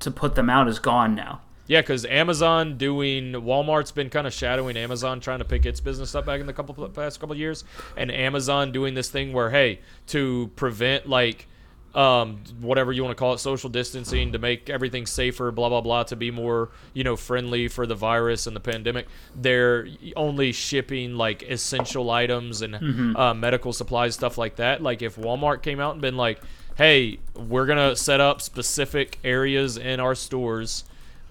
to 0.00 0.10
put 0.10 0.34
them 0.34 0.50
out 0.50 0.68
is 0.68 0.78
gone 0.78 1.14
now. 1.14 1.40
Yeah, 1.66 1.80
because 1.80 2.04
Amazon 2.04 2.76
doing 2.76 3.32
Walmart's 3.32 3.90
been 3.90 4.10
kind 4.10 4.26
of 4.26 4.34
shadowing 4.34 4.76
Amazon 4.76 5.18
trying 5.20 5.38
to 5.38 5.46
pick 5.46 5.64
its 5.64 5.80
business 5.80 6.14
up 6.14 6.26
back 6.26 6.40
in 6.40 6.46
the 6.46 6.52
couple 6.52 6.74
past 6.90 7.20
couple 7.20 7.34
years, 7.34 7.64
and 7.96 8.10
Amazon 8.10 8.70
doing 8.70 8.92
this 8.92 9.08
thing 9.08 9.32
where 9.32 9.48
hey, 9.48 9.80
to 10.08 10.50
prevent 10.56 11.08
like 11.08 11.46
um, 11.94 12.38
whatever 12.60 12.92
you 12.92 13.04
want 13.04 13.16
to 13.16 13.18
call 13.18 13.34
it, 13.34 13.38
social 13.38 13.70
distancing, 13.70 14.32
to 14.32 14.38
make 14.38 14.68
everything 14.68 15.06
safer, 15.06 15.50
blah 15.50 15.68
blah 15.68 15.80
blah, 15.80 16.02
to 16.04 16.16
be 16.16 16.30
more 16.30 16.70
you 16.92 17.04
know 17.04 17.16
friendly 17.16 17.68
for 17.68 17.86
the 17.86 17.94
virus 17.94 18.46
and 18.46 18.54
the 18.56 18.60
pandemic, 18.60 19.06
they're 19.34 19.86
only 20.16 20.52
shipping 20.52 21.16
like 21.16 21.42
essential 21.44 22.10
items 22.10 22.62
and 22.62 23.16
uh, 23.16 23.34
medical 23.34 23.72
supplies, 23.72 24.14
stuff 24.14 24.36
like 24.38 24.56
that. 24.56 24.82
Like 24.82 25.02
if 25.02 25.16
Walmart 25.16 25.62
came 25.62 25.80
out 25.80 25.92
and 25.92 26.00
been 26.00 26.16
like, 26.16 26.40
hey, 26.76 27.18
we're 27.36 27.66
gonna 27.66 27.94
set 27.96 28.20
up 28.20 28.40
specific 28.40 29.18
areas 29.24 29.76
in 29.76 30.00
our 30.00 30.14
stores 30.14 30.84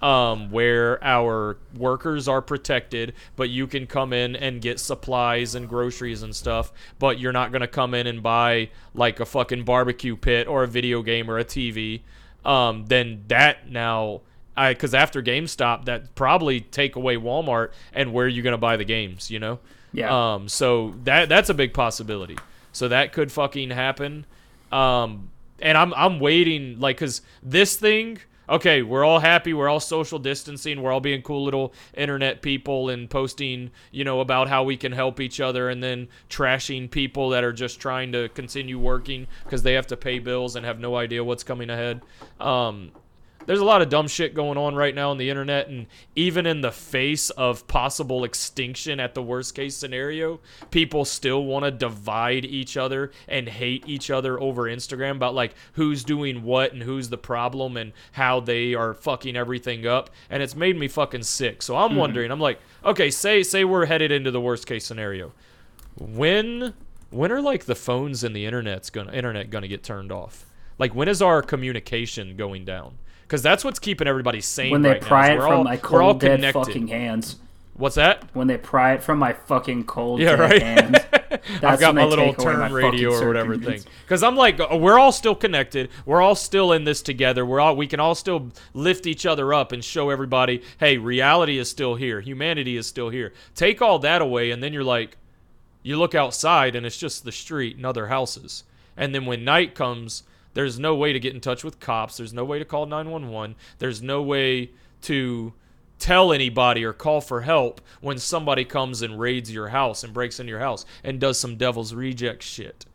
um, 0.04 0.50
where 0.50 1.02
our 1.02 1.56
workers 1.74 2.28
are 2.28 2.42
protected, 2.42 3.14
but 3.36 3.48
you 3.48 3.66
can 3.66 3.86
come 3.86 4.12
in 4.12 4.36
and 4.36 4.60
get 4.60 4.78
supplies 4.78 5.54
and 5.54 5.66
groceries 5.66 6.22
and 6.22 6.36
stuff, 6.36 6.74
but 6.98 7.18
you're 7.18 7.32
not 7.32 7.52
going 7.52 7.62
to 7.62 7.66
come 7.66 7.94
in 7.94 8.06
and 8.06 8.22
buy 8.22 8.68
like 8.92 9.18
a 9.18 9.24
fucking 9.24 9.64
barbecue 9.64 10.14
pit 10.14 10.46
or 10.46 10.62
a 10.62 10.68
video 10.68 11.00
game 11.00 11.30
or 11.30 11.38
a 11.38 11.44
TV. 11.44 12.02
Um, 12.44 12.84
then 12.84 13.24
that 13.28 13.70
now, 13.70 14.20
I 14.54 14.74
because 14.74 14.92
after 14.92 15.22
GameStop, 15.22 15.86
that 15.86 16.14
probably 16.14 16.60
take 16.60 16.96
away 16.96 17.16
Walmart 17.16 17.70
and 17.94 18.12
where 18.12 18.28
you 18.28 18.42
going 18.42 18.52
to 18.52 18.58
buy 18.58 18.76
the 18.76 18.84
games, 18.84 19.30
you 19.30 19.38
know? 19.38 19.58
Yeah. 19.94 20.34
Um, 20.34 20.50
so 20.50 20.96
that 21.04 21.30
that's 21.30 21.48
a 21.48 21.54
big 21.54 21.72
possibility. 21.72 22.36
So 22.72 22.88
that 22.88 23.14
could 23.14 23.32
fucking 23.32 23.70
happen. 23.70 24.26
Um, 24.70 25.30
and 25.60 25.78
I'm 25.78 25.94
I'm 25.94 26.20
waiting 26.20 26.78
like 26.78 26.96
because 26.96 27.22
this 27.42 27.76
thing 27.76 28.18
okay, 28.48 28.82
we're 28.82 29.04
all 29.04 29.18
happy, 29.18 29.52
we're 29.54 29.68
all 29.68 29.80
social 29.80 30.18
distancing, 30.18 30.82
we're 30.82 30.92
all 30.92 31.00
being 31.00 31.22
cool 31.22 31.44
little 31.44 31.72
internet 31.94 32.42
people 32.42 32.88
and 32.88 33.08
posting, 33.08 33.70
you 33.90 34.04
know, 34.04 34.20
about 34.20 34.48
how 34.48 34.62
we 34.64 34.76
can 34.76 34.92
help 34.92 35.20
each 35.20 35.40
other 35.40 35.68
and 35.68 35.82
then 35.82 36.08
trashing 36.28 36.90
people 36.90 37.30
that 37.30 37.44
are 37.44 37.52
just 37.52 37.80
trying 37.80 38.12
to 38.12 38.28
continue 38.30 38.78
working 38.78 39.26
because 39.44 39.62
they 39.62 39.74
have 39.74 39.86
to 39.86 39.96
pay 39.96 40.18
bills 40.18 40.56
and 40.56 40.66
have 40.66 40.78
no 40.78 40.96
idea 40.96 41.22
what's 41.22 41.44
coming 41.44 41.70
ahead. 41.70 42.00
Um, 42.40 42.92
there's 43.46 43.60
a 43.60 43.64
lot 43.64 43.82
of 43.82 43.88
dumb 43.88 44.08
shit 44.08 44.34
going 44.34 44.58
on 44.58 44.74
right 44.74 44.94
now 44.94 45.10
on 45.10 45.18
the 45.18 45.30
internet 45.30 45.68
and 45.68 45.86
even 46.14 46.46
in 46.46 46.60
the 46.60 46.72
face 46.72 47.30
of 47.30 47.66
possible 47.66 48.24
extinction 48.24 49.00
at 49.00 49.14
the 49.14 49.22
worst 49.22 49.54
case 49.54 49.76
scenario 49.76 50.40
people 50.70 51.04
still 51.04 51.44
want 51.44 51.64
to 51.64 51.70
divide 51.70 52.44
each 52.44 52.76
other 52.76 53.10
and 53.28 53.48
hate 53.48 53.84
each 53.86 54.10
other 54.10 54.40
over 54.40 54.62
instagram 54.64 55.16
about 55.16 55.34
like 55.34 55.54
who's 55.72 56.04
doing 56.04 56.42
what 56.42 56.72
and 56.72 56.82
who's 56.82 57.08
the 57.08 57.18
problem 57.18 57.76
and 57.76 57.92
how 58.12 58.40
they 58.40 58.74
are 58.74 58.94
fucking 58.94 59.36
everything 59.36 59.86
up 59.86 60.10
and 60.30 60.42
it's 60.42 60.56
made 60.56 60.76
me 60.76 60.88
fucking 60.88 61.22
sick. 61.22 61.62
So 61.62 61.76
i'm 61.76 61.90
mm-hmm. 61.90 61.98
wondering 61.98 62.30
i'm 62.30 62.40
like 62.40 62.60
okay 62.84 63.10
say 63.10 63.42
say 63.42 63.64
we're 63.64 63.86
headed 63.86 64.12
into 64.12 64.30
the 64.30 64.40
worst 64.40 64.66
case 64.66 64.84
scenario. 64.84 65.32
When 65.96 66.74
when 67.10 67.30
are 67.30 67.40
like 67.40 67.66
the 67.66 67.74
phones 67.74 68.24
and 68.24 68.34
the 68.34 68.46
internet's 68.46 68.90
gonna 68.90 69.12
internet 69.12 69.50
gonna 69.50 69.68
get 69.68 69.82
turned 69.82 70.12
off? 70.12 70.46
Like 70.78 70.94
when 70.94 71.08
is 71.08 71.22
our 71.22 71.42
communication 71.42 72.36
going 72.36 72.64
down 72.64 72.98
because 73.24 73.42
that's 73.42 73.64
what's 73.64 73.78
keeping 73.78 74.06
everybody 74.06 74.40
sane 74.40 74.70
When 74.70 74.82
they 74.82 74.90
right 74.90 75.00
pry 75.00 75.32
is 75.32 75.38
it 75.38 75.42
from 75.42 75.52
all- 75.52 75.64
my 75.64 75.76
cold 75.76 76.20
dead 76.20 76.36
connected. 76.36 76.58
fucking 76.64 76.88
hands. 76.88 77.36
what's 77.74 77.96
that 77.96 78.24
When 78.34 78.46
they 78.46 78.56
pry 78.56 78.94
it 78.94 79.02
from 79.02 79.18
my 79.18 79.32
fucking 79.32 79.84
cold 79.84 80.20
Yeah, 80.20 80.36
dead 80.36 80.40
right. 80.40 80.62
hands. 80.62 80.98
I've 81.62 81.80
got 81.80 81.94
my 81.96 82.04
little 82.04 82.32
turn 82.32 82.72
radio 82.72 83.12
or 83.12 83.26
whatever 83.26 83.56
thing. 83.58 83.80
Because 84.04 84.22
I'm 84.22 84.36
like, 84.36 84.60
uh, 84.60 84.76
we're 84.76 84.98
all 84.98 85.10
still 85.10 85.34
connected. 85.34 85.88
We're 86.06 86.22
all 86.22 86.36
still 86.36 86.70
in 86.72 86.84
this 86.84 87.02
together. 87.02 87.44
We're 87.44 87.58
all 87.60 87.74
we 87.76 87.88
can 87.88 87.98
all 87.98 88.14
still 88.14 88.50
lift 88.72 89.04
each 89.06 89.26
other 89.26 89.52
up 89.52 89.72
and 89.72 89.84
show 89.84 90.10
everybody, 90.10 90.62
hey, 90.78 90.96
reality 90.96 91.58
is 91.58 91.68
still 91.68 91.96
here. 91.96 92.20
Humanity 92.20 92.76
is 92.76 92.86
still 92.86 93.08
here. 93.10 93.32
Take 93.56 93.82
all 93.82 93.98
that 93.98 94.22
away, 94.22 94.52
and 94.52 94.62
then 94.62 94.72
you're 94.72 94.84
like, 94.84 95.16
you 95.82 95.98
look 95.98 96.14
outside 96.14 96.76
and 96.76 96.86
it's 96.86 96.96
just 96.96 97.24
the 97.24 97.32
street 97.32 97.76
and 97.76 97.84
other 97.84 98.06
houses. 98.06 98.62
And 98.96 99.12
then 99.14 99.26
when 99.26 99.44
night 99.44 99.74
comes, 99.74 100.22
there's 100.54 100.78
no 100.78 100.94
way 100.94 101.12
to 101.12 101.20
get 101.20 101.34
in 101.34 101.40
touch 101.40 101.62
with 101.62 101.80
cops. 101.80 102.16
There's 102.16 102.32
no 102.32 102.44
way 102.44 102.58
to 102.58 102.64
call 102.64 102.86
911. 102.86 103.56
There's 103.78 104.02
no 104.02 104.22
way 104.22 104.70
to 105.02 105.52
tell 105.98 106.32
anybody 106.32 106.84
or 106.84 106.92
call 106.92 107.20
for 107.20 107.42
help 107.42 107.80
when 108.00 108.18
somebody 108.18 108.64
comes 108.64 109.02
and 109.02 109.18
raids 109.18 109.52
your 109.52 109.68
house 109.68 110.02
and 110.02 110.12
breaks 110.12 110.40
into 110.40 110.50
your 110.50 110.60
house 110.60 110.84
and 111.02 111.20
does 111.20 111.38
some 111.38 111.56
devil's 111.56 111.94
reject 111.94 112.42
shit. 112.42 112.86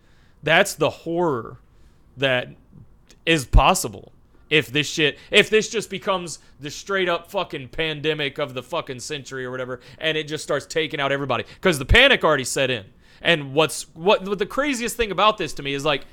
That's 0.41 0.73
the 0.73 0.89
horror 0.89 1.59
that 2.17 2.49
is 3.25 3.45
possible 3.45 4.11
if 4.49 4.67
this 4.67 4.89
shit 4.89 5.17
if 5.29 5.49
this 5.49 5.69
just 5.69 5.89
becomes 5.89 6.39
the 6.59 6.71
straight 6.71 7.07
up 7.07 7.29
fucking 7.29 7.67
pandemic 7.67 8.39
of 8.39 8.53
the 8.53 8.63
fucking 8.63 8.99
century 8.99 9.45
or 9.45 9.51
whatever 9.51 9.79
and 9.99 10.17
it 10.17 10.27
just 10.27 10.43
starts 10.43 10.65
taking 10.65 10.99
out 10.99 11.11
everybody 11.11 11.43
because 11.55 11.77
the 11.77 11.85
panic 11.85 12.23
already 12.23 12.43
set 12.43 12.71
in 12.71 12.83
and 13.21 13.53
what's 13.53 13.83
what, 13.93 14.23
what 14.27 14.39
the 14.39 14.45
craziest 14.45 14.97
thing 14.97 15.11
about 15.11 15.37
this 15.37 15.53
to 15.53 15.61
me 15.61 15.73
is 15.73 15.85
like 15.85 16.05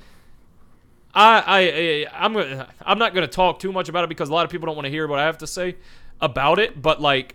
I, 1.17 1.43
I 1.47 2.07
I'm 2.12 2.37
I'm 2.83 2.99
not 2.99 3.14
gonna 3.14 3.27
talk 3.27 3.59
too 3.59 3.73
much 3.73 3.89
about 3.89 4.05
it 4.05 4.09
because 4.09 4.29
a 4.29 4.35
lot 4.35 4.45
of 4.45 4.51
people 4.51 4.67
don't 4.67 4.77
want 4.77 4.85
to 4.85 4.91
hear 4.91 5.09
what 5.09 5.19
I 5.19 5.25
have 5.25 5.39
to 5.39 5.47
say 5.47 5.77
about 6.21 6.59
it. 6.59 6.81
But 6.81 7.01
like, 7.01 7.35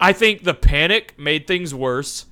I 0.00 0.14
think 0.14 0.42
the 0.42 0.54
panic 0.54 1.18
made 1.18 1.46
things 1.46 1.74
worse. 1.74 2.24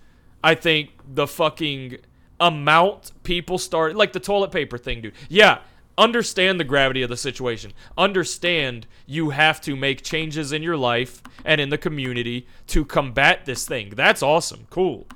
I 0.42 0.54
think 0.54 0.90
the 1.06 1.26
fucking 1.26 1.98
amount 2.40 3.12
people 3.22 3.58
started 3.58 3.96
like 3.96 4.12
the 4.12 4.20
toilet 4.20 4.50
paper 4.50 4.78
thing, 4.78 5.02
dude. 5.02 5.14
Yeah, 5.28 5.58
understand 5.98 6.58
the 6.58 6.64
gravity 6.64 7.02
of 7.02 7.10
the 7.10 7.16
situation. 7.18 7.74
Understand 7.98 8.86
you 9.06 9.30
have 9.30 9.60
to 9.60 9.76
make 9.76 10.02
changes 10.02 10.52
in 10.52 10.62
your 10.62 10.78
life 10.78 11.22
and 11.44 11.60
in 11.60 11.68
the 11.68 11.78
community 11.78 12.46
to 12.68 12.86
combat 12.86 13.44
this 13.44 13.66
thing. 13.68 13.90
That's 13.90 14.22
awesome. 14.22 14.66
Cool. 14.70 15.06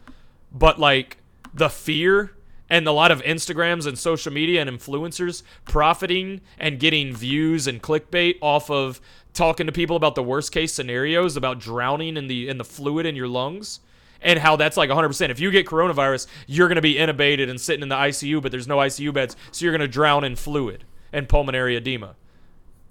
But 0.53 0.79
like 0.79 1.17
the 1.55 1.71
fear 1.71 2.36
and 2.69 2.87
a 2.87 2.93
lot 2.93 3.11
of 3.11 3.23
Instagrams 3.23 3.87
and 3.87 3.99
social 3.99 4.33
media 4.33 4.61
and 4.61 4.71
influencers 4.71 5.43
profiting 5.65 6.41
and 6.59 6.81
getting 6.81 7.15
views 7.15 7.67
and 7.67 7.83
clickbait 7.83 8.37
off 8.41 8.71
of 8.71 9.01
talking 9.33 9.67
to 9.67 9.73
people 9.73 9.97
about 9.97 10.15
the 10.15 10.23
worst 10.23 10.53
case 10.53 10.73
scenarios 10.73 11.37
about 11.37 11.59
drowning 11.59 12.17
in 12.17 12.27
the 12.27 12.49
in 12.49 12.59
the 12.59 12.65
fluid 12.65 13.07
in 13.07 13.15
your 13.15 13.29
lungs 13.29 13.81
and 14.23 14.39
how 14.39 14.57
that's 14.57 14.79
like 14.79 14.89
100% 14.89 15.31
if 15.31 15.39
you 15.39 15.51
get 15.51 15.67
coronavirus 15.67 16.27
you're 16.47 16.69
going 16.69 16.77
to 16.77 16.83
be 16.83 16.95
intubated 16.95 17.51
and 17.51 17.61
sitting 17.61 17.83
in 17.83 17.89
the 17.89 17.95
ICU 17.95 18.41
but 18.41 18.51
there's 18.51 18.67
no 18.67 18.79
ICU 18.79 19.13
beds 19.13 19.37
so 19.53 19.65
you're 19.65 19.73
going 19.73 19.81
to 19.81 19.89
drown 19.89 20.25
in 20.25 20.35
fluid 20.35 20.85
and 21.13 21.29
pulmonary 21.29 21.77
edema. 21.77 22.17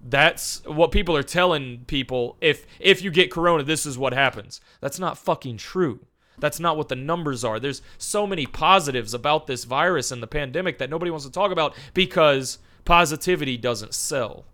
That's 0.08 0.64
what 0.66 0.92
people 0.92 1.18
are 1.18 1.24
telling 1.24 1.84
people 1.88 2.38
if 2.42 2.68
if 2.80 3.02
you 3.02 3.10
get 3.10 3.32
corona 3.32 3.64
this 3.64 3.88
is 3.88 3.98
what 3.98 4.14
happens. 4.14 4.62
That's 4.82 5.00
not 5.00 5.18
fucking 5.18 5.58
true 5.58 6.02
that's 6.40 6.60
not 6.60 6.78
what 6.78 6.90
the 6.90 6.96
numbers 6.96 7.44
are. 7.44 7.60
There's 7.60 7.82
so 7.98 8.26
many 8.28 8.46
positives 8.46 9.14
about 9.14 9.48
this 9.48 9.64
virus 9.64 10.12
and 10.12 10.22
the 10.22 10.28
pandemic 10.28 10.78
that 10.80 10.90
nobody 10.90 11.12
wants 11.12 11.26
to 11.26 11.32
talk 11.32 11.52
about 11.52 11.76
because 11.94 12.60
positivity 12.84 13.58
doesn't 13.58 13.94
sell. 13.94 14.46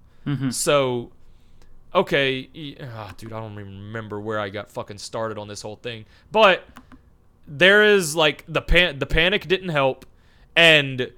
So 0.52 1.12
okay 1.94 2.78
ah, 2.82 3.14
dude 3.18 3.34
i 3.34 3.40
don't 3.42 3.52
even 3.52 3.66
remember 3.68 4.18
where 4.18 4.40
i 4.40 4.48
got 4.48 4.72
fucking 4.72 4.98
started 4.98 5.38
on 5.38 5.48
this 5.48 5.62
whole 5.62 5.76
thing. 5.76 6.06
But 6.32 6.66
there 7.48 7.84
is 7.84 8.16
like 8.16 8.46
the 8.48 8.62
pan 8.62 9.00
the 9.00 9.06
panic 9.06 9.48
didn't 9.48 9.70
help 9.70 10.06
and 10.56 11.12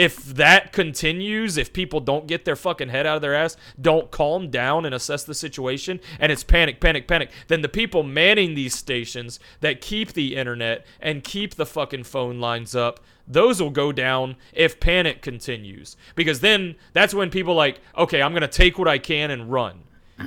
if 0.00 0.24
that 0.24 0.72
continues 0.72 1.58
if 1.58 1.74
people 1.74 2.00
don't 2.00 2.26
get 2.26 2.46
their 2.46 2.56
fucking 2.56 2.88
head 2.88 3.06
out 3.06 3.16
of 3.16 3.22
their 3.22 3.34
ass 3.34 3.54
don't 3.78 4.10
calm 4.10 4.48
down 4.48 4.86
and 4.86 4.94
assess 4.94 5.24
the 5.24 5.34
situation 5.34 6.00
and 6.18 6.32
it's 6.32 6.42
panic 6.42 6.80
panic 6.80 7.06
panic 7.06 7.30
then 7.48 7.60
the 7.60 7.68
people 7.68 8.02
manning 8.02 8.54
these 8.54 8.74
stations 8.74 9.38
that 9.60 9.82
keep 9.82 10.14
the 10.14 10.36
internet 10.36 10.86
and 11.00 11.22
keep 11.22 11.56
the 11.56 11.66
fucking 11.66 12.02
phone 12.02 12.40
lines 12.40 12.74
up 12.74 12.98
those 13.28 13.60
will 13.60 13.70
go 13.70 13.92
down 13.92 14.34
if 14.52 14.80
panic 14.80 15.22
continues. 15.22 15.96
Because 16.16 16.40
then 16.40 16.74
that's 16.94 17.14
when 17.14 17.30
people 17.30 17.54
like 17.54 17.78
okay 17.96 18.22
i'm 18.22 18.32
going 18.32 18.40
to 18.40 18.48
take 18.48 18.78
what 18.78 18.88
i 18.88 18.98
can 18.98 19.30
and 19.30 19.52
run 19.52 19.82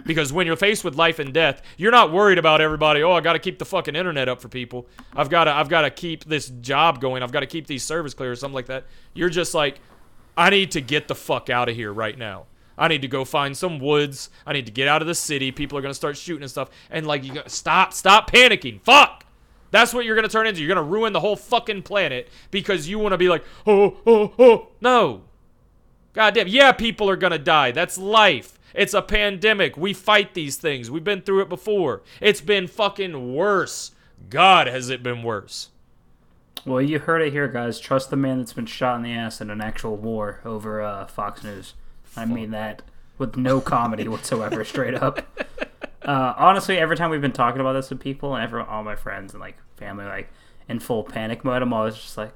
because 0.06 0.34
when 0.34 0.48
you're 0.48 0.56
faced 0.56 0.84
with 0.84 0.96
life 0.96 1.20
and 1.20 1.34
death, 1.34 1.62
you're 1.78 1.92
not 1.92 2.12
worried 2.12 2.38
about 2.38 2.62
everybody. 2.62 3.04
Oh, 3.04 3.14
I 3.14 3.22
got 3.22 3.34
to 3.34 3.40
keep 3.40 3.60
the 3.60 3.66
fucking 3.66 3.96
internet 3.96 4.28
up 4.30 4.42
for 4.42 4.50
people. 4.50 4.88
I've 5.16 5.30
got 5.30 5.46
to, 5.46 5.52
I've 5.52 5.70
got 5.70 5.82
to 5.82 5.90
keep 5.90 6.26
this 6.26 6.50
job 6.50 7.02
going. 7.02 7.24
I've 7.24 7.32
got 7.32 7.42
to 7.42 7.48
keep 7.48 7.68
these 7.68 7.84
servers 7.84 8.14
clear 8.14 8.32
or 8.32 8.36
something 8.36 8.56
like 8.56 8.68
that. 8.68 8.86
You're 9.14 9.30
just 9.30 9.54
like, 9.54 9.80
I 10.36 10.50
need 10.50 10.72
to 10.72 10.82
get 10.82 11.08
the 11.08 11.16
fuck 11.16 11.50
out 11.50 11.70
of 11.70 11.76
here 11.76 11.94
right 11.94 12.18
now. 12.18 12.46
I 12.78 12.88
need 12.88 13.04
to 13.04 13.08
go 13.08 13.24
find 13.24 13.56
some 13.56 13.80
woods. 13.80 14.30
I 14.46 14.54
need 14.54 14.66
to 14.66 14.72
get 14.72 14.88
out 14.88 15.02
of 15.02 15.08
the 15.08 15.16
city. 15.16 15.52
People 15.52 15.78
are 15.78 15.82
gonna 15.82 15.94
start 15.94 16.18
shooting 16.18 16.42
and 16.44 16.50
stuff. 16.50 16.70
And 16.90 17.06
like, 17.06 17.24
you 17.24 17.34
got 17.34 17.52
stop, 17.52 17.94
stop 17.94 18.30
panicking. 18.30 18.82
Fuck. 18.82 19.26
That's 19.72 19.94
what 19.94 20.06
you're 20.06 20.16
gonna 20.16 20.28
turn 20.28 20.48
into. 20.48 20.62
You're 20.62 20.74
gonna 20.74 20.88
ruin 20.88 21.14
the 21.14 21.20
whole 21.20 21.36
fucking 21.36 21.84
planet 21.84 22.30
because 22.52 22.90
you 22.90 23.00
want 23.00 23.14
to 23.14 23.18
be 23.18 23.30
like, 23.30 23.44
oh, 23.68 23.98
oh, 24.06 24.34
oh. 24.40 24.68
No. 24.82 25.22
God 26.14 26.34
damn. 26.34 26.48
Yeah, 26.48 26.72
people 26.72 27.10
are 27.10 27.16
gonna 27.16 27.38
die. 27.38 27.72
That's 27.72 27.98
life. 27.98 28.60
It's 28.74 28.94
a 28.94 29.02
pandemic. 29.02 29.78
We 29.78 29.94
fight 29.94 30.34
these 30.34 30.58
things. 30.58 30.90
We've 30.90 31.04
been 31.04 31.22
through 31.22 31.42
it 31.42 31.50
before. 31.50 32.02
It's 32.20 32.42
been 32.42 32.68
fucking 32.68 33.34
worse. 33.34 33.92
God, 34.30 34.68
has 34.68 34.90
it 34.90 35.04
been 35.04 35.24
worse. 35.24 35.70
Well, 36.66 36.82
you 36.82 37.00
heard 37.00 37.22
it 37.22 37.34
here, 37.34 37.48
guys. 37.48 37.80
Trust 37.80 38.10
the 38.10 38.16
man 38.16 38.40
that's 38.40 38.54
been 38.54 38.66
shot 38.66 38.96
in 38.96 39.04
the 39.04 39.12
ass 39.12 39.42
in 39.42 39.50
an 39.50 39.62
actual 39.62 39.98
war 39.98 40.40
over 40.46 40.82
uh, 40.82 41.06
Fox 41.08 41.44
News. 41.44 41.74
I 42.16 42.26
mean 42.26 42.52
that 42.52 42.84
with 43.18 43.36
no 43.36 43.60
comedy 43.60 44.08
whatsoever, 44.08 44.64
straight 44.64 44.96
up. 44.96 45.26
Uh, 46.02 46.34
honestly, 46.38 46.78
every 46.78 46.96
time 46.96 47.10
we've 47.10 47.22
been 47.22 47.32
talking 47.32 47.62
about 47.62 47.74
this 47.74 47.90
with 47.90 48.00
people, 48.00 48.36
and 48.36 48.44
everyone, 48.44 48.68
all 48.70 48.84
my 48.84 48.96
friends 48.96 49.34
and 49.34 49.42
like 49.42 49.58
family, 49.78 50.06
like 50.06 50.30
in 50.70 50.80
full 50.80 51.04
panic 51.04 51.44
mode, 51.44 51.62
I'm 51.62 51.74
always 51.74 51.96
just 51.96 52.18
like, 52.18 52.34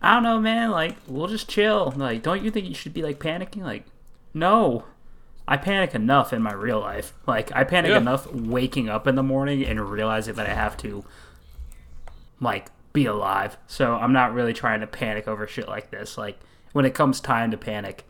I 0.00 0.14
don't 0.14 0.22
know, 0.22 0.40
man. 0.40 0.70
Like, 0.70 0.96
we'll 1.06 1.28
just 1.28 1.48
chill. 1.48 1.92
Like, 1.96 2.22
don't 2.22 2.42
you 2.42 2.50
think 2.50 2.68
you 2.68 2.74
should 2.74 2.94
be 2.94 3.02
like 3.02 3.18
panicking? 3.18 3.62
Like, 3.62 3.86
no. 4.32 4.84
I 5.46 5.56
panic 5.58 5.94
enough 5.94 6.32
in 6.32 6.42
my 6.42 6.52
real 6.52 6.80
life. 6.80 7.12
Like, 7.26 7.52
I 7.54 7.64
panic 7.64 7.90
Yeah. 7.90 7.98
enough 7.98 8.32
waking 8.32 8.88
up 8.88 9.06
in 9.06 9.14
the 9.14 9.22
morning 9.22 9.64
and 9.64 9.78
realizing 9.90 10.34
that 10.34 10.46
I 10.48 10.54
have 10.54 10.76
to 10.78 11.04
like 12.40 12.66
be 12.92 13.06
alive. 13.06 13.56
So 13.66 13.94
I'm 13.94 14.12
not 14.12 14.32
really 14.34 14.52
trying 14.52 14.80
to 14.80 14.86
panic 14.86 15.26
over 15.28 15.46
shit 15.46 15.68
like 15.68 15.90
this. 15.90 16.16
Like 16.16 16.38
when 16.72 16.84
it 16.84 16.94
comes 16.94 17.20
time 17.20 17.50
to 17.50 17.56
panic, 17.56 18.04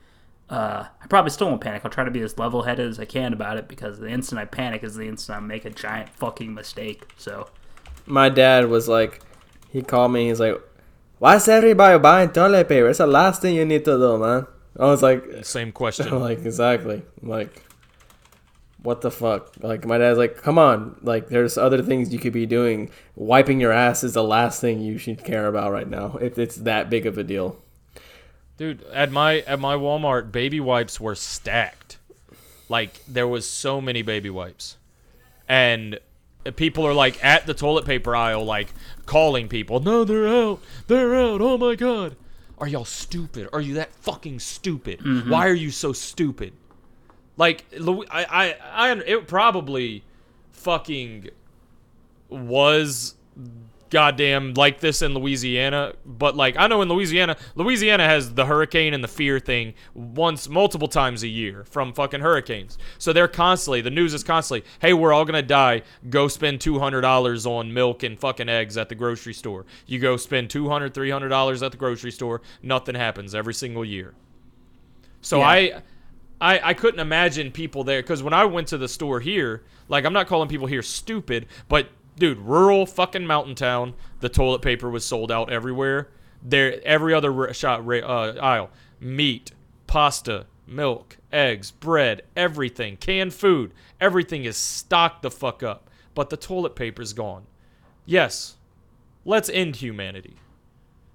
uh, 0.51 0.85
I 1.03 1.07
probably 1.09 1.31
still 1.31 1.49
won't 1.49 1.61
panic. 1.61 1.83
I'll 1.85 1.91
try 1.91 2.05
to 2.05 2.11
be 2.11 2.21
as 2.21 2.39
level 2.39 2.63
headed 2.63 2.89
as 2.89 3.01
I 3.01 3.05
can 3.05 3.33
about 3.33 3.57
it 3.57 3.67
because 3.69 3.99
the 3.99 4.09
instant 4.09 4.41
I 4.41 4.45
panic 4.45 4.85
is 4.85 4.95
the 4.95 5.09
instant 5.09 5.39
I 5.39 5.41
make 5.41 5.65
a 5.65 5.71
giant 5.71 6.11
fucking 6.11 6.53
mistake. 6.55 7.05
So 7.17 7.49
My 8.07 8.29
dad 8.29 8.69
was 8.69 8.87
like, 8.89 9.21
he 9.71 9.83
called 9.83 10.13
me. 10.13 10.29
He's 10.29 10.39
like, 10.39 10.61
"Why 11.19 11.37
is 11.37 11.49
everybody 11.49 11.99
buying 11.99 12.29
toilet 12.31 12.69
paper? 12.69 12.89
It's 12.89 12.99
the 12.99 13.07
last 13.07 13.41
thing 13.43 13.55
you 13.57 13.65
need 13.65 13.85
to 13.87 13.97
do, 13.97 14.19
man." 14.19 14.47
I 14.79 14.87
was 14.87 15.03
like, 15.03 15.45
Same 15.45 15.69
I'm 15.69 15.73
question. 15.73 16.19
like 16.21 16.39
exactly. 16.45 17.03
I'm 17.23 17.29
like, 17.29 17.63
what 18.83 19.01
the 19.01 19.11
fuck? 19.11 19.53
Like 19.61 19.87
my 19.87 19.99
dad's 19.99 20.19
like, 20.19 20.37
come 20.37 20.59
on. 20.59 20.99
Like 21.03 21.29
there's 21.29 21.57
other 21.57 21.83
things 21.83 22.13
you 22.13 22.19
could 22.19 22.33
be 22.33 22.47
doing. 22.47 22.91
Wiping 23.17 23.61
your 23.61 23.73
ass 23.73 24.05
is 24.05 24.15
the 24.15 24.25
last 24.25 24.61
thing 24.61 24.81
you 24.81 24.99
should 24.99 25.25
care 25.25 25.47
about 25.47 25.73
right 25.73 25.89
now. 25.89 26.19
If 26.21 26.39
it's 26.39 26.57
that 26.57 26.91
big 26.91 27.07
of 27.07 27.17
a 27.19 27.25
deal. 27.25 27.61
Dude, 28.57 28.83
at 28.93 29.11
my 29.11 29.41
at 29.41 29.59
my 29.59 29.75
Walmart, 29.75 30.31
baby 30.31 30.61
wipes 30.61 31.01
were 31.01 31.15
stacked. 31.17 31.99
like 32.69 33.05
there 33.07 33.27
was 33.27 33.49
so 33.49 33.81
many 33.81 34.03
baby 34.03 34.31
wipes, 34.31 34.77
and 35.49 35.99
people 36.57 36.87
are 36.87 36.95
like 36.95 37.23
at 37.25 37.47
the 37.47 37.55
toilet 37.55 37.85
paper 37.85 38.15
aisle, 38.15 38.45
like 38.45 38.73
calling 39.07 39.49
people. 39.49 39.81
No, 39.81 40.05
they're 40.05 40.29
out. 40.29 40.61
They're 40.87 41.17
out. 41.17 41.41
Oh 41.41 41.59
my 41.59 41.75
god. 41.75 42.17
Are 42.65 42.69
y'all 42.69 42.87
stupid? 42.87 43.51
Are 43.53 43.61
you 43.61 43.75
that 43.75 43.95
fucking 43.97 44.41
stupid? 44.41 45.01
Mm-hmm. 45.01 45.29
Why 45.29 45.49
are 45.49 45.55
you 45.55 45.71
so 45.71 45.93
stupid? 45.93 46.55
Like, 47.37 47.67
I, 48.11 48.25
I, 48.25 48.57
I, 48.73 48.93
it 48.93 49.29
probably 49.29 50.03
fucking 50.51 51.29
was 52.31 53.17
goddamn 53.91 54.55
like 54.55 54.81
this 54.81 55.03
in 55.03 55.15
Louisiana, 55.15 55.95
but 56.05 56.37
like 56.37 56.57
I 56.57 56.67
know 56.67 56.83
in 56.83 56.89
Louisiana, 56.89 57.37
Louisiana 57.55 58.05
has 58.05 58.35
the 58.35 58.47
hurricane 58.47 58.95
and 58.95 59.05
the 59.05 59.09
fear 59.09 59.39
thing 59.39 59.75
once 59.95 60.49
multiple 60.49 60.89
times 60.89 61.23
a 61.23 61.29
year 61.29 61.65
from 61.65 61.93
fucking 61.93 62.21
hurricanes. 62.21 62.77
So 62.99 63.13
they're 63.13 63.29
constantly 63.29 63.81
the 63.81 63.91
news 63.91 64.15
is 64.15 64.25
constantly, 64.25 64.69
"Hey, 64.81 64.93
we're 64.93 65.13
all 65.13 65.25
going 65.25 65.41
to 65.41 65.47
die. 65.47 65.83
Go 66.11 66.29
spend 66.29 66.61
$200 66.61 67.47
on 67.47 67.73
milk 67.73 68.03
and 68.03 68.19
fucking 68.19 68.49
eggs 68.49 68.77
at 68.77 68.89
the 68.89 68.95
grocery 68.95 69.35
store." 69.35 69.65
You 69.87 69.99
go 69.99 70.17
spend 70.17 70.49
$200, 70.49 70.93
$300 70.93 71.63
at 71.63 71.71
the 71.73 71.79
grocery 71.79 72.11
store, 72.11 72.43
nothing 72.63 72.95
happens 72.95 73.35
every 73.35 73.55
single 73.55 73.85
year. 73.85 74.15
So 75.21 75.39
Yeah. 75.39 75.49
I 75.49 75.83
I, 76.41 76.71
I 76.71 76.75
couldn't 76.75 77.01
imagine 77.01 77.51
people 77.53 77.85
there 77.85 78.03
because 78.03 78.23
when 78.23 78.35
I 78.35 78.45
went 78.45 78.69
to 78.69 78.79
the 78.79 78.89
store 78.89 79.21
here, 79.21 79.63
like 79.89 80.05
I'm 80.05 80.13
not 80.13 80.27
calling 80.27 80.49
people 80.49 80.67
here 80.67 80.83
stupid, 80.83 81.47
but 81.69 81.89
dude, 82.17 82.39
rural 82.39 82.87
fucking 82.87 83.27
mountain 83.27 83.55
town, 83.55 83.95
the 84.21 84.29
toilet 84.29 84.63
paper 84.63 84.91
was 84.91 85.05
sold 85.05 85.31
out 85.31 85.51
everywhere. 85.51 86.09
There, 86.43 86.81
every 86.85 87.15
other 87.15 87.53
shot 87.55 87.89
uh, 87.89 88.35
aisle, 88.41 88.71
meat, 89.01 89.53
pasta, 89.87 90.47
milk, 90.67 91.17
eggs, 91.33 91.71
bread, 91.71 92.23
everything, 92.37 92.97
canned 92.97 93.35
food, 93.35 93.73
everything 94.01 94.45
is 94.45 94.57
stocked 94.57 95.23
the 95.23 95.31
fuck 95.31 95.63
up. 95.63 95.89
But 96.15 96.31
the 96.31 96.37
toilet 96.37 96.77
paper's 96.77 97.13
gone. 97.13 97.47
Yes, 98.07 98.57
let's 99.25 99.49
end 99.49 99.77
humanity. 99.77 100.37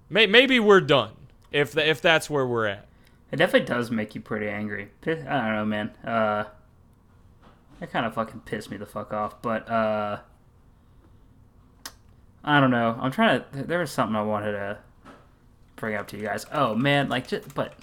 May- 0.08 0.26
maybe 0.26 0.58
we're 0.58 0.80
done 0.80 1.12
if 1.52 1.72
th- 1.72 1.86
if 1.86 2.02
that's 2.02 2.28
where 2.28 2.46
we're 2.46 2.66
at. 2.66 2.86
It 3.30 3.36
definitely 3.36 3.66
does 3.66 3.90
make 3.90 4.14
you 4.14 4.20
pretty 4.20 4.48
angry. 4.48 4.90
I 5.06 5.14
don't 5.14 5.26
know, 5.26 5.64
man. 5.64 5.90
Uh, 6.04 6.44
that 7.78 7.90
kind 7.92 8.04
of 8.04 8.14
fucking 8.14 8.40
pissed 8.40 8.70
me 8.70 8.76
the 8.76 8.86
fuck 8.86 9.12
off. 9.12 9.40
But 9.40 9.68
uh, 9.70 10.18
I 12.44 12.60
don't 12.60 12.70
know. 12.70 12.98
I'm 13.00 13.10
trying 13.10 13.40
to. 13.52 13.62
There 13.64 13.78
was 13.78 13.90
something 13.90 14.16
I 14.16 14.22
wanted 14.22 14.52
to 14.52 14.78
bring 15.76 15.94
up 15.94 16.08
to 16.08 16.16
you 16.16 16.22
guys. 16.24 16.46
Oh 16.52 16.74
man, 16.74 17.08
like, 17.08 17.28
just, 17.28 17.54
but 17.54 17.74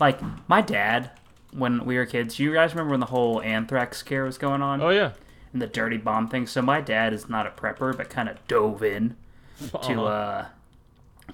like 0.00 0.20
my 0.48 0.60
dad 0.60 1.10
when 1.52 1.84
we 1.84 1.96
were 1.96 2.06
kids. 2.06 2.38
You 2.38 2.52
guys 2.52 2.72
remember 2.72 2.92
when 2.92 3.00
the 3.00 3.06
whole 3.06 3.40
anthrax 3.42 3.98
scare 3.98 4.24
was 4.24 4.36
going 4.38 4.62
on 4.62 4.80
Oh 4.82 4.90
yeah. 4.90 5.12
and 5.52 5.60
the 5.62 5.66
dirty 5.66 5.96
bomb 5.96 6.28
thing? 6.28 6.46
So 6.46 6.60
my 6.62 6.80
dad 6.80 7.12
is 7.12 7.28
not 7.28 7.46
a 7.46 7.50
prepper, 7.50 7.96
but 7.96 8.10
kind 8.10 8.28
of 8.28 8.46
dove 8.46 8.82
in 8.82 9.16
to 9.70 9.76
Uh-huh. 9.78 10.02
uh 10.04 10.46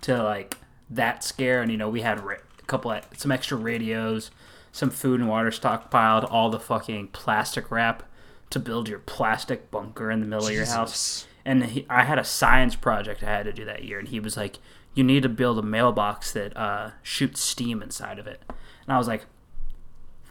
to 0.02 0.22
like 0.22 0.56
that 0.88 1.22
scare 1.24 1.60
and 1.60 1.70
you 1.72 1.76
know 1.76 1.88
we 1.88 2.00
had 2.02 2.18
a 2.18 2.36
couple 2.66 2.90
of 2.90 3.04
some 3.16 3.32
extra 3.32 3.56
radios 3.56 4.30
some 4.70 4.88
food 4.90 5.20
and 5.20 5.28
water 5.28 5.50
stockpiled 5.50 6.26
all 6.32 6.48
the 6.50 6.58
fucking 6.60 7.08
plastic 7.08 7.70
wrap 7.70 8.02
to 8.50 8.58
build 8.60 8.88
your 8.88 8.98
plastic 9.00 9.70
bunker 9.70 10.10
in 10.10 10.20
the 10.20 10.26
middle 10.26 10.46
of 10.46 10.52
your 10.52 10.64
house 10.66 10.92
Jesus. 10.92 11.26
And 11.44 11.64
he, 11.66 11.86
i 11.90 12.04
had 12.04 12.18
a 12.18 12.24
science 12.24 12.74
project 12.76 13.22
i 13.22 13.26
had 13.26 13.44
to 13.44 13.52
do 13.52 13.64
that 13.64 13.84
year 13.84 13.98
and 13.98 14.08
he 14.08 14.20
was 14.20 14.36
like 14.36 14.58
you 14.94 15.02
need 15.02 15.22
to 15.22 15.28
build 15.28 15.58
a 15.58 15.62
mailbox 15.62 16.32
that 16.32 16.54
uh, 16.56 16.90
shoots 17.02 17.40
steam 17.40 17.82
inside 17.82 18.18
of 18.18 18.26
it 18.26 18.42
and 18.48 18.94
i 18.94 18.98
was 18.98 19.08
like 19.08 19.24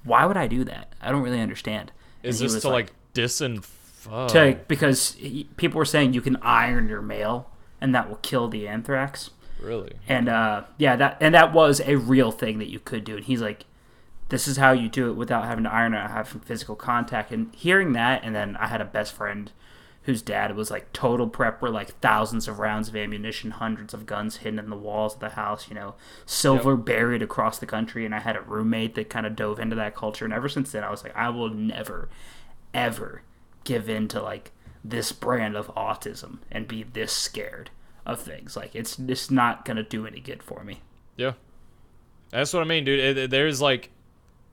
why 0.04 0.26
would 0.26 0.38
i 0.38 0.48
do 0.48 0.64
that 0.64 0.94
i 1.02 1.12
don't 1.12 1.22
really 1.24 1.42
understand 1.42 1.92
Is 2.24 2.42
And 2.42 2.50
this 2.50 2.62
to 2.62 2.70
like, 2.70 2.92
disinfect? 3.14 4.30
to 4.30 4.60
because 4.68 5.14
he, 5.14 5.44
people 5.58 5.78
were 5.78 5.86
saying 5.86 6.14
you 6.14 6.22
can 6.22 6.38
iron 6.42 6.88
your 6.88 7.02
mail 7.02 7.50
and 7.80 7.94
that 7.96 8.10
will 8.10 8.18
kill 8.18 8.48
the 8.48 8.68
anthrax 8.68 9.30
really? 9.62 9.94
and 10.08 10.28
uh, 10.30 10.64
yeah, 10.78 10.96
that 10.96 11.18
and 11.22 11.36
that 11.36 11.54
was 11.54 11.82
a 11.82 11.96
real 11.98 12.32
thing 12.32 12.58
that 12.60 12.70
you 12.70 12.80
could 12.80 13.04
do. 13.04 13.16
And 13.18 13.26
he's 13.26 13.42
like, 13.42 13.66
"This 14.30 14.48
is 14.48 14.58
how 14.58 14.72
you 14.72 14.90
do 14.90 15.10
it 15.10 15.14
without 15.14 15.46
having 15.46 15.64
to 15.66 15.72
iron 15.74 15.94
it, 15.94 16.00
having 16.10 16.42
physical 16.42 16.76
contact." 16.76 17.32
And 17.32 17.54
hearing 17.56 17.94
that, 17.94 18.24
and 18.24 18.34
then 18.36 18.56
I 18.58 18.68
had 18.68 18.82
a 18.82 18.86
best 18.86 19.14
friend 19.14 19.52
whose 20.04 20.22
dad 20.22 20.56
was 20.56 20.72
like 20.72 20.92
total 20.94 21.30
prepper, 21.30 21.72
like 21.72 22.00
thousands 22.00 22.48
of 22.48 22.60
rounds 22.60 22.90
of 22.90 22.96
ammunition, 22.96 23.52
hundreds 23.52 23.94
of 23.94 24.06
guns 24.06 24.38
hidden 24.38 24.58
in 24.58 24.70
the 24.70 24.76
walls 24.76 25.14
of 25.14 25.20
the 25.20 25.30
house, 25.30 25.70
you 25.70 25.76
know, 25.76 25.94
silver 26.26 26.76
buried 26.76 27.22
across 27.22 27.60
the 27.60 27.68
country. 27.68 28.06
And 28.06 28.16
I 28.16 28.20
had 28.20 28.36
a 28.36 28.42
roommate 28.42 28.96
that 28.96 29.10
kind 29.10 29.26
of 29.26 29.36
dove 29.36 29.60
into 29.60 29.76
that 29.76 29.96
culture. 29.96 30.26
And 30.26 30.34
ever 30.34 30.50
since 30.50 30.72
then, 30.72 30.84
I 30.84 30.90
was 30.90 31.04
like, 31.04 31.16
I 31.16 31.30
will 31.30 31.50
never, 31.50 32.10
ever 32.74 33.22
give 33.64 33.88
in 33.90 34.08
to 34.08 34.22
like 34.22 34.52
this 34.84 35.12
brand 35.12 35.56
of 35.56 35.68
autism 35.76 36.40
and 36.52 36.68
be 36.68 36.82
this 36.82 37.14
scared 37.14 37.70
of 38.04 38.20
things. 38.20 38.56
Like 38.56 38.74
it's 38.74 38.96
just 38.96 39.30
not 39.30 39.66
gonna 39.66 39.84
do 39.84 40.08
any 40.08 40.20
good 40.20 40.42
for 40.42 40.64
me. 40.64 40.82
Yeah. 41.16 41.34
That's 42.32 42.54
what 42.54 42.64
I 42.64 42.66
mean, 42.66 42.86
dude. 42.86 43.30
There's 43.30 43.62
like 43.62 43.92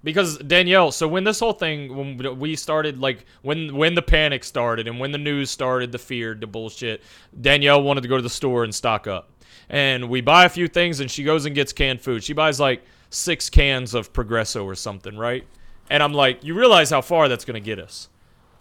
because 0.05 0.39
Danielle, 0.39 0.93
so 0.93 1.09
when 1.09 1.25
this 1.25 1.41
whole 1.41 1.53
thing 1.53 1.97
when 1.97 2.39
we 2.39 2.55
started 2.57 2.99
like 2.99 3.25
when 3.43 3.77
when 3.77 3.95
the 3.95 4.03
panic 4.03 4.45
started 4.45 4.87
and 4.87 5.01
when 5.01 5.11
the 5.11 5.19
news 5.19 5.51
started, 5.51 5.93
the 5.93 5.99
fear, 5.99 6.35
the 6.35 6.47
bullshit, 6.47 7.03
Danielle 7.41 7.83
wanted 7.83 8.03
to 8.03 8.09
go 8.09 8.17
to 8.17 8.23
the 8.23 8.31
store 8.31 8.65
and 8.65 8.75
stock 8.75 9.07
up. 9.07 9.31
And 9.69 10.09
we 10.09 10.21
buy 10.21 10.45
a 10.45 10.49
few 10.49 10.69
things 10.69 11.01
and 11.01 11.11
she 11.11 11.25
goes 11.25 11.45
and 11.45 11.55
gets 11.55 11.73
canned 11.73 12.01
food. 12.01 12.25
She 12.25 12.33
buys 12.33 12.59
like 12.59 12.83
6 13.11 13.51
cans 13.51 13.93
of 13.93 14.13
Progresso 14.13 14.65
or 14.65 14.75
something, 14.75 15.17
right? 15.17 15.45
And 15.91 16.03
I'm 16.03 16.15
like, 16.15 16.45
you 16.45 16.55
realize 16.55 16.91
how 16.91 17.03
far 17.03 17.29
that's 17.29 17.45
going 17.45 17.61
to 17.61 17.65
get 17.65 17.79
us. 17.79 18.09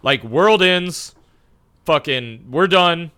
Like 0.01 0.23
world 0.23 0.61
ends, 0.61 1.15
fucking 1.85 2.47
we're 2.49 2.67
done. 2.67 3.11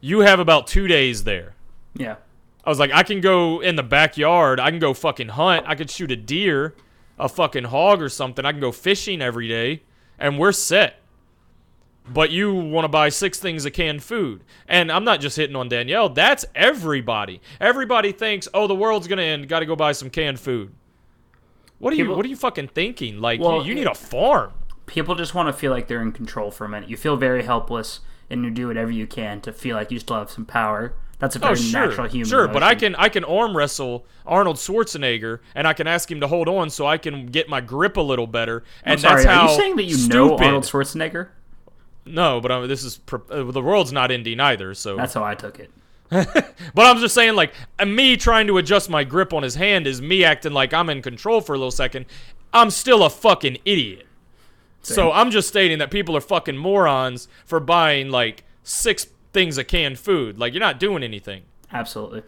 You 0.00 0.20
have 0.20 0.38
about 0.38 0.66
2 0.66 0.86
days 0.86 1.24
there. 1.24 1.54
Yeah. 1.94 2.16
I 2.64 2.68
was 2.68 2.78
like, 2.78 2.90
I 2.92 3.02
can 3.02 3.20
go 3.20 3.60
in 3.60 3.76
the 3.76 3.82
backyard. 3.82 4.58
I 4.58 4.70
can 4.70 4.78
go 4.78 4.94
fucking 4.94 5.28
hunt. 5.28 5.66
I 5.68 5.74
could 5.74 5.90
shoot 5.90 6.10
a 6.10 6.16
deer, 6.16 6.74
a 7.18 7.28
fucking 7.28 7.64
hog 7.64 8.02
or 8.02 8.08
something. 8.08 8.44
I 8.44 8.52
can 8.52 8.60
go 8.60 8.72
fishing 8.72 9.22
every 9.22 9.48
day, 9.48 9.82
and 10.18 10.38
we're 10.38 10.52
set. 10.52 11.00
But 12.08 12.30
you 12.30 12.54
want 12.54 12.84
to 12.84 12.88
buy 12.88 13.08
six 13.08 13.40
things 13.40 13.64
of 13.64 13.72
canned 13.72 14.02
food. 14.02 14.44
And 14.68 14.92
I'm 14.92 15.02
not 15.02 15.20
just 15.20 15.36
hitting 15.36 15.56
on 15.56 15.68
Danielle. 15.68 16.08
That's 16.08 16.44
everybody. 16.54 17.40
Everybody 17.60 18.12
thinks, 18.12 18.46
oh, 18.54 18.68
the 18.68 18.76
world's 18.76 19.08
going 19.08 19.18
to 19.18 19.24
end. 19.24 19.48
Got 19.48 19.60
to 19.60 19.66
go 19.66 19.74
buy 19.74 19.90
some 19.92 20.10
canned 20.10 20.38
food. 20.38 20.72
What 21.78 21.92
are 21.92 21.96
you 21.96 22.14
What 22.14 22.24
are 22.24 22.28
you 22.28 22.36
fucking 22.36 22.68
thinking? 22.68 23.20
Like, 23.20 23.40
Well, 23.40 23.62
you, 23.62 23.70
you 23.70 23.74
need 23.74 23.86
a 23.86 23.94
farm. 23.94 24.52
People 24.86 25.16
just 25.16 25.34
want 25.34 25.48
to 25.48 25.52
feel 25.52 25.72
like 25.72 25.88
they're 25.88 26.00
in 26.00 26.12
control 26.12 26.50
for 26.50 26.64
a 26.64 26.68
minute. 26.68 26.88
You 26.88 26.96
feel 26.96 27.16
very 27.16 27.42
helpless, 27.42 28.00
and 28.30 28.44
you 28.44 28.50
do 28.50 28.68
whatever 28.68 28.90
you 28.90 29.06
can 29.06 29.40
to 29.40 29.52
feel 29.52 29.76
like 29.76 29.90
you 29.90 29.98
still 29.98 30.16
have 30.16 30.30
some 30.30 30.46
power. 30.46 30.94
That's 31.18 31.34
a 31.34 31.38
very 31.38 31.52
Oh 31.52 31.54
sure, 31.54 31.86
natural 31.88 32.08
human. 32.08 32.28
sure, 32.28 32.46
but 32.48 32.62
I 32.62 32.74
can 32.74 32.94
I 32.96 33.08
can 33.08 33.24
arm 33.24 33.56
wrestle 33.56 34.04
Arnold 34.26 34.56
Schwarzenegger, 34.56 35.40
and 35.54 35.66
I 35.66 35.72
can 35.72 35.86
ask 35.86 36.10
him 36.10 36.20
to 36.20 36.26
hold 36.28 36.48
on 36.48 36.68
so 36.68 36.86
I 36.86 36.98
can 36.98 37.26
get 37.26 37.48
my 37.48 37.60
grip 37.60 37.96
a 37.96 38.02
little 38.02 38.26
better. 38.26 38.64
And 38.84 38.92
I'm 38.92 38.98
sorry, 38.98 39.22
that's 39.24 39.34
how 39.34 39.46
are 39.46 39.50
you 39.50 39.56
saying 39.56 39.76
that 39.76 39.84
you 39.84 39.96
know 40.08 40.28
stupid- 40.28 40.44
Arnold 40.44 40.64
Schwarzenegger? 40.64 41.28
No, 42.04 42.40
but 42.40 42.52
I 42.52 42.66
this 42.66 42.84
is 42.84 43.00
uh, 43.12 43.44
the 43.50 43.62
world's 43.62 43.92
not 43.92 44.10
ending 44.10 44.38
either. 44.40 44.74
So, 44.74 44.96
That's 44.96 45.14
how 45.14 45.24
I 45.24 45.34
took 45.34 45.58
it. 45.58 45.70
but 46.10 46.86
I'm 46.86 46.98
just 46.98 47.14
saying, 47.14 47.34
like 47.34 47.52
me 47.84 48.16
trying 48.16 48.46
to 48.46 48.58
adjust 48.58 48.88
my 48.88 49.02
grip 49.02 49.32
on 49.32 49.42
his 49.42 49.56
hand 49.56 49.86
is 49.88 50.00
me 50.00 50.22
acting 50.22 50.52
like 50.52 50.72
I'm 50.72 50.88
in 50.88 51.02
control 51.02 51.40
for 51.40 51.54
a 51.54 51.58
little 51.58 51.72
second. 51.72 52.06
I'm 52.52 52.70
still 52.70 53.02
a 53.02 53.10
fucking 53.10 53.58
idiot. 53.64 54.06
So 54.82 55.10
I'm 55.10 55.32
just 55.32 55.48
stating 55.48 55.78
that 55.78 55.90
people 55.90 56.16
are 56.16 56.20
fucking 56.20 56.56
morons 56.56 57.26
for 57.44 57.58
buying 57.58 58.08
like 58.10 58.44
six 58.62 59.08
things 59.36 59.58
of 59.58 59.66
canned 59.66 59.98
food. 59.98 60.38
Like 60.38 60.54
you're 60.54 60.60
not 60.60 60.80
doing 60.80 61.02
anything. 61.02 61.42
Absolutely. 61.70 62.22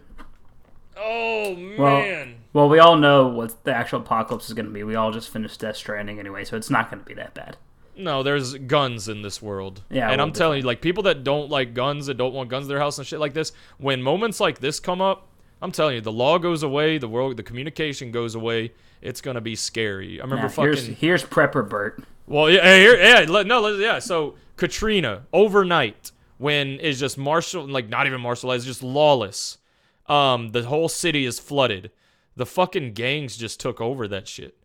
Oh 0.95 1.53
Well, 1.77 2.01
man. 2.01 2.35
well, 2.53 2.69
we 2.69 2.77
all 2.79 2.97
know 2.97 3.27
what 3.27 3.63
the 3.63 3.73
actual 3.73 4.01
apocalypse 4.01 4.47
is 4.49 4.53
going 4.53 4.65
to 4.65 4.71
be. 4.71 4.83
We 4.83 4.95
all 4.95 5.11
just 5.11 5.29
finished 5.29 5.59
Death 5.59 5.77
Stranding 5.77 6.19
anyway, 6.19 6.43
so 6.45 6.57
it's 6.57 6.69
not 6.69 6.89
going 6.91 6.99
to 7.01 7.05
be 7.05 7.13
that 7.15 7.33
bad. 7.33 7.57
No, 7.95 8.21
there's 8.23 8.53
guns 8.55 9.07
in 9.09 9.21
this 9.21 9.41
world. 9.41 9.81
Yeah, 9.89 10.09
and 10.11 10.21
I'm 10.21 10.31
telling 10.31 10.59
you, 10.59 10.63
like 10.65 10.81
people 10.81 11.03
that 11.03 11.23
don't 11.23 11.49
like 11.49 11.73
guns, 11.73 12.05
that 12.05 12.15
don't 12.15 12.33
want 12.33 12.49
guns 12.49 12.65
in 12.65 12.69
their 12.69 12.79
house 12.79 12.97
and 12.97 13.07
shit 13.07 13.19
like 13.19 13.33
this, 13.33 13.51
when 13.77 14.01
moments 14.01 14.39
like 14.39 14.59
this 14.59 14.79
come 14.79 15.01
up, 15.01 15.27
I'm 15.61 15.71
telling 15.71 15.95
you, 15.95 16.01
the 16.01 16.11
law 16.11 16.37
goes 16.37 16.63
away, 16.63 16.97
the 16.97 17.09
world, 17.09 17.35
the 17.37 17.43
communication 17.43 18.11
goes 18.11 18.35
away. 18.35 18.71
It's 19.01 19.19
gonna 19.21 19.41
be 19.41 19.55
scary. 19.55 20.19
I 20.19 20.23
remember 20.23 20.43
Now, 20.43 20.49
fucking. 20.49 20.73
here's 20.73 20.87
here's 20.99 21.23
Prepper 21.25 21.67
Bert. 21.67 22.03
Well, 22.27 22.49
yeah, 22.49 22.75
here, 22.77 22.95
yeah, 22.97 23.25
no, 23.43 23.67
yeah. 23.75 23.99
So 23.99 24.35
Katrina 24.55 25.23
overnight, 25.33 26.11
when 26.39 26.79
it's 26.81 26.99
just 26.99 27.17
martial, 27.19 27.67
like 27.67 27.87
not 27.89 28.07
even 28.07 28.21
martialized, 28.21 28.65
just 28.65 28.81
lawless. 28.81 29.59
Um, 30.07 30.49
the 30.53 30.63
whole 30.63 30.89
city 30.89 31.25
is 31.25 31.37
flooded. 31.39 31.91
The 32.35 32.47
fucking 32.47 32.93
gangs 32.93 33.37
just 33.37 33.59
took 33.59 33.79
over 33.79 34.07
that 34.07 34.27
shit. 34.27 34.57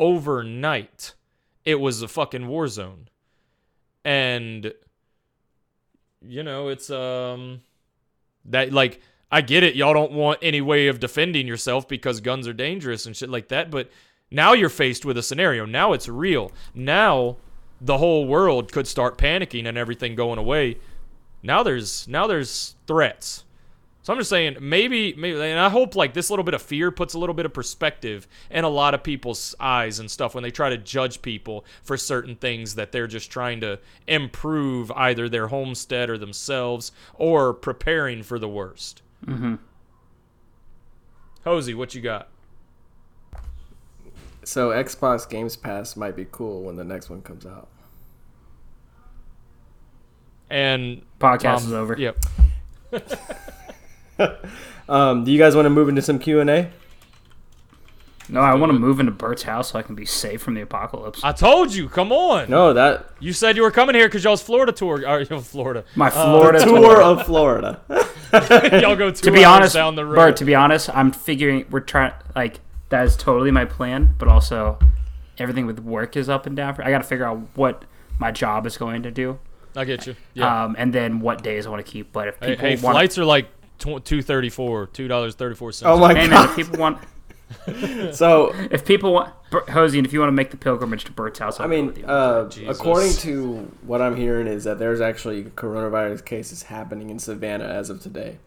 Overnight, 0.00 1.14
it 1.64 1.76
was 1.76 2.02
a 2.02 2.08
fucking 2.08 2.48
war 2.48 2.66
zone, 2.66 3.08
and 4.04 4.72
you 6.26 6.42
know 6.42 6.68
it's 6.68 6.90
um 6.90 7.60
that 8.46 8.72
like 8.72 9.00
I 9.30 9.42
get 9.42 9.62
it. 9.62 9.76
Y'all 9.76 9.92
don't 9.94 10.12
want 10.12 10.38
any 10.40 10.60
way 10.62 10.88
of 10.88 10.98
defending 10.98 11.46
yourself 11.46 11.86
because 11.86 12.20
guns 12.20 12.48
are 12.48 12.54
dangerous 12.54 13.06
and 13.06 13.14
shit 13.16 13.28
like 13.28 13.48
that, 13.48 13.70
but 13.70 13.90
Now 14.30 14.52
you're 14.52 14.68
faced 14.68 15.04
with 15.04 15.16
a 15.18 15.22
scenario. 15.22 15.64
Now 15.64 15.92
it's 15.92 16.08
real. 16.08 16.52
Now 16.74 17.38
the 17.80 17.98
whole 17.98 18.26
world 18.26 18.72
could 18.72 18.86
start 18.86 19.16
panicking 19.18 19.66
and 19.66 19.78
everything 19.78 20.14
going 20.14 20.38
away. 20.38 20.78
Now 21.42 21.62
there's 21.62 22.08
now 22.08 22.26
there's 22.26 22.74
threats. 22.86 23.44
So 24.02 24.14
I'm 24.14 24.18
just 24.18 24.30
saying 24.30 24.56
maybe 24.60 25.12
maybe 25.14 25.38
and 25.38 25.60
I 25.60 25.68
hope 25.68 25.94
like 25.94 26.14
this 26.14 26.30
little 26.30 26.44
bit 26.44 26.54
of 26.54 26.62
fear 26.62 26.90
puts 26.90 27.12
a 27.12 27.18
little 27.18 27.34
bit 27.34 27.44
of 27.44 27.52
perspective 27.52 28.26
in 28.50 28.64
a 28.64 28.68
lot 28.68 28.94
of 28.94 29.02
people's 29.02 29.54
eyes 29.60 29.98
and 29.98 30.10
stuff 30.10 30.34
when 30.34 30.42
they 30.42 30.50
try 30.50 30.70
to 30.70 30.78
judge 30.78 31.20
people 31.20 31.64
for 31.82 31.96
certain 31.98 32.34
things 32.34 32.74
that 32.76 32.90
they're 32.90 33.06
just 33.06 33.30
trying 33.30 33.60
to 33.60 33.78
improve 34.06 34.90
either 34.92 35.28
their 35.28 35.48
homestead 35.48 36.08
or 36.08 36.16
themselves 36.16 36.90
or 37.14 37.52
preparing 37.52 38.22
for 38.22 38.38
the 38.38 38.48
worst. 38.48 39.02
Mm-hmm. 39.26 39.56
Hosey, 41.44 41.74
what 41.74 41.94
you 41.94 42.00
got? 42.00 42.28
So 44.44 44.70
Xbox 44.70 45.28
Games 45.28 45.56
Pass 45.56 45.96
might 45.96 46.16
be 46.16 46.26
cool 46.32 46.62
when 46.62 46.76
the 46.76 46.84
next 46.84 47.10
one 47.10 47.20
comes 47.20 47.44
out. 47.44 47.68
And 50.50 51.02
Podcast 51.20 51.58
um, 51.58 51.66
is 51.66 51.72
over. 51.72 51.96
Yep. 51.98 52.16
Um, 54.88 55.24
do 55.24 55.30
you 55.30 55.38
guys 55.38 55.54
want 55.54 55.66
to 55.66 55.70
move 55.70 55.88
into 55.88 56.00
some 56.00 56.18
Q 56.18 56.40
and 56.40 56.48
A? 56.48 56.70
No, 58.30 58.40
I 58.40 58.54
want 58.54 58.70
to 58.70 58.78
move 58.78 59.00
into 59.00 59.12
Bert's 59.12 59.42
house 59.42 59.72
so 59.72 59.78
I 59.78 59.82
can 59.82 59.94
be 59.94 60.04
safe 60.04 60.42
from 60.42 60.54
the 60.54 60.60
apocalypse. 60.60 61.24
I 61.24 61.32
told 61.32 61.74
you, 61.74 61.88
come 61.88 62.12
on. 62.12 62.50
No, 62.50 62.74
that 62.74 63.10
You 63.20 63.32
said 63.32 63.56
you 63.56 63.62
were 63.62 63.70
coming 63.70 63.94
here 63.94 64.06
because 64.06 64.22
y'all's 64.22 64.42
Florida 64.42 64.72
tour. 64.72 65.06
Or, 65.06 65.20
you 65.20 65.26
know, 65.30 65.40
Florida. 65.40 65.84
My 65.94 66.10
Florida 66.10 66.62
tour 66.62 66.78
tour. 66.78 67.02
of 67.02 67.24
Florida. 67.24 67.80
y'all 68.82 68.96
go 68.96 69.10
two 69.10 69.22
to 69.24 69.30
be 69.30 69.44
honest, 69.44 69.74
down 69.74 69.94
the 69.94 70.04
road. 70.04 70.16
Bert. 70.16 70.36
To 70.38 70.44
be 70.44 70.54
honest, 70.54 70.90
I'm 70.94 71.10
figuring 71.10 71.66
we're 71.70 71.80
trying 71.80 72.12
like 72.34 72.60
that 72.90 73.04
is 73.06 73.16
totally 73.16 73.50
my 73.50 73.64
plan, 73.64 74.14
but 74.18 74.28
also 74.28 74.78
everything 75.38 75.64
with 75.64 75.78
work 75.80 76.14
is 76.16 76.28
up 76.28 76.44
and 76.44 76.54
down. 76.54 76.78
I 76.82 76.90
got 76.90 76.98
to 76.98 77.04
figure 77.04 77.24
out 77.24 77.38
what 77.54 77.84
my 78.18 78.30
job 78.30 78.66
is 78.66 78.76
going 78.76 79.02
to 79.04 79.10
do, 79.10 79.38
I 79.76 79.84
get 79.84 80.06
you. 80.06 80.16
Yeah. 80.34 80.64
um, 80.64 80.76
and 80.78 80.92
then 80.92 81.20
what 81.20 81.42
days 81.42 81.66
I 81.66 81.70
want 81.70 81.84
to 81.84 81.90
keep. 81.90 82.12
But 82.12 82.28
if 82.28 82.40
people 82.40 82.56
hey, 82.56 82.76
want, 82.76 82.94
flights 82.94 83.18
are 83.18 83.24
like 83.24 83.48
two 83.78 84.22
thirty 84.22 84.48
four, 84.50 84.86
two 84.86 85.08
dollars 85.08 85.34
thirty 85.34 85.54
four 85.54 85.72
cents. 85.72 85.88
oh 85.88 85.98
my 85.98 86.08
hey 86.14 86.28
man, 86.28 86.30
god! 86.30 86.50
if 86.50 86.56
people 86.56 86.78
want, 86.80 86.98
So 88.12 88.52
if 88.70 88.84
people 88.84 89.12
want, 89.12 89.32
Bert, 89.50 89.68
Hosey, 89.70 89.98
and 89.98 90.06
if 90.06 90.12
you 90.12 90.20
want 90.20 90.28
to 90.28 90.32
make 90.34 90.50
the 90.50 90.56
pilgrimage 90.56 91.04
to 91.04 91.12
Bert's 91.12 91.38
house, 91.38 91.58
I'll 91.60 91.66
I 91.66 91.68
go 91.68 91.76
mean, 91.76 91.86
with 91.86 91.98
you. 91.98 92.04
uh, 92.06 92.48
Jesus. 92.48 92.78
according 92.78 93.12
to 93.14 93.70
what 93.82 94.02
I'm 94.02 94.16
hearing, 94.16 94.46
is 94.46 94.64
that 94.64 94.78
there's 94.78 95.00
actually 95.00 95.44
coronavirus 95.44 96.24
cases 96.24 96.64
happening 96.64 97.10
in 97.10 97.18
Savannah 97.18 97.64
as 97.64 97.88
of 97.90 98.00
today. 98.02 98.38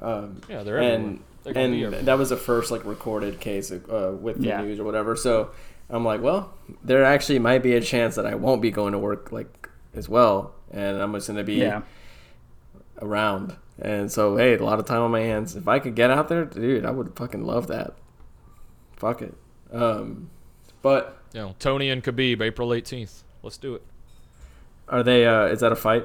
Um, 0.00 0.40
Yeah, 0.48 0.62
they're 0.62 0.78
and 0.78 1.22
They're 1.44 1.56
and 1.56 2.06
that 2.06 2.18
was 2.18 2.30
the 2.30 2.36
first 2.36 2.70
like 2.70 2.84
recorded 2.84 3.40
case 3.40 3.70
uh, 3.70 4.16
with 4.20 4.40
the 4.40 4.48
Yeah. 4.48 4.60
news 4.62 4.78
or 4.80 4.84
whatever. 4.84 5.16
So 5.16 5.50
I'm 5.90 6.04
like, 6.04 6.20
well, 6.22 6.52
there 6.82 7.04
actually 7.04 7.38
might 7.38 7.62
be 7.62 7.74
a 7.74 7.80
chance 7.80 8.16
that 8.16 8.26
I 8.26 8.34
won't 8.34 8.60
be 8.62 8.70
going 8.70 8.92
to 8.92 8.98
work 8.98 9.32
like 9.32 9.68
as 9.94 10.08
well, 10.08 10.52
and 10.70 10.98
I'm 10.98 11.12
just 11.14 11.26
gonna 11.28 11.44
be 11.44 11.54
yeah, 11.54 11.82
around. 13.00 13.56
And 13.80 14.10
so, 14.10 14.36
hey, 14.36 14.54
a 14.56 14.62
lot 14.64 14.78
of 14.80 14.86
time 14.86 15.02
on 15.02 15.10
my 15.10 15.20
hands. 15.20 15.54
If 15.54 15.68
I 15.68 15.78
could 15.78 15.94
get 15.94 16.10
out 16.10 16.28
there, 16.28 16.44
dude, 16.44 16.84
I 16.84 16.90
would 16.90 17.14
fucking 17.16 17.44
love 17.44 17.68
that. 17.68 17.94
Fuck 18.96 19.22
it. 19.22 19.34
Um, 19.72 20.30
but 20.82 21.18
you 21.32 21.40
know, 21.40 21.54
Tony 21.58 21.90
and 21.90 22.02
Khabib, 22.02 22.40
April 22.40 22.74
eighteenth. 22.74 23.22
Let's 23.42 23.56
do 23.56 23.74
it. 23.76 23.82
are 24.88 25.02
they? 25.02 25.26
Uh, 25.26 25.44
is 25.44 25.60
that 25.60 25.70
a 25.72 25.76
fight? 25.76 26.04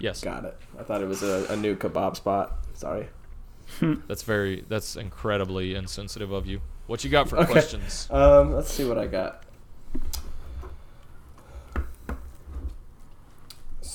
Yes, 0.00 0.22
Got 0.22 0.44
it. 0.46 0.56
I 0.78 0.82
thought 0.82 1.02
it 1.02 1.08
was 1.08 1.22
a, 1.22 1.46
a 1.50 1.56
new 1.56 1.76
kebab 1.76 2.16
spot. 2.16 2.56
Sorry. 2.74 3.08
that's 4.08 4.22
very 4.22 4.64
that's 4.68 4.96
incredibly 4.96 5.74
insensitive 5.74 6.32
of 6.32 6.46
you. 6.46 6.62
What 6.86 7.04
you 7.04 7.10
got 7.10 7.28
for 7.28 7.36
Okay. 7.36 7.52
questions? 7.52 8.08
Um, 8.10 8.52
let's 8.54 8.72
see 8.72 8.84
what 8.84 8.98
I 8.98 9.06
got. 9.06 9.44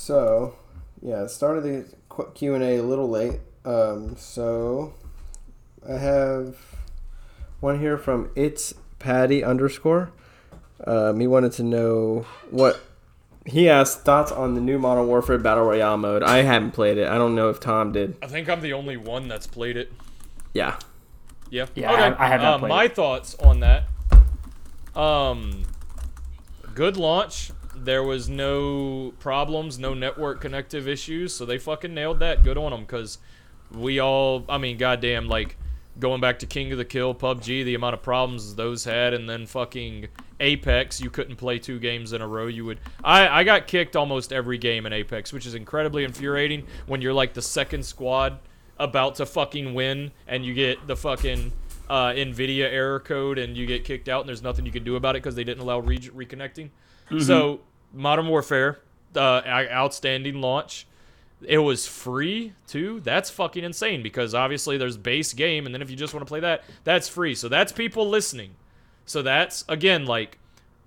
So, 0.10 0.54
yeah, 1.02 1.26
started 1.26 1.64
the 1.64 2.24
Q 2.36 2.54
and 2.54 2.64
A 2.64 2.78
a 2.78 2.84
little 2.84 3.10
late. 3.10 3.40
Um, 3.66 4.16
so 4.18 4.94
I 5.90 5.94
have 5.94 6.58
one 7.60 7.80
here 7.80 7.98
from 7.98 8.30
it's 8.36 8.76
Patty 9.00 9.44
underscore. 9.44 10.12
Um, 10.86 11.20
he 11.20 11.26
wanted 11.26 11.54
to 11.54 11.64
know 11.64 12.28
what 12.52 12.80
he 13.48 13.68
asked 13.68 14.02
thoughts 14.04 14.32
on 14.32 14.54
the 14.54 14.62
new 14.62 14.78
Modern 14.78 15.08
Warfare 15.08 15.40
Battle 15.40 15.64
Royale 15.64 15.98
mode. 15.98 16.22
I 16.22 16.44
haven't 16.44 16.74
played 16.74 17.00
it. 17.00 17.08
I 17.08 17.16
don't 17.18 17.34
know 17.34 17.50
if 17.50 17.60
Tom 17.60 17.92
did. 17.92 18.16
I 18.22 18.28
think 18.28 18.48
I'm 18.48 18.62
the 18.62 18.74
only 18.74 18.98
one 18.98 19.28
that's 19.28 19.48
played 19.48 19.76
it. 19.76 19.92
Yeah. 20.54 20.78
Yeah. 21.50 21.66
Yeah, 21.74 21.92
I- 21.92 22.26
I 22.26 22.28
have 22.28 22.42
not 22.44 22.54
uh, 22.54 22.60
played 22.60 22.70
My 22.70 22.84
it. 22.84 22.96
thoughts 22.96 23.34
on 23.40 23.62
that. 23.62 23.86
Um, 24.96 25.64
good 26.76 26.96
launch. 26.96 27.50
There 27.78 28.04
was 28.04 28.30
no 28.30 29.14
problems, 29.20 29.78
no 29.78 29.94
network 29.94 30.42
connective 30.42 30.88
issues, 30.88 31.34
so 31.34 31.46
they 31.46 31.58
fucking 31.58 31.94
nailed 31.94 32.20
that. 32.20 32.44
Good 32.44 32.58
on 32.58 32.72
them, 32.72 32.82
because 32.82 33.18
we 33.72 34.00
all, 34.00 34.46
I 34.48 34.58
mean, 34.58 34.78
goddamn, 34.78 35.28
like 35.28 35.58
going 36.00 36.22
back 36.22 36.40
to 36.40 36.46
King 36.46 36.72
of 36.72 36.78
the 36.78 36.86
Kill, 36.86 37.16
PUBG, 37.16 37.64
the 37.64 37.76
amount 37.76 37.94
of 37.94 38.02
problems 38.02 38.56
those 38.56 38.84
had, 38.84 39.14
and 39.14 39.30
then 39.30 39.46
fucking 39.46 40.08
Apex, 40.40 41.00
you 41.00 41.10
couldn't 41.10 41.38
play 41.38 41.60
two 41.60 41.80
games 41.80 42.14
in 42.14 42.22
a 42.22 42.28
row. 42.28 42.48
You 42.48 42.66
would, 42.66 42.80
I, 43.04 43.28
I 43.28 43.44
got 43.44 43.68
kicked 43.68 43.96
almost 43.96 44.34
every 44.34 44.58
game 44.58 44.86
in 44.86 44.94
Apex, 44.94 45.32
which 45.32 45.46
is 45.46 45.56
incredibly 45.56 46.04
infuriating 46.04 46.66
when 46.88 47.02
you're 47.02 47.14
like 47.14 47.34
the 47.34 47.42
second 47.42 47.86
squad 47.86 48.40
about 48.78 49.16
to 49.16 49.26
fucking 49.26 49.74
win 49.74 50.12
and 50.28 50.46
you 50.46 50.54
get 50.54 50.86
the 50.86 50.96
fucking 50.96 51.52
uh, 51.90 52.08
Nvidia 52.08 52.66
error 52.66 53.00
code 53.00 53.38
and 53.38 53.56
you 53.56 53.66
get 53.66 53.86
kicked 53.86 54.10
out 54.10 54.22
and 54.22 54.28
there's 54.28 54.42
nothing 54.42 54.66
you 54.66 54.72
can 54.72 54.84
do 54.84 54.96
about 54.98 55.16
it 55.16 55.24
because 55.24 55.36
they 55.36 55.44
didn't 55.44 55.62
allow 55.62 55.80
re- 55.80 55.98
reconnecting. 56.00 56.70
So 57.20 57.62
Modern 57.94 58.28
Warfare, 58.28 58.80
uh, 59.16 59.42
outstanding 59.46 60.42
launch. 60.42 60.88
It 61.42 61.60
was 61.60 61.86
free 61.86 62.54
too. 62.68 63.02
That's 63.02 63.30
fucking 63.30 63.64
insane 63.64 64.02
because 64.02 64.34
obviously 64.34 64.78
there's 64.78 64.98
base 64.98 65.34
game 65.34 65.66
and 65.66 65.76
then 65.76 65.82
if 65.82 65.90
you 65.90 65.96
just 65.96 66.14
want 66.14 66.26
to 66.26 66.30
play 66.30 66.40
that, 66.40 66.64
that's 66.84 67.08
free. 67.08 67.36
So 67.36 67.50
that's 67.50 67.72
people 67.72 68.10
listening. 68.10 68.56
So 69.06 69.22
that's 69.22 69.64
again 69.68 70.06
like 70.06 70.40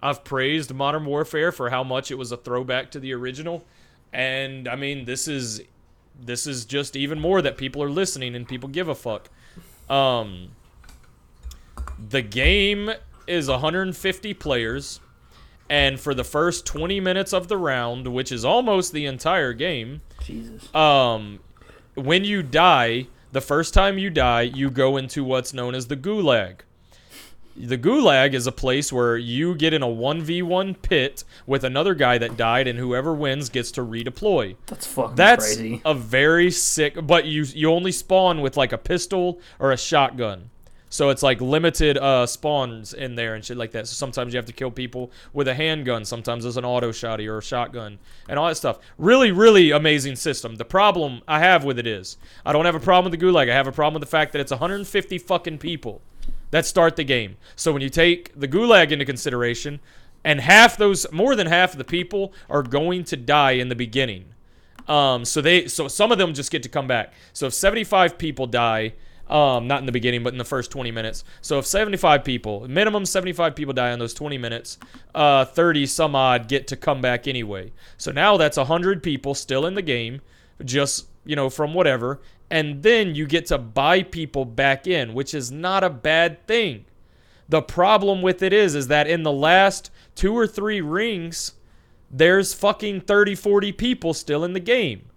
I've 0.02 0.24
praised 0.24 0.72
Modern 0.74 1.04
Warfare 1.04 1.52
for 1.52 1.70
how 1.70 1.84
much 1.84 2.10
it 2.10 2.14
was 2.16 2.32
a 2.32 2.36
throwback 2.36 2.90
to 2.92 3.00
the 3.00 3.12
original. 3.14 3.64
And 4.12 4.68
I 4.68 4.76
mean, 4.76 5.04
this 5.04 5.28
is 5.28 5.62
this 6.20 6.46
is 6.46 6.64
just 6.64 6.96
even 6.96 7.20
more 7.20 7.42
that 7.42 7.56
people 7.56 7.82
are 7.82 7.90
listening 7.90 8.34
and 8.34 8.46
people 8.48 8.68
give 8.68 8.88
a 8.88 8.94
fuck. 8.94 9.28
Um, 9.88 10.50
the 12.08 12.22
game 12.22 12.90
is 13.26 13.48
150 13.48 14.34
players, 14.34 15.00
and 15.70 15.98
for 16.00 16.14
the 16.14 16.24
first 16.24 16.66
20 16.66 17.00
minutes 17.00 17.32
of 17.32 17.48
the 17.48 17.56
round, 17.56 18.08
which 18.08 18.32
is 18.32 18.44
almost 18.44 18.92
the 18.92 19.06
entire 19.06 19.52
game, 19.52 20.00
Jesus. 20.24 20.74
um, 20.74 21.40
when 21.94 22.24
you 22.24 22.42
die, 22.42 23.06
the 23.32 23.40
first 23.40 23.74
time 23.74 23.98
you 23.98 24.08
die, 24.10 24.42
you 24.42 24.70
go 24.70 24.96
into 24.96 25.24
what's 25.24 25.52
known 25.52 25.74
as 25.74 25.86
the 25.88 25.96
gulag. 25.96 26.60
The 27.56 27.76
gulag 27.76 28.34
is 28.34 28.46
a 28.46 28.52
place 28.52 28.92
where 28.92 29.16
you 29.16 29.56
get 29.56 29.74
in 29.74 29.82
a 29.82 29.88
1v1 29.88 30.80
pit 30.80 31.24
with 31.44 31.64
another 31.64 31.92
guy 31.94 32.16
that 32.16 32.36
died, 32.36 32.68
and 32.68 32.78
whoever 32.78 33.12
wins 33.12 33.48
gets 33.48 33.72
to 33.72 33.80
redeploy. 33.80 34.54
That's 34.66 34.86
fucking 34.86 35.16
That's 35.16 35.56
crazy. 35.56 35.82
a 35.84 35.92
very 35.92 36.52
sick. 36.52 37.04
But 37.04 37.24
you 37.24 37.42
you 37.42 37.68
only 37.72 37.90
spawn 37.90 38.42
with 38.42 38.56
like 38.56 38.72
a 38.72 38.78
pistol 38.78 39.40
or 39.58 39.72
a 39.72 39.76
shotgun, 39.76 40.50
so 40.90 41.10
it's 41.10 41.22
like 41.22 41.40
limited 41.40 41.98
uh, 41.98 42.26
spawns 42.26 42.94
in 42.94 43.14
there 43.14 43.34
and 43.34 43.44
shit 43.44 43.56
like 43.56 43.72
that. 43.72 43.86
So 43.86 43.94
sometimes 43.94 44.32
you 44.32 44.38
have 44.38 44.46
to 44.46 44.52
kill 44.52 44.70
people 44.70 45.10
with 45.32 45.48
a 45.48 45.54
handgun. 45.54 46.04
Sometimes 46.04 46.44
there's 46.44 46.56
an 46.56 46.64
auto 46.64 46.90
shotty 46.90 47.28
or 47.28 47.38
a 47.38 47.42
shotgun 47.42 47.98
and 48.28 48.38
all 48.38 48.48
that 48.48 48.56
stuff. 48.56 48.78
Really, 48.96 49.30
really 49.30 49.70
amazing 49.70 50.16
system. 50.16 50.56
The 50.56 50.64
problem 50.64 51.22
I 51.28 51.40
have 51.40 51.64
with 51.64 51.78
it 51.78 51.86
is 51.86 52.16
I 52.44 52.52
don't 52.52 52.64
have 52.64 52.74
a 52.74 52.80
problem 52.80 53.10
with 53.10 53.20
the 53.20 53.26
gulag. 53.26 53.50
I 53.50 53.54
have 53.54 53.66
a 53.66 53.72
problem 53.72 54.00
with 54.00 54.08
the 54.08 54.10
fact 54.10 54.32
that 54.32 54.40
it's 54.40 54.50
150 54.50 55.18
fucking 55.18 55.58
people 55.58 56.00
that 56.50 56.64
start 56.64 56.96
the 56.96 57.04
game. 57.04 57.36
So 57.54 57.72
when 57.72 57.82
you 57.82 57.90
take 57.90 58.38
the 58.38 58.48
gulag 58.48 58.90
into 58.90 59.04
consideration, 59.04 59.80
and 60.24 60.40
half 60.40 60.76
those, 60.76 61.10
more 61.12 61.36
than 61.36 61.46
half 61.46 61.72
of 61.72 61.78
the 61.78 61.84
people 61.84 62.32
are 62.50 62.62
going 62.62 63.04
to 63.04 63.16
die 63.16 63.52
in 63.52 63.68
the 63.68 63.76
beginning. 63.76 64.26
Um, 64.88 65.24
so 65.24 65.40
they, 65.40 65.68
so 65.68 65.86
some 65.86 66.10
of 66.10 66.18
them 66.18 66.32
just 66.32 66.50
get 66.50 66.62
to 66.62 66.68
come 66.68 66.86
back. 66.86 67.12
So 67.32 67.46
if 67.46 67.54
75 67.54 68.16
people 68.18 68.46
die, 68.46 68.94
um, 69.28 69.66
not 69.66 69.80
in 69.80 69.86
the 69.86 69.92
beginning, 69.92 70.22
but 70.22 70.32
in 70.32 70.38
the 70.38 70.44
first 70.44 70.70
20 70.70 70.90
minutes. 70.90 71.24
So 71.40 71.58
if 71.58 71.66
75 71.66 72.24
people, 72.24 72.66
minimum 72.68 73.04
75 73.04 73.54
people 73.54 73.74
die 73.74 73.92
in 73.92 73.98
those 73.98 74.14
20 74.14 74.38
minutes, 74.38 74.78
uh, 75.14 75.44
30 75.44 75.86
some 75.86 76.14
odd 76.14 76.48
get 76.48 76.66
to 76.68 76.76
come 76.76 77.00
back 77.00 77.28
anyway. 77.28 77.72
So 77.96 78.10
now 78.10 78.36
that's 78.36 78.56
100 78.56 79.02
people 79.02 79.34
still 79.34 79.66
in 79.66 79.74
the 79.74 79.82
game, 79.82 80.20
just 80.64 81.06
you 81.24 81.36
know 81.36 81.50
from 81.50 81.74
whatever, 81.74 82.20
and 82.50 82.82
then 82.82 83.14
you 83.14 83.26
get 83.26 83.46
to 83.46 83.58
buy 83.58 84.02
people 84.02 84.44
back 84.44 84.86
in, 84.86 85.12
which 85.12 85.34
is 85.34 85.52
not 85.52 85.84
a 85.84 85.90
bad 85.90 86.46
thing. 86.46 86.86
The 87.48 87.62
problem 87.62 88.22
with 88.22 88.42
it 88.42 88.52
is 88.52 88.74
is 88.74 88.88
that 88.88 89.06
in 89.06 89.22
the 89.22 89.32
last 89.32 89.90
two 90.14 90.36
or 90.36 90.46
three 90.46 90.80
rings, 90.80 91.52
there's 92.10 92.54
fucking 92.54 93.02
30, 93.02 93.34
40 93.34 93.72
people 93.72 94.14
still 94.14 94.44
in 94.44 94.52
the 94.52 94.60
game. 94.60 95.10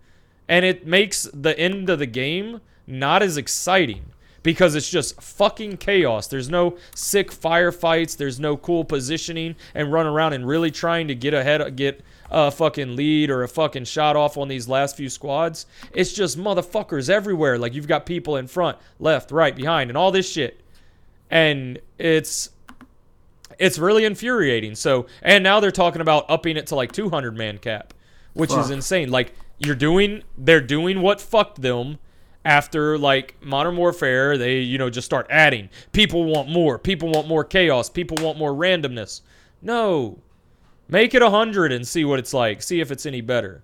And 0.48 0.66
it 0.66 0.86
makes 0.86 1.30
the 1.34 1.58
end 1.58 1.90
of 1.90 2.00
the 2.00 2.06
game 2.06 2.62
not 2.88 3.22
as 3.24 3.38
exciting 3.38 4.06
because 4.44 4.76
it's 4.76 4.90
just 4.90 5.22
fucking 5.22 5.78
chaos. 5.78 6.28
There's 6.28 6.50
no 6.50 6.78
sick 6.96 7.32
firefights. 7.32 8.18
There's 8.18 8.40
no 8.40 8.58
cool 8.58 8.84
positioning 8.84 9.56
and 9.76 9.92
run 9.92 10.08
around 10.08 10.34
and 10.34 10.48
really 10.48 10.72
trying 10.72 11.08
to 11.10 11.16
get 11.16 11.34
ahead, 11.34 11.76
get 11.76 12.04
a 12.30 12.50
fucking 12.50 12.96
lead 12.96 13.30
or 13.30 13.44
a 13.44 13.48
fucking 13.48 13.86
shot 13.86 14.16
off 14.16 14.38
on 14.38 14.48
these 14.48 14.68
last 14.68 14.96
few 14.98 15.10
squads. 15.10 15.66
It's 15.94 16.14
just 16.14 16.38
motherfuckers 16.38 17.10
everywhere. 17.10 17.58
Like 17.58 17.74
you've 17.74 17.88
got 17.88 18.06
people 18.06 18.38
in 18.38 18.48
front, 18.48 18.78
left, 19.00 19.32
right, 19.32 19.56
behind, 19.56 19.90
and 19.90 19.98
all 19.98 20.12
this 20.12 20.30
shit. 20.30 20.62
And 21.30 21.80
it's 21.98 22.50
it's 23.60 23.78
really 23.78 24.06
infuriating. 24.06 24.74
So, 24.76 25.06
and 25.22 25.44
now 25.44 25.60
they're 25.60 25.72
talking 25.72 26.02
about 26.02 26.26
upping 26.30 26.58
it 26.58 26.68
to 26.68 26.76
like 26.76 26.92
200 26.92 27.38
man 27.38 27.60
cap, 27.60 27.94
which 28.34 28.50
Fuck. 28.50 28.66
is 28.66 28.72
insane. 28.72 29.12
Like 29.12 29.34
you're 29.60 29.76
doing, 29.76 30.24
they're 30.38 30.62
doing 30.62 31.02
what 31.02 31.22
fucked 31.22 31.62
them 31.62 32.00
after 32.46 32.98
like 32.98 33.36
Modern 33.42 33.78
Warfare. 33.78 34.38
They, 34.38 34.60
you 34.60 34.78
know, 34.78 34.90
just 34.90 35.06
start 35.06 35.28
adding. 35.30 35.70
People 35.92 36.26
want 36.26 36.50
more. 36.50 36.78
People 36.78 37.10
want 37.10 37.28
more 37.28 37.44
chaos. 37.44 37.90
People 37.90 38.18
want 38.24 38.38
more 38.38 38.54
randomness. 38.54 39.22
No, 39.62 40.20
make 40.88 41.14
it 41.14 41.22
a 41.22 41.30
100 41.30 41.72
and 41.72 41.88
see 41.88 42.06
what 42.06 42.20
it's 42.20 42.34
like. 42.34 42.62
See 42.62 42.82
if 42.82 42.92
it's 42.92 43.06
any 43.06 43.22
better. 43.22 43.64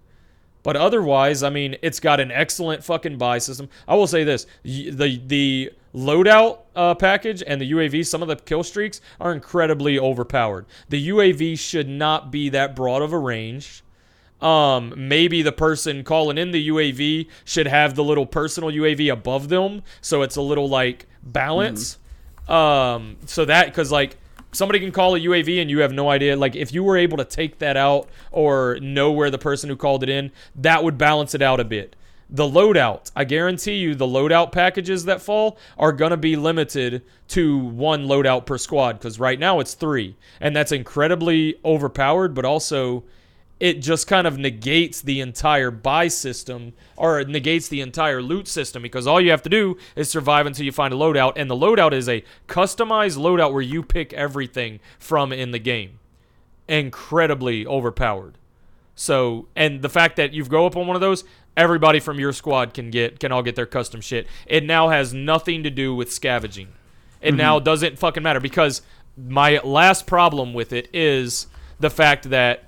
But 0.64 0.76
otherwise, 0.76 1.44
I 1.44 1.50
mean, 1.50 1.78
it's 1.82 2.00
got 2.00 2.20
an 2.20 2.30
excellent 2.30 2.84
fucking 2.84 3.18
buy 3.18 3.38
system. 3.38 3.70
I 3.88 3.96
will 3.96 4.08
say 4.08 4.26
this: 4.26 4.48
the 4.64 5.22
the 5.26 5.72
loadout 5.96 6.60
uh, 6.76 6.94
package 6.94 7.42
and 7.46 7.62
the 7.62 7.72
UAV, 7.72 8.06
some 8.06 8.22
of 8.22 8.28
the 8.28 8.36
kill 8.36 8.64
streaks 8.64 9.00
are 9.22 9.32
incredibly 9.32 9.98
overpowered. 9.98 10.66
The 10.90 11.08
UAV 11.08 11.58
should 11.58 11.88
not 11.88 12.32
be 12.32 12.50
that 12.50 12.76
broad 12.76 13.02
of 13.02 13.14
a 13.14 13.18
range. 13.18 13.84
Um, 14.42 14.94
maybe 14.96 15.42
the 15.42 15.52
person 15.52 16.04
calling 16.04 16.38
in 16.38 16.52
the 16.52 16.70
UAV 16.70 17.28
should 17.44 17.68
have 17.68 17.96
the 17.96 18.04
little 18.04 18.26
personal 18.26 18.70
UAV 18.70 19.12
above 19.12 19.50
them, 19.50 19.82
so 20.02 20.22
it's 20.22 20.36
a 20.36 20.42
little 20.42 20.70
like 20.70 21.08
balance. 21.24 21.98
Um, 22.48 23.18
so 23.26 23.46
that 23.46 23.66
because 23.66 23.92
like 23.92 24.18
somebody 24.52 24.80
can 24.80 24.92
call 24.92 25.16
a 25.16 25.20
UAV 25.20 25.62
and 25.62 25.70
you 25.70 25.80
have 25.80 25.92
no 25.92 26.10
idea. 26.10 26.36
Like 26.36 26.56
if 26.56 26.74
you 26.74 26.84
were 26.84 26.98
able 26.98 27.18
to 27.18 27.26
take 27.26 27.60
that 27.60 27.78
out 27.78 28.10
or 28.32 28.80
know 28.82 29.12
where 29.12 29.30
the 29.30 29.38
person 29.38 29.70
who 29.70 29.76
called 29.76 30.04
it 30.04 30.10
in, 30.10 30.32
that 30.56 30.84
would 30.84 30.98
balance 30.98 31.34
it 31.34 31.42
out 31.42 31.60
a 31.60 31.66
bit. 31.66 31.96
The 32.30 32.44
loadout, 32.44 33.10
I 33.16 33.24
guarantee 33.24 33.76
you, 33.76 33.96
the 33.96 34.06
loadout 34.06 34.52
packages 34.52 35.06
that 35.06 35.22
fall 35.22 35.58
are 35.78 35.94
gonna 35.94 36.18
be 36.18 36.36
limited 36.36 37.02
to 37.30 37.58
one 37.58 38.06
loadout 38.06 38.46
per 38.46 38.58
squad 38.58 38.94
because 38.94 39.18
right 39.18 39.40
now 39.40 39.62
it's 39.62 39.76
three, 39.76 40.18
and 40.42 40.54
that's 40.54 40.74
incredibly 40.74 41.56
overpowered, 41.64 42.34
but 42.34 42.44
also 42.44 43.06
it 43.60 43.82
just 43.82 44.08
kind 44.08 44.28
of 44.28 44.38
negates 44.38 45.02
the 45.02 45.20
entire 45.20 45.72
buy 45.72 46.08
system 46.08 46.74
or 46.96 47.20
it 47.20 47.28
negates 47.28 47.68
the 47.68 47.82
entire 47.82 48.22
loot 48.22 48.48
system 48.48 48.82
because 48.82 49.08
all 49.08 49.20
you 49.20 49.32
have 49.32 49.42
to 49.42 49.50
do 49.50 49.78
is 49.96 50.10
survive 50.10 50.46
until 50.46 50.66
you 50.66 50.72
find 50.72 50.94
a 50.94 50.98
loadout 50.98 51.34
and 51.36 51.50
the 51.50 51.56
loadout 51.56 51.92
is 51.92 52.08
a 52.08 52.24
customized 52.48 53.18
loadout 53.18 53.52
where 53.52 53.62
you 53.62 53.82
pick 53.82 54.14
everything 54.14 54.80
from 55.00 55.34
in 55.34 55.52
the 55.52 55.60
game. 55.60 56.00
Incredibly 56.68 57.66
overpowered. 57.66 58.38
So 58.96 59.48
and 59.56 59.82
the 59.82 59.90
fact 59.90 60.18
that 60.18 60.34
you 60.34 60.44
go 60.46 60.66
up 60.66 60.76
on 60.76 60.86
one 60.86 60.96
of 60.96 61.02
those 61.02 61.24
everybody 61.56 62.00
from 62.00 62.20
your 62.20 62.34
squad 62.34 62.74
can 62.74 62.92
get 62.92 63.20
can 63.20 63.32
all 63.32 63.42
get 63.42 63.56
their 63.56 63.66
custom 63.66 64.02
shit. 64.02 64.28
It 64.46 64.64
now 64.64 64.90
has 64.90 65.14
nothing 65.14 65.64
to 65.64 65.72
do 65.72 65.96
with 65.96 66.14
scavenging. 66.14 66.70
It 67.22 67.30
mm-hmm. 67.30 67.38
now 67.38 67.60
doesn't 67.60 67.98
fucking 67.98 68.22
matter 68.22 68.40
because 68.40 68.84
my 69.18 69.60
last 69.64 70.06
problem 70.06 70.54
with 70.54 70.72
it 70.72 70.90
is 70.94 71.48
the 71.80 71.90
fact 71.90 72.30
that 72.30 72.64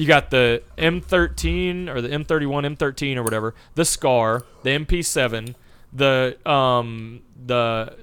you 0.00 0.06
got 0.06 0.30
the 0.30 0.62
M13 0.78 1.86
or 1.86 2.00
the 2.00 2.08
M31, 2.08 2.74
M13 2.74 3.16
or 3.16 3.22
whatever, 3.22 3.54
the 3.74 3.84
Scar, 3.84 4.44
the 4.62 4.70
MP7, 4.70 5.54
the 5.92 6.38
um 6.50 7.20
the 7.44 7.98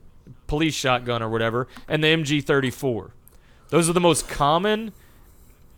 police 0.45 0.75
shotgun 0.75 1.23
or 1.23 1.29
whatever, 1.29 1.67
and 1.87 2.03
the 2.03 2.07
MG34. 2.09 3.09
Those 3.69 3.89
are 3.89 3.93
the 3.93 3.99
most 3.99 4.29
common 4.29 4.93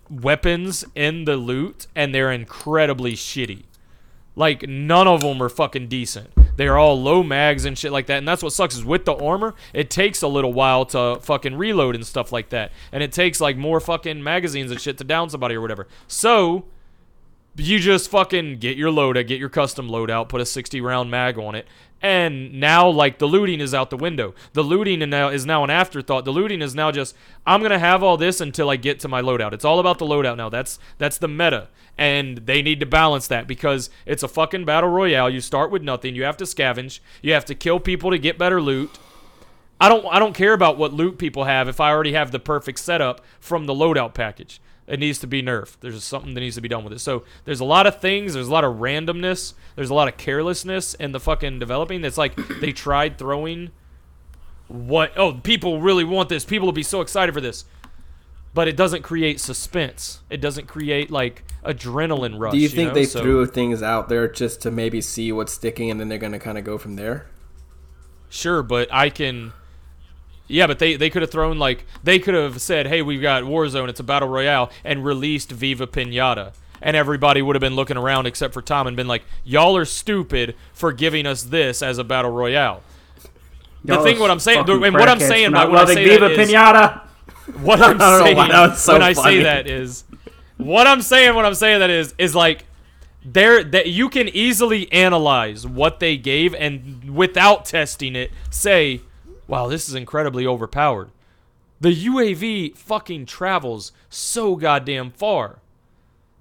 weapons 0.10 0.84
in 0.94 1.24
the 1.24 1.38
loot, 1.38 1.88
and 1.96 2.14
they're 2.14 2.34
incredibly 2.34 3.14
shitty. 3.14 3.64
Like 4.36 4.68
none 4.68 5.08
of 5.08 5.22
them 5.22 5.42
are 5.42 5.48
fucking 5.48 5.88
decent. 5.88 6.34
They're 6.60 6.78
all 6.78 7.02
low 7.02 7.24
mags 7.24 7.64
and 7.64 7.78
shit 7.78 7.94
like 7.94 8.08
that. 8.08 8.18
And 8.18 8.28
that's 8.28 8.44
what 8.44 8.52
sucks 8.52 8.76
is 8.76 8.84
with 8.84 9.06
the 9.06 9.16
armor, 9.16 9.56
it 9.72 9.90
takes 9.90 10.22
a 10.22 10.28
little 10.28 10.52
while 10.52 10.84
to 10.88 11.18
fucking 11.22 11.56
reload 11.56 11.96
and 11.96 12.06
stuff 12.06 12.34
like 12.34 12.50
that. 12.50 12.74
And 12.92 13.02
it 13.02 13.14
takes 13.14 13.40
like 13.40 13.56
more 13.56 13.80
fucking 13.80 14.22
magazines 14.22 14.70
and 14.70 14.82
shit 14.82 14.98
to 14.98 15.06
down 15.06 15.30
somebody 15.30 15.56
or 15.56 15.62
whatever. 15.62 15.88
So 16.10 16.66
you 17.56 17.80
just 17.80 18.12
fucking 18.12 18.58
get 18.58 18.76
your 18.76 18.92
loadout, 18.92 19.28
get 19.28 19.40
your 19.40 19.48
custom 19.48 19.88
loadout, 19.88 20.28
put 20.28 20.42
a 20.42 20.46
60 20.46 20.82
round 20.82 21.10
mag 21.10 21.38
on 21.38 21.56
it, 21.56 21.66
and 22.02 22.54
now 22.54 22.90
like 22.90 23.20
the 23.20 23.28
looting 23.28 23.60
is 23.60 23.74
out 23.74 23.90
the 23.90 23.98
window. 23.98 24.34
The 24.54 24.64
looting 24.64 25.08
now 25.10 25.30
is 25.30 25.46
now 25.46 25.64
an 25.64 25.70
afterthought. 25.70 26.26
The 26.26 26.32
looting 26.32 26.62
is 26.62 26.76
now 26.76 26.92
just 26.92 27.16
I'm 27.46 27.62
gonna 27.62 27.80
have 27.80 28.04
all 28.04 28.18
this 28.18 28.40
until 28.42 28.70
I 28.70 28.76
get 28.76 29.00
to 29.02 29.08
my 29.08 29.22
loadout. 29.22 29.54
It's 29.54 29.66
all 29.66 29.80
about 29.80 30.00
the 30.00 30.06
loadout 30.06 30.38
now. 30.38 30.50
That's 30.50 30.80
that's 30.98 31.18
the 31.18 31.28
meta, 31.28 31.68
and 31.98 32.38
they 32.40 32.62
need 32.62 32.80
to 32.80 32.86
balance 32.86 33.28
that 33.28 33.48
because 33.48 33.90
it's 34.06 34.24
a 34.24 34.28
fucking 34.28 34.66
battle 34.66 34.90
royale. 34.90 35.30
You 35.30 35.42
start 35.42 35.72
with 35.72 35.84
nothing. 35.84 36.16
You 36.16 36.24
have 36.24 36.38
to 36.38 36.46
scavenge. 36.46 37.00
You 37.22 37.34
have 37.34 37.46
to 37.46 37.56
kill 37.56 37.80
people 37.80 38.12
to 38.12 38.18
get 38.18 38.38
better 38.38 38.62
loot. 38.62 38.98
I 39.82 39.90
don't 39.90 40.06
I 40.08 40.20
don't 40.20 40.36
care 40.36 40.54
about 40.54 40.78
what 40.78 40.94
loot 40.94 41.18
people 41.18 41.46
have 41.46 41.68
if 41.68 41.80
I 41.80 41.90
already 41.90 42.14
have 42.14 42.32
the 42.32 42.40
perfect 42.40 42.80
setup 42.80 43.22
from 43.40 43.66
the 43.66 43.74
loadout 43.74 44.14
package. 44.14 44.62
It 44.90 45.00
needs 45.00 45.20
to 45.20 45.28
be 45.28 45.44
nerfed. 45.44 45.78
There's 45.82 45.94
just 45.94 46.08
something 46.08 46.34
that 46.34 46.40
needs 46.42 46.56
to 46.56 46.62
be 46.62 46.68
done 46.68 46.84
with 46.84 46.94
it. 46.94 47.00
So 47.00 47.24
there's 47.46 47.60
a 47.60 47.66
lot 47.66 47.86
of 47.86 48.02
things. 48.02 48.34
There's 48.34 48.48
a 48.48 48.52
lot 48.52 48.64
of 48.64 48.78
randomness. 48.78 49.54
There's 49.76 49.92
a 49.92 49.94
lot 49.94 50.08
of 50.08 50.18
carelessness 50.18 50.96
in 50.96 51.12
the 51.12 51.20
fucking 51.20 51.60
developing. 51.60 52.04
It's 52.04 52.18
like 52.18 52.36
they 52.60 52.72
tried 52.74 53.20
throwing 53.20 53.70
what 54.68 55.12
oh 55.16 55.34
people 55.34 55.80
really 55.80 56.04
want 56.04 56.28
this. 56.30 56.44
People 56.44 56.66
will 56.66 56.74
be 56.74 56.84
so 56.84 57.02
excited 57.02 57.34
for 57.34 57.42
this. 57.42 57.66
But 58.52 58.68
it 58.68 58.76
doesn't 58.76 59.04
create 59.04 59.40
suspense. 59.40 60.22
It 60.32 60.42
doesn't 60.42 60.66
create 60.68 61.12
like 61.12 61.44
adrenaline 61.64 62.40
rush. 62.40 62.54
Do 62.54 62.58
you 62.58 62.68
think 62.68 62.90
know? 62.90 62.94
they 62.96 63.06
So- 63.06 63.22
threw 63.22 63.46
things 63.46 63.84
out 63.84 64.10
there 64.10 64.28
just 64.28 64.60
to 64.64 64.72
maybe 64.72 65.02
see 65.02 65.32
what's 65.32 65.54
sticking, 65.54 65.92
and 65.92 66.00
then 66.00 66.10
they're 66.10 66.18
gonna 66.18 66.40
kind 66.40 66.58
of 66.58 66.64
go 66.64 66.80
from 66.80 66.96
there? 66.96 67.28
Sure, 68.28 68.64
but 68.64 68.92
I 68.92 69.12
can. 69.12 69.54
Yeah, 70.50 70.66
but 70.66 70.80
they, 70.80 70.96
they 70.96 71.12
could 71.12 71.22
have 71.22 71.32
thrown 71.32 71.60
like 71.60 71.86
they 72.04 72.18
could 72.18 72.34
have 72.34 72.60
said, 72.60 72.88
"Hey, 72.88 73.04
we've 73.04 73.22
got 73.22 73.44
Warzone. 73.44 73.88
It's 73.88 74.00
a 74.00 74.04
battle 74.04 74.28
royale," 74.28 74.72
and 74.84 75.06
released 75.06 75.52
Viva 75.52 75.86
Pinata, 75.86 76.54
and 76.82 76.98
everybody 76.98 77.42
would 77.42 77.56
have 77.56 77.62
been 77.62 77.76
looking 77.76 77.98
around 77.98 78.26
except 78.26 78.56
for 78.56 78.62
Tom 78.62 78.88
and 78.88 78.98
been 78.98 79.08
like, 79.08 79.24
"Y'all 79.44 79.78
are 79.78 79.86
stupid 79.86 80.56
for 80.74 80.92
giving 80.92 81.28
us 81.28 81.44
this 81.44 81.84
as 81.84 82.00
a 82.00 82.04
battle 82.04 82.32
royale." 82.32 82.82
The 83.86 83.94
Y'all 83.94 84.04
thing, 84.04 84.20
what 84.20 84.32
I'm 84.32 84.40
saying, 84.40 84.68
and 84.68 84.94
what 84.94 85.08
I'm 85.08 85.20
saying 85.20 85.52
by 85.52 85.66
when 85.66 85.78
I 85.78 85.86
say 85.86 86.04
Viva 86.04 86.30
that 86.30 86.40
is, 86.40 86.50
Pinata. 86.50 87.02
what 87.62 87.80
I'm 87.80 87.96
I 88.02 88.18
know 88.18 88.24
saying 88.24 88.38
why 88.38 88.48
that 88.48 88.70
was 88.72 88.82
so 88.82 88.94
when 88.94 89.04
I 89.04 89.14
say 89.14 89.44
that 89.44 89.68
is 89.68 90.04
what 90.58 90.88
I'm 90.88 91.02
saying 91.02 91.36
when 91.36 91.46
I'm 91.46 91.54
saying 91.54 91.80
that 91.80 91.90
is 91.90 92.14
is 92.18 92.36
like 92.36 92.66
there 93.24 93.64
that 93.64 93.88
you 93.88 94.10
can 94.10 94.28
easily 94.30 94.92
analyze 94.92 95.66
what 95.66 96.00
they 96.00 96.18
gave 96.18 96.54
and 96.56 97.16
without 97.16 97.66
testing 97.66 98.16
it 98.16 98.32
say 98.50 99.02
wow 99.50 99.68
this 99.68 99.90
is 99.90 99.96
incredibly 99.96 100.46
overpowered. 100.46 101.10
The 101.82 102.06
UAV 102.06 102.78
fucking 102.78 103.26
travels 103.26 103.92
so 104.10 104.56
goddamn 104.56 105.12
far. 105.12 105.60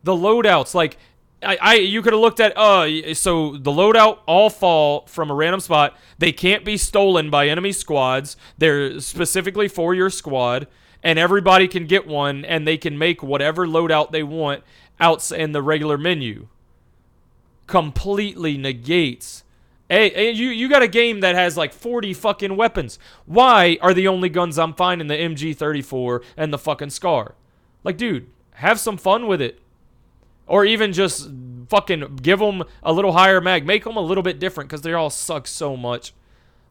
The 0.04 0.12
loadouts 0.12 0.74
like 0.74 0.98
I, 1.42 1.58
I 1.60 1.74
you 1.74 2.02
could 2.02 2.12
have 2.12 2.20
looked 2.20 2.40
at 2.40 2.56
uh 2.56 3.14
so 3.14 3.56
the 3.56 3.70
loadout 3.70 4.18
all 4.26 4.50
fall 4.50 5.06
from 5.06 5.30
a 5.30 5.34
random 5.34 5.60
spot. 5.60 5.96
They 6.18 6.32
can't 6.32 6.64
be 6.64 6.76
stolen 6.76 7.30
by 7.30 7.48
enemy 7.48 7.72
squads. 7.72 8.36
They're 8.58 9.00
specifically 9.00 9.68
for 9.68 9.94
your 9.94 10.10
squad 10.10 10.66
and 11.02 11.18
everybody 11.18 11.68
can 11.68 11.86
get 11.86 12.06
one 12.06 12.44
and 12.44 12.66
they 12.66 12.76
can 12.76 12.98
make 12.98 13.22
whatever 13.22 13.66
loadout 13.66 14.10
they 14.10 14.22
want 14.22 14.64
outs 15.00 15.30
in 15.30 15.52
the 15.52 15.62
regular 15.62 15.96
menu. 15.96 16.48
Completely 17.66 18.56
negates 18.56 19.44
Hey, 19.88 20.32
you 20.32 20.48
you 20.48 20.68
got 20.68 20.82
a 20.82 20.88
game 20.88 21.20
that 21.20 21.34
has 21.34 21.56
like 21.56 21.72
40 21.72 22.12
fucking 22.12 22.56
weapons. 22.56 22.98
Why 23.24 23.78
are 23.80 23.94
the 23.94 24.08
only 24.08 24.28
guns 24.28 24.58
I'm 24.58 24.74
finding 24.74 25.08
the 25.08 25.16
MG34 25.16 26.22
and 26.36 26.52
the 26.52 26.58
fucking 26.58 26.90
Scar? 26.90 27.34
Like, 27.84 27.96
dude, 27.96 28.28
have 28.52 28.78
some 28.78 28.98
fun 28.98 29.26
with 29.26 29.40
it. 29.40 29.60
Or 30.46 30.64
even 30.64 30.92
just 30.92 31.30
fucking 31.68 32.16
give 32.16 32.38
them 32.38 32.64
a 32.82 32.92
little 32.92 33.12
higher 33.12 33.40
mag. 33.40 33.66
Make 33.66 33.84
them 33.84 33.96
a 33.96 34.02
little 34.02 34.22
bit 34.22 34.38
different 34.38 34.68
because 34.68 34.82
they 34.82 34.92
all 34.92 35.10
suck 35.10 35.46
so 35.46 35.76
much. 35.76 36.12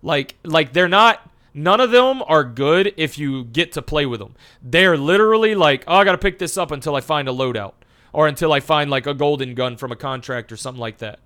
Like, 0.04 0.36
like 0.44 0.74
they're 0.74 0.88
not. 0.88 1.30
None 1.56 1.80
of 1.80 1.90
them 1.90 2.22
are 2.28 2.44
good 2.44 2.94
if 2.98 3.18
you 3.18 3.44
get 3.46 3.72
to 3.72 3.82
play 3.82 4.06
with 4.06 4.20
them. 4.20 4.36
They're 4.62 4.96
literally 4.96 5.56
like, 5.56 5.84
oh, 5.88 5.96
I 5.96 6.04
gotta 6.04 6.20
pick 6.20 6.38
this 6.38 6.56
up 6.56 6.70
until 6.70 6.96
I 6.96 7.02
find 7.02 7.28
a 7.28 7.32
loadout, 7.32 7.74
or 8.14 8.28
until 8.28 8.54
I 8.54 8.60
find 8.60 8.92
like 8.92 9.08
a 9.08 9.16
golden 9.16 9.56
gun 9.56 9.76
from 9.76 9.92
a 9.92 9.96
contract 9.96 10.52
or 10.52 10.58
something 10.58 10.80
like 10.80 11.00
that. 11.00 11.20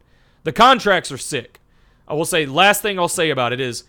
The 0.43 0.53
contracts 0.53 1.11
are 1.11 1.18
sick. 1.18 1.59
I 2.11 2.13
will 2.13 2.25
say, 2.25 2.45
last 2.45 2.81
thing 2.81 2.99
I'll 2.99 3.07
say 3.07 3.29
about 3.29 3.53
it 3.53 3.61
is, 3.61 3.85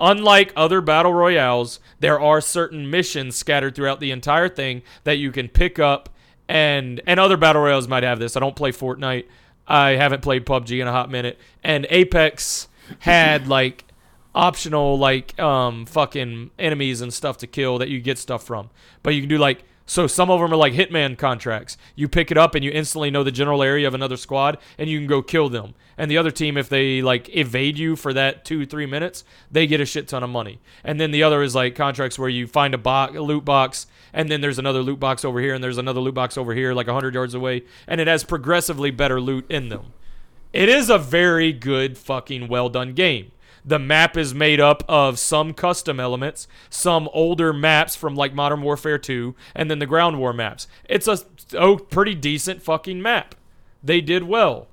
unlike 0.00 0.52
other 0.56 0.80
battle 0.80 1.14
royales, 1.14 1.78
there 2.00 2.18
are 2.18 2.40
certain 2.40 2.90
missions 2.90 3.36
scattered 3.36 3.76
throughout 3.76 4.00
the 4.00 4.10
entire 4.10 4.48
thing 4.48 4.82
that 5.04 5.18
you 5.18 5.30
can 5.30 5.48
pick 5.48 5.78
up, 5.78 6.08
and 6.48 7.00
and 7.06 7.20
other 7.20 7.36
battle 7.36 7.62
royales 7.62 7.86
might 7.86 8.02
have 8.02 8.18
this. 8.18 8.36
I 8.36 8.40
don't 8.40 8.56
play 8.56 8.72
Fortnite. 8.72 9.26
I 9.68 9.90
haven't 9.90 10.22
played 10.22 10.44
PUBG 10.44 10.80
in 10.80 10.88
a 10.88 10.92
hot 10.92 11.08
minute, 11.08 11.38
and 11.62 11.86
Apex 11.88 12.66
had 12.98 13.46
like 13.46 13.84
optional 14.34 14.98
like 14.98 15.38
um 15.38 15.86
fucking 15.86 16.50
enemies 16.58 17.00
and 17.00 17.12
stuff 17.14 17.36
to 17.36 17.46
kill 17.46 17.78
that 17.78 17.90
you 17.90 18.00
get 18.00 18.18
stuff 18.18 18.42
from. 18.44 18.70
But 19.04 19.14
you 19.14 19.20
can 19.20 19.28
do 19.28 19.38
like 19.38 19.62
so 19.86 20.08
some 20.08 20.30
of 20.30 20.40
them 20.40 20.52
are 20.52 20.56
like 20.56 20.72
hitman 20.72 21.16
contracts. 21.16 21.76
You 21.94 22.08
pick 22.08 22.32
it 22.32 22.38
up 22.38 22.56
and 22.56 22.64
you 22.64 22.72
instantly 22.72 23.10
know 23.10 23.22
the 23.22 23.30
general 23.30 23.62
area 23.62 23.86
of 23.86 23.94
another 23.94 24.16
squad 24.16 24.58
and 24.78 24.90
you 24.90 24.98
can 24.98 25.06
go 25.06 25.22
kill 25.22 25.48
them. 25.48 25.74
And 26.02 26.10
the 26.10 26.18
other 26.18 26.32
team 26.32 26.56
if 26.56 26.68
they 26.68 27.00
like 27.00 27.28
evade 27.28 27.78
you 27.78 27.94
for 27.94 28.12
that 28.12 28.44
2-3 28.44 28.90
minutes, 28.90 29.22
they 29.52 29.68
get 29.68 29.80
a 29.80 29.86
shit 29.86 30.08
ton 30.08 30.24
of 30.24 30.30
money. 30.30 30.58
And 30.82 30.98
then 30.98 31.12
the 31.12 31.22
other 31.22 31.44
is 31.44 31.54
like 31.54 31.76
contracts 31.76 32.18
where 32.18 32.28
you 32.28 32.48
find 32.48 32.74
a, 32.74 32.78
box, 32.78 33.14
a 33.14 33.20
loot 33.20 33.44
box 33.44 33.86
and 34.12 34.28
then 34.28 34.40
there's 34.40 34.58
another 34.58 34.80
loot 34.80 34.98
box 34.98 35.24
over 35.24 35.38
here 35.38 35.54
and 35.54 35.62
there's 35.62 35.78
another 35.78 36.00
loot 36.00 36.14
box 36.14 36.36
over 36.36 36.54
here 36.54 36.74
like 36.74 36.88
100 36.88 37.14
yards 37.14 37.34
away 37.34 37.62
and 37.86 38.00
it 38.00 38.08
has 38.08 38.24
progressively 38.24 38.90
better 38.90 39.20
loot 39.20 39.48
in 39.48 39.68
them. 39.68 39.92
It 40.52 40.68
is 40.68 40.90
a 40.90 40.98
very 40.98 41.52
good 41.52 41.96
fucking 41.96 42.48
well 42.48 42.68
done 42.68 42.94
game. 42.94 43.30
The 43.64 43.78
map 43.78 44.16
is 44.16 44.34
made 44.34 44.58
up 44.58 44.82
of 44.88 45.20
some 45.20 45.54
custom 45.54 46.00
elements, 46.00 46.48
some 46.68 47.08
older 47.12 47.52
maps 47.52 47.94
from 47.94 48.16
like 48.16 48.34
Modern 48.34 48.62
Warfare 48.62 48.98
2, 48.98 49.36
and 49.54 49.70
then 49.70 49.78
the 49.78 49.86
Ground 49.86 50.18
War 50.18 50.32
maps. 50.32 50.66
It's 50.84 51.06
a 51.06 51.20
oh, 51.56 51.76
pretty 51.76 52.16
decent 52.16 52.60
fucking 52.60 53.00
map. 53.00 53.36
They 53.84 54.00
did 54.00 54.24
well. 54.24 54.66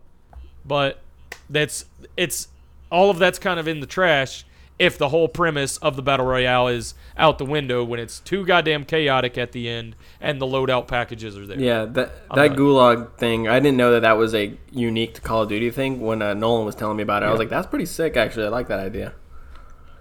But 0.66 1.04
that's 1.50 1.86
it's 2.18 2.48
all 2.92 3.10
of 3.10 3.20
that's 3.20 3.40
kind 3.40 3.60
of 3.60 3.68
in 3.68 3.80
the 3.80 3.86
trash 3.88 4.46
if 4.78 4.98
the 4.98 5.10
whole 5.10 5.28
premise 5.28 5.76
of 5.78 5.98
the 5.98 6.02
battle 6.02 6.26
royale 6.26 6.70
is 6.70 6.94
out 7.18 7.38
the 7.38 7.46
window 7.46 7.84
when 7.84 8.00
it's 8.00 8.22
too 8.22 8.46
goddamn 8.46 8.86
chaotic 8.86 9.38
at 9.38 9.52
the 9.52 9.68
end 9.68 9.94
and 10.22 10.42
the 10.42 10.46
loadout 10.46 10.88
packages 10.88 11.38
are 11.38 11.46
there. 11.46 11.60
Yeah, 11.60 11.84
that 11.84 12.12
I'm 12.32 12.38
that 12.38 12.58
gulag 12.58 13.14
thing, 13.18 13.48
I 13.50 13.60
didn't 13.60 13.76
know 13.76 13.92
that 13.92 14.02
that 14.02 14.18
was 14.18 14.34
a 14.34 14.58
unique 14.72 15.16
to 15.16 15.22
Call 15.22 15.42
of 15.44 15.50
Duty 15.50 15.70
thing. 15.70 16.00
When 16.00 16.22
uh, 16.22 16.34
Nolan 16.34 16.66
was 16.66 16.76
telling 16.76 16.96
me 16.96 17.04
about 17.04 17.24
it, 17.24 17.26
I 17.26 17.30
was 17.32 17.40
like, 17.40 17.50
"That's 17.50 17.68
pretty 17.68 17.86
sick, 17.88 18.16
actually. 18.16 18.46
I 18.46 18.50
like 18.50 18.70
that 18.70 18.80
idea." 18.80 19.14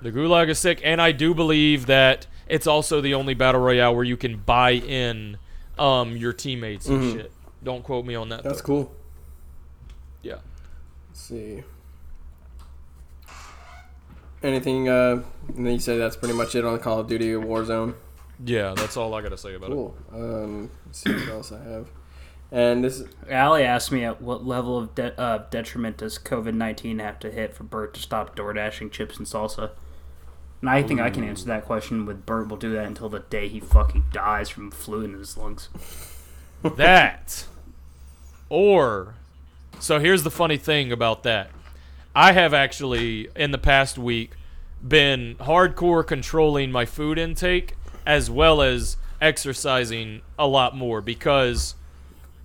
The 0.00 0.12
Gulag 0.12 0.48
is 0.48 0.60
sick, 0.60 0.80
and 0.84 1.02
I 1.02 1.10
do 1.10 1.34
believe 1.34 1.86
that 1.86 2.28
it's 2.46 2.68
also 2.68 3.00
the 3.00 3.14
only 3.14 3.34
battle 3.34 3.60
royale 3.60 3.96
where 3.96 4.04
you 4.04 4.16
can 4.16 4.36
buy 4.36 4.70
in 4.70 5.38
um, 5.76 6.16
your 6.16 6.32
teammates 6.32 6.86
and 6.86 7.02
Mhm. 7.02 7.12
shit. 7.14 7.32
Don't 7.64 7.82
quote 7.82 8.06
me 8.06 8.14
on 8.14 8.28
that. 8.28 8.44
That's 8.44 8.60
though. 8.60 8.66
cool. 8.66 8.92
Yeah. 10.22 10.36
Let's 11.18 11.26
see. 11.26 11.64
Anything? 14.40 14.88
Uh, 14.88 15.24
and 15.48 15.66
then 15.66 15.72
you 15.74 15.80
say 15.80 15.98
that's 15.98 16.14
pretty 16.14 16.34
much 16.34 16.54
it 16.54 16.64
on 16.64 16.74
the 16.74 16.78
Call 16.78 17.00
of 17.00 17.08
Duty 17.08 17.32
Warzone. 17.32 17.94
Yeah, 18.44 18.74
that's 18.76 18.96
all 18.96 19.12
I 19.14 19.20
gotta 19.20 19.36
say 19.36 19.54
about 19.54 19.70
it. 19.70 19.72
Cool. 19.72 19.96
Um, 20.12 20.70
let's 20.86 21.00
see 21.00 21.12
what 21.12 21.28
else 21.28 21.50
I 21.50 21.60
have. 21.64 21.88
And 22.52 22.84
this, 22.84 23.02
Allie 23.28 23.64
asked 23.64 23.90
me 23.90 24.04
at 24.04 24.22
what 24.22 24.46
level 24.46 24.78
of 24.78 24.94
de- 24.94 25.20
uh, 25.20 25.46
detriment 25.50 25.96
does 25.96 26.20
COVID 26.20 26.54
19 26.54 27.00
have 27.00 27.18
to 27.18 27.32
hit 27.32 27.52
for 27.52 27.64
Bert 27.64 27.94
to 27.94 28.00
stop 28.00 28.36
door 28.36 28.52
dashing 28.52 28.88
chips 28.88 29.18
and 29.18 29.26
salsa? 29.26 29.70
And 30.60 30.70
I 30.70 30.84
think 30.84 31.00
I 31.00 31.10
can 31.10 31.24
answer 31.24 31.46
that 31.46 31.64
question 31.64 32.06
with 32.06 32.26
Bert 32.26 32.46
will 32.46 32.56
do 32.56 32.72
that 32.74 32.86
until 32.86 33.08
the 33.08 33.20
day 33.20 33.48
he 33.48 33.58
fucking 33.58 34.04
dies 34.12 34.50
from 34.50 34.70
flu 34.70 35.02
in 35.02 35.14
his 35.14 35.36
lungs. 35.36 35.68
That. 36.62 37.46
Or, 38.48 39.16
so 39.80 39.98
here's 39.98 40.22
the 40.22 40.30
funny 40.30 40.56
thing 40.56 40.92
about 40.92 41.22
that. 41.22 41.50
I 42.14 42.32
have 42.32 42.52
actually, 42.52 43.28
in 43.36 43.50
the 43.50 43.58
past 43.58 43.98
week, 43.98 44.32
been 44.86 45.36
hardcore 45.40 46.06
controlling 46.06 46.70
my 46.70 46.84
food 46.84 47.18
intake 47.18 47.74
as 48.06 48.30
well 48.30 48.62
as 48.62 48.96
exercising 49.20 50.22
a 50.38 50.46
lot 50.46 50.76
more 50.76 51.00
because 51.00 51.74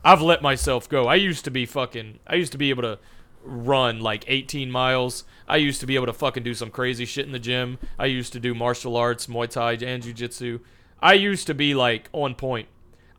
I've 0.03 0.21
let 0.21 0.41
myself 0.41 0.89
go. 0.89 1.07
I 1.07 1.15
used 1.15 1.45
to 1.45 1.51
be 1.51 1.65
fucking. 1.65 2.19
I 2.27 2.35
used 2.35 2.51
to 2.51 2.57
be 2.57 2.69
able 2.69 2.83
to 2.83 2.99
run 3.43 3.99
like 3.99 4.25
18 4.27 4.69
miles. 4.69 5.23
I 5.47 5.57
used 5.57 5.79
to 5.81 5.87
be 5.87 5.95
able 5.95 6.07
to 6.07 6.13
fucking 6.13 6.43
do 6.43 6.53
some 6.53 6.69
crazy 6.69 7.05
shit 7.05 7.25
in 7.25 7.31
the 7.31 7.39
gym. 7.39 7.77
I 7.97 8.05
used 8.05 8.33
to 8.33 8.39
do 8.39 8.53
martial 8.53 8.95
arts, 8.97 9.27
Muay 9.27 9.49
Thai, 9.49 9.73
and 9.73 10.03
Jiu 10.03 10.13
Jitsu. 10.13 10.59
I 11.01 11.13
used 11.13 11.47
to 11.47 11.53
be 11.53 11.73
like 11.73 12.09
on 12.13 12.35
point. 12.35 12.67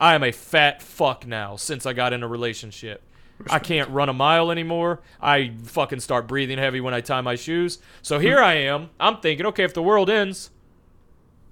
I 0.00 0.14
am 0.14 0.22
a 0.22 0.32
fat 0.32 0.82
fuck 0.82 1.26
now 1.26 1.56
since 1.56 1.86
I 1.86 1.92
got 1.92 2.12
in 2.12 2.22
a 2.22 2.28
relationship. 2.28 3.02
I 3.50 3.58
can't 3.58 3.90
run 3.90 4.08
a 4.08 4.12
mile 4.12 4.50
anymore. 4.50 5.00
I 5.20 5.52
fucking 5.64 6.00
start 6.00 6.26
breathing 6.26 6.58
heavy 6.58 6.80
when 6.80 6.94
I 6.94 7.00
tie 7.00 7.20
my 7.20 7.34
shoes. 7.34 7.78
So 8.02 8.18
here 8.18 8.38
I 8.38 8.54
am. 8.54 8.90
I'm 8.98 9.18
thinking, 9.18 9.46
okay, 9.46 9.64
if 9.64 9.74
the 9.74 9.82
world 9.82 10.08
ends, 10.08 10.50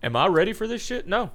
am 0.02 0.16
I 0.16 0.26
ready 0.26 0.52
for 0.52 0.66
this 0.66 0.82
shit? 0.82 1.06
No. 1.06 1.30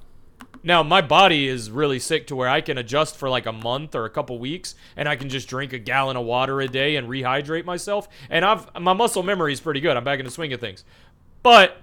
Now 0.62 0.82
my 0.82 1.00
body 1.00 1.46
is 1.46 1.70
really 1.70 1.98
sick 1.98 2.26
to 2.28 2.36
where 2.36 2.48
I 2.48 2.60
can 2.60 2.78
adjust 2.78 3.16
for 3.16 3.28
like 3.28 3.46
a 3.46 3.52
month 3.52 3.94
or 3.94 4.04
a 4.04 4.10
couple 4.10 4.38
weeks, 4.38 4.74
and 4.96 5.08
I 5.08 5.16
can 5.16 5.28
just 5.28 5.48
drink 5.48 5.72
a 5.72 5.78
gallon 5.78 6.16
of 6.16 6.24
water 6.24 6.60
a 6.60 6.68
day 6.68 6.96
and 6.96 7.08
rehydrate 7.08 7.64
myself. 7.64 8.08
And 8.28 8.44
I've 8.44 8.68
my 8.80 8.92
muscle 8.92 9.22
memory 9.22 9.52
is 9.52 9.60
pretty 9.60 9.80
good. 9.80 9.96
I'm 9.96 10.04
back 10.04 10.18
in 10.18 10.24
the 10.24 10.30
swing 10.30 10.52
of 10.52 10.60
things, 10.60 10.84
but 11.42 11.76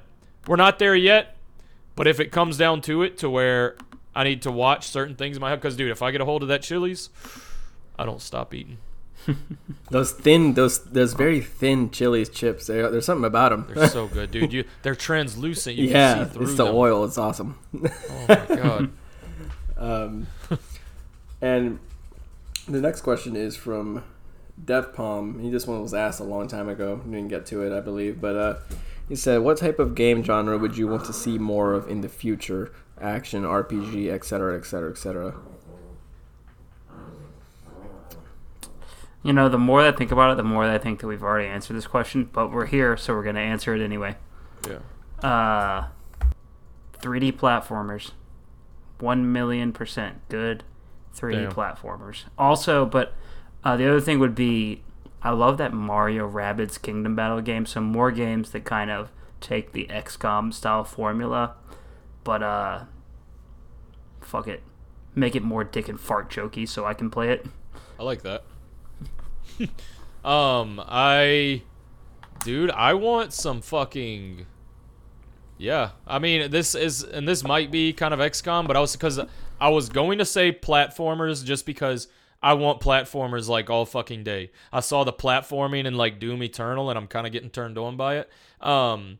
we're 0.47 0.57
not 0.57 0.79
there 0.79 0.95
yet. 0.95 1.37
But 1.95 2.07
if 2.07 2.19
it 2.19 2.31
comes 2.31 2.57
down 2.57 2.81
to 2.81 3.03
it, 3.03 3.17
to 3.19 3.29
where 3.29 3.77
I 4.13 4.25
need 4.25 4.41
to 4.41 4.51
watch 4.51 4.87
certain 4.87 5.15
things 5.15 5.37
in 5.37 5.41
my 5.41 5.49
head, 5.49 5.61
because 5.61 5.77
dude, 5.77 5.91
if 5.91 6.01
I 6.01 6.11
get 6.11 6.19
a 6.19 6.25
hold 6.25 6.41
of 6.41 6.49
that 6.49 6.61
Chili's, 6.61 7.09
I 7.97 8.05
don't 8.05 8.21
stop 8.21 8.53
eating. 8.53 8.77
those 9.89 10.11
thin, 10.11 10.53
those 10.53 10.83
those 10.85 11.13
very 11.13 11.41
thin 11.41 11.89
Chili's 11.89 12.29
chips. 12.29 12.67
There, 12.67 12.89
there's 12.91 13.05
something 13.05 13.25
about 13.25 13.49
them. 13.49 13.67
They're 13.73 13.87
so 13.87 14.07
good, 14.19 14.31
dude. 14.31 14.53
You 14.53 14.65
they're 14.83 14.95
translucent. 14.95 15.77
You 15.77 15.87
yeah, 15.89 16.15
can 16.15 16.27
see 16.27 16.33
through 16.33 16.43
it's 16.47 16.55
the 16.55 16.65
them. 16.65 16.75
oil. 16.75 17.05
It's 17.05 17.17
awesome. 17.17 17.57
Oh 17.73 18.25
my 18.27 18.35
god. 18.55 18.91
Um, 19.77 20.27
and 21.41 21.79
the 22.67 22.81
next 22.81 23.01
question 23.01 23.35
is 23.35 23.55
from 23.55 24.03
Death 24.63 24.93
Palm. 24.93 25.39
He 25.39 25.49
just 25.49 25.67
one 25.67 25.81
was 25.81 25.93
asked 25.93 26.19
a 26.19 26.23
long 26.23 26.47
time 26.47 26.69
ago. 26.69 26.97
Didn't 27.05 27.29
get 27.29 27.45
to 27.47 27.61
it, 27.63 27.75
I 27.75 27.79
believe. 27.79 28.21
But 28.21 28.35
uh, 28.35 28.55
he 29.07 29.15
said, 29.15 29.41
"What 29.41 29.57
type 29.57 29.79
of 29.79 29.95
game 29.95 30.23
genre 30.23 30.57
would 30.57 30.77
you 30.77 30.87
want 30.87 31.05
to 31.05 31.13
see 31.13 31.37
more 31.37 31.73
of 31.73 31.89
in 31.89 32.01
the 32.01 32.09
future? 32.09 32.71
Action, 33.01 33.43
RPG, 33.43 34.09
etc., 34.09 34.57
etc., 34.57 34.91
etc." 34.91 35.35
You 39.25 39.33
know, 39.33 39.49
the 39.49 39.57
more 39.57 39.81
that 39.83 39.95
I 39.95 39.97
think 39.97 40.11
about 40.11 40.31
it, 40.31 40.37
the 40.37 40.43
more 40.43 40.67
that 40.67 40.75
I 40.75 40.77
think 40.77 40.99
that 40.99 41.07
we've 41.07 41.23
already 41.23 41.47
answered 41.47 41.75
this 41.75 41.87
question, 41.87 42.29
but 42.31 42.51
we're 42.51 42.67
here, 42.67 42.95
so 42.95 43.13
we're 43.13 43.23
going 43.23 43.35
to 43.35 43.41
answer 43.41 43.73
it 43.73 43.81
anyway. 43.83 44.15
Yeah. 44.67 44.79
Uh, 45.27 45.87
3D 47.01 47.33
platformers. 47.33 48.11
1 48.99 49.31
million 49.31 49.73
percent 49.73 50.21
good 50.29 50.63
3D 51.15 51.43
Damn. 51.43 51.51
platformers. 51.51 52.23
Also, 52.37 52.85
but 52.85 53.13
uh, 53.63 53.75
the 53.75 53.87
other 53.87 53.99
thing 53.99 54.19
would 54.19 54.35
be 54.35 54.83
I 55.21 55.31
love 55.31 55.57
that 55.57 55.73
Mario 55.73 56.29
Rabbids 56.29 56.79
Kingdom 56.79 57.15
Battle 57.15 57.41
game, 57.41 57.65
so 57.65 57.81
more 57.81 58.11
games 58.11 58.51
that 58.51 58.63
kind 58.63 58.91
of 58.91 59.11
take 59.41 59.71
the 59.71 59.87
XCOM 59.87 60.53
style 60.53 60.83
formula, 60.83 61.55
but 62.23 62.43
uh, 62.43 62.83
fuck 64.21 64.47
it. 64.47 64.61
Make 65.15 65.35
it 65.35 65.41
more 65.41 65.63
dick 65.63 65.89
and 65.89 65.99
fart 65.99 66.29
jokey 66.29 66.67
so 66.69 66.85
I 66.85 66.93
can 66.93 67.09
play 67.09 67.29
it. 67.29 67.45
I 67.99 68.03
like 68.03 68.21
that. 68.21 68.43
um, 70.25 70.81
I, 70.85 71.63
dude, 72.43 72.71
I 72.71 72.93
want 72.93 73.33
some 73.33 73.61
fucking. 73.61 74.45
Yeah, 75.57 75.91
I 76.05 76.19
mean 76.19 76.51
this 76.51 76.75
is, 76.75 77.03
and 77.03 77.25
this 77.27 77.43
might 77.43 77.71
be 77.71 77.93
kind 77.93 78.13
of 78.13 78.19
XCOM, 78.19 78.67
but 78.67 78.75
I 78.75 78.81
was 78.81 78.93
because 78.93 79.19
I 79.59 79.69
was 79.69 79.87
going 79.87 80.17
to 80.17 80.25
say 80.25 80.51
platformers 80.51 81.45
just 81.45 81.65
because 81.65 82.09
I 82.43 82.53
want 82.53 82.81
platformers 82.81 83.47
like 83.47 83.69
all 83.69 83.85
fucking 83.85 84.23
day. 84.23 84.51
I 84.71 84.81
saw 84.81 85.03
the 85.03 85.13
platforming 85.13 85.85
in 85.85 85.95
like 85.95 86.19
Doom 86.19 86.43
Eternal, 86.43 86.89
and 86.89 86.99
I'm 86.99 87.07
kind 87.07 87.25
of 87.25 87.33
getting 87.33 87.49
turned 87.49 87.77
on 87.77 87.95
by 87.97 88.17
it. 88.17 88.29
Um, 88.61 89.19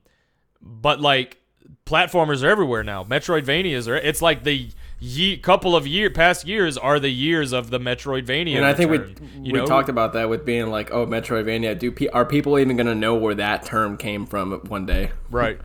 but 0.61 0.99
like 0.99 1.41
platformers 1.85 2.43
are 2.43 2.49
everywhere 2.49 2.83
now. 2.83 3.03
Metroidvanias 3.03 3.87
are. 3.87 3.95
It's 3.95 4.21
like 4.21 4.43
the 4.43 4.69
ye- 4.99 5.37
couple 5.37 5.75
of 5.75 5.85
year 5.87 6.09
past 6.09 6.47
years 6.47 6.77
are 6.77 6.99
the 6.99 7.09
years 7.09 7.51
of 7.53 7.69
the 7.69 7.79
Metroidvania. 7.79 8.55
and 8.55 8.65
I 8.65 8.73
think 8.73 8.91
we 8.91 8.97
return, 8.99 9.29
we 9.41 9.47
you 9.47 9.53
know? 9.53 9.65
talked 9.65 9.89
about 9.89 10.13
that 10.13 10.29
with 10.29 10.45
being 10.45 10.67
like, 10.67 10.91
"Oh, 10.91 11.05
Metroidvania." 11.05 11.77
Do 11.77 11.91
pe- 11.91 12.07
are 12.07 12.25
people 12.25 12.57
even 12.59 12.75
going 12.77 12.87
to 12.87 12.95
know 12.95 13.15
where 13.15 13.35
that 13.35 13.63
term 13.65 13.97
came 13.97 14.25
from 14.25 14.51
one 14.67 14.85
day? 14.85 15.11
Right. 15.29 15.59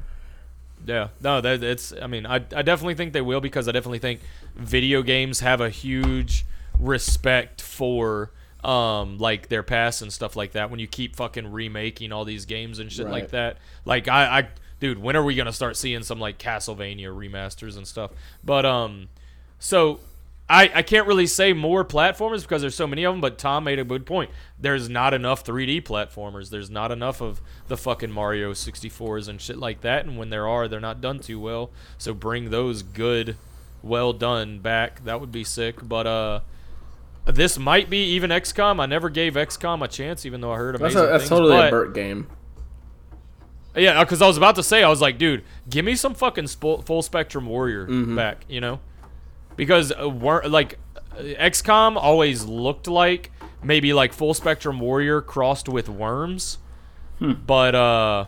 Yeah. 0.86 1.08
No, 1.22 1.40
that 1.40 1.62
it's 1.62 1.92
I 2.00 2.06
mean, 2.06 2.26
I 2.26 2.36
I 2.36 2.62
definitely 2.62 2.94
think 2.94 3.12
they 3.12 3.20
will 3.20 3.40
because 3.40 3.68
I 3.68 3.72
definitely 3.72 3.98
think 3.98 4.20
video 4.56 5.02
games 5.02 5.40
have 5.40 5.60
a 5.60 5.70
huge 5.70 6.44
respect 6.78 7.60
for 7.62 8.30
um 8.64 9.16
like 9.18 9.48
their 9.48 9.62
past 9.62 10.02
and 10.02 10.12
stuff 10.12 10.36
like 10.36 10.52
that 10.52 10.70
when 10.70 10.80
you 10.80 10.86
keep 10.86 11.16
fucking 11.16 11.50
remaking 11.50 12.12
all 12.12 12.24
these 12.24 12.44
games 12.44 12.78
and 12.78 12.90
shit 12.92 13.08
like 13.08 13.30
that. 13.30 13.56
Like 13.84 14.08
I 14.08 14.38
I 14.40 14.48
dude, 14.80 14.98
when 14.98 15.16
are 15.16 15.22
we 15.24 15.34
going 15.34 15.46
to 15.46 15.52
start 15.52 15.76
seeing 15.76 16.02
some 16.02 16.18
like 16.18 16.38
Castlevania 16.38 17.06
remasters 17.08 17.76
and 17.76 17.86
stuff? 17.86 18.10
But 18.42 18.64
um 18.66 19.08
so 19.60 20.00
I, 20.48 20.68
I 20.74 20.82
can't 20.82 21.06
really 21.06 21.28
say 21.28 21.52
more 21.52 21.84
platformers 21.84 22.42
because 22.42 22.60
there's 22.60 22.74
so 22.74 22.88
many 22.88 23.04
of 23.04 23.12
them, 23.14 23.20
but 23.20 23.38
Tom 23.38 23.62
made 23.62 23.78
a 23.78 23.84
good 23.84 24.04
point. 24.04 24.30
There's 24.58 24.88
not 24.88 25.14
enough 25.14 25.44
3D 25.44 25.82
platformers. 25.82 26.50
There's 26.50 26.68
not 26.68 26.90
enough 26.90 27.20
of 27.20 27.40
the 27.68 27.76
fucking 27.76 28.10
Mario 28.10 28.52
64s 28.52 29.28
and 29.28 29.40
shit 29.40 29.58
like 29.58 29.82
that. 29.82 30.04
And 30.06 30.18
when 30.18 30.30
there 30.30 30.48
are, 30.48 30.66
they're 30.66 30.80
not 30.80 31.00
done 31.00 31.20
too 31.20 31.38
well. 31.38 31.70
So 31.98 32.12
bring 32.12 32.50
those 32.50 32.82
good, 32.82 33.36
well 33.80 34.12
done 34.12 34.58
back. 34.58 35.04
That 35.04 35.20
would 35.20 35.30
be 35.30 35.44
sick. 35.44 35.76
But 35.80 36.08
uh, 36.08 36.40
this 37.26 37.56
might 37.56 37.88
be 37.88 38.02
even 38.14 38.30
XCOM. 38.30 38.80
I 38.80 38.86
never 38.86 39.08
gave 39.08 39.34
XCOM 39.34 39.84
a 39.84 39.88
chance, 39.88 40.26
even 40.26 40.40
though 40.40 40.50
I 40.52 40.56
heard 40.56 40.74
That's 40.74 40.94
amazing 40.94 41.00
a, 41.02 41.06
that's 41.06 41.22
things. 41.22 41.28
totally 41.28 41.52
but 41.52 41.68
a 41.68 41.70
Bert 41.70 41.94
game. 41.94 42.26
Yeah, 43.76 44.02
because 44.02 44.20
I 44.20 44.26
was 44.26 44.36
about 44.36 44.56
to 44.56 44.64
say, 44.64 44.82
I 44.82 44.88
was 44.88 45.00
like, 45.00 45.16
dude, 45.16 45.44
give 45.68 45.84
me 45.84 45.94
some 45.94 46.14
fucking 46.14 46.48
sp- 46.50 46.82
full 46.84 47.02
spectrum 47.02 47.46
warrior 47.46 47.86
back, 47.86 48.44
you 48.48 48.60
know? 48.60 48.80
Because 49.60 49.92
uh, 49.92 50.08
like 50.48 50.78
uh, 51.12 51.20
XCOM 51.20 51.96
always 51.96 52.46
looked 52.46 52.88
like 52.88 53.30
maybe 53.62 53.92
like 53.92 54.14
full 54.14 54.32
spectrum 54.32 54.80
warrior 54.80 55.20
crossed 55.20 55.68
with 55.68 55.86
worms, 55.86 56.56
but 57.20 57.74
uh, 57.74 58.24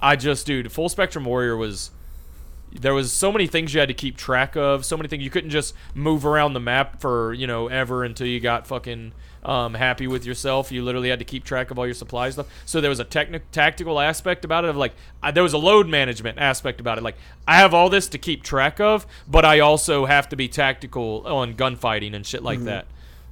I 0.00 0.16
just, 0.16 0.46
dude, 0.46 0.72
full 0.72 0.88
spectrum 0.88 1.26
warrior 1.26 1.58
was. 1.58 1.90
There 2.72 2.94
was 2.94 3.12
so 3.12 3.30
many 3.32 3.46
things 3.46 3.74
you 3.74 3.80
had 3.80 3.88
to 3.88 3.94
keep 3.94 4.16
track 4.16 4.56
of. 4.56 4.86
So 4.86 4.96
many 4.96 5.08
things 5.08 5.22
you 5.22 5.30
couldn't 5.30 5.50
just 5.50 5.74
move 5.94 6.24
around 6.24 6.54
the 6.54 6.60
map 6.60 7.02
for 7.02 7.34
you 7.34 7.46
know 7.46 7.68
ever 7.68 8.02
until 8.02 8.26
you 8.26 8.40
got 8.40 8.66
fucking 8.66 9.12
um, 9.46 9.74
happy 9.74 10.06
with 10.06 10.26
yourself. 10.26 10.72
You 10.72 10.82
literally 10.82 11.08
had 11.08 11.20
to 11.20 11.24
keep 11.24 11.44
track 11.44 11.70
of 11.70 11.78
all 11.78 11.86
your 11.86 11.94
supply 11.94 12.28
stuff. 12.30 12.48
So 12.66 12.80
there 12.80 12.90
was 12.90 13.00
a 13.00 13.04
techni- 13.04 13.40
tactical 13.52 14.00
aspect 14.00 14.44
about 14.44 14.64
it. 14.64 14.68
Of 14.70 14.76
like, 14.76 14.92
I, 15.22 15.30
there 15.30 15.42
was 15.42 15.52
a 15.52 15.58
load 15.58 15.88
management 15.88 16.38
aspect 16.38 16.80
about 16.80 16.98
it. 16.98 17.04
Like, 17.04 17.16
I 17.46 17.56
have 17.56 17.72
all 17.72 17.88
this 17.88 18.08
to 18.08 18.18
keep 18.18 18.42
track 18.42 18.80
of, 18.80 19.06
but 19.28 19.44
I 19.44 19.60
also 19.60 20.04
have 20.04 20.28
to 20.30 20.36
be 20.36 20.48
tactical 20.48 21.26
on 21.26 21.54
gunfighting 21.54 22.12
and 22.12 22.26
shit 22.26 22.42
like 22.42 22.60
that. 22.64 22.86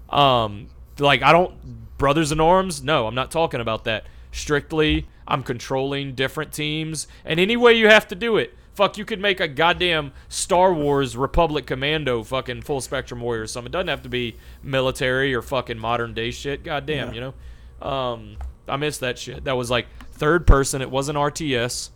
Um, 0.09 0.69
like 0.99 1.23
I 1.23 1.33
don't 1.33 1.99
brothers 1.99 2.31
in 2.33 2.41
arms. 2.41 2.83
No, 2.83 3.07
I'm 3.07 3.15
not 3.15 3.31
talking 3.31 3.61
about 3.61 3.85
that. 3.85 4.07
Strictly, 4.31 5.07
I'm 5.27 5.43
controlling 5.43 6.15
different 6.15 6.53
teams, 6.53 7.07
and 7.25 7.41
any 7.41 7.57
way 7.57 7.75
you 7.75 7.89
have 7.89 8.07
to 8.09 8.15
do 8.15 8.37
it. 8.37 8.55
Fuck, 8.75 8.99
you 8.99 9.05
could 9.05 9.21
make 9.21 9.39
a 9.39 9.47
goddamn 9.47 10.13
Star 10.29 10.75
Wars 10.75 11.17
Republic 11.17 11.67
Commando 11.67 12.25
fucking 12.25 12.63
full 12.63 12.81
spectrum 12.81 13.21
warrior 13.21 13.43
or 13.43 13.47
something. 13.47 13.71
It 13.71 13.73
doesn't 13.73 13.89
have 13.89 14.03
to 14.03 14.09
be 14.09 14.37
military 14.63 15.33
or 15.33 15.43
fucking 15.43 15.79
modern 15.79 16.13
day 16.13 16.33
shit. 16.33 16.65
Goddamn, 16.65 17.15
you 17.15 17.21
know. 17.21 17.87
Um, 17.87 18.37
I 18.69 18.77
miss 18.77 18.99
that 18.99 19.19
shit. 19.19 19.45
That 19.45 19.57
was 19.57 19.71
like 19.71 19.87
third 20.13 20.47
person. 20.47 20.83
It 20.83 20.91
wasn't 20.91 21.19
RTS, 21.19 21.91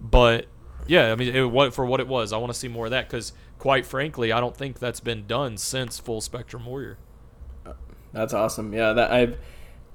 but 0.00 0.46
yeah, 0.86 1.12
I 1.12 1.16
mean, 1.16 1.34
it, 1.34 1.50
what 1.50 1.74
for 1.74 1.84
what 1.84 2.00
it 2.00 2.08
was. 2.08 2.32
I 2.32 2.38
want 2.38 2.52
to 2.52 2.58
see 2.58 2.68
more 2.68 2.86
of 2.86 2.92
that 2.92 3.08
because, 3.08 3.32
quite 3.58 3.84
frankly, 3.84 4.32
I 4.32 4.40
don't 4.40 4.56
think 4.56 4.78
that's 4.78 5.00
been 5.00 5.26
done 5.26 5.58
since 5.58 5.98
Full 5.98 6.20
Spectrum 6.20 6.64
Warrior. 6.64 6.98
That's 8.12 8.32
awesome. 8.32 8.72
Yeah, 8.72 8.94
that 8.94 9.10
I've 9.10 9.38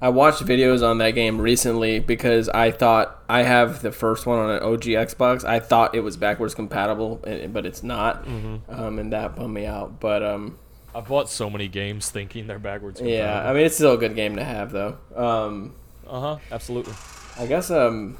I 0.02 0.08
watched 0.08 0.44
videos 0.44 0.84
on 0.84 0.98
that 0.98 1.12
game 1.12 1.40
recently 1.40 2.00
because 2.00 2.48
I 2.48 2.72
thought 2.72 3.22
I 3.28 3.44
have 3.44 3.82
the 3.82 3.92
first 3.92 4.26
one 4.26 4.36
on 4.40 4.50
an 4.50 4.60
OG 4.60 4.82
Xbox. 4.82 5.44
I 5.44 5.60
thought 5.60 5.94
it 5.94 6.00
was 6.00 6.16
backwards 6.16 6.56
compatible, 6.56 7.20
but 7.22 7.64
it's 7.64 7.84
not, 7.84 8.26
um, 8.26 8.98
and 8.98 9.12
that 9.12 9.36
bummed 9.36 9.54
me 9.54 9.64
out. 9.64 10.00
But 10.00 10.24
um, 10.24 10.58
I've 10.92 11.06
bought 11.06 11.30
so 11.30 11.48
many 11.48 11.68
games 11.68 12.10
thinking 12.10 12.48
they're 12.48 12.58
backwards. 12.58 12.98
Compatible. 12.98 13.24
Yeah, 13.24 13.48
I 13.48 13.52
mean 13.52 13.64
it's 13.64 13.76
still 13.76 13.92
a 13.92 13.96
good 13.96 14.16
game 14.16 14.34
to 14.36 14.44
have 14.44 14.72
though. 14.72 14.98
Um, 15.14 15.74
uh 16.08 16.20
huh, 16.20 16.38
absolutely. 16.50 16.94
I 17.38 17.46
guess 17.46 17.70
um, 17.70 18.18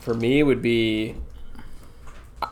for 0.00 0.12
me 0.12 0.40
it 0.40 0.42
would 0.42 0.60
be 0.60 1.14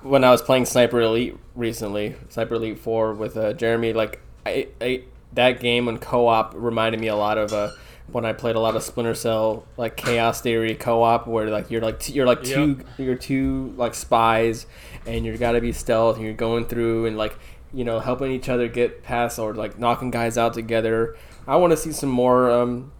when 0.02 0.22
I 0.22 0.30
was 0.30 0.42
playing 0.42 0.66
Sniper 0.66 1.00
Elite 1.00 1.36
recently, 1.56 2.14
Sniper 2.28 2.54
Elite 2.54 2.78
Four 2.78 3.14
with 3.14 3.36
uh, 3.36 3.52
Jeremy. 3.52 3.92
Like 3.92 4.20
I, 4.46 4.68
I 4.80 5.02
that 5.32 5.58
game 5.58 5.88
on 5.88 5.98
co-op 5.98 6.52
reminded 6.54 7.00
me 7.00 7.08
a 7.08 7.16
lot 7.16 7.36
of 7.36 7.52
uh, 7.52 7.70
when 8.12 8.24
I 8.26 8.32
played 8.32 8.56
a 8.56 8.60
lot 8.60 8.76
of 8.76 8.82
Splinter 8.82 9.14
Cell, 9.14 9.66
like 9.76 9.96
Chaos 9.96 10.40
Theory 10.40 10.74
co-op, 10.74 11.26
where 11.26 11.48
like 11.48 11.70
you're 11.70 11.80
like 11.80 12.00
t- 12.00 12.12
you're 12.12 12.26
like 12.26 12.42
two 12.42 12.80
you're 12.98 13.16
two 13.16 13.74
like 13.76 13.94
spies, 13.94 14.66
and 15.06 15.24
you 15.24 15.36
got 15.36 15.52
to 15.52 15.60
be 15.60 15.72
stealth, 15.72 16.16
and 16.16 16.24
you're 16.24 16.34
going 16.34 16.66
through 16.66 17.06
and 17.06 17.16
like 17.16 17.36
you 17.72 17.84
know 17.84 18.00
helping 18.00 18.30
each 18.30 18.48
other 18.48 18.68
get 18.68 19.02
past 19.02 19.38
or 19.38 19.54
like 19.54 19.78
knocking 19.78 20.10
guys 20.10 20.38
out 20.38 20.54
together. 20.54 21.16
I 21.46 21.56
want 21.56 21.72
to 21.72 21.76
see 21.76 21.92
some 21.92 22.10
more 22.10 22.50
um, 22.50 22.92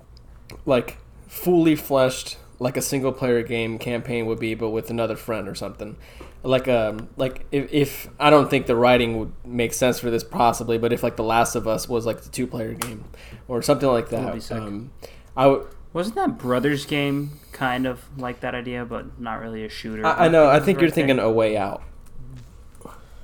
like 0.66 0.98
fully 1.28 1.76
fleshed 1.76 2.38
like 2.58 2.76
a 2.76 2.82
single 2.82 3.12
player 3.12 3.42
game 3.42 3.78
campaign 3.78 4.26
would 4.26 4.38
be 4.38 4.54
but 4.54 4.70
with 4.70 4.88
another 4.88 5.16
friend 5.16 5.48
or 5.48 5.54
something 5.54 5.96
like 6.44 6.66
um 6.68 7.08
like 7.16 7.44
if, 7.52 7.72
if 7.72 8.08
i 8.18 8.28
don't 8.30 8.50
think 8.50 8.66
the 8.66 8.74
writing 8.76 9.18
would 9.18 9.32
make 9.44 9.72
sense 9.72 9.98
for 10.00 10.10
this 10.10 10.24
possibly 10.24 10.76
but 10.78 10.92
if 10.92 11.02
like 11.02 11.16
the 11.16 11.22
last 11.22 11.54
of 11.54 11.68
us 11.68 11.88
was 11.88 12.04
like 12.06 12.20
the 12.22 12.28
two 12.30 12.46
player 12.46 12.74
game 12.74 13.04
or 13.48 13.62
something 13.62 13.88
like 13.88 14.08
That'd 14.08 14.26
that 14.26 14.34
be 14.34 14.40
sick. 14.40 14.56
um 14.58 14.90
i 15.36 15.46
would 15.46 15.66
Wasn't 15.92 16.16
that 16.16 16.38
Brothers 16.38 16.84
game 16.86 17.38
kind 17.52 17.86
of 17.86 18.00
like 18.18 18.40
that 18.40 18.54
idea, 18.54 18.84
but 18.84 19.20
not 19.20 19.40
really 19.40 19.62
a 19.64 19.68
shooter? 19.68 20.04
I, 20.06 20.24
I 20.26 20.28
know 20.28 20.48
i 20.48 20.58
think 20.58 20.80
you're 20.80 20.88
right 20.88 20.94
thinking 20.94 21.18
a 21.18 21.30
way 21.30 21.56
out 21.56 21.82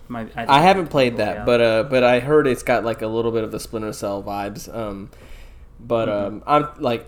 My- 0.08 0.24
think 0.24 0.48
i 0.48 0.60
haven't 0.60 0.86
played 0.88 1.16
that 1.18 1.38
Out. 1.38 1.46
but 1.46 1.60
uh 1.60 1.82
but 1.84 2.02
i 2.04 2.20
heard 2.20 2.46
it's 2.46 2.62
got 2.62 2.84
like 2.84 3.02
a 3.02 3.06
little 3.08 3.30
bit 3.32 3.44
of 3.44 3.50
the 3.52 3.60
splinter 3.60 3.92
cell 3.92 4.22
vibes 4.22 4.72
um 4.74 5.10
but 5.80 6.08
Mm-hmm. 6.08 6.36
um 6.36 6.42
i'm 6.46 6.68
like 6.82 7.06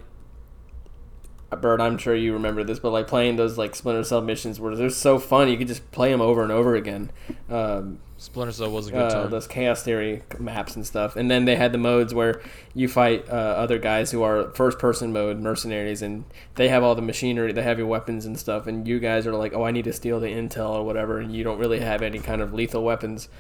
Bert, 1.57 1.81
I'm 1.81 1.99
sure 1.99 2.15
you 2.15 2.33
remember 2.33 2.65
this, 2.65 2.79
but 2.79 2.91
like 2.91 3.09
playing 3.09 3.37
those 3.37 3.59
like 3.59 3.75
Splinter 3.75 4.05
Cell 4.05 4.21
missions 4.21 4.61
where 4.61 4.77
they're 4.77 4.91
so 4.91 5.19
fun, 5.19 5.49
you 5.49 5.57
could 5.57 5.69
just 5.69 5.91
play 5.91 6.11
them 6.11 6.21
over 6.21 6.43
and 6.43 6.53
over 6.53 6.75
again. 6.75 7.11
Um, 7.49 7.99
Splinter 8.21 8.53
Cell 8.53 8.71
was 8.71 8.89
a 8.89 8.91
good 8.91 9.01
uh, 9.01 9.11
time. 9.11 9.31
those 9.31 9.47
chaos 9.47 9.83
theory 9.83 10.23
maps 10.39 10.77
and 10.77 10.87
stuff 10.87 11.17
and 11.17 11.31
then 11.31 11.47
they 11.47 11.57
had 11.57 11.73
the 11.73 11.79
modes 11.79 12.13
where 12.13 12.43
you 12.75 12.87
fight 12.87 13.27
uh, 13.31 13.33
other 13.33 13.79
guys 13.79 14.11
who 14.11 14.23
are 14.23 14.51
first 14.51 14.79
person 14.79 15.11
mode 15.11 15.39
mercenaries 15.39 16.03
and 16.03 16.27
they 16.57 16.69
have 16.69 16.83
all 16.83 16.95
the 16.95 17.01
machinery 17.01 17.51
the 17.51 17.63
heavy 17.63 17.83
weapons 17.83 18.27
and 18.27 18.39
stuff 18.39 18.67
and 18.67 18.87
you 18.87 19.01
guys 19.01 19.27
are 19.27 19.33
like 19.33 19.55
oh 19.55 19.63
i 19.65 19.71
need 19.71 19.85
to 19.85 19.93
steal 19.93 20.21
the 20.21 20.27
intel 20.27 20.75
or 20.75 20.85
whatever 20.85 21.19
and 21.19 21.35
you 21.35 21.43
don't 21.43 21.59
really 21.59 21.81
have 21.81 22.03
any 22.03 22.19
kind 22.19 22.43
of 22.43 22.53
lethal 22.53 22.85
weapons 22.85 23.31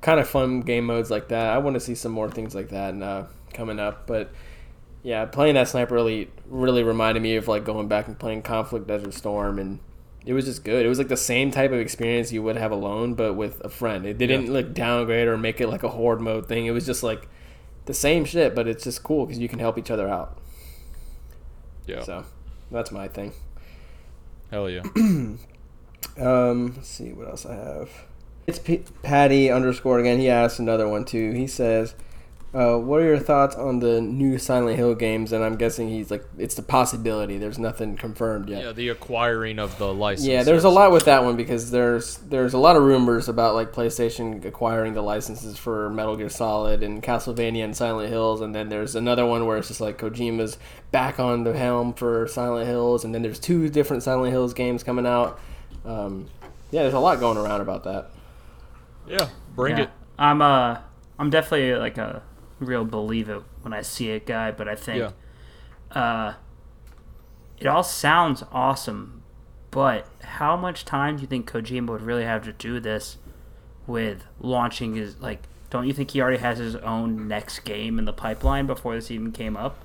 kind 0.00 0.18
of 0.18 0.28
fun 0.28 0.62
game 0.62 0.84
modes 0.84 1.12
like 1.12 1.28
that 1.28 1.54
i 1.54 1.58
want 1.58 1.74
to 1.74 1.80
see 1.80 1.94
some 1.94 2.10
more 2.10 2.28
things 2.28 2.56
like 2.56 2.70
that 2.70 2.92
and, 2.92 3.04
uh, 3.04 3.22
coming 3.52 3.78
up 3.78 4.04
but 4.04 4.32
yeah 5.04 5.24
playing 5.26 5.54
that 5.54 5.68
sniper 5.68 5.96
elite 5.96 6.32
really 6.46 6.82
reminded 6.82 7.22
me 7.22 7.36
of 7.36 7.46
like 7.46 7.64
going 7.64 7.86
back 7.86 8.08
and 8.08 8.18
playing 8.18 8.42
conflict 8.42 8.88
desert 8.88 9.14
storm 9.14 9.58
and 9.60 9.78
it 10.26 10.32
was 10.32 10.46
just 10.46 10.64
good. 10.64 10.86
It 10.86 10.88
was 10.88 10.96
like 10.96 11.08
the 11.08 11.18
same 11.18 11.50
type 11.50 11.70
of 11.70 11.78
experience 11.78 12.32
you 12.32 12.42
would 12.42 12.56
have 12.56 12.72
alone, 12.72 13.12
but 13.12 13.34
with 13.34 13.60
a 13.62 13.68
friend. 13.68 14.06
It 14.06 14.16
didn't 14.16 14.50
like 14.50 14.72
downgrade 14.72 15.28
or 15.28 15.36
make 15.36 15.60
it 15.60 15.68
like 15.68 15.82
a 15.82 15.90
horde 15.90 16.22
mode 16.22 16.48
thing. 16.48 16.64
It 16.64 16.70
was 16.70 16.86
just 16.86 17.02
like 17.02 17.28
the 17.84 17.92
same 17.92 18.24
shit, 18.24 18.54
but 18.54 18.66
it's 18.66 18.84
just 18.84 19.02
cool 19.02 19.26
because 19.26 19.38
you 19.38 19.50
can 19.50 19.58
help 19.58 19.76
each 19.76 19.90
other 19.90 20.08
out. 20.08 20.38
yeah, 21.86 22.00
So 22.02 22.24
that's 22.70 22.90
my 22.90 23.06
thing. 23.06 23.32
hell 24.50 24.70
yeah. 24.70 24.82
Um, 26.16 26.74
let's 26.76 26.88
see 26.88 27.12
what 27.12 27.28
else 27.28 27.44
I 27.44 27.54
have. 27.56 27.90
It's 28.46 28.58
P- 28.58 28.84
Patty 29.02 29.50
underscore 29.50 29.98
again. 29.98 30.18
He 30.20 30.30
asked 30.30 30.58
another 30.58 30.86
one 30.88 31.04
too. 31.04 31.32
He 31.32 31.46
says, 31.46 31.94
uh, 32.54 32.76
"What 32.78 33.00
are 33.00 33.04
your 33.04 33.18
thoughts 33.18 33.56
on 33.56 33.80
the 33.80 34.00
new 34.00 34.38
Silent 34.38 34.76
Hill 34.76 34.94
games?" 34.94 35.32
And 35.32 35.42
I'm 35.44 35.56
guessing 35.56 35.88
he's 35.88 36.10
like, 36.10 36.24
it's 36.38 36.54
the 36.54 36.62
possibility. 36.62 37.36
There's 37.38 37.58
nothing 37.58 37.96
confirmed 37.96 38.48
yet. 38.48 38.62
yeah, 38.64 38.72
the 38.72 38.88
acquiring 38.90 39.58
of 39.58 39.76
the 39.78 39.92
license. 39.92 40.28
Yeah, 40.28 40.42
there's 40.44 40.64
a 40.64 40.68
lot 40.68 40.92
with 40.92 41.04
that 41.06 41.24
one 41.24 41.36
because 41.36 41.70
there's 41.70 42.18
there's 42.18 42.54
a 42.54 42.58
lot 42.58 42.76
of 42.76 42.82
rumors 42.84 43.28
about 43.28 43.54
like 43.54 43.72
PlayStation 43.72 44.44
acquiring 44.44 44.94
the 44.94 45.02
licenses 45.02 45.58
for 45.58 45.90
Metal 45.90 46.16
Gear 46.16 46.28
Solid 46.28 46.82
and 46.82 47.02
Castlevania 47.02 47.64
and 47.64 47.76
Silent 47.76 48.08
Hills, 48.08 48.40
and 48.40 48.54
then 48.54 48.68
there's 48.68 48.94
another 48.94 49.26
one 49.26 49.46
where 49.46 49.58
it's 49.58 49.68
just 49.68 49.80
like 49.80 49.98
Kojima's 49.98 50.56
back 50.92 51.18
on 51.18 51.42
the 51.44 51.52
helm 51.56 51.92
for 51.92 52.28
Silent 52.28 52.68
Hills, 52.68 53.04
and 53.04 53.14
then 53.14 53.22
there's 53.22 53.40
two 53.40 53.68
different 53.68 54.02
Silent 54.04 54.32
Hills 54.32 54.54
games 54.54 54.82
coming 54.84 55.06
out. 55.06 55.40
Um, 55.84 56.28
yeah, 56.70 56.82
there's 56.82 56.94
a 56.94 56.98
lot 57.00 57.18
going 57.20 57.36
around 57.36 57.60
about 57.60 57.84
that. 57.84 58.10
Yeah, 59.08 59.28
bring 59.54 59.76
Yeah. 59.76 59.82
it. 59.84 59.90
I'm 60.18 60.40
uh 60.40 60.78
I'm 61.18 61.30
definitely 61.30 61.74
like 61.74 61.98
a 61.98 62.22
real 62.60 62.84
believe 62.84 63.28
it 63.28 63.42
when 63.62 63.72
I 63.72 63.82
see 63.82 64.10
it 64.10 64.26
guy, 64.26 64.50
but 64.50 64.68
I 64.68 64.74
think 64.74 65.12
Yeah. 65.94 66.00
uh 66.00 66.34
it 67.58 67.66
all 67.66 67.82
sounds 67.84 68.42
awesome, 68.52 69.22
but 69.70 70.06
how 70.22 70.56
much 70.56 70.84
time 70.84 71.16
do 71.16 71.22
you 71.22 71.28
think 71.28 71.50
Kojima 71.50 71.88
would 71.88 72.02
really 72.02 72.24
have 72.24 72.44
to 72.44 72.52
do 72.52 72.80
this 72.80 73.16
with 73.86 74.24
launching 74.40 74.94
his 74.96 75.18
like 75.20 75.42
don't 75.70 75.86
you 75.86 75.92
think 75.92 76.12
he 76.12 76.20
already 76.20 76.38
has 76.38 76.58
his 76.58 76.76
own 76.76 77.26
next 77.28 77.60
game 77.60 77.98
in 77.98 78.04
the 78.04 78.12
pipeline 78.12 78.66
before 78.66 78.94
this 78.94 79.10
even 79.10 79.32
came 79.32 79.56
up? 79.56 79.76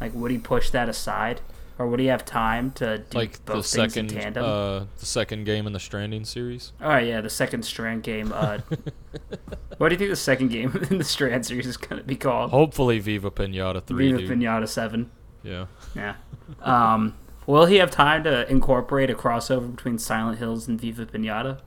Like 0.00 0.12
would 0.14 0.30
he 0.30 0.38
push 0.38 0.70
that 0.70 0.88
aside? 0.88 1.40
Or 1.78 1.88
would 1.88 1.98
he 1.98 2.06
have 2.06 2.24
time 2.24 2.70
to 2.72 2.98
do 2.98 3.18
Like 3.18 3.44
both 3.44 3.68
the 3.70 3.78
things 3.78 3.94
second, 3.94 4.12
in 4.12 4.20
tandem? 4.20 4.44
uh, 4.44 4.78
the 4.98 5.06
second 5.06 5.44
game 5.44 5.66
in 5.66 5.72
the 5.72 5.80
Stranding 5.80 6.24
series. 6.24 6.72
Oh 6.80 6.96
yeah, 6.98 7.20
the 7.20 7.28
second 7.30 7.64
Strand 7.64 8.04
game. 8.04 8.32
Uh, 8.32 8.58
what 9.78 9.88
do 9.88 9.94
you 9.94 9.98
think 9.98 10.10
the 10.10 10.16
second 10.16 10.48
game 10.48 10.70
in 10.90 10.98
the 10.98 11.04
Strand 11.04 11.44
series 11.46 11.66
is 11.66 11.76
going 11.76 12.00
to 12.00 12.06
be 12.06 12.14
called? 12.16 12.50
Hopefully, 12.52 13.00
Viva 13.00 13.30
Pinata 13.30 13.82
three. 13.84 14.12
Viva 14.12 14.18
dude. 14.26 14.30
Pinata 14.38 14.68
Seven. 14.68 15.10
Yeah. 15.42 15.66
Yeah. 15.96 16.14
Um, 16.62 17.16
will 17.46 17.66
he 17.66 17.76
have 17.76 17.90
time 17.90 18.22
to 18.24 18.48
incorporate 18.50 19.10
a 19.10 19.14
crossover 19.14 19.74
between 19.74 19.98
Silent 19.98 20.38
Hills 20.38 20.68
and 20.68 20.80
Viva 20.80 21.06
Pinata? 21.06 21.58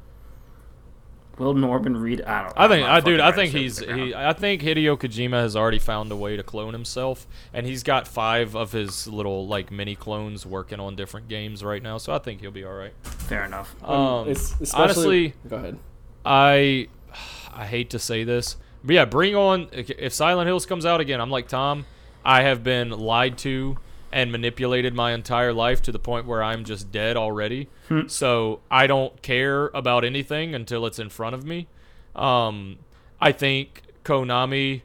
Will 1.38 1.53
Norman 1.53 1.95
Reed? 1.97 2.22
I 2.22 2.43
don't. 2.43 2.57
I 2.57 2.64
I'm 2.64 2.69
think, 2.69 2.88
I 2.88 2.99
dude, 2.99 3.19
I 3.19 3.31
think 3.31 3.51
he's 3.53 3.76
to 3.77 3.81
the 3.81 3.93
ground. 3.93 4.01
he. 4.07 4.15
I 4.15 4.34
think 4.34 4.61
Hideo 4.64 4.97
Kojima 4.97 5.34
has 5.34 5.55
already 5.55 5.80
found 5.80 6.11
a 6.11 6.15
way 6.15 6.35
to 6.35 6.43
clone 6.43 6.73
himself, 6.73 7.27
and 7.53 7.65
he's 7.65 7.84
got 7.84 8.07
five 8.07 8.55
of 8.55 8.72
his 8.72 9.07
little 9.07 9.47
like 9.47 9.69
mini 9.72 9.95
clones 9.95 10.45
working 10.45 10.80
on 10.80 10.95
different 10.95 11.27
games 11.27 11.64
right 11.64 11.81
now. 11.84 11.97
So 11.99 12.14
I 12.14 12.18
think 12.19 12.41
he'll 12.41 12.51
be 12.51 12.64
all 12.65 12.73
right. 12.73 12.93
Fair 13.03 13.45
enough. 13.45 13.76
Um, 13.84 14.27
It's 14.30 14.73
honestly, 14.73 15.34
go 15.47 15.57
ahead. 15.57 15.77
I 16.26 16.88
I 17.53 17.65
hate 17.65 17.91
to 17.91 17.99
say 17.99 18.23
this, 18.23 18.57
but 18.84 18.93
yeah, 18.95 19.05
bring 19.05 19.35
on 19.35 19.68
if 19.72 20.14
Silent 20.14 20.47
Hills 20.47 20.65
comes 20.65 20.85
out 20.85 20.99
again. 21.01 21.22
I'm 21.22 21.30
like 21.31 21.47
Tom. 21.47 21.85
I 22.26 22.41
have 22.41 22.64
been 22.64 22.89
lied 22.89 23.38
to 23.39 23.77
and 24.11 24.31
manipulated 24.31 24.93
my 24.93 25.13
entire 25.13 25.53
life 25.53 25.81
to 25.84 25.91
the 25.91 25.99
point 25.99 26.25
where 26.25 26.41
I'm 26.41 26.63
just 26.63 26.91
dead 26.91 27.17
already. 27.17 27.69
So 28.07 28.61
I 28.71 28.88
don't 28.88 29.21
care 29.21 29.67
about 29.67 30.03
anything 30.05 30.55
until 30.55 30.85
it's 30.85 30.99
in 30.99 31.09
front 31.09 31.35
of 31.35 31.45
me. 31.45 31.67
Um, 32.15 32.77
I 33.19 33.31
think 33.31 33.84
Konami 34.03 34.81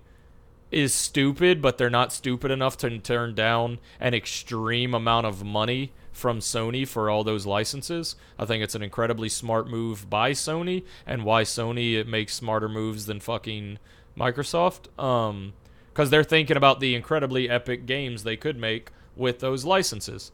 is 0.70 0.93
stupid, 0.94 1.61
but 1.62 1.78
they're 1.78 1.90
not 1.90 2.12
stupid 2.12 2.51
enough 2.51 2.77
to 2.78 2.99
turn 2.99 3.35
down 3.35 3.78
an 4.01 4.15
extreme 4.15 4.94
amount 4.94 5.27
of 5.27 5.44
money 5.44 5.93
from 6.12 6.40
Sony 6.40 6.86
for 6.86 7.09
all 7.09 7.24
those 7.24 7.47
licenses. 7.47 8.16
I 8.39 8.44
think 8.44 8.62
it's 8.62 8.74
an 8.74 8.82
incredibly 8.82 9.28
smart 9.28 9.69
move 9.69 10.09
by 10.11 10.32
Sony, 10.32 10.85
and 11.07 11.24
why 11.24 11.43
Sony 11.43 11.94
it 11.94 12.07
makes 12.07 12.35
smarter 12.35 12.69
moves 12.69 13.07
than 13.07 13.20
fucking 13.20 13.78
Microsoft. 14.16 14.89
Um, 15.03 15.53
because 15.93 16.09
they're 16.09 16.24
thinking 16.24 16.57
about 16.57 16.81
the 16.81 16.94
incredibly 16.94 17.51
epic 17.51 17.85
games 17.85 18.23
they 18.23 18.36
could 18.36 18.57
make 18.57 18.90
with 19.17 19.41
those 19.41 19.65
licenses. 19.65 20.33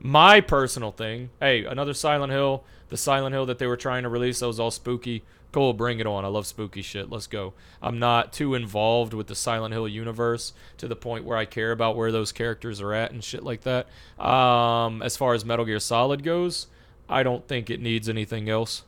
My 0.00 0.40
personal 0.40 0.92
thing, 0.92 1.30
hey, 1.40 1.64
another 1.64 1.94
Silent 1.94 2.32
Hill, 2.32 2.64
the 2.88 2.96
Silent 2.96 3.34
Hill 3.34 3.46
that 3.46 3.58
they 3.58 3.66
were 3.66 3.76
trying 3.76 4.04
to 4.04 4.08
release 4.08 4.40
that 4.40 4.46
was 4.46 4.60
all 4.60 4.70
spooky. 4.70 5.24
Cool, 5.50 5.72
bring 5.72 5.98
it 5.98 6.06
on. 6.06 6.24
I 6.24 6.28
love 6.28 6.46
spooky 6.46 6.82
shit. 6.82 7.10
Let's 7.10 7.26
go. 7.26 7.54
I'm 7.80 7.98
not 7.98 8.32
too 8.32 8.54
involved 8.54 9.14
with 9.14 9.28
the 9.28 9.34
Silent 9.34 9.72
Hill 9.72 9.88
universe 9.88 10.52
to 10.76 10.86
the 10.86 10.94
point 10.94 11.24
where 11.24 11.38
I 11.38 11.46
care 11.46 11.72
about 11.72 11.96
where 11.96 12.12
those 12.12 12.32
characters 12.32 12.80
are 12.82 12.92
at 12.92 13.12
and 13.12 13.24
shit 13.24 13.42
like 13.42 13.62
that. 13.62 13.88
Um, 14.22 15.02
as 15.02 15.16
far 15.16 15.32
as 15.32 15.44
Metal 15.44 15.64
Gear 15.64 15.80
Solid 15.80 16.22
goes, 16.22 16.66
I 17.08 17.22
don't 17.22 17.48
think 17.48 17.70
it 17.70 17.80
needs 17.80 18.08
anything 18.08 18.48
else. 18.50 18.84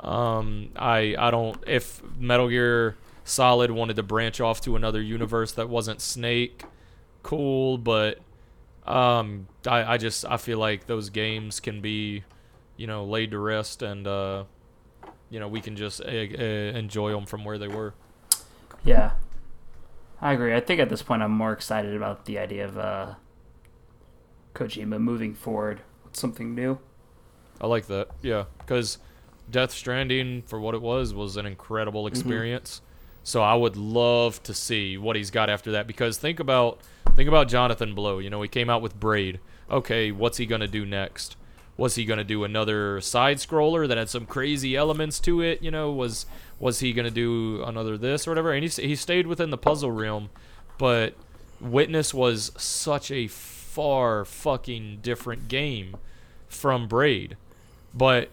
Um, 0.00 0.70
I 0.76 1.14
I 1.18 1.30
don't 1.30 1.62
if 1.66 2.02
Metal 2.16 2.48
Gear 2.48 2.96
Solid 3.24 3.70
wanted 3.70 3.96
to 3.96 4.02
branch 4.02 4.40
off 4.40 4.60
to 4.62 4.76
another 4.76 5.02
universe 5.02 5.52
that 5.52 5.68
wasn't 5.68 6.00
Snake, 6.00 6.64
cool, 7.22 7.78
but 7.78 8.18
um, 8.86 9.46
I 9.66 9.94
I 9.94 9.96
just 9.96 10.24
I 10.24 10.36
feel 10.36 10.58
like 10.58 10.86
those 10.86 11.10
games 11.10 11.60
can 11.60 11.80
be, 11.80 12.24
you 12.76 12.86
know, 12.86 13.04
laid 13.04 13.30
to 13.32 13.38
rest 13.38 13.82
and 13.82 14.06
uh, 14.06 14.44
you 15.32 15.40
know, 15.40 15.48
we 15.48 15.62
can 15.62 15.76
just 15.76 16.02
uh, 16.02 16.08
uh, 16.08 16.12
enjoy 16.12 17.10
them 17.10 17.24
from 17.24 17.42
where 17.44 17.56
they 17.56 17.68
were. 17.68 17.94
Yeah, 18.84 19.12
I 20.20 20.34
agree. 20.34 20.54
I 20.54 20.60
think 20.60 20.78
at 20.78 20.90
this 20.90 21.02
point 21.02 21.22
I'm 21.22 21.32
more 21.32 21.52
excited 21.52 21.96
about 21.96 22.26
the 22.26 22.38
idea 22.38 22.66
of 22.66 22.76
uh, 22.76 23.14
Kojima 24.54 25.00
moving 25.00 25.34
forward 25.34 25.80
with 26.04 26.16
something 26.16 26.54
new. 26.54 26.78
I 27.62 27.66
like 27.66 27.86
that. 27.86 28.08
Yeah, 28.20 28.44
because 28.58 28.98
Death 29.50 29.70
Stranding, 29.70 30.42
for 30.42 30.60
what 30.60 30.74
it 30.74 30.82
was, 30.82 31.14
was 31.14 31.38
an 31.38 31.46
incredible 31.46 32.06
experience. 32.06 32.82
So 33.24 33.42
I 33.42 33.54
would 33.54 33.76
love 33.76 34.42
to 34.44 34.54
see 34.54 34.98
what 34.98 35.16
he's 35.16 35.30
got 35.30 35.48
after 35.48 35.72
that. 35.72 35.86
Because 35.86 36.18
think 36.18 36.40
about 36.40 36.80
think 37.14 37.28
about 37.28 37.48
Jonathan 37.48 37.94
Blow. 37.94 38.18
You 38.18 38.30
know, 38.30 38.42
he 38.42 38.48
came 38.48 38.70
out 38.70 38.82
with 38.82 38.98
Braid. 38.98 39.40
Okay, 39.70 40.10
what's 40.10 40.38
he 40.38 40.46
gonna 40.46 40.68
do 40.68 40.84
next? 40.84 41.36
Was 41.76 41.94
he 41.94 42.04
gonna 42.04 42.24
do 42.24 42.44
another 42.44 43.00
side 43.00 43.38
scroller 43.38 43.88
that 43.88 43.96
had 43.96 44.08
some 44.08 44.26
crazy 44.26 44.76
elements 44.76 45.18
to 45.20 45.40
it? 45.40 45.62
You 45.62 45.70
know, 45.70 45.90
was 45.92 46.26
was 46.58 46.80
he 46.80 46.92
gonna 46.92 47.10
do 47.10 47.62
another 47.64 47.96
this 47.96 48.26
or 48.26 48.30
whatever? 48.30 48.52
And 48.52 48.64
he 48.64 48.82
he 48.82 48.96
stayed 48.96 49.26
within 49.26 49.50
the 49.50 49.58
puzzle 49.58 49.90
realm, 49.90 50.30
but 50.78 51.14
Witness 51.62 52.12
was 52.12 52.50
such 52.56 53.12
a 53.12 53.28
far 53.28 54.24
fucking 54.24 54.98
different 55.00 55.46
game 55.46 55.96
from 56.48 56.88
Braid. 56.88 57.36
But 57.94 58.30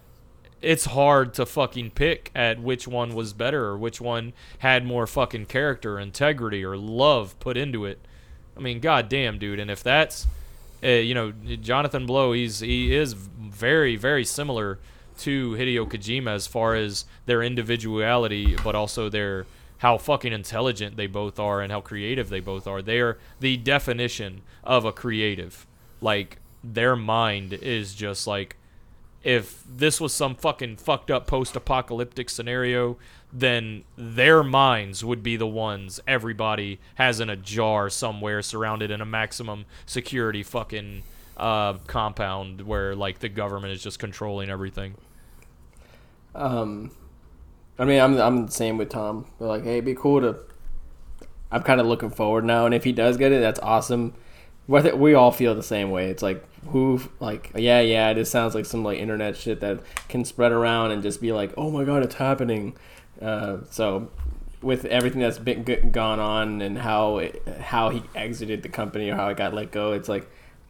it's 0.61 0.85
hard 0.85 1.33
to 1.35 1.45
fucking 1.45 1.91
pick 1.91 2.31
at 2.35 2.59
which 2.61 2.87
one 2.87 3.13
was 3.13 3.33
better 3.33 3.65
or 3.65 3.77
which 3.77 4.01
one 4.01 4.33
had 4.59 4.85
more 4.85 5.07
fucking 5.07 5.45
character, 5.45 5.99
integrity, 5.99 6.63
or 6.63 6.77
love 6.77 7.39
put 7.39 7.57
into 7.57 7.85
it. 7.85 7.99
I 8.57 8.59
mean, 8.59 8.79
goddamn, 8.79 9.39
dude. 9.39 9.59
And 9.59 9.71
if 9.71 9.81
that's, 9.81 10.27
uh, 10.83 10.87
you 10.87 11.13
know, 11.13 11.31
Jonathan 11.31 12.05
Blow, 12.05 12.33
he's 12.33 12.59
he 12.59 12.93
is 12.93 13.13
very 13.13 13.95
very 13.95 14.25
similar 14.25 14.79
to 15.19 15.51
Hideo 15.51 15.87
Kojima 15.89 16.31
as 16.31 16.47
far 16.47 16.75
as 16.75 17.05
their 17.25 17.41
individuality, 17.41 18.55
but 18.63 18.75
also 18.75 19.09
their 19.09 19.45
how 19.79 19.97
fucking 19.97 20.33
intelligent 20.33 20.97
they 20.97 21.07
both 21.07 21.39
are 21.39 21.61
and 21.61 21.71
how 21.71 21.79
creative 21.81 22.29
they 22.29 22.41
both 22.41 22.67
are. 22.67 22.81
They 22.81 22.99
are 22.99 23.17
the 23.39 23.55
definition 23.57 24.41
of 24.63 24.83
a 24.83 24.91
creative. 24.91 25.65
Like 26.01 26.37
their 26.63 26.95
mind 26.95 27.53
is 27.53 27.95
just 27.95 28.27
like 28.27 28.57
if 29.23 29.63
this 29.67 29.99
was 29.99 30.13
some 30.13 30.35
fucking 30.35 30.77
fucked 30.77 31.11
up 31.11 31.27
post-apocalyptic 31.27 32.29
scenario, 32.29 32.97
then 33.31 33.83
their 33.97 34.43
minds 34.43 35.03
would 35.03 35.21
be 35.21 35.35
the 35.35 35.47
ones 35.47 35.99
everybody 36.07 36.79
has 36.95 37.19
in 37.19 37.29
a 37.29 37.35
jar 37.35 37.89
somewhere 37.89 38.41
surrounded 38.41 38.89
in 38.91 39.01
a 39.01 39.05
maximum 39.05 39.65
security 39.85 40.41
fucking 40.41 41.03
uh, 41.37 41.73
compound 41.87 42.61
where 42.61 42.95
like 42.95 43.19
the 43.19 43.29
government 43.29 43.73
is 43.73 43.83
just 43.83 43.99
controlling 43.99 44.49
everything. 44.49 44.95
Um, 46.33 46.91
I 47.77 47.85
mean, 47.85 47.99
I'm 47.99 48.17
I'm 48.19 48.45
the 48.47 48.51
same 48.51 48.77
with 48.77 48.89
Tom. 48.89 49.25
We're 49.39 49.47
like, 49.47 49.63
hey, 49.63 49.73
it'd 49.73 49.85
be 49.85 49.95
cool 49.95 50.21
to. 50.21 50.37
I'm 51.51 51.63
kind 51.63 51.81
of 51.81 51.87
looking 51.87 52.11
forward 52.11 52.45
now, 52.45 52.65
and 52.65 52.75
if 52.75 52.83
he 52.83 52.91
does 52.91 53.17
get 53.17 53.31
it, 53.31 53.39
that's 53.39 53.59
awesome. 53.61 54.13
We 54.67 55.15
all 55.15 55.31
feel 55.31 55.55
the 55.55 55.63
same 55.63 55.89
way. 55.89 56.09
It's 56.09 56.21
like 56.21 56.43
who, 56.69 57.01
like, 57.19 57.51
yeah, 57.55 57.81
yeah. 57.81 58.13
This 58.13 58.31
sounds 58.31 58.55
like 58.55 58.65
some 58.65 58.83
like 58.83 58.99
internet 58.99 59.35
shit 59.37 59.59
that 59.61 59.79
can 60.07 60.25
spread 60.25 60.51
around 60.51 60.91
and 60.91 61.03
just 61.03 61.21
be 61.21 61.31
like, 61.31 61.53
oh 61.57 61.69
my 61.69 61.83
god, 61.83 62.03
it's 62.03 62.15
happening. 62.15 62.75
Uh, 63.21 63.57
so, 63.69 64.09
with 64.61 64.85
everything 64.85 65.21
that's 65.21 65.37
been 65.37 65.65
g- 65.65 65.75
gone 65.77 66.19
on 66.19 66.61
and 66.61 66.77
how 66.77 67.17
it, 67.17 67.45
how 67.61 67.89
he 67.89 68.01
exited 68.15 68.63
the 68.63 68.69
company 68.69 69.09
or 69.09 69.15
how 69.15 69.29
it 69.29 69.37
got 69.37 69.53
let 69.53 69.71
go, 69.71 69.93
it's 69.93 70.09
like, 70.09 70.29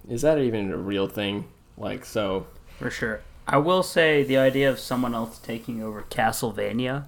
is 0.10 0.22
that 0.24 0.40
even 0.40 0.72
a 0.72 0.78
real 0.78 1.08
thing? 1.08 1.46
Like, 1.78 2.06
so 2.06 2.48
For 2.78 2.90
sure. 2.90 3.22
I 3.48 3.58
will 3.58 3.82
say 3.84 4.24
the 4.24 4.38
idea 4.38 4.70
of 4.70 4.80
someone 4.80 5.16
else 5.16 5.40
taking 5.40 5.82
over 5.82 6.04
Castlevania 6.04 7.06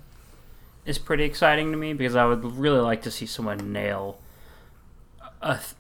is 0.86 0.98
pretty 0.98 1.24
exciting 1.24 1.72
to 1.72 1.78
me 1.78 1.94
because 1.94 2.16
I 2.16 2.26
would 2.26 2.44
really 2.44 2.80
like 2.80 3.04
to 3.04 3.12
see 3.12 3.28
someone 3.28 3.72
nail 3.72 4.18
a 5.42 5.56
th- 5.56 5.76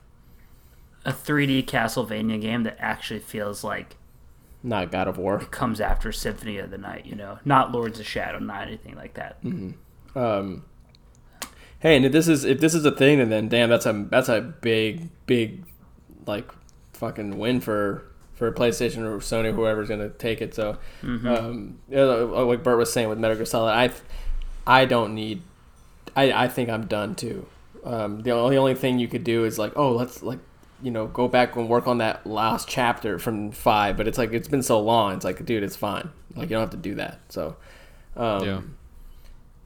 a 1.05 1.11
3D 1.11 1.65
Castlevania 1.65 2.39
game 2.39 2.63
that 2.63 2.77
actually 2.79 3.19
feels 3.19 3.63
like 3.63 3.97
not 4.63 4.91
God 4.91 5.07
of 5.07 5.17
War. 5.17 5.39
comes 5.39 5.81
after 5.81 6.11
Symphony 6.11 6.57
of 6.57 6.69
the 6.69 6.77
Night, 6.77 7.05
you 7.05 7.15
know, 7.15 7.39
not 7.43 7.71
Lords 7.71 7.99
of 7.99 8.05
Shadow, 8.05 8.39
not 8.39 8.67
anything 8.67 8.95
like 8.95 9.15
that. 9.15 9.37
Um, 10.13 10.63
hey, 11.79 11.95
and 11.95 12.05
if 12.05 12.11
this 12.11 12.27
is 12.27 12.43
if 12.43 12.59
this 12.59 12.73
is 12.73 12.85
a 12.85 12.91
thing, 12.91 13.19
and 13.19 13.31
then 13.31 13.49
damn, 13.49 13.69
that's 13.69 13.85
a 13.85 14.05
that's 14.09 14.29
a 14.29 14.41
big 14.41 15.09
big 15.25 15.63
like 16.27 16.49
fucking 16.93 17.39
win 17.39 17.59
for 17.59 18.03
for 18.33 18.51
PlayStation 18.51 18.99
or 18.99 19.17
Sony, 19.19 19.53
whoever's 19.53 19.89
gonna 19.89 20.09
take 20.09 20.41
it. 20.41 20.53
So, 20.53 20.77
um, 21.03 21.79
like 21.89 22.63
Bert 22.63 22.77
was 22.77 22.93
saying 22.93 23.09
with 23.09 23.17
Metal 23.17 23.35
Gear 23.35 23.45
Solid, 23.45 23.71
I 23.71 23.91
I 24.67 24.85
don't 24.85 25.15
need. 25.15 25.41
I 26.15 26.31
I 26.31 26.47
think 26.47 26.69
I'm 26.69 26.85
done 26.85 27.15
too. 27.15 27.47
Um, 27.83 28.21
the 28.21 28.31
only 28.31 28.57
only 28.57 28.75
thing 28.75 28.99
you 28.99 29.07
could 29.07 29.23
do 29.23 29.43
is 29.43 29.57
like, 29.57 29.73
oh, 29.75 29.93
let's 29.93 30.21
like 30.21 30.39
you 30.81 30.91
know 30.91 31.07
go 31.07 31.27
back 31.27 31.55
and 31.55 31.69
work 31.69 31.87
on 31.87 31.99
that 31.99 32.25
last 32.25 32.67
chapter 32.67 33.19
from 33.19 33.51
five, 33.51 33.97
but 33.97 34.07
it's 34.07 34.17
like 34.17 34.33
it's 34.33 34.47
been 34.47 34.63
so 34.63 34.79
long. 34.79 35.13
It's 35.15 35.25
like, 35.25 35.43
dude, 35.45 35.63
it's 35.63 35.75
fine. 35.75 36.09
Like 36.35 36.49
you 36.49 36.55
don't 36.55 36.61
have 36.61 36.69
to 36.71 36.77
do 36.77 36.95
that. 36.95 37.19
So. 37.29 37.55
Um, 38.15 38.43
Yeah. 38.45 38.61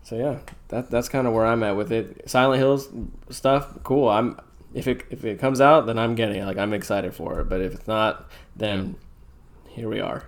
so 0.03 0.15
yeah, 0.17 0.39
that 0.67 0.91
that's 0.91 1.09
kind 1.09 1.25
of 1.27 1.33
where 1.33 1.45
I'm 1.45 1.63
at 1.63 1.75
with 1.75 1.91
it. 1.91 2.29
Silent 2.29 2.59
Hills 2.59 2.89
stuff, 3.29 3.77
cool. 3.83 4.07
I'm 4.09 4.39
if 4.73 4.87
it 4.87 5.03
if 5.09 5.23
it 5.25 5.39
comes 5.39 5.61
out, 5.61 5.85
then 5.87 5.97
I'm 5.97 6.15
getting 6.15 6.41
it. 6.41 6.45
Like 6.45 6.57
I'm 6.57 6.73
excited 6.73 7.13
for 7.15 7.39
it. 7.39 7.49
But 7.49 7.61
if 7.61 7.73
it's 7.73 7.87
not, 7.87 8.29
then 8.55 8.95
here 9.69 9.89
we 9.89 9.99
are. 9.99 10.25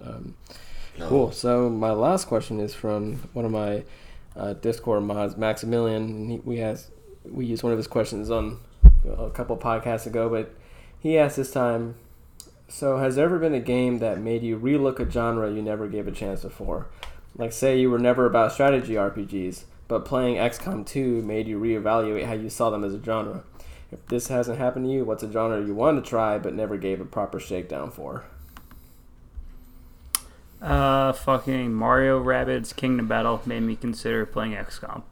Um, 0.00 0.34
Cool. 1.08 1.32
So 1.32 1.70
my 1.70 1.92
last 1.92 2.26
question 2.26 2.60
is 2.60 2.74
from 2.74 3.16
one 3.32 3.46
of 3.46 3.50
my 3.50 3.84
uh, 4.36 4.52
Discord 4.52 5.02
mods, 5.02 5.34
Maximilian. 5.36 6.02
And 6.02 6.30
he, 6.32 6.38
we 6.44 6.58
has 6.58 6.90
we 7.24 7.46
used 7.46 7.62
one 7.62 7.72
of 7.72 7.78
his 7.78 7.86
questions 7.86 8.30
on 8.30 8.58
a 9.04 9.30
couple 9.30 9.56
podcasts 9.56 10.06
ago, 10.06 10.28
but 10.28 10.54
he 10.98 11.18
asked 11.18 11.36
this 11.36 11.50
time. 11.50 11.96
So 12.68 12.98
has 12.98 13.16
there 13.16 13.24
ever 13.24 13.38
been 13.38 13.54
a 13.54 13.60
game 13.60 13.98
that 13.98 14.20
made 14.20 14.42
you 14.42 14.58
relook 14.58 15.00
a 15.00 15.10
genre 15.10 15.50
you 15.50 15.60
never 15.60 15.88
gave 15.88 16.06
a 16.06 16.12
chance 16.12 16.42
before? 16.42 16.86
Like 17.36 17.52
say 17.52 17.78
you 17.80 17.90
were 17.90 17.98
never 17.98 18.26
about 18.26 18.52
strategy 18.52 18.94
RPGs, 18.94 19.64
but 19.88 20.04
playing 20.04 20.36
XCOM 20.36 20.86
2 20.86 21.22
made 21.22 21.48
you 21.48 21.58
reevaluate 21.60 22.26
how 22.26 22.34
you 22.34 22.48
saw 22.48 22.70
them 22.70 22.84
as 22.84 22.94
a 22.94 23.02
genre. 23.02 23.42
If 23.90 24.06
this 24.06 24.28
hasn't 24.28 24.58
happened 24.58 24.86
to 24.86 24.92
you, 24.92 25.04
what's 25.04 25.22
a 25.22 25.30
genre 25.30 25.64
you 25.64 25.74
wanted 25.74 26.04
to 26.04 26.10
try 26.10 26.38
but 26.38 26.54
never 26.54 26.76
gave 26.76 27.00
a 27.00 27.04
proper 27.04 27.40
shakedown 27.40 27.90
for? 27.90 28.24
Uh, 30.62 31.12
fucking 31.12 31.72
Mario 31.72 32.22
Rabbids 32.22 32.76
Kingdom 32.76 33.08
Battle 33.08 33.40
made 33.46 33.62
me 33.62 33.74
consider 33.74 34.26
playing 34.26 34.52
XCOM. 34.52 35.02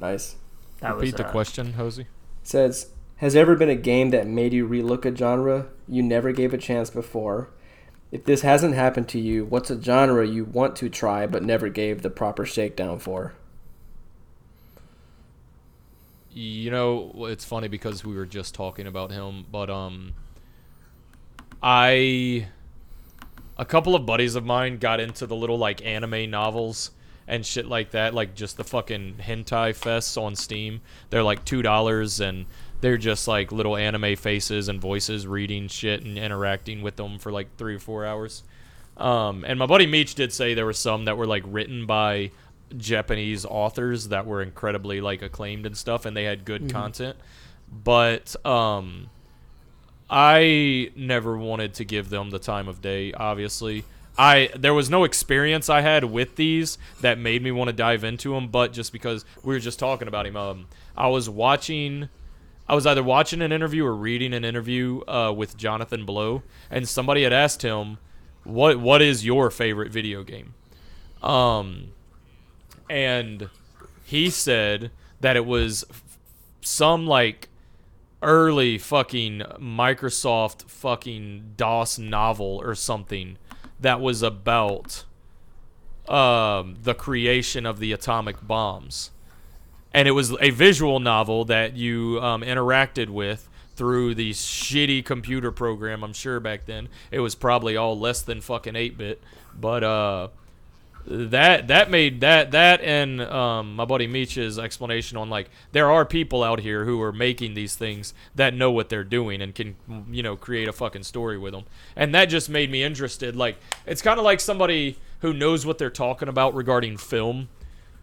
Nice. 0.00 0.36
That 0.80 0.96
Repeat 0.96 1.00
was 1.00 1.14
the 1.14 1.26
uh, 1.26 1.30
question, 1.30 1.72
Hosey. 1.74 2.06
Says, 2.44 2.92
Has 3.16 3.34
ever 3.34 3.56
been 3.56 3.68
a 3.68 3.74
game 3.74 4.10
that 4.10 4.28
made 4.28 4.52
you 4.52 4.68
relook 4.68 5.04
a 5.04 5.16
genre 5.16 5.66
you 5.88 6.02
never 6.02 6.30
gave 6.30 6.54
a 6.54 6.58
chance 6.58 6.90
before? 6.90 7.50
If 8.12 8.24
this 8.24 8.42
hasn't 8.42 8.74
happened 8.74 9.08
to 9.08 9.18
you, 9.18 9.44
what's 9.44 9.70
a 9.70 9.82
genre 9.82 10.24
you 10.24 10.44
want 10.44 10.76
to 10.76 10.88
try 10.88 11.26
but 11.26 11.42
never 11.42 11.68
gave 11.68 12.02
the 12.02 12.10
proper 12.10 12.46
shakedown 12.46 13.00
for? 13.00 13.34
you 16.34 16.70
know, 16.70 17.26
it's 17.26 17.44
funny 17.44 17.68
because 17.68 18.04
we 18.04 18.14
were 18.14 18.26
just 18.26 18.54
talking 18.54 18.86
about 18.86 19.12
him, 19.12 19.46
but 19.50 19.70
um, 19.70 20.14
I, 21.62 22.48
a 23.56 23.64
couple 23.64 23.94
of 23.94 24.04
buddies 24.04 24.34
of 24.34 24.44
mine 24.44 24.78
got 24.78 24.98
into 24.98 25.26
the 25.26 25.36
little 25.36 25.58
like 25.58 25.84
anime 25.86 26.28
novels 26.30 26.90
and 27.26 27.44
shit 27.44 27.66
like 27.66 27.92
that, 27.92 28.14
like 28.14 28.34
just 28.34 28.56
the 28.56 28.64
fucking 28.64 29.16
hentai 29.20 29.70
fests 29.70 30.20
on 30.20 30.36
Steam. 30.36 30.80
They're 31.10 31.22
like 31.22 31.44
two 31.44 31.62
dollars 31.62 32.20
and 32.20 32.46
they're 32.80 32.98
just 32.98 33.26
like 33.26 33.50
little 33.50 33.76
anime 33.76 34.16
faces 34.16 34.68
and 34.68 34.80
voices 34.80 35.26
reading 35.26 35.68
shit 35.68 36.02
and 36.02 36.18
interacting 36.18 36.82
with 36.82 36.96
them 36.96 37.18
for 37.18 37.32
like 37.32 37.56
three 37.56 37.76
or 37.76 37.78
four 37.78 38.04
hours. 38.04 38.42
Um, 38.96 39.44
and 39.46 39.58
my 39.58 39.66
buddy 39.66 39.86
Meech 39.86 40.14
did 40.14 40.32
say 40.32 40.54
there 40.54 40.66
were 40.66 40.72
some 40.72 41.06
that 41.06 41.16
were 41.16 41.26
like 41.26 41.42
written 41.46 41.86
by 41.86 42.30
Japanese 42.76 43.44
authors 43.44 44.08
that 44.08 44.26
were 44.26 44.42
incredibly 44.42 45.00
like 45.00 45.22
acclaimed 45.22 45.66
and 45.66 45.76
stuff, 45.76 46.04
and 46.04 46.16
they 46.16 46.24
had 46.24 46.44
good 46.44 46.70
content. 46.72 47.16
But 47.72 48.36
um, 48.46 49.10
I 50.08 50.90
never 50.94 51.36
wanted 51.36 51.74
to 51.74 51.84
give 51.84 52.10
them 52.10 52.30
the 52.30 52.38
time 52.38 52.68
of 52.68 52.80
day. 52.80 53.12
Obviously, 53.12 53.84
I 54.16 54.50
there 54.56 54.74
was 54.74 54.88
no 54.88 55.04
experience 55.04 55.68
I 55.68 55.80
had 55.80 56.04
with 56.04 56.36
these 56.36 56.78
that 57.00 57.18
made 57.18 57.42
me 57.42 57.50
want 57.50 57.68
to 57.68 57.72
dive 57.72 58.04
into 58.04 58.34
them. 58.34 58.48
But 58.48 58.72
just 58.72 58.92
because 58.92 59.24
we 59.42 59.54
were 59.54 59.60
just 59.60 59.78
talking 59.78 60.08
about 60.08 60.26
him, 60.26 60.36
um, 60.36 60.66
I 60.96 61.08
was 61.08 61.28
watching. 61.28 62.08
I 62.66 62.74
was 62.74 62.86
either 62.86 63.02
watching 63.02 63.42
an 63.42 63.52
interview 63.52 63.84
or 63.84 63.94
reading 63.94 64.32
an 64.32 64.44
interview 64.44 65.02
uh, 65.06 65.32
with 65.36 65.56
Jonathan 65.56 66.06
Blow, 66.06 66.42
and 66.70 66.88
somebody 66.88 67.24
had 67.24 67.32
asked 67.32 67.62
him, 67.62 67.98
"What 68.44 68.78
what 68.78 69.02
is 69.02 69.24
your 69.24 69.50
favorite 69.50 69.92
video 69.92 70.22
game?" 70.22 70.54
Um, 71.22 71.92
and 72.88 73.50
he 74.04 74.30
said 74.30 74.90
that 75.20 75.36
it 75.36 75.44
was 75.44 75.84
some 76.60 77.06
like 77.06 77.48
early 78.22 78.78
fucking 78.78 79.42
Microsoft 79.58 80.70
fucking 80.70 81.54
DOS 81.56 81.98
novel 81.98 82.60
or 82.62 82.74
something 82.74 83.36
that 83.80 84.00
was 84.00 84.22
about 84.22 85.04
um, 86.08 86.76
the 86.82 86.94
creation 86.94 87.66
of 87.66 87.78
the 87.78 87.92
atomic 87.92 88.46
bombs. 88.46 89.10
And 89.92 90.08
it 90.08 90.12
was 90.12 90.36
a 90.40 90.50
visual 90.50 91.00
novel 91.00 91.44
that 91.46 91.76
you 91.76 92.18
um, 92.20 92.42
interacted 92.42 93.08
with 93.08 93.48
through 93.76 94.14
the 94.14 94.32
shitty 94.32 95.04
computer 95.04 95.50
program. 95.50 96.02
I'm 96.02 96.12
sure 96.12 96.40
back 96.40 96.66
then 96.66 96.88
it 97.10 97.20
was 97.20 97.34
probably 97.34 97.76
all 97.76 97.98
less 97.98 98.22
than 98.22 98.40
fucking 98.40 98.76
8 98.76 98.98
bit. 98.98 99.22
But 99.54 99.84
uh, 99.84 100.28
that 101.06 101.68
that 101.68 101.90
made 101.90 102.20
that 102.22 102.50
that 102.52 102.80
and 102.80 103.20
um, 103.20 103.76
my 103.76 103.84
buddy 103.84 104.06
Meech's 104.06 104.58
explanation 104.58 105.18
on 105.18 105.28
like 105.28 105.50
there 105.72 105.90
are 105.90 106.06
people 106.06 106.42
out 106.42 106.60
here 106.60 106.84
who 106.84 107.00
are 107.02 107.12
making 107.12 107.54
these 107.54 107.76
things 107.76 108.14
that 108.34 108.54
know 108.54 108.70
what 108.70 108.88
they're 108.88 109.04
doing 109.04 109.42
and 109.42 109.54
can 109.54 109.76
you 110.10 110.22
know 110.22 110.34
create 110.34 110.66
a 110.66 110.72
fucking 110.72 111.02
story 111.02 111.36
with 111.36 111.52
them 111.52 111.64
and 111.94 112.14
that 112.14 112.26
just 112.26 112.48
made 112.48 112.70
me 112.70 112.82
interested 112.82 113.36
like 113.36 113.58
it's 113.86 114.00
kind 114.00 114.18
of 114.18 114.24
like 114.24 114.40
somebody 114.40 114.96
who 115.20 115.34
knows 115.34 115.66
what 115.66 115.76
they're 115.76 115.90
talking 115.90 116.28
about 116.28 116.54
regarding 116.54 116.96
film 116.96 117.48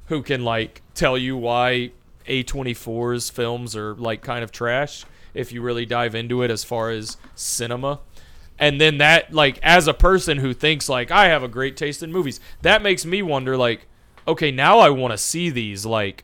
who 0.07 0.21
can 0.21 0.43
like 0.43 0.81
tell 0.93 1.17
you 1.17 1.35
why 1.35 1.91
A24's 2.27 3.31
films 3.31 3.75
are 3.75 3.95
like 3.95 4.21
kind 4.21 4.43
of 4.43 4.51
trash 4.51 5.05
if 5.33 5.51
you 5.51 5.61
really 5.61 5.85
dive 5.85 6.13
into 6.13 6.43
it 6.43 6.51
as 6.51 6.63
far 6.63 6.91
as 6.91 7.17
cinema 7.33 7.99
and 8.61 8.79
then 8.79 8.99
that 8.99 9.33
like 9.33 9.57
as 9.63 9.87
a 9.87 9.93
person 9.93 10.37
who 10.37 10.53
thinks 10.53 10.87
like 10.87 11.09
I 11.09 11.25
have 11.25 11.41
a 11.41 11.47
great 11.47 11.75
taste 11.75 12.03
in 12.03 12.11
movies, 12.11 12.39
that 12.61 12.83
makes 12.83 13.03
me 13.03 13.23
wonder 13.23 13.57
like, 13.57 13.87
okay, 14.27 14.51
now 14.51 14.77
I 14.77 14.91
want 14.91 15.11
to 15.11 15.17
see 15.17 15.49
these 15.49 15.83
like 15.83 16.23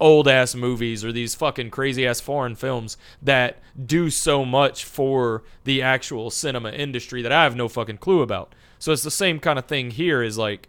old 0.00 0.26
ass 0.26 0.56
movies 0.56 1.04
or 1.04 1.12
these 1.12 1.36
fucking 1.36 1.70
crazy 1.70 2.04
ass 2.04 2.20
foreign 2.20 2.56
films 2.56 2.96
that 3.22 3.62
do 3.86 4.10
so 4.10 4.44
much 4.44 4.84
for 4.84 5.44
the 5.62 5.80
actual 5.80 6.28
cinema 6.28 6.72
industry 6.72 7.22
that 7.22 7.32
I 7.32 7.44
have 7.44 7.54
no 7.54 7.68
fucking 7.68 7.98
clue 7.98 8.20
about. 8.20 8.52
So 8.80 8.92
it's 8.92 9.04
the 9.04 9.10
same 9.10 9.38
kind 9.38 9.58
of 9.58 9.66
thing 9.66 9.92
here 9.92 10.24
is 10.24 10.36
like 10.36 10.68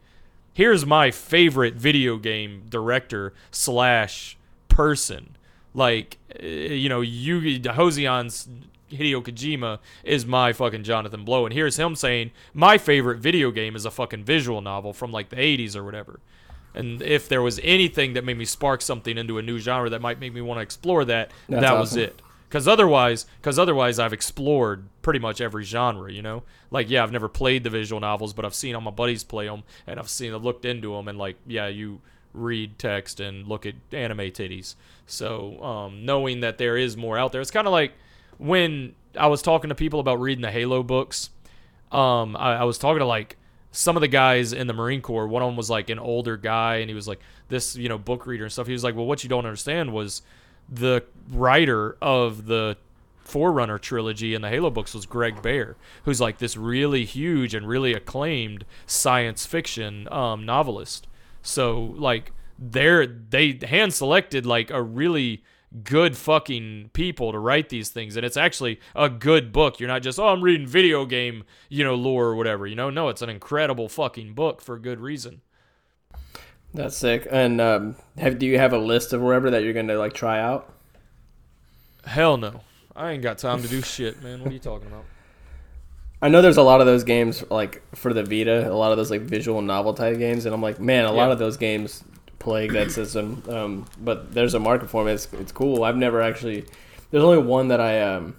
here's 0.53 0.85
my 0.85 1.09
favorite 1.09 1.73
video 1.73 2.17
game 2.17 2.63
director 2.69 3.33
slash 3.49 4.37
person. 4.69 5.35
Like, 5.73 6.19
uh, 6.41 6.45
you 6.45 6.89
know, 6.89 7.01
Yugi 7.01 7.63
Hoseon's 7.63 8.47
Hideo 8.91 9.21
Kojima 9.21 9.79
is 10.03 10.25
my 10.25 10.53
fucking 10.53 10.83
Jonathan 10.83 11.25
Blow, 11.25 11.45
and 11.45 11.53
here's 11.53 11.77
him 11.77 11.95
saying 11.95 12.31
my 12.53 12.77
favorite 12.77 13.19
video 13.19 13.51
game 13.51 13.75
is 13.75 13.85
a 13.85 13.91
fucking 13.91 14.23
visual 14.23 14.61
novel 14.61 14.93
from 14.93 15.11
like 15.11 15.29
the 15.29 15.35
80s 15.35 15.75
or 15.75 15.83
whatever. 15.83 16.19
And 16.73 17.01
if 17.01 17.27
there 17.27 17.41
was 17.41 17.59
anything 17.63 18.13
that 18.13 18.23
made 18.23 18.37
me 18.37 18.45
spark 18.45 18.81
something 18.81 19.17
into 19.17 19.37
a 19.37 19.41
new 19.41 19.57
genre 19.57 19.89
that 19.89 20.01
might 20.01 20.19
make 20.19 20.33
me 20.33 20.41
want 20.41 20.59
to 20.59 20.61
explore 20.61 21.05
that, 21.05 21.31
That's 21.49 21.61
that 21.61 21.73
was 21.73 21.95
it. 21.95 22.21
Because 22.47 22.67
otherwise, 22.67 23.25
because 23.41 23.59
otherwise, 23.59 23.99
I've 23.99 24.13
explored 24.13 24.85
pretty 25.01 25.19
much 25.19 25.41
every 25.41 25.65
genre. 25.65 26.11
You 26.11 26.21
know, 26.21 26.43
like 26.71 26.89
yeah, 26.89 27.03
I've 27.03 27.11
never 27.11 27.27
played 27.27 27.63
the 27.63 27.69
visual 27.69 27.99
novels, 27.99 28.33
but 28.33 28.45
I've 28.45 28.55
seen 28.55 28.73
all 28.75 28.81
my 28.81 28.91
buddies 28.91 29.23
play 29.23 29.47
them, 29.47 29.63
and 29.85 29.99
I've 29.99 30.09
seen, 30.09 30.33
I've 30.33 30.43
looked 30.43 30.63
into 30.63 30.93
them, 30.93 31.07
and 31.07 31.17
like 31.17 31.35
yeah, 31.45 31.67
you 31.67 31.99
read 32.33 32.77
text 32.79 33.19
and 33.19 33.47
look 33.47 33.65
at 33.65 33.75
anime 33.91 34.19
titties. 34.19 34.75
So 35.07 35.61
um, 35.61 36.05
knowing 36.05 36.39
that 36.41 36.57
there 36.57 36.77
is 36.77 36.95
more 36.95 37.17
out 37.17 37.31
there, 37.31 37.41
it's 37.41 37.51
kind 37.51 37.67
of 37.67 37.73
like 37.73 37.93
when 38.37 38.95
I 39.17 39.27
was 39.27 39.41
talking 39.41 39.69
to 39.69 39.75
people 39.75 39.99
about 39.99 40.19
reading 40.19 40.41
the 40.41 40.51
Halo 40.51 40.83
books. 40.83 41.29
Um, 41.91 42.35
I, 42.35 42.57
I 42.57 42.63
was 42.65 42.77
talking 42.77 42.99
to 42.99 43.05
like 43.05 43.37
some 43.71 43.95
of 43.95 44.01
the 44.01 44.07
guys 44.07 44.53
in 44.53 44.67
the 44.67 44.73
Marine 44.73 45.01
Corps. 45.01 45.27
One 45.27 45.41
of 45.41 45.47
them 45.47 45.55
was 45.55 45.69
like 45.69 45.89
an 45.89 45.99
older 45.99 46.37
guy, 46.37 46.77
and 46.77 46.89
he 46.89 46.95
was 46.95 47.07
like 47.07 47.19
this, 47.47 47.75
you 47.75 47.89
know, 47.89 47.97
book 47.97 48.25
reader 48.25 48.43
and 48.43 48.51
stuff. 48.51 48.67
He 48.67 48.73
was 48.73 48.83
like, 48.83 48.95
"Well, 48.95 49.05
what 49.05 49.23
you 49.23 49.29
don't 49.29 49.45
understand 49.45 49.93
was 49.93 50.21
the 50.69 51.03
writer 51.29 51.97
of 52.01 52.45
the 52.45 52.77
Forerunner 53.27 53.77
trilogy 53.77 54.33
and 54.35 54.43
the 54.43 54.49
Halo 54.49 54.69
books 54.69 54.93
was 54.93 55.05
Greg 55.05 55.41
Bear, 55.41 55.75
who's 56.03 56.21
like 56.21 56.37
this 56.37 56.55
really 56.55 57.03
huge 57.03 57.53
and 57.53 57.67
really 57.67 57.93
acclaimed 57.93 58.65
science 58.85 59.45
fiction 59.45 60.07
um, 60.11 60.45
novelist. 60.45 61.07
So 61.41 61.93
like 61.97 62.31
they're 62.57 63.05
they 63.05 63.59
hand 63.63 63.93
selected 63.93 64.45
like 64.45 64.71
a 64.71 64.81
really 64.81 65.43
good 65.83 66.15
fucking 66.15 66.91
people 66.93 67.31
to 67.31 67.39
write 67.39 67.69
these 67.69 67.89
things. 67.89 68.15
And 68.15 68.25
it's 68.25 68.37
actually 68.37 68.79
a 68.95 69.09
good 69.09 69.51
book. 69.51 69.79
You're 69.79 69.89
not 69.89 70.01
just 70.01 70.19
oh 70.19 70.27
i'm 70.27 70.41
reading 70.41 70.67
video 70.67 71.05
game 71.05 71.43
you 71.69 71.83
know 71.83 71.95
lore 71.95 72.27
or 72.27 72.35
whatever 72.35 72.65
you 72.65 72.75
know? 72.75 72.89
No 72.89 73.09
it's 73.09 73.21
an 73.21 73.29
incredible 73.29 73.89
fucking 73.89 74.33
book 74.33 74.61
for 74.61 74.77
good 74.79 74.99
reason. 74.99 75.41
That's 76.73 76.97
sick. 76.97 77.27
And 77.29 77.59
um, 77.61 77.95
have 78.17 78.39
do 78.39 78.45
you 78.45 78.57
have 78.57 78.73
a 78.73 78.77
list 78.77 79.13
of 79.13 79.21
wherever 79.21 79.51
that 79.51 79.63
you're 79.63 79.73
gonna 79.73 79.97
like 79.97 80.13
try 80.13 80.39
out? 80.39 80.73
hell 82.05 82.37
no. 82.37 82.61
I 82.95 83.11
ain't 83.11 83.21
got 83.21 83.37
time 83.37 83.61
to 83.61 83.67
do 83.67 83.81
shit 83.81 84.21
man. 84.23 84.39
What 84.39 84.49
are 84.49 84.53
you 84.53 84.59
talking 84.59 84.87
about? 84.87 85.05
I 86.21 86.29
know 86.29 86.41
there's 86.41 86.57
a 86.57 86.63
lot 86.63 86.81
of 86.81 86.87
those 86.87 87.03
games 87.03 87.43
like 87.51 87.83
for 87.95 88.11
the 88.11 88.23
Vita, 88.23 88.71
a 88.71 88.73
lot 88.73 88.91
of 88.91 88.97
those 88.97 89.11
like 89.11 89.21
visual 89.21 89.61
novel 89.61 89.93
type 89.93 90.17
games, 90.17 90.45
and 90.45 90.55
I'm 90.55 90.63
like, 90.63 90.79
man, 90.79 91.05
a 91.05 91.11
lot 91.11 91.31
of 91.31 91.37
those 91.37 91.57
games 91.57 92.03
plague 92.39 92.73
that 92.73 92.91
system. 92.91 93.43
Um, 93.47 93.85
but 93.99 94.33
there's 94.33 94.53
a 94.53 94.59
market 94.59 94.89
for 94.89 95.07
it. 95.07 95.13
It's 95.13 95.27
it's 95.33 95.51
cool. 95.51 95.83
I've 95.83 95.97
never 95.97 96.21
actually. 96.21 96.65
There's 97.11 97.23
only 97.23 97.37
one 97.37 97.69
that 97.69 97.79
I 97.79 98.01
um 98.01 98.35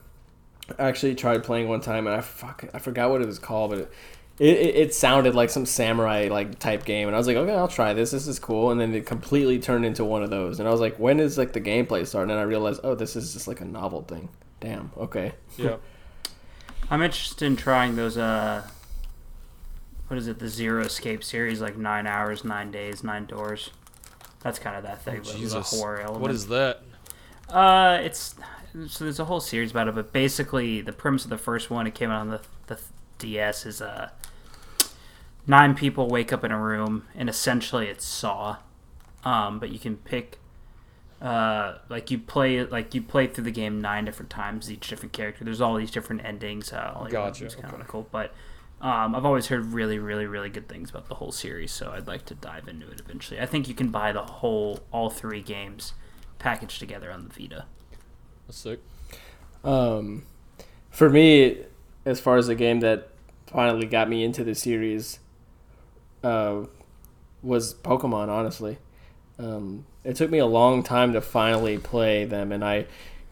actually 0.79 1.15
tried 1.15 1.45
playing 1.45 1.69
one 1.69 1.81
time, 1.81 2.07
and 2.07 2.16
I 2.16 2.20
fuck 2.20 2.65
I 2.75 2.79
forgot 2.79 3.11
what 3.11 3.23
it 3.23 3.27
was 3.27 3.39
called, 3.39 3.70
but 3.70 3.81
it. 3.81 3.93
It, 4.41 4.57
it, 4.57 4.77
it 4.77 4.95
sounded 4.95 5.35
like 5.35 5.51
some 5.51 5.66
samurai 5.66 6.29
like 6.31 6.61
type 6.61 6.85
game, 6.85 7.09
and 7.09 7.16
I 7.16 7.19
was 7.19 7.27
like, 7.27 7.37
okay, 7.37 7.55
I'll 7.55 7.66
try 7.66 7.93
this. 7.93 8.12
This 8.12 8.29
is 8.29 8.39
cool. 8.39 8.70
And 8.70 8.81
then 8.81 8.95
it 8.95 9.05
completely 9.05 9.59
turned 9.59 9.85
into 9.85 10.05
one 10.05 10.23
of 10.23 10.31
those, 10.31 10.61
and 10.61 10.69
I 10.69 10.70
was 10.70 10.81
like, 10.81 10.97
when 10.97 11.19
is 11.19 11.37
like 11.37 11.53
the 11.55 11.61
gameplay 11.61 12.07
starting 12.07 12.31
And 12.31 12.39
I 12.39 12.45
realized, 12.45 12.83
oh, 12.85 12.95
this 12.95 13.16
is 13.16 13.33
just 13.33 13.49
like 13.49 13.61
a 13.61 13.65
novel 13.65 14.03
thing. 14.03 14.29
Damn. 14.61 14.93
Okay. 14.97 15.33
yeah 15.57 15.79
I'm 16.91 17.03
interested 17.03 17.45
in 17.45 17.57
trying 17.57 17.97
those. 17.97 18.16
Uh, 18.16 18.62
what 20.07 20.16
is 20.16 20.27
it? 20.27 20.39
The 20.39 20.49
Zero 20.49 20.85
Escape 20.85 21.23
series, 21.23 21.61
like 21.61 21.77
nine 21.77 22.07
hours, 22.07 22.45
nine 22.45 22.70
days, 22.70 23.05
nine 23.05 23.27
doors. 23.27 23.70
That's 24.40 24.59
kind 24.59 24.77
of 24.77 24.82
that 24.85 25.02
thing, 25.02 25.16
a 25.19 25.20
jesus 25.23 25.78
horror 25.78 26.01
element. 26.01 26.20
what 26.23 26.31
is 26.31 26.47
that 26.48 26.82
Uh, 27.48 27.98
it's 28.02 28.35
so 28.86 29.05
there's 29.05 29.19
a 29.19 29.24
whole 29.24 29.40
series 29.40 29.70
about 29.70 29.89
it, 29.89 29.94
but 29.94 30.12
basically 30.12 30.81
the 30.81 30.93
premise 30.93 31.24
of 31.24 31.31
the 31.31 31.39
first 31.39 31.70
one, 31.70 31.86
it 31.86 31.94
came 31.94 32.10
out 32.10 32.20
on 32.20 32.28
the 32.31 32.40
the 32.69 32.78
DS, 33.19 33.66
is 33.66 33.81
uh 33.82 34.10
nine 35.47 35.74
people 35.74 36.09
wake 36.09 36.32
up 36.32 36.44
in 36.44 36.52
a 36.52 36.60
room, 36.60 37.05
and 37.15 37.28
essentially 37.28 37.86
it's 37.89 38.05
Saw, 38.05 38.59
um, 39.24 39.59
but 39.59 39.70
you 39.70 39.78
can 39.78 39.97
pick. 39.97 40.39
Uh, 41.20 41.78
like 41.89 42.12
you 42.12 42.19
play 42.19 42.62
like 42.65 42.94
you 42.94 43.02
play 43.02 43.27
through 43.27 43.43
the 43.43 43.51
game 43.51 43.81
nine 43.81 44.05
different 44.05 44.31
times, 44.31 44.70
each 44.70 44.86
different 44.89 45.12
character. 45.12 45.43
There's 45.44 45.60
all 45.60 45.74
these 45.74 45.90
different 45.90 46.24
endings. 46.24 46.73
Uh, 46.73 46.97
like, 47.01 47.10
Gotcha, 47.10 47.47
It's 47.47 47.56
kind 47.56 47.73
okay. 47.74 47.81
of 47.82 47.89
cool, 47.89 48.06
but 48.12 48.32
um, 48.81 49.15
I've 49.15 49.25
always 49.25 49.47
heard 49.49 49.73
really, 49.73 49.99
really, 49.99 50.27
really 50.27 50.51
good 50.51 50.69
things 50.69 50.91
about 50.91 51.09
the 51.09 51.17
whole 51.17 51.33
series, 51.33 51.73
so 51.73 51.91
I'd 51.93 52.07
like 52.07 52.25
to 52.27 52.35
dive 52.35 52.69
into 52.69 52.89
it 52.91 53.01
eventually. 53.01 53.41
I 53.41 53.47
think 53.47 53.69
you 53.69 53.75
can 53.75 53.89
buy 53.89 54.13
the 54.13 54.23
whole, 54.23 54.81
all 54.93 55.11
three 55.11 55.43
games 55.43 55.95
packaged 56.39 56.79
together 56.79 57.11
on 57.11 57.29
the 57.29 57.35
Vita. 57.35 57.65
that's 58.47 58.59
sick 58.59 58.81
Um, 59.65 60.25
for 60.91 61.11
me, 61.11 61.65
as 62.05 62.21
far 62.21 62.37
as 62.37 62.47
the 62.47 62.55
game 62.55 62.81
that 62.81 63.11
finally 63.47 63.87
got 63.87 64.09
me 64.09 64.23
into 64.23 64.45
the 64.45 64.55
series, 64.55 65.19
uh, 66.23 66.65
was 67.43 67.75
Pokemon. 67.75 68.29
Honestly, 68.29 68.79
Um, 69.39 69.85
it 70.03 70.17
took 70.17 70.31
me 70.31 70.39
a 70.39 70.47
long 70.47 70.83
time 70.83 71.13
to 71.13 71.21
finally 71.21 71.79
play 71.79 72.25
them, 72.25 72.51
and 72.51 72.65
I 72.65 72.87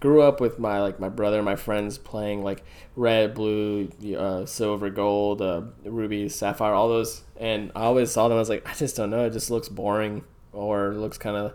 grew 0.07 0.23
up 0.23 0.41
with 0.41 0.57
my 0.57 0.81
like 0.81 1.01
my 1.01 1.09
brother 1.09 1.39
and 1.39 1.45
my 1.45 1.57
friends 1.57 1.99
playing 1.99 2.45
like 2.45 2.63
red, 2.95 3.35
blue, 3.35 3.91
uh, 4.17 4.47
silver, 4.47 4.89
gold, 4.89 5.43
uh, 5.43 5.63
ruby, 5.85 6.29
sapphire, 6.29 6.73
all 6.73 6.89
those, 6.89 7.25
and 7.37 7.73
I 7.75 7.81
always 7.81 8.13
saw 8.13 8.29
them. 8.29 8.37
I 8.37 8.39
was 8.39 8.49
like, 8.49 8.69
I 8.69 8.73
just 8.75 8.95
don't 8.95 9.11
know. 9.11 9.25
It 9.25 9.33
just 9.33 9.51
looks 9.51 9.69
boring 9.69 10.23
or 10.53 10.95
looks 10.95 11.19
kind 11.19 11.37
of 11.37 11.55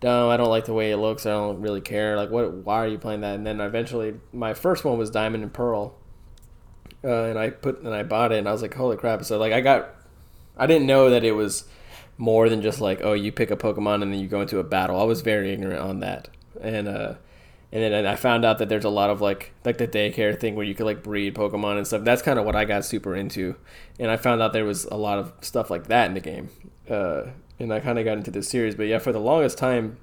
dumb. 0.00 0.30
I 0.30 0.36
don't 0.36 0.48
like 0.48 0.64
the 0.64 0.72
way 0.72 0.90
it 0.90 0.96
looks. 0.96 1.26
I 1.26 1.30
don't 1.30 1.60
really 1.60 1.80
care. 1.80 2.16
Like, 2.16 2.28
what? 2.28 2.52
Why 2.52 2.78
are 2.78 2.88
you 2.88 2.98
playing 2.98 3.20
that? 3.20 3.36
And 3.36 3.46
then 3.46 3.60
eventually, 3.60 4.14
my 4.32 4.52
first 4.52 4.84
one 4.84 4.98
was 4.98 5.08
Diamond 5.08 5.44
and 5.44 5.52
Pearl, 5.52 5.94
uh, 7.04 7.22
and 7.26 7.38
I 7.38 7.50
put 7.50 7.82
and 7.82 7.94
I 7.94 8.02
bought 8.02 8.32
it, 8.32 8.38
and 8.38 8.48
I 8.48 8.52
was 8.52 8.62
like, 8.62 8.74
holy 8.74 8.96
crap! 8.96 9.24
So 9.24 9.38
like, 9.38 9.52
I 9.52 9.60
got, 9.60 9.94
I 10.56 10.66
didn't 10.66 10.88
know 10.88 11.10
that 11.10 11.22
it 11.22 11.36
was 11.36 11.66
more 12.18 12.48
than 12.48 12.62
just 12.62 12.80
like, 12.80 12.98
oh, 13.04 13.12
you 13.12 13.30
pick 13.30 13.52
a 13.52 13.56
Pokemon 13.56 14.02
and 14.02 14.12
then 14.12 14.18
you 14.18 14.26
go 14.26 14.40
into 14.40 14.58
a 14.58 14.64
battle. 14.64 15.00
I 15.00 15.04
was 15.04 15.20
very 15.20 15.52
ignorant 15.52 15.80
on 15.80 16.00
that, 16.00 16.30
and 16.60 16.88
uh, 16.88 17.14
and 17.72 17.82
then 17.82 18.06
I 18.06 18.14
found 18.14 18.44
out 18.44 18.58
that 18.58 18.68
there's 18.68 18.84
a 18.84 18.90
lot 18.90 19.10
of 19.10 19.20
like 19.20 19.52
like 19.64 19.78
the 19.78 19.88
daycare 19.88 20.38
thing 20.38 20.54
where 20.54 20.64
you 20.64 20.74
could 20.74 20.86
like 20.86 21.02
breed 21.02 21.34
Pokemon 21.34 21.78
and 21.78 21.86
stuff. 21.86 22.04
That's 22.04 22.22
kind 22.22 22.38
of 22.38 22.44
what 22.44 22.56
I 22.56 22.64
got 22.64 22.84
super 22.84 23.14
into, 23.16 23.56
and 23.98 24.10
I 24.10 24.16
found 24.16 24.40
out 24.40 24.52
there 24.52 24.64
was 24.64 24.84
a 24.86 24.96
lot 24.96 25.18
of 25.18 25.32
stuff 25.40 25.70
like 25.70 25.88
that 25.88 26.06
in 26.06 26.14
the 26.14 26.20
game. 26.20 26.50
Uh, 26.88 27.24
and 27.58 27.72
I 27.72 27.80
kind 27.80 27.98
of 27.98 28.04
got 28.04 28.18
into 28.18 28.30
this 28.30 28.48
series. 28.48 28.74
But 28.74 28.84
yeah, 28.84 28.98
for 28.98 29.12
the 29.12 29.20
longest 29.20 29.58
time, 29.58 29.96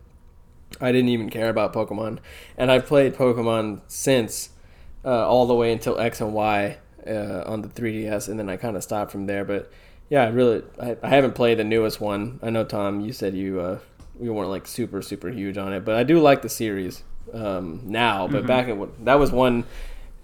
I 0.81 0.91
didn't 0.91 1.09
even 1.09 1.29
care 1.29 1.49
about 1.49 1.73
Pokemon, 1.73 2.19
and 2.57 2.71
I've 2.71 2.85
played 2.85 3.15
Pokemon 3.15 3.81
since 3.87 4.49
uh, 5.05 5.27
all 5.27 5.45
the 5.45 5.55
way 5.55 5.71
until 5.71 5.99
X 5.99 6.19
and 6.19 6.33
Y 6.33 6.77
uh, 7.07 7.43
on 7.45 7.61
the 7.61 7.69
3DS, 7.69 8.27
and 8.27 8.37
then 8.37 8.49
I 8.49 8.57
kind 8.57 8.75
of 8.75 8.83
stopped 8.83 9.11
from 9.11 9.25
there. 9.25 9.45
But 9.45 9.71
yeah, 10.09 10.23
I 10.23 10.27
really 10.27 10.63
I, 10.81 10.97
I, 11.01 11.09
haven't 11.09 11.33
played 11.33 11.59
the 11.59 11.63
newest 11.63 12.01
one. 12.01 12.39
I 12.43 12.49
know 12.49 12.65
Tom, 12.65 13.01
you 13.01 13.13
said 13.13 13.35
you 13.35 13.61
uh, 13.61 13.79
you 14.19 14.33
weren't 14.33 14.49
like 14.49 14.67
super 14.67 15.01
super 15.01 15.29
huge 15.29 15.57
on 15.57 15.71
it, 15.73 15.85
but 15.85 15.95
I 15.95 16.03
do 16.03 16.19
like 16.19 16.41
the 16.41 16.49
series 16.49 17.03
um, 17.31 17.81
now. 17.85 18.27
But 18.27 18.39
mm-hmm. 18.39 18.47
back 18.47 18.67
in 18.67 19.05
that 19.05 19.15
was 19.15 19.31
one. 19.31 19.65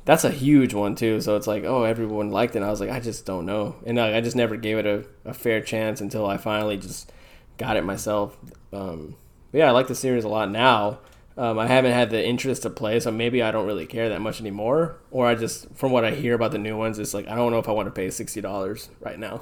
That's 0.05 0.23
a 0.23 0.31
huge 0.31 0.73
one 0.73 0.95
too. 0.95 1.21
So 1.21 1.35
it's 1.35 1.45
like, 1.45 1.65
oh, 1.65 1.83
everyone 1.83 2.31
liked 2.31 2.55
it. 2.55 2.59
And 2.59 2.65
I 2.65 2.71
was 2.71 2.79
like, 2.79 2.89
I 2.89 2.99
just 2.99 3.27
don't 3.27 3.45
know, 3.45 3.75
and 3.85 3.99
I, 3.99 4.17
I 4.17 4.21
just 4.21 4.35
never 4.35 4.55
gave 4.55 4.79
it 4.79 4.87
a, 4.87 5.05
a 5.23 5.33
fair 5.35 5.61
chance 5.61 6.01
until 6.01 6.25
I 6.25 6.37
finally 6.37 6.77
just 6.77 7.11
got 7.59 7.77
it 7.77 7.83
myself. 7.83 8.35
Um, 8.73 9.17
yeah, 9.51 9.67
I 9.67 9.71
like 9.71 9.87
the 9.87 9.93
series 9.93 10.23
a 10.23 10.29
lot 10.29 10.49
now. 10.49 10.99
Um, 11.37 11.59
I 11.59 11.67
haven't 11.67 11.91
had 11.91 12.09
the 12.09 12.25
interest 12.25 12.63
to 12.63 12.69
play, 12.71 12.99
so 12.99 13.11
maybe 13.11 13.43
I 13.43 13.51
don't 13.51 13.67
really 13.67 13.85
care 13.85 14.09
that 14.09 14.19
much 14.19 14.41
anymore. 14.41 14.97
Or 15.11 15.27
I 15.27 15.35
just, 15.35 15.69
from 15.75 15.91
what 15.91 16.03
I 16.03 16.11
hear 16.11 16.33
about 16.33 16.51
the 16.51 16.57
new 16.57 16.75
ones, 16.75 16.97
it's 16.97 17.13
like 17.13 17.27
I 17.27 17.35
don't 17.35 17.51
know 17.51 17.59
if 17.59 17.69
I 17.69 17.71
want 17.73 17.85
to 17.87 17.91
pay 17.91 18.09
sixty 18.09 18.41
dollars 18.41 18.89
right 18.99 19.19
now. 19.19 19.41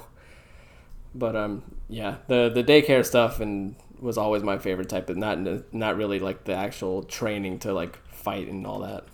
But 1.14 1.34
um, 1.34 1.62
yeah, 1.88 2.16
the 2.26 2.50
the 2.50 2.62
daycare 2.62 3.06
stuff 3.06 3.40
and 3.40 3.74
was 4.00 4.18
always 4.18 4.42
my 4.42 4.58
favorite 4.58 4.88
type, 4.88 5.06
but 5.06 5.16
not 5.16 5.38
not 5.72 5.96
really 5.96 6.18
like 6.18 6.44
the 6.44 6.54
actual 6.54 7.02
training 7.02 7.58
to 7.60 7.72
like 7.72 7.98
fight 8.12 8.48
and 8.48 8.66
all 8.66 8.80
that. 8.80 9.04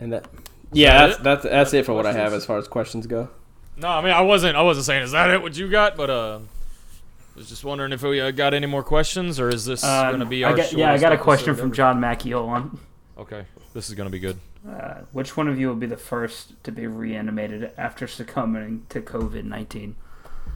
And 0.00 0.12
that, 0.12 0.28
yeah, 0.72 1.06
that's, 1.06 1.18
that's 1.20 1.42
that's 1.44 1.74
it 1.74 1.86
for 1.86 1.94
what 1.94 2.06
I 2.06 2.12
have 2.12 2.32
as 2.32 2.46
far 2.46 2.58
as 2.58 2.68
questions 2.68 3.06
go. 3.06 3.28
No, 3.76 3.88
I 3.88 4.02
mean 4.02 4.12
I 4.12 4.22
wasn't 4.22 4.56
I 4.56 4.62
wasn't 4.62 4.86
saying 4.86 5.02
is 5.02 5.12
that 5.12 5.30
it 5.30 5.42
what 5.42 5.56
you 5.56 5.70
got, 5.70 5.96
but 5.96 6.10
uh, 6.10 6.38
I 6.38 7.38
was 7.38 7.48
just 7.48 7.64
wondering 7.64 7.92
if 7.92 8.02
we 8.02 8.20
uh, 8.20 8.30
got 8.30 8.54
any 8.54 8.66
more 8.66 8.82
questions, 8.82 9.40
or 9.40 9.48
is 9.48 9.64
this 9.64 9.82
um, 9.82 10.08
going 10.08 10.20
to 10.20 10.26
be 10.26 10.44
our? 10.44 10.52
I 10.52 10.56
got, 10.56 10.72
yeah, 10.72 10.92
I 10.92 10.98
got 10.98 11.12
a 11.12 11.18
question 11.18 11.54
from 11.54 11.72
John 11.72 12.00
Mackiolan. 12.00 12.78
Okay, 13.18 13.44
this 13.74 13.88
is 13.88 13.94
going 13.94 14.06
to 14.06 14.12
be 14.12 14.20
good. 14.20 14.38
Uh, 14.66 15.00
which 15.12 15.36
one 15.36 15.48
of 15.48 15.58
you 15.58 15.68
will 15.68 15.74
be 15.74 15.86
the 15.86 15.96
first 15.96 16.62
to 16.64 16.72
be 16.72 16.86
reanimated 16.86 17.72
after 17.76 18.06
succumbing 18.06 18.86
to 18.88 19.00
COVID 19.00 19.44
nineteen? 19.44 19.96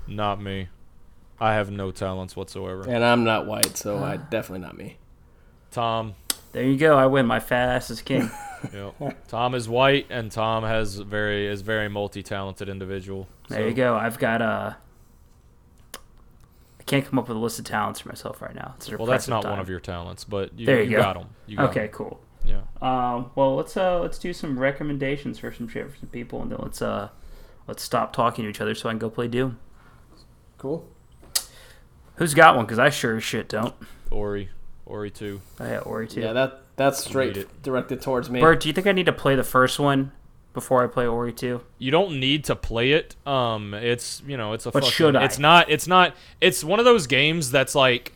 Not 0.07 0.41
me. 0.41 0.69
I 1.41 1.55
have 1.55 1.71
no 1.71 1.91
talents 1.91 2.35
whatsoever. 2.35 2.89
And 2.89 3.05
I'm 3.05 3.25
not 3.25 3.47
white, 3.47 3.77
so 3.77 3.99
I 3.99 4.17
definitely 4.31 4.67
not 4.67 4.77
me. 4.77 4.97
Tom. 5.71 6.15
There 6.53 6.65
you 6.65 6.77
go. 6.77 6.97
I 6.97 7.07
win. 7.07 7.27
My 7.27 7.41
fat 7.41 7.69
ass 7.69 7.91
is 7.91 8.03
king. 8.03 8.31
yep. 8.73 9.29
Tom 9.29 9.55
is 9.55 9.69
white, 9.69 10.07
and 10.11 10.33
Tom 10.33 10.65
has 10.65 10.97
very 10.97 11.47
is 11.47 11.61
very 11.61 11.89
multi 11.89 12.23
talented 12.23 12.69
individual. 12.69 13.29
There 13.49 13.69
you 13.69 13.75
go. 13.75 13.95
I've 13.95 14.19
got 14.19 14.43
a. 14.43 14.45
Uh, 14.45 14.75
can't 16.89 17.05
come 17.05 17.19
up 17.19 17.29
with 17.29 17.37
a 17.37 17.41
list 17.41 17.59
of 17.59 17.67
talents 17.67 18.01
for 18.01 18.09
myself 18.09 18.41
right 18.41 18.55
now. 18.55 18.75
well, 18.99 19.07
that's 19.07 19.29
not 19.29 19.43
time. 19.43 19.53
one 19.53 19.61
of 19.61 19.69
your 19.69 19.79
talents, 19.79 20.25
but 20.25 20.59
you, 20.59 20.65
there 20.65 20.83
you, 20.83 20.91
you 20.91 20.97
go. 20.97 21.03
got 21.03 21.19
them. 21.19 21.29
You 21.47 21.57
got 21.59 21.71
okay, 21.71 21.83
them. 21.83 21.91
cool. 21.91 22.21
Yeah. 22.45 22.63
Um, 22.81 23.31
well, 23.35 23.57
let's 23.57 23.77
uh, 23.77 24.01
let's 24.01 24.19
do 24.19 24.33
some 24.33 24.59
recommendations 24.59 25.39
for 25.39 25.53
some 25.53 25.69
shit 25.69 25.91
for 25.91 25.97
some 25.99 26.09
people, 26.09 26.41
and 26.41 26.51
then 26.51 26.59
let's 26.63 26.81
uh, 26.81 27.11
let's 27.67 27.83
stop 27.83 28.15
talking 28.15 28.45
to 28.45 28.51
each 28.51 28.61
other 28.61 28.75
so 28.75 28.89
I 28.89 28.93
can 28.93 28.99
go 28.99 29.11
play 29.11 29.29
Doom. 29.29 29.59
Cool. 30.57 30.89
Who's 32.19 32.35
got 32.35 32.57
one? 32.57 32.67
Because 32.67 32.79
I 32.79 32.91
sure 32.91 33.17
as 33.17 33.25
shit 33.25 33.49
don't. 33.49 33.75
Ori, 34.11 34.51
Ori 34.87 35.11
two. 35.11 35.41
Oh 35.61 35.65
yeah, 35.67 35.79
Ori 35.79 36.07
two. 36.07 36.21
Yeah, 36.21 36.33
that 36.33 36.63
that's 36.77 37.05
straight 37.05 37.63
directed 37.63 38.01
towards 38.01 38.31
me. 38.31 38.41
Bert, 38.41 38.61
do 38.61 38.69
you 38.69 38.73
think 38.73 38.87
I 38.87 38.93
need 38.93 39.07
to 39.07 39.13
play 39.13 39.35
the 39.35 39.45
first 39.45 39.79
one 39.79 40.13
before 40.55 40.83
I 40.83 40.87
play 40.87 41.07
Ori 41.07 41.33
2? 41.33 41.61
You 41.79 41.91
don't 41.91 42.19
need 42.19 42.45
to 42.45 42.57
play 42.57 42.93
it. 42.93 43.15
Um, 43.27 43.75
it's 43.75 44.23
you 44.27 44.37
know, 44.37 44.53
it's 44.53 44.67
a. 44.67 44.71
But 44.71 44.85
fucking, 44.85 44.93
should 44.93 45.17
I? 45.17 45.25
It's 45.25 45.39
not. 45.39 45.71
It's 45.71 45.87
not. 45.87 46.15
It's 46.41 46.65
one 46.65 46.79
of 46.79 46.85
those 46.85 47.07
games 47.07 47.51
that's 47.51 47.75
like, 47.75 48.15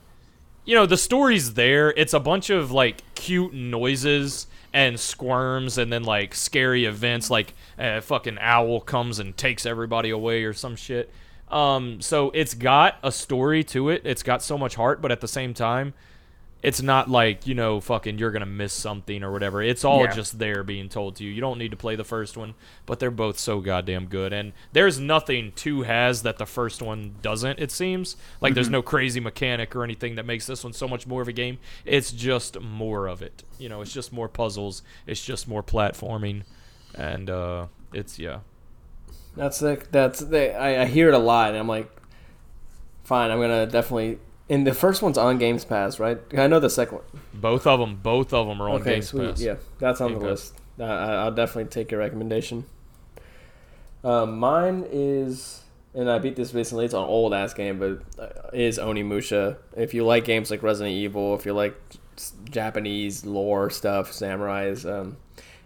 you 0.65 0.75
know, 0.75 0.87
the 0.87 0.97
story's 0.97 1.55
there. 1.55 1.91
It's 1.97 2.15
a 2.15 2.21
bunch 2.21 2.51
of 2.51 2.71
like 2.71 3.03
cute 3.15 3.53
noises 3.53 4.47
and 4.73 4.99
squirms, 4.99 5.79
and 5.79 5.93
then 5.93 6.05
like 6.05 6.35
scary 6.35 6.85
events, 6.85 7.31
like 7.31 7.55
a 7.79 8.01
fucking 8.01 8.39
owl 8.41 8.81
comes 8.81 9.19
and 9.19 9.37
takes 9.37 9.67
everybody 9.67 10.11
away 10.11 10.45
or 10.45 10.53
some 10.53 10.77
shit. 10.77 11.13
Um, 11.53 12.01
so 12.01 12.31
it's 12.31 12.55
got 12.55 12.99
a 13.03 13.13
story 13.13 13.63
to 13.65 13.91
it. 13.91 14.03
It's 14.05 14.23
got 14.23 14.43
so 14.43 14.57
much 14.57 14.75
heart, 14.75 15.03
but 15.03 15.13
at 15.13 15.21
the 15.21 15.29
same 15.29 15.55
time, 15.55 15.95
it's 16.63 16.81
not 16.81 17.11
like 17.11 17.47
you 17.47 17.55
know 17.55 17.81
fucking 17.81 18.19
you're 18.19 18.31
gonna 18.31 18.47
miss 18.47 18.73
something 18.73 19.23
or 19.23 19.33
whatever. 19.33 19.63
It's 19.63 19.85
all 19.85 20.05
yeah. 20.05 20.13
just 20.13 20.39
there 20.39 20.63
being 20.63 20.89
told 20.89 21.17
to 21.17 21.25
you. 21.25 21.31
You 21.31 21.41
don't 21.41 21.59
need 21.59 21.73
to 21.73 21.77
play 21.77 21.97
the 21.97 22.05
first 22.05 22.37
one 22.37 22.55
but 22.87 22.99
they're 23.01 23.11
both 23.11 23.39
so 23.39 23.61
goddamn 23.61 24.07
good. 24.07 24.33
And 24.33 24.53
there's 24.73 24.99
nothing 24.99 25.53
two 25.55 25.83
has 25.83 26.23
that 26.23 26.39
the 26.39 26.47
first 26.47 26.83
one 26.83 27.17
doesn't 27.21 27.59
it 27.59 27.71
seems. 27.71 28.17
Like 28.41 28.51
mm-hmm. 28.51 28.55
there's 28.55 28.71
no 28.71 28.83
crazy 28.83 29.21
mechanic 29.21 29.75
or 29.75 29.85
anything 29.85 30.15
that 30.17 30.27
makes 30.27 30.47
this 30.47 30.65
one 30.65 30.73
so 30.73 30.87
much 30.87 31.07
more 31.07 31.23
of 31.23 31.29
a 31.29 31.33
game. 31.33 31.59
It's 31.85 32.13
just 32.13 32.61
more 32.61 33.07
of 33.07 33.23
it. 33.23 33.43
You 33.59 33.69
know 33.69 33.81
it's 33.81 33.93
just 33.93 34.13
more 34.13 34.29
puzzles. 34.29 34.83
It's 35.07 35.25
just 35.25 35.49
more 35.49 35.63
platforming. 35.63 36.43
And 36.95 37.29
uh 37.29 37.67
it's 37.93 38.19
yeah 38.19 38.41
that's 39.37 39.59
the 39.61 39.83
that's 39.91 40.21
the 40.21 40.55
I, 40.55 40.83
I 40.83 40.85
hear 40.87 41.09
it 41.09 41.15
a 41.15 41.19
lot 41.19 41.51
and 41.51 41.59
i'm 41.59 41.69
like 41.69 41.91
fine 43.05 43.31
i'm 43.31 43.41
gonna 43.41 43.67
definitely 43.67 44.19
and 44.53 44.67
the 44.67 44.75
first 44.75 45.01
one's 45.01 45.17
on 45.17 45.39
Games 45.39 45.65
Pass, 45.65 45.99
right? 45.99 46.19
I 46.37 46.47
know 46.47 46.61
the 46.61 46.69
second 46.69 46.99
one. 46.99 47.07
Both 47.33 47.67
of 47.67 47.81
them, 47.81 47.97
both 48.03 48.35
of 48.35 48.47
them 48.47 48.61
are 48.61 48.69
on 48.69 48.83
okay, 48.83 48.95
Games 48.97 49.09
sweet. 49.09 49.31
Pass. 49.31 49.41
Yeah, 49.41 49.57
that's 49.79 50.01
on 50.03 50.11
Game 50.11 50.19
the 50.19 50.25
Pass. 50.27 50.31
list. 50.31 50.55
Uh, 50.79 50.85
I'll 50.85 51.33
definitely 51.33 51.71
take 51.71 51.91
your 51.91 52.01
recommendation. 52.01 52.65
Uh, 54.05 54.27
mine 54.27 54.85
is, 54.91 55.63
and 55.95 56.11
I 56.11 56.19
beat 56.19 56.37
this 56.37 56.53
recently. 56.53 56.85
It's 56.85 56.93
an 56.93 57.01
old 57.01 57.33
ass 57.33 57.55
game, 57.55 57.79
but 57.79 58.03
uh, 58.23 58.51
is 58.53 58.79
Onimusha. 58.79 59.57
If 59.75 59.95
you 59.95 60.05
like 60.05 60.25
games 60.25 60.51
like 60.51 60.63
Resident 60.63 60.95
Evil, 60.95 61.35
if 61.35 61.47
you 61.47 61.55
like 61.55 61.75
Japanese 62.51 63.25
lore 63.25 63.71
stuff, 63.71 64.11
samurais, 64.13 64.85
um, 64.85 65.17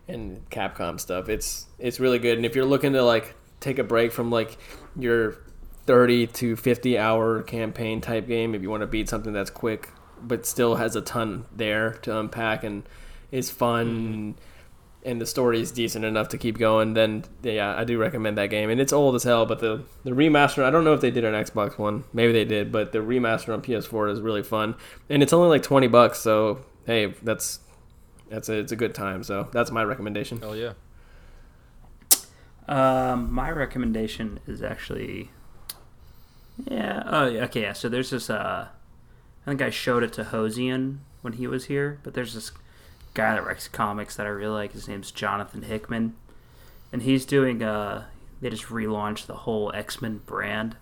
and 0.07 0.49
Capcom 0.51 1.01
stuff, 1.01 1.29
it's 1.29 1.67
it's 1.79 1.99
really 1.99 2.19
good. 2.19 2.37
And 2.37 2.45
if 2.47 2.55
you're 2.55 2.67
looking 2.67 2.93
to 2.93 3.03
like 3.03 3.35
take 3.67 3.79
a 3.81 3.85
break 3.85 4.13
from 4.13 4.31
like 4.31 4.57
your 4.97 5.37
30 5.87 6.29
to 6.29 6.57
50 6.57 6.99
hour 6.99 7.43
campaign 7.43 8.01
type 8.01 8.29
game 8.29 8.55
if 8.55 8.63
you 8.63 8.71
want 8.71 8.83
to 8.83 8.87
beat 8.87 9.09
something 9.09 9.33
that's 9.33 9.51
quick 9.51 9.91
but 10.23 10.47
still 10.47 10.77
has 10.77 10.95
a 10.97 11.01
ton 11.01 11.45
there 11.55 11.93
to 12.03 12.17
unpack 12.17 12.63
and 12.65 12.85
is 13.33 13.51
fun 13.51 13.87
mm-hmm. 13.87 15.09
and 15.09 15.21
the 15.21 15.27
story 15.27 15.61
is 15.61 15.73
decent 15.73 16.05
enough 16.05 16.29
to 16.29 16.39
keep 16.39 16.59
going 16.59 16.95
then 16.95 17.25
yeah 17.43 17.77
i 17.77 17.85
do 17.85 17.99
recommend 17.99 18.39
that 18.39 18.51
game. 18.51 18.71
And 18.71 18.81
it's 18.81 18.93
old 18.93 19.15
as 19.17 19.25
hell 19.25 19.47
but 19.47 19.59
the 19.59 19.83
the 20.05 20.13
remaster 20.13 20.63
i 20.63 20.71
don't 20.71 20.85
know 20.85 20.95
if 20.95 21.01
they 21.01 21.11
did 21.11 21.25
an 21.25 21.35
xbox 21.45 21.77
one. 21.77 22.05
Maybe 22.13 22.33
they 22.33 22.45
did 22.45 22.71
but 22.71 22.93
the 22.93 22.99
remaster 22.99 23.53
on 23.53 23.63
ps4 23.63 24.13
is 24.13 24.21
really 24.21 24.43
fun. 24.45 24.77
And 25.11 25.23
it's 25.23 25.33
only 25.33 25.49
like 25.49 25.63
20 25.63 25.89
bucks 25.89 26.21
so 26.21 26.65
hey 26.87 27.15
that's 27.23 27.61
that's 28.29 28.49
a, 28.49 28.55
it's 28.55 28.73
a 28.73 28.77
good 28.77 28.95
time 28.95 29.25
so 29.25 29.49
that's 29.53 29.71
my 29.73 29.83
recommendation. 29.83 30.41
Oh 30.43 30.53
yeah 30.53 30.73
um, 32.69 33.33
my 33.33 33.51
recommendation 33.51 34.41
is 34.47 34.63
actually 34.63 35.31
yeah. 36.65 37.03
Oh, 37.07 37.25
okay. 37.25 37.63
Yeah. 37.63 37.73
So 37.73 37.89
there's 37.89 38.11
this. 38.11 38.31
Uh, 38.31 38.69
I 39.47 39.51
think 39.51 39.63
I 39.63 39.71
showed 39.71 40.03
it 40.03 40.13
to 40.15 40.25
Hosian 40.25 40.99
when 41.23 41.35
he 41.35 41.47
was 41.47 41.67
here, 41.67 42.01
but 42.03 42.15
there's 42.15 42.35
this 42.35 42.53
guy 43.15 43.35
that 43.35 43.45
writes 43.45 43.69
comics 43.69 44.17
that 44.17 44.27
I 44.27 44.31
really 44.31 44.55
like. 44.55 44.73
His 44.73 44.89
name's 44.89 45.11
Jonathan 45.11 45.63
Hickman, 45.63 46.15
and 46.93 47.03
he's 47.03 47.25
doing. 47.25 47.63
Uh, 47.63 48.05
they 48.41 48.51
just 48.51 48.65
relaunched 48.65 49.27
the 49.27 49.37
whole 49.37 49.73
X 49.75 50.01
Men 50.01 50.21
brand 50.27 50.77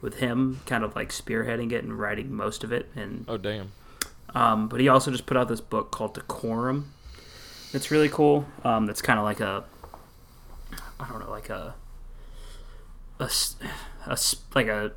with 0.00 0.18
him, 0.18 0.60
kind 0.66 0.84
of 0.84 0.94
like 0.94 1.08
spearheading 1.08 1.72
it 1.72 1.82
and 1.82 1.98
writing 1.98 2.32
most 2.32 2.62
of 2.62 2.72
it. 2.72 2.90
And 2.94 3.24
oh 3.28 3.36
damn. 3.36 3.72
Um, 4.34 4.68
but 4.68 4.80
he 4.80 4.88
also 4.88 5.10
just 5.10 5.24
put 5.24 5.36
out 5.36 5.48
this 5.48 5.62
book 5.62 5.90
called 5.90 6.14
Decorum. 6.14 6.92
It's 7.72 7.90
really 7.90 8.08
cool. 8.08 8.46
Um, 8.64 8.86
that's 8.86 9.00
kind 9.00 9.18
of 9.18 9.24
like 9.24 9.40
a, 9.40 9.64
I 10.98 11.08
don't 11.08 11.20
know, 11.20 11.30
like 11.30 11.50
a, 11.50 11.74
a, 13.18 13.30
a 14.06 14.18
like 14.54 14.68
a 14.68 14.92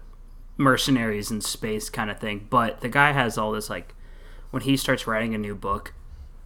mercenaries 0.57 1.31
in 1.31 1.41
space 1.41 1.89
kind 1.89 2.11
of 2.11 2.19
thing. 2.19 2.47
But 2.49 2.81
the 2.81 2.89
guy 2.89 3.11
has 3.11 3.38
all 3.38 3.51
this 3.51 3.69
like 3.69 3.95
when 4.51 4.63
he 4.63 4.77
starts 4.77 5.07
writing 5.07 5.34
a 5.34 5.38
new 5.38 5.55
book, 5.55 5.93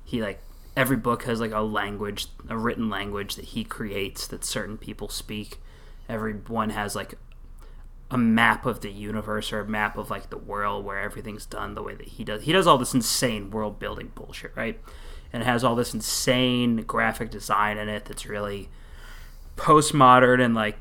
he 0.03 0.21
like 0.21 0.41
every 0.75 0.97
book 0.97 1.23
has 1.23 1.39
like 1.39 1.51
a 1.51 1.61
language, 1.61 2.27
a 2.49 2.57
written 2.57 2.89
language 2.89 3.35
that 3.35 3.45
he 3.45 3.63
creates 3.63 4.27
that 4.27 4.43
certain 4.43 4.77
people 4.77 5.09
speak. 5.09 5.59
Every 6.09 6.34
one 6.34 6.71
has 6.71 6.95
like 6.95 7.15
a 8.11 8.17
map 8.17 8.65
of 8.65 8.81
the 8.81 8.91
universe 8.91 9.51
or 9.51 9.61
a 9.61 9.67
map 9.67 9.97
of 9.97 10.09
like 10.09 10.30
the 10.30 10.38
world 10.38 10.85
where 10.85 10.99
everything's 10.99 11.45
done 11.45 11.73
the 11.73 11.81
way 11.81 11.95
that 11.95 12.07
he 12.07 12.23
does. 12.23 12.43
He 12.43 12.51
does 12.51 12.67
all 12.67 12.77
this 12.77 12.93
insane 12.93 13.49
world 13.49 13.80
building 13.80 14.11
bullshit, 14.13 14.51
right? 14.55 14.80
And 15.31 15.41
it 15.41 15.45
has 15.45 15.63
all 15.63 15.75
this 15.75 15.93
insane 15.93 16.84
graphic 16.84 17.31
design 17.31 17.77
in 17.77 17.89
it 17.89 18.05
that's 18.05 18.27
really 18.27 18.69
postmodern 19.57 20.43
and 20.43 20.55
like 20.55 20.77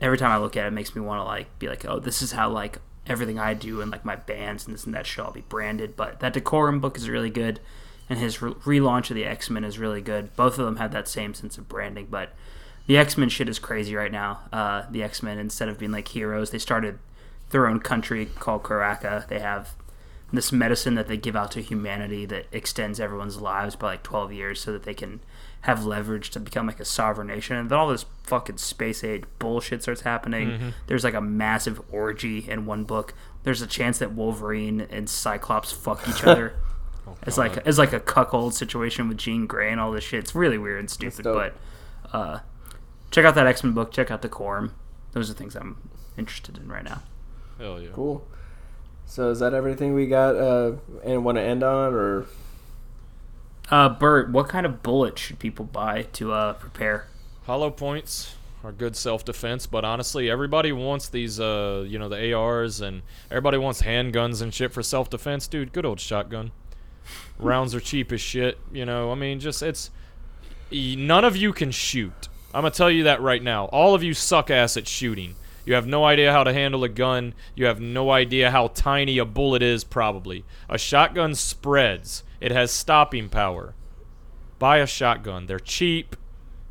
every 0.00 0.18
time 0.18 0.30
I 0.30 0.38
look 0.38 0.56
at 0.56 0.64
it, 0.64 0.68
it 0.68 0.72
makes 0.72 0.94
me 0.94 1.02
want 1.02 1.20
to 1.20 1.24
like 1.24 1.58
be 1.58 1.68
like, 1.68 1.84
oh, 1.84 1.98
this 1.98 2.22
is 2.22 2.32
how 2.32 2.50
like 2.50 2.78
everything 3.06 3.38
I 3.38 3.54
do 3.54 3.80
and 3.80 3.90
like 3.90 4.04
my 4.04 4.16
bands 4.16 4.66
and 4.66 4.74
this 4.74 4.84
and 4.84 4.94
that 4.94 5.06
should 5.06 5.24
I'll 5.24 5.32
be 5.32 5.42
branded. 5.42 5.96
But 5.96 6.20
that 6.20 6.32
Decorum 6.32 6.80
book 6.80 6.96
is 6.96 7.08
really 7.08 7.30
good, 7.30 7.60
and 8.08 8.18
his 8.18 8.42
re- 8.42 8.52
relaunch 8.52 9.10
of 9.10 9.16
the 9.16 9.24
X 9.24 9.50
Men 9.50 9.64
is 9.64 9.78
really 9.78 10.00
good. 10.00 10.34
Both 10.36 10.58
of 10.58 10.64
them 10.64 10.76
have 10.76 10.92
that 10.92 11.08
same 11.08 11.34
sense 11.34 11.58
of 11.58 11.68
branding, 11.68 12.08
but 12.10 12.34
the 12.86 12.96
X 12.98 13.16
Men 13.16 13.28
shit 13.28 13.48
is 13.48 13.58
crazy 13.58 13.94
right 13.94 14.12
now. 14.12 14.40
Uh, 14.52 14.84
the 14.90 15.02
X 15.02 15.22
Men 15.22 15.38
instead 15.38 15.68
of 15.68 15.78
being 15.78 15.92
like 15.92 16.08
heroes, 16.08 16.50
they 16.50 16.58
started 16.58 16.98
their 17.50 17.66
own 17.66 17.80
country 17.80 18.26
called 18.26 18.62
Krakoa. 18.62 19.26
They 19.28 19.38
have 19.38 19.74
this 20.32 20.50
medicine 20.50 20.96
that 20.96 21.06
they 21.06 21.16
give 21.16 21.36
out 21.36 21.52
to 21.52 21.60
humanity 21.60 22.26
that 22.26 22.46
extends 22.50 22.98
everyone's 22.98 23.40
lives 23.40 23.76
by 23.76 23.92
like 23.92 24.02
12 24.02 24.32
years 24.32 24.60
so 24.60 24.72
that 24.72 24.82
they 24.82 24.94
can 24.94 25.20
have 25.62 25.84
leverage 25.84 26.30
to 26.30 26.40
become 26.40 26.66
like 26.66 26.78
a 26.80 26.84
sovereign 26.84 27.26
nation 27.26 27.56
and 27.56 27.68
then 27.70 27.78
all 27.78 27.88
this 27.88 28.06
fucking 28.22 28.56
space 28.58 29.02
age 29.02 29.24
bullshit 29.38 29.82
starts 29.82 30.02
happening. 30.02 30.74
There's 30.86 31.02
like 31.02 31.14
a 31.14 31.20
massive 31.20 31.80
orgy 31.92 32.48
in 32.48 32.66
one 32.66 32.84
book. 32.84 33.14
There's 33.42 33.62
a 33.62 33.66
chance 33.66 33.98
that 33.98 34.12
wolverine 34.12 34.80
and 34.90 35.08
cyclops 35.08 35.72
fuck 35.72 36.08
each 36.08 36.24
other. 36.24 36.54
It's 37.26 37.38
like 37.38 37.56
it's 37.66 37.78
like 37.78 37.92
a 37.92 38.00
cuckold 38.00 38.54
situation 38.54 39.08
with 39.08 39.18
jean 39.18 39.46
grey 39.46 39.70
and 39.70 39.80
all 39.80 39.90
this 39.92 40.04
shit. 40.04 40.20
It's 40.20 40.34
really 40.34 40.58
weird 40.58 40.80
and 40.80 40.90
stupid 40.90 41.24
but 41.24 41.54
uh 42.12 42.40
check 43.10 43.24
out 43.24 43.34
that 43.34 43.46
x-men 43.46 43.72
book. 43.72 43.92
Check 43.92 44.10
out 44.10 44.22
Decorum. 44.22 44.72
Those 45.12 45.30
are 45.30 45.34
things 45.34 45.56
i'm 45.56 45.76
interested 46.16 46.58
in 46.58 46.68
right 46.68 46.84
now. 46.84 47.02
Hell 47.58 47.80
yeah. 47.80 47.88
Cool. 47.92 48.26
So 49.06 49.30
is 49.30 49.38
that 49.38 49.54
everything 49.54 49.94
we 49.94 50.06
got? 50.06 50.34
Uh, 50.36 50.72
and 51.04 51.24
want 51.24 51.36
to 51.38 51.42
end 51.42 51.62
on, 51.62 51.94
or 51.94 52.26
uh 53.70 53.88
bert 53.88 54.30
what 54.30 54.48
kind 54.48 54.64
of 54.66 54.82
bullet 54.82 55.18
should 55.18 55.38
people 55.38 55.64
buy 55.64 56.02
to 56.12 56.32
uh 56.32 56.52
prepare 56.54 57.06
Hollow 57.46 57.70
points 57.70 58.34
are 58.64 58.72
good 58.72 58.96
self 58.96 59.24
defense, 59.24 59.66
but 59.66 59.84
honestly, 59.84 60.28
everybody 60.28 60.72
wants 60.72 61.08
these, 61.08 61.38
uh, 61.38 61.84
you 61.86 61.96
know, 61.96 62.08
the 62.08 62.32
ARs 62.32 62.80
and 62.80 63.02
everybody 63.30 63.56
wants 63.56 63.82
handguns 63.82 64.42
and 64.42 64.52
shit 64.52 64.72
for 64.72 64.82
self 64.82 65.08
defense, 65.08 65.46
dude. 65.46 65.72
Good 65.72 65.86
old 65.86 66.00
shotgun. 66.00 66.50
Rounds 67.38 67.72
are 67.72 67.80
cheap 67.80 68.10
as 68.10 68.20
shit, 68.20 68.58
you 68.72 68.84
know. 68.84 69.12
I 69.12 69.14
mean, 69.14 69.38
just 69.38 69.62
it's 69.62 69.90
none 70.72 71.24
of 71.24 71.36
you 71.36 71.52
can 71.52 71.70
shoot. 71.70 72.28
I'm 72.52 72.62
gonna 72.62 72.72
tell 72.72 72.90
you 72.90 73.04
that 73.04 73.20
right 73.20 73.42
now. 73.42 73.66
All 73.66 73.94
of 73.94 74.02
you 74.02 74.12
suck 74.12 74.50
ass 74.50 74.76
at 74.76 74.88
shooting. 74.88 75.36
You 75.64 75.74
have 75.74 75.86
no 75.86 76.04
idea 76.04 76.32
how 76.32 76.42
to 76.42 76.52
handle 76.52 76.82
a 76.82 76.88
gun. 76.88 77.32
You 77.54 77.66
have 77.66 77.80
no 77.80 78.10
idea 78.10 78.50
how 78.50 78.68
tiny 78.68 79.18
a 79.18 79.24
bullet 79.24 79.62
is, 79.62 79.84
probably. 79.84 80.44
A 80.68 80.78
shotgun 80.78 81.36
spreads. 81.36 82.24
It 82.40 82.52
has 82.52 82.70
stopping 82.70 83.28
power. 83.28 83.74
Buy 84.58 84.78
a 84.78 84.86
shotgun. 84.86 85.46
They're 85.46 85.58
cheap. 85.58 86.16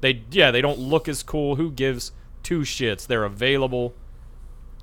They 0.01 0.23
yeah, 0.31 0.51
they 0.51 0.61
don't 0.61 0.79
look 0.79 1.07
as 1.07 1.23
cool. 1.23 1.55
Who 1.55 1.71
gives 1.71 2.11
two 2.43 2.61
shits? 2.61 3.05
They're 3.07 3.23
available. 3.23 3.93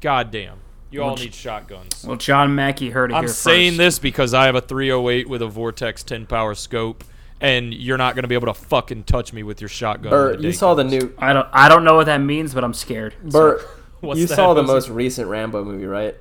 Goddamn. 0.00 0.59
You 0.90 1.02
all 1.02 1.16
need 1.16 1.32
shotguns. 1.32 2.04
well 2.06 2.16
john 2.18 2.54
mackey 2.54 2.90
heard 2.90 3.12
it 3.12 3.14
I'm 3.14 3.22
here 3.24 3.32
saying 3.32 3.70
first. 3.72 3.78
this 3.78 3.98
because 3.98 4.34
I 4.34 4.44
have 4.44 4.54
a 4.56 4.60
308 4.60 5.26
with 5.26 5.40
a 5.40 5.46
Vortex 5.46 6.02
10 6.02 6.26
power 6.26 6.54
scope, 6.54 7.02
and 7.40 7.72
you're 7.72 7.96
not 7.96 8.14
going 8.14 8.24
to 8.24 8.28
be 8.28 8.34
able 8.34 8.48
to 8.48 8.60
fucking 8.60 9.04
touch 9.04 9.32
me 9.32 9.42
with 9.42 9.62
your 9.62 9.68
shotgun. 9.68 10.10
Bert? 10.10 10.36
You 10.40 10.50
day 10.50 10.52
saw 10.52 10.74
the 10.74 10.84
new 10.84 11.14
I 11.16 11.32
don't 11.32 11.48
I 11.52 11.70
don't 11.70 11.84
know 11.84 11.94
what 11.94 12.06
that 12.06 12.18
means, 12.18 12.52
but 12.52 12.62
I'm 12.62 12.74
scared. 12.74 13.14
Bert. 13.22 13.66
What's 14.00 14.20
you 14.20 14.26
that, 14.26 14.34
saw 14.36 14.52
the 14.52 14.62
Jose? 14.62 14.72
most 14.72 14.88
recent 14.90 15.28
Rambo 15.28 15.64
movie, 15.64 15.86
right? 15.86 16.14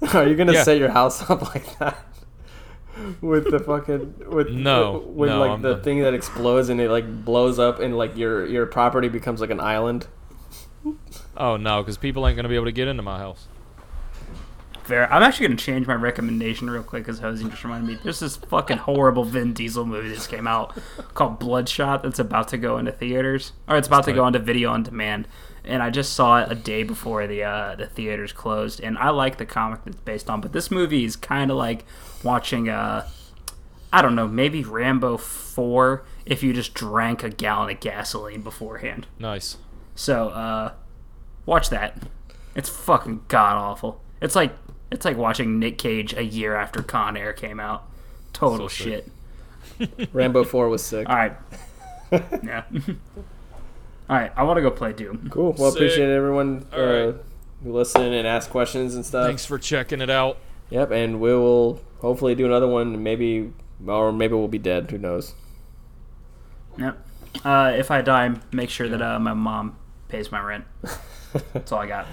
Are 0.14 0.26
you 0.26 0.36
gonna 0.36 0.52
Yeah. 0.54 0.62
set 0.62 0.78
your 0.78 0.90
house 0.90 1.28
up 1.30 1.42
like 1.54 1.78
that? 1.80 1.98
With 3.20 3.50
the 3.50 3.58
fucking 3.58 4.30
with 4.30 4.50
No, 4.52 4.98
with 4.98 5.30
no, 5.30 5.40
like 5.40 5.50
I'm 5.52 5.62
the 5.62 5.74
not. 5.74 5.84
thing 5.84 6.00
that 6.02 6.14
explodes 6.14 6.68
and 6.68 6.80
it 6.80 6.90
like 6.90 7.24
blows 7.24 7.58
up 7.58 7.80
and 7.80 7.96
like 7.96 8.16
your 8.16 8.46
your 8.46 8.66
property 8.66 9.08
becomes 9.08 9.40
like 9.40 9.50
an 9.50 9.60
island. 9.60 10.06
Oh 11.36 11.56
no, 11.56 11.82
because 11.82 11.96
people 11.98 12.26
ain't 12.26 12.36
going 12.36 12.44
to 12.44 12.48
be 12.48 12.54
able 12.54 12.66
to 12.66 12.72
get 12.72 12.88
into 12.88 13.02
my 13.02 13.18
house. 13.18 13.48
Fair. 14.84 15.10
I'm 15.10 15.22
actually 15.22 15.46
gonna 15.46 15.58
change 15.58 15.86
my 15.86 15.94
recommendation 15.94 16.68
real 16.68 16.82
quick 16.82 17.04
because 17.04 17.18
Jose 17.18 17.42
just 17.42 17.64
reminded 17.64 17.88
me. 17.88 17.98
There's 18.04 18.20
this 18.20 18.36
fucking 18.36 18.76
horrible 18.76 19.24
Vin 19.24 19.54
Diesel 19.54 19.86
movie 19.86 20.10
that 20.10 20.14
just 20.14 20.28
came 20.28 20.46
out 20.46 20.76
called 21.14 21.38
Bloodshot 21.38 22.02
that's 22.02 22.18
about 22.18 22.48
to 22.48 22.58
go 22.58 22.76
into 22.76 22.92
theaters 22.92 23.52
or 23.66 23.78
it's 23.78 23.88
about 23.88 24.04
to 24.04 24.10
tight. 24.10 24.16
go 24.16 24.26
into 24.26 24.40
video 24.40 24.70
on 24.70 24.82
demand. 24.82 25.26
And 25.64 25.82
I 25.82 25.90
just 25.90 26.12
saw 26.12 26.42
it 26.42 26.52
a 26.52 26.54
day 26.54 26.82
before 26.82 27.26
the 27.26 27.42
uh, 27.42 27.74
the 27.76 27.86
theaters 27.86 28.32
closed. 28.32 28.80
And 28.80 28.98
I 28.98 29.10
like 29.10 29.38
the 29.38 29.46
comic 29.46 29.80
that's 29.84 29.96
based 29.96 30.28
on, 30.28 30.40
but 30.40 30.52
this 30.52 30.70
movie 30.70 31.04
is 31.04 31.16
kind 31.16 31.50
of 31.50 31.56
like 31.56 31.84
watching 32.22 32.68
uh 32.68 33.08
I 33.92 34.02
don't 34.02 34.16
know, 34.16 34.26
maybe 34.26 34.64
Rambo 34.64 35.18
four 35.18 36.04
if 36.26 36.42
you 36.42 36.52
just 36.52 36.74
drank 36.74 37.22
a 37.22 37.30
gallon 37.30 37.70
of 37.70 37.80
gasoline 37.80 38.42
beforehand. 38.42 39.06
Nice. 39.20 39.56
So, 39.94 40.30
uh, 40.30 40.72
watch 41.46 41.70
that. 41.70 42.02
It's 42.56 42.68
fucking 42.68 43.22
god 43.28 43.56
awful. 43.56 44.00
It's 44.20 44.34
like 44.34 44.52
it's 44.90 45.04
like 45.04 45.16
watching 45.16 45.58
Nick 45.58 45.78
Cage 45.78 46.12
a 46.14 46.24
year 46.24 46.56
after 46.56 46.82
Con 46.82 47.16
Air 47.16 47.32
came 47.32 47.60
out. 47.60 47.84
Total 48.32 48.68
So 48.68 48.74
shit. 48.74 49.10
Rambo 50.12 50.44
Four 50.44 50.68
was 50.68 50.84
sick. 50.84 51.08
All 51.08 51.16
right. 51.16 51.36
yeah. 52.42 52.64
All 54.08 54.16
right. 54.16 54.32
I 54.36 54.42
want 54.42 54.58
to 54.58 54.62
go 54.62 54.70
play 54.70 54.92
Doom. 54.92 55.28
Cool. 55.30 55.54
Well, 55.58 55.70
Sick. 55.70 55.80
appreciate 55.80 56.10
everyone 56.10 56.66
uh, 56.72 56.76
All 56.76 56.86
right. 57.06 57.14
who 57.62 57.72
listened 57.72 58.14
and 58.14 58.26
asked 58.26 58.50
questions 58.50 58.94
and 58.94 59.04
stuff. 59.04 59.26
Thanks 59.26 59.44
for 59.46 59.58
checking 59.58 60.00
it 60.00 60.10
out. 60.10 60.38
Yep, 60.70 60.90
and 60.90 61.20
we 61.20 61.32
will 61.34 61.80
hopefully 62.00 62.34
do 62.34 62.46
another 62.46 62.66
one. 62.68 63.02
Maybe, 63.02 63.52
or 63.86 64.12
maybe 64.12 64.34
we'll 64.34 64.48
be 64.48 64.58
dead. 64.58 64.90
Who 64.90 64.98
knows? 64.98 65.34
Yep. 66.78 67.06
Uh, 67.44 67.72
if 67.76 67.90
I 67.90 68.00
die, 68.02 68.34
make 68.52 68.70
sure 68.70 68.88
that 68.88 69.00
uh, 69.02 69.18
my 69.18 69.34
mom 69.34 69.76
pays 70.08 70.30
my 70.32 70.40
rent. 70.40 70.64
That's 71.52 71.72
all 71.72 71.80
I 71.80 71.86
got. 71.86 72.06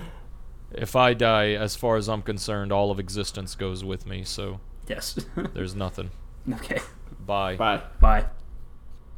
If 0.74 0.96
I 0.96 1.14
die, 1.14 1.52
as 1.52 1.76
far 1.76 1.98
as 1.98 2.08
I'm 2.08 2.22
concerned, 2.22 2.72
all 2.72 2.92
of 2.92 3.00
existence 3.00 3.56
goes 3.56 3.84
with 3.84 4.06
me, 4.06 4.24
so 4.24 4.60
Yes. 4.88 5.18
there's 5.54 5.76
nothing. 5.76 6.12
okay. 6.54 6.80
Bye. 7.26 7.56
Bye. 7.56 7.82
Bye. 8.00 8.26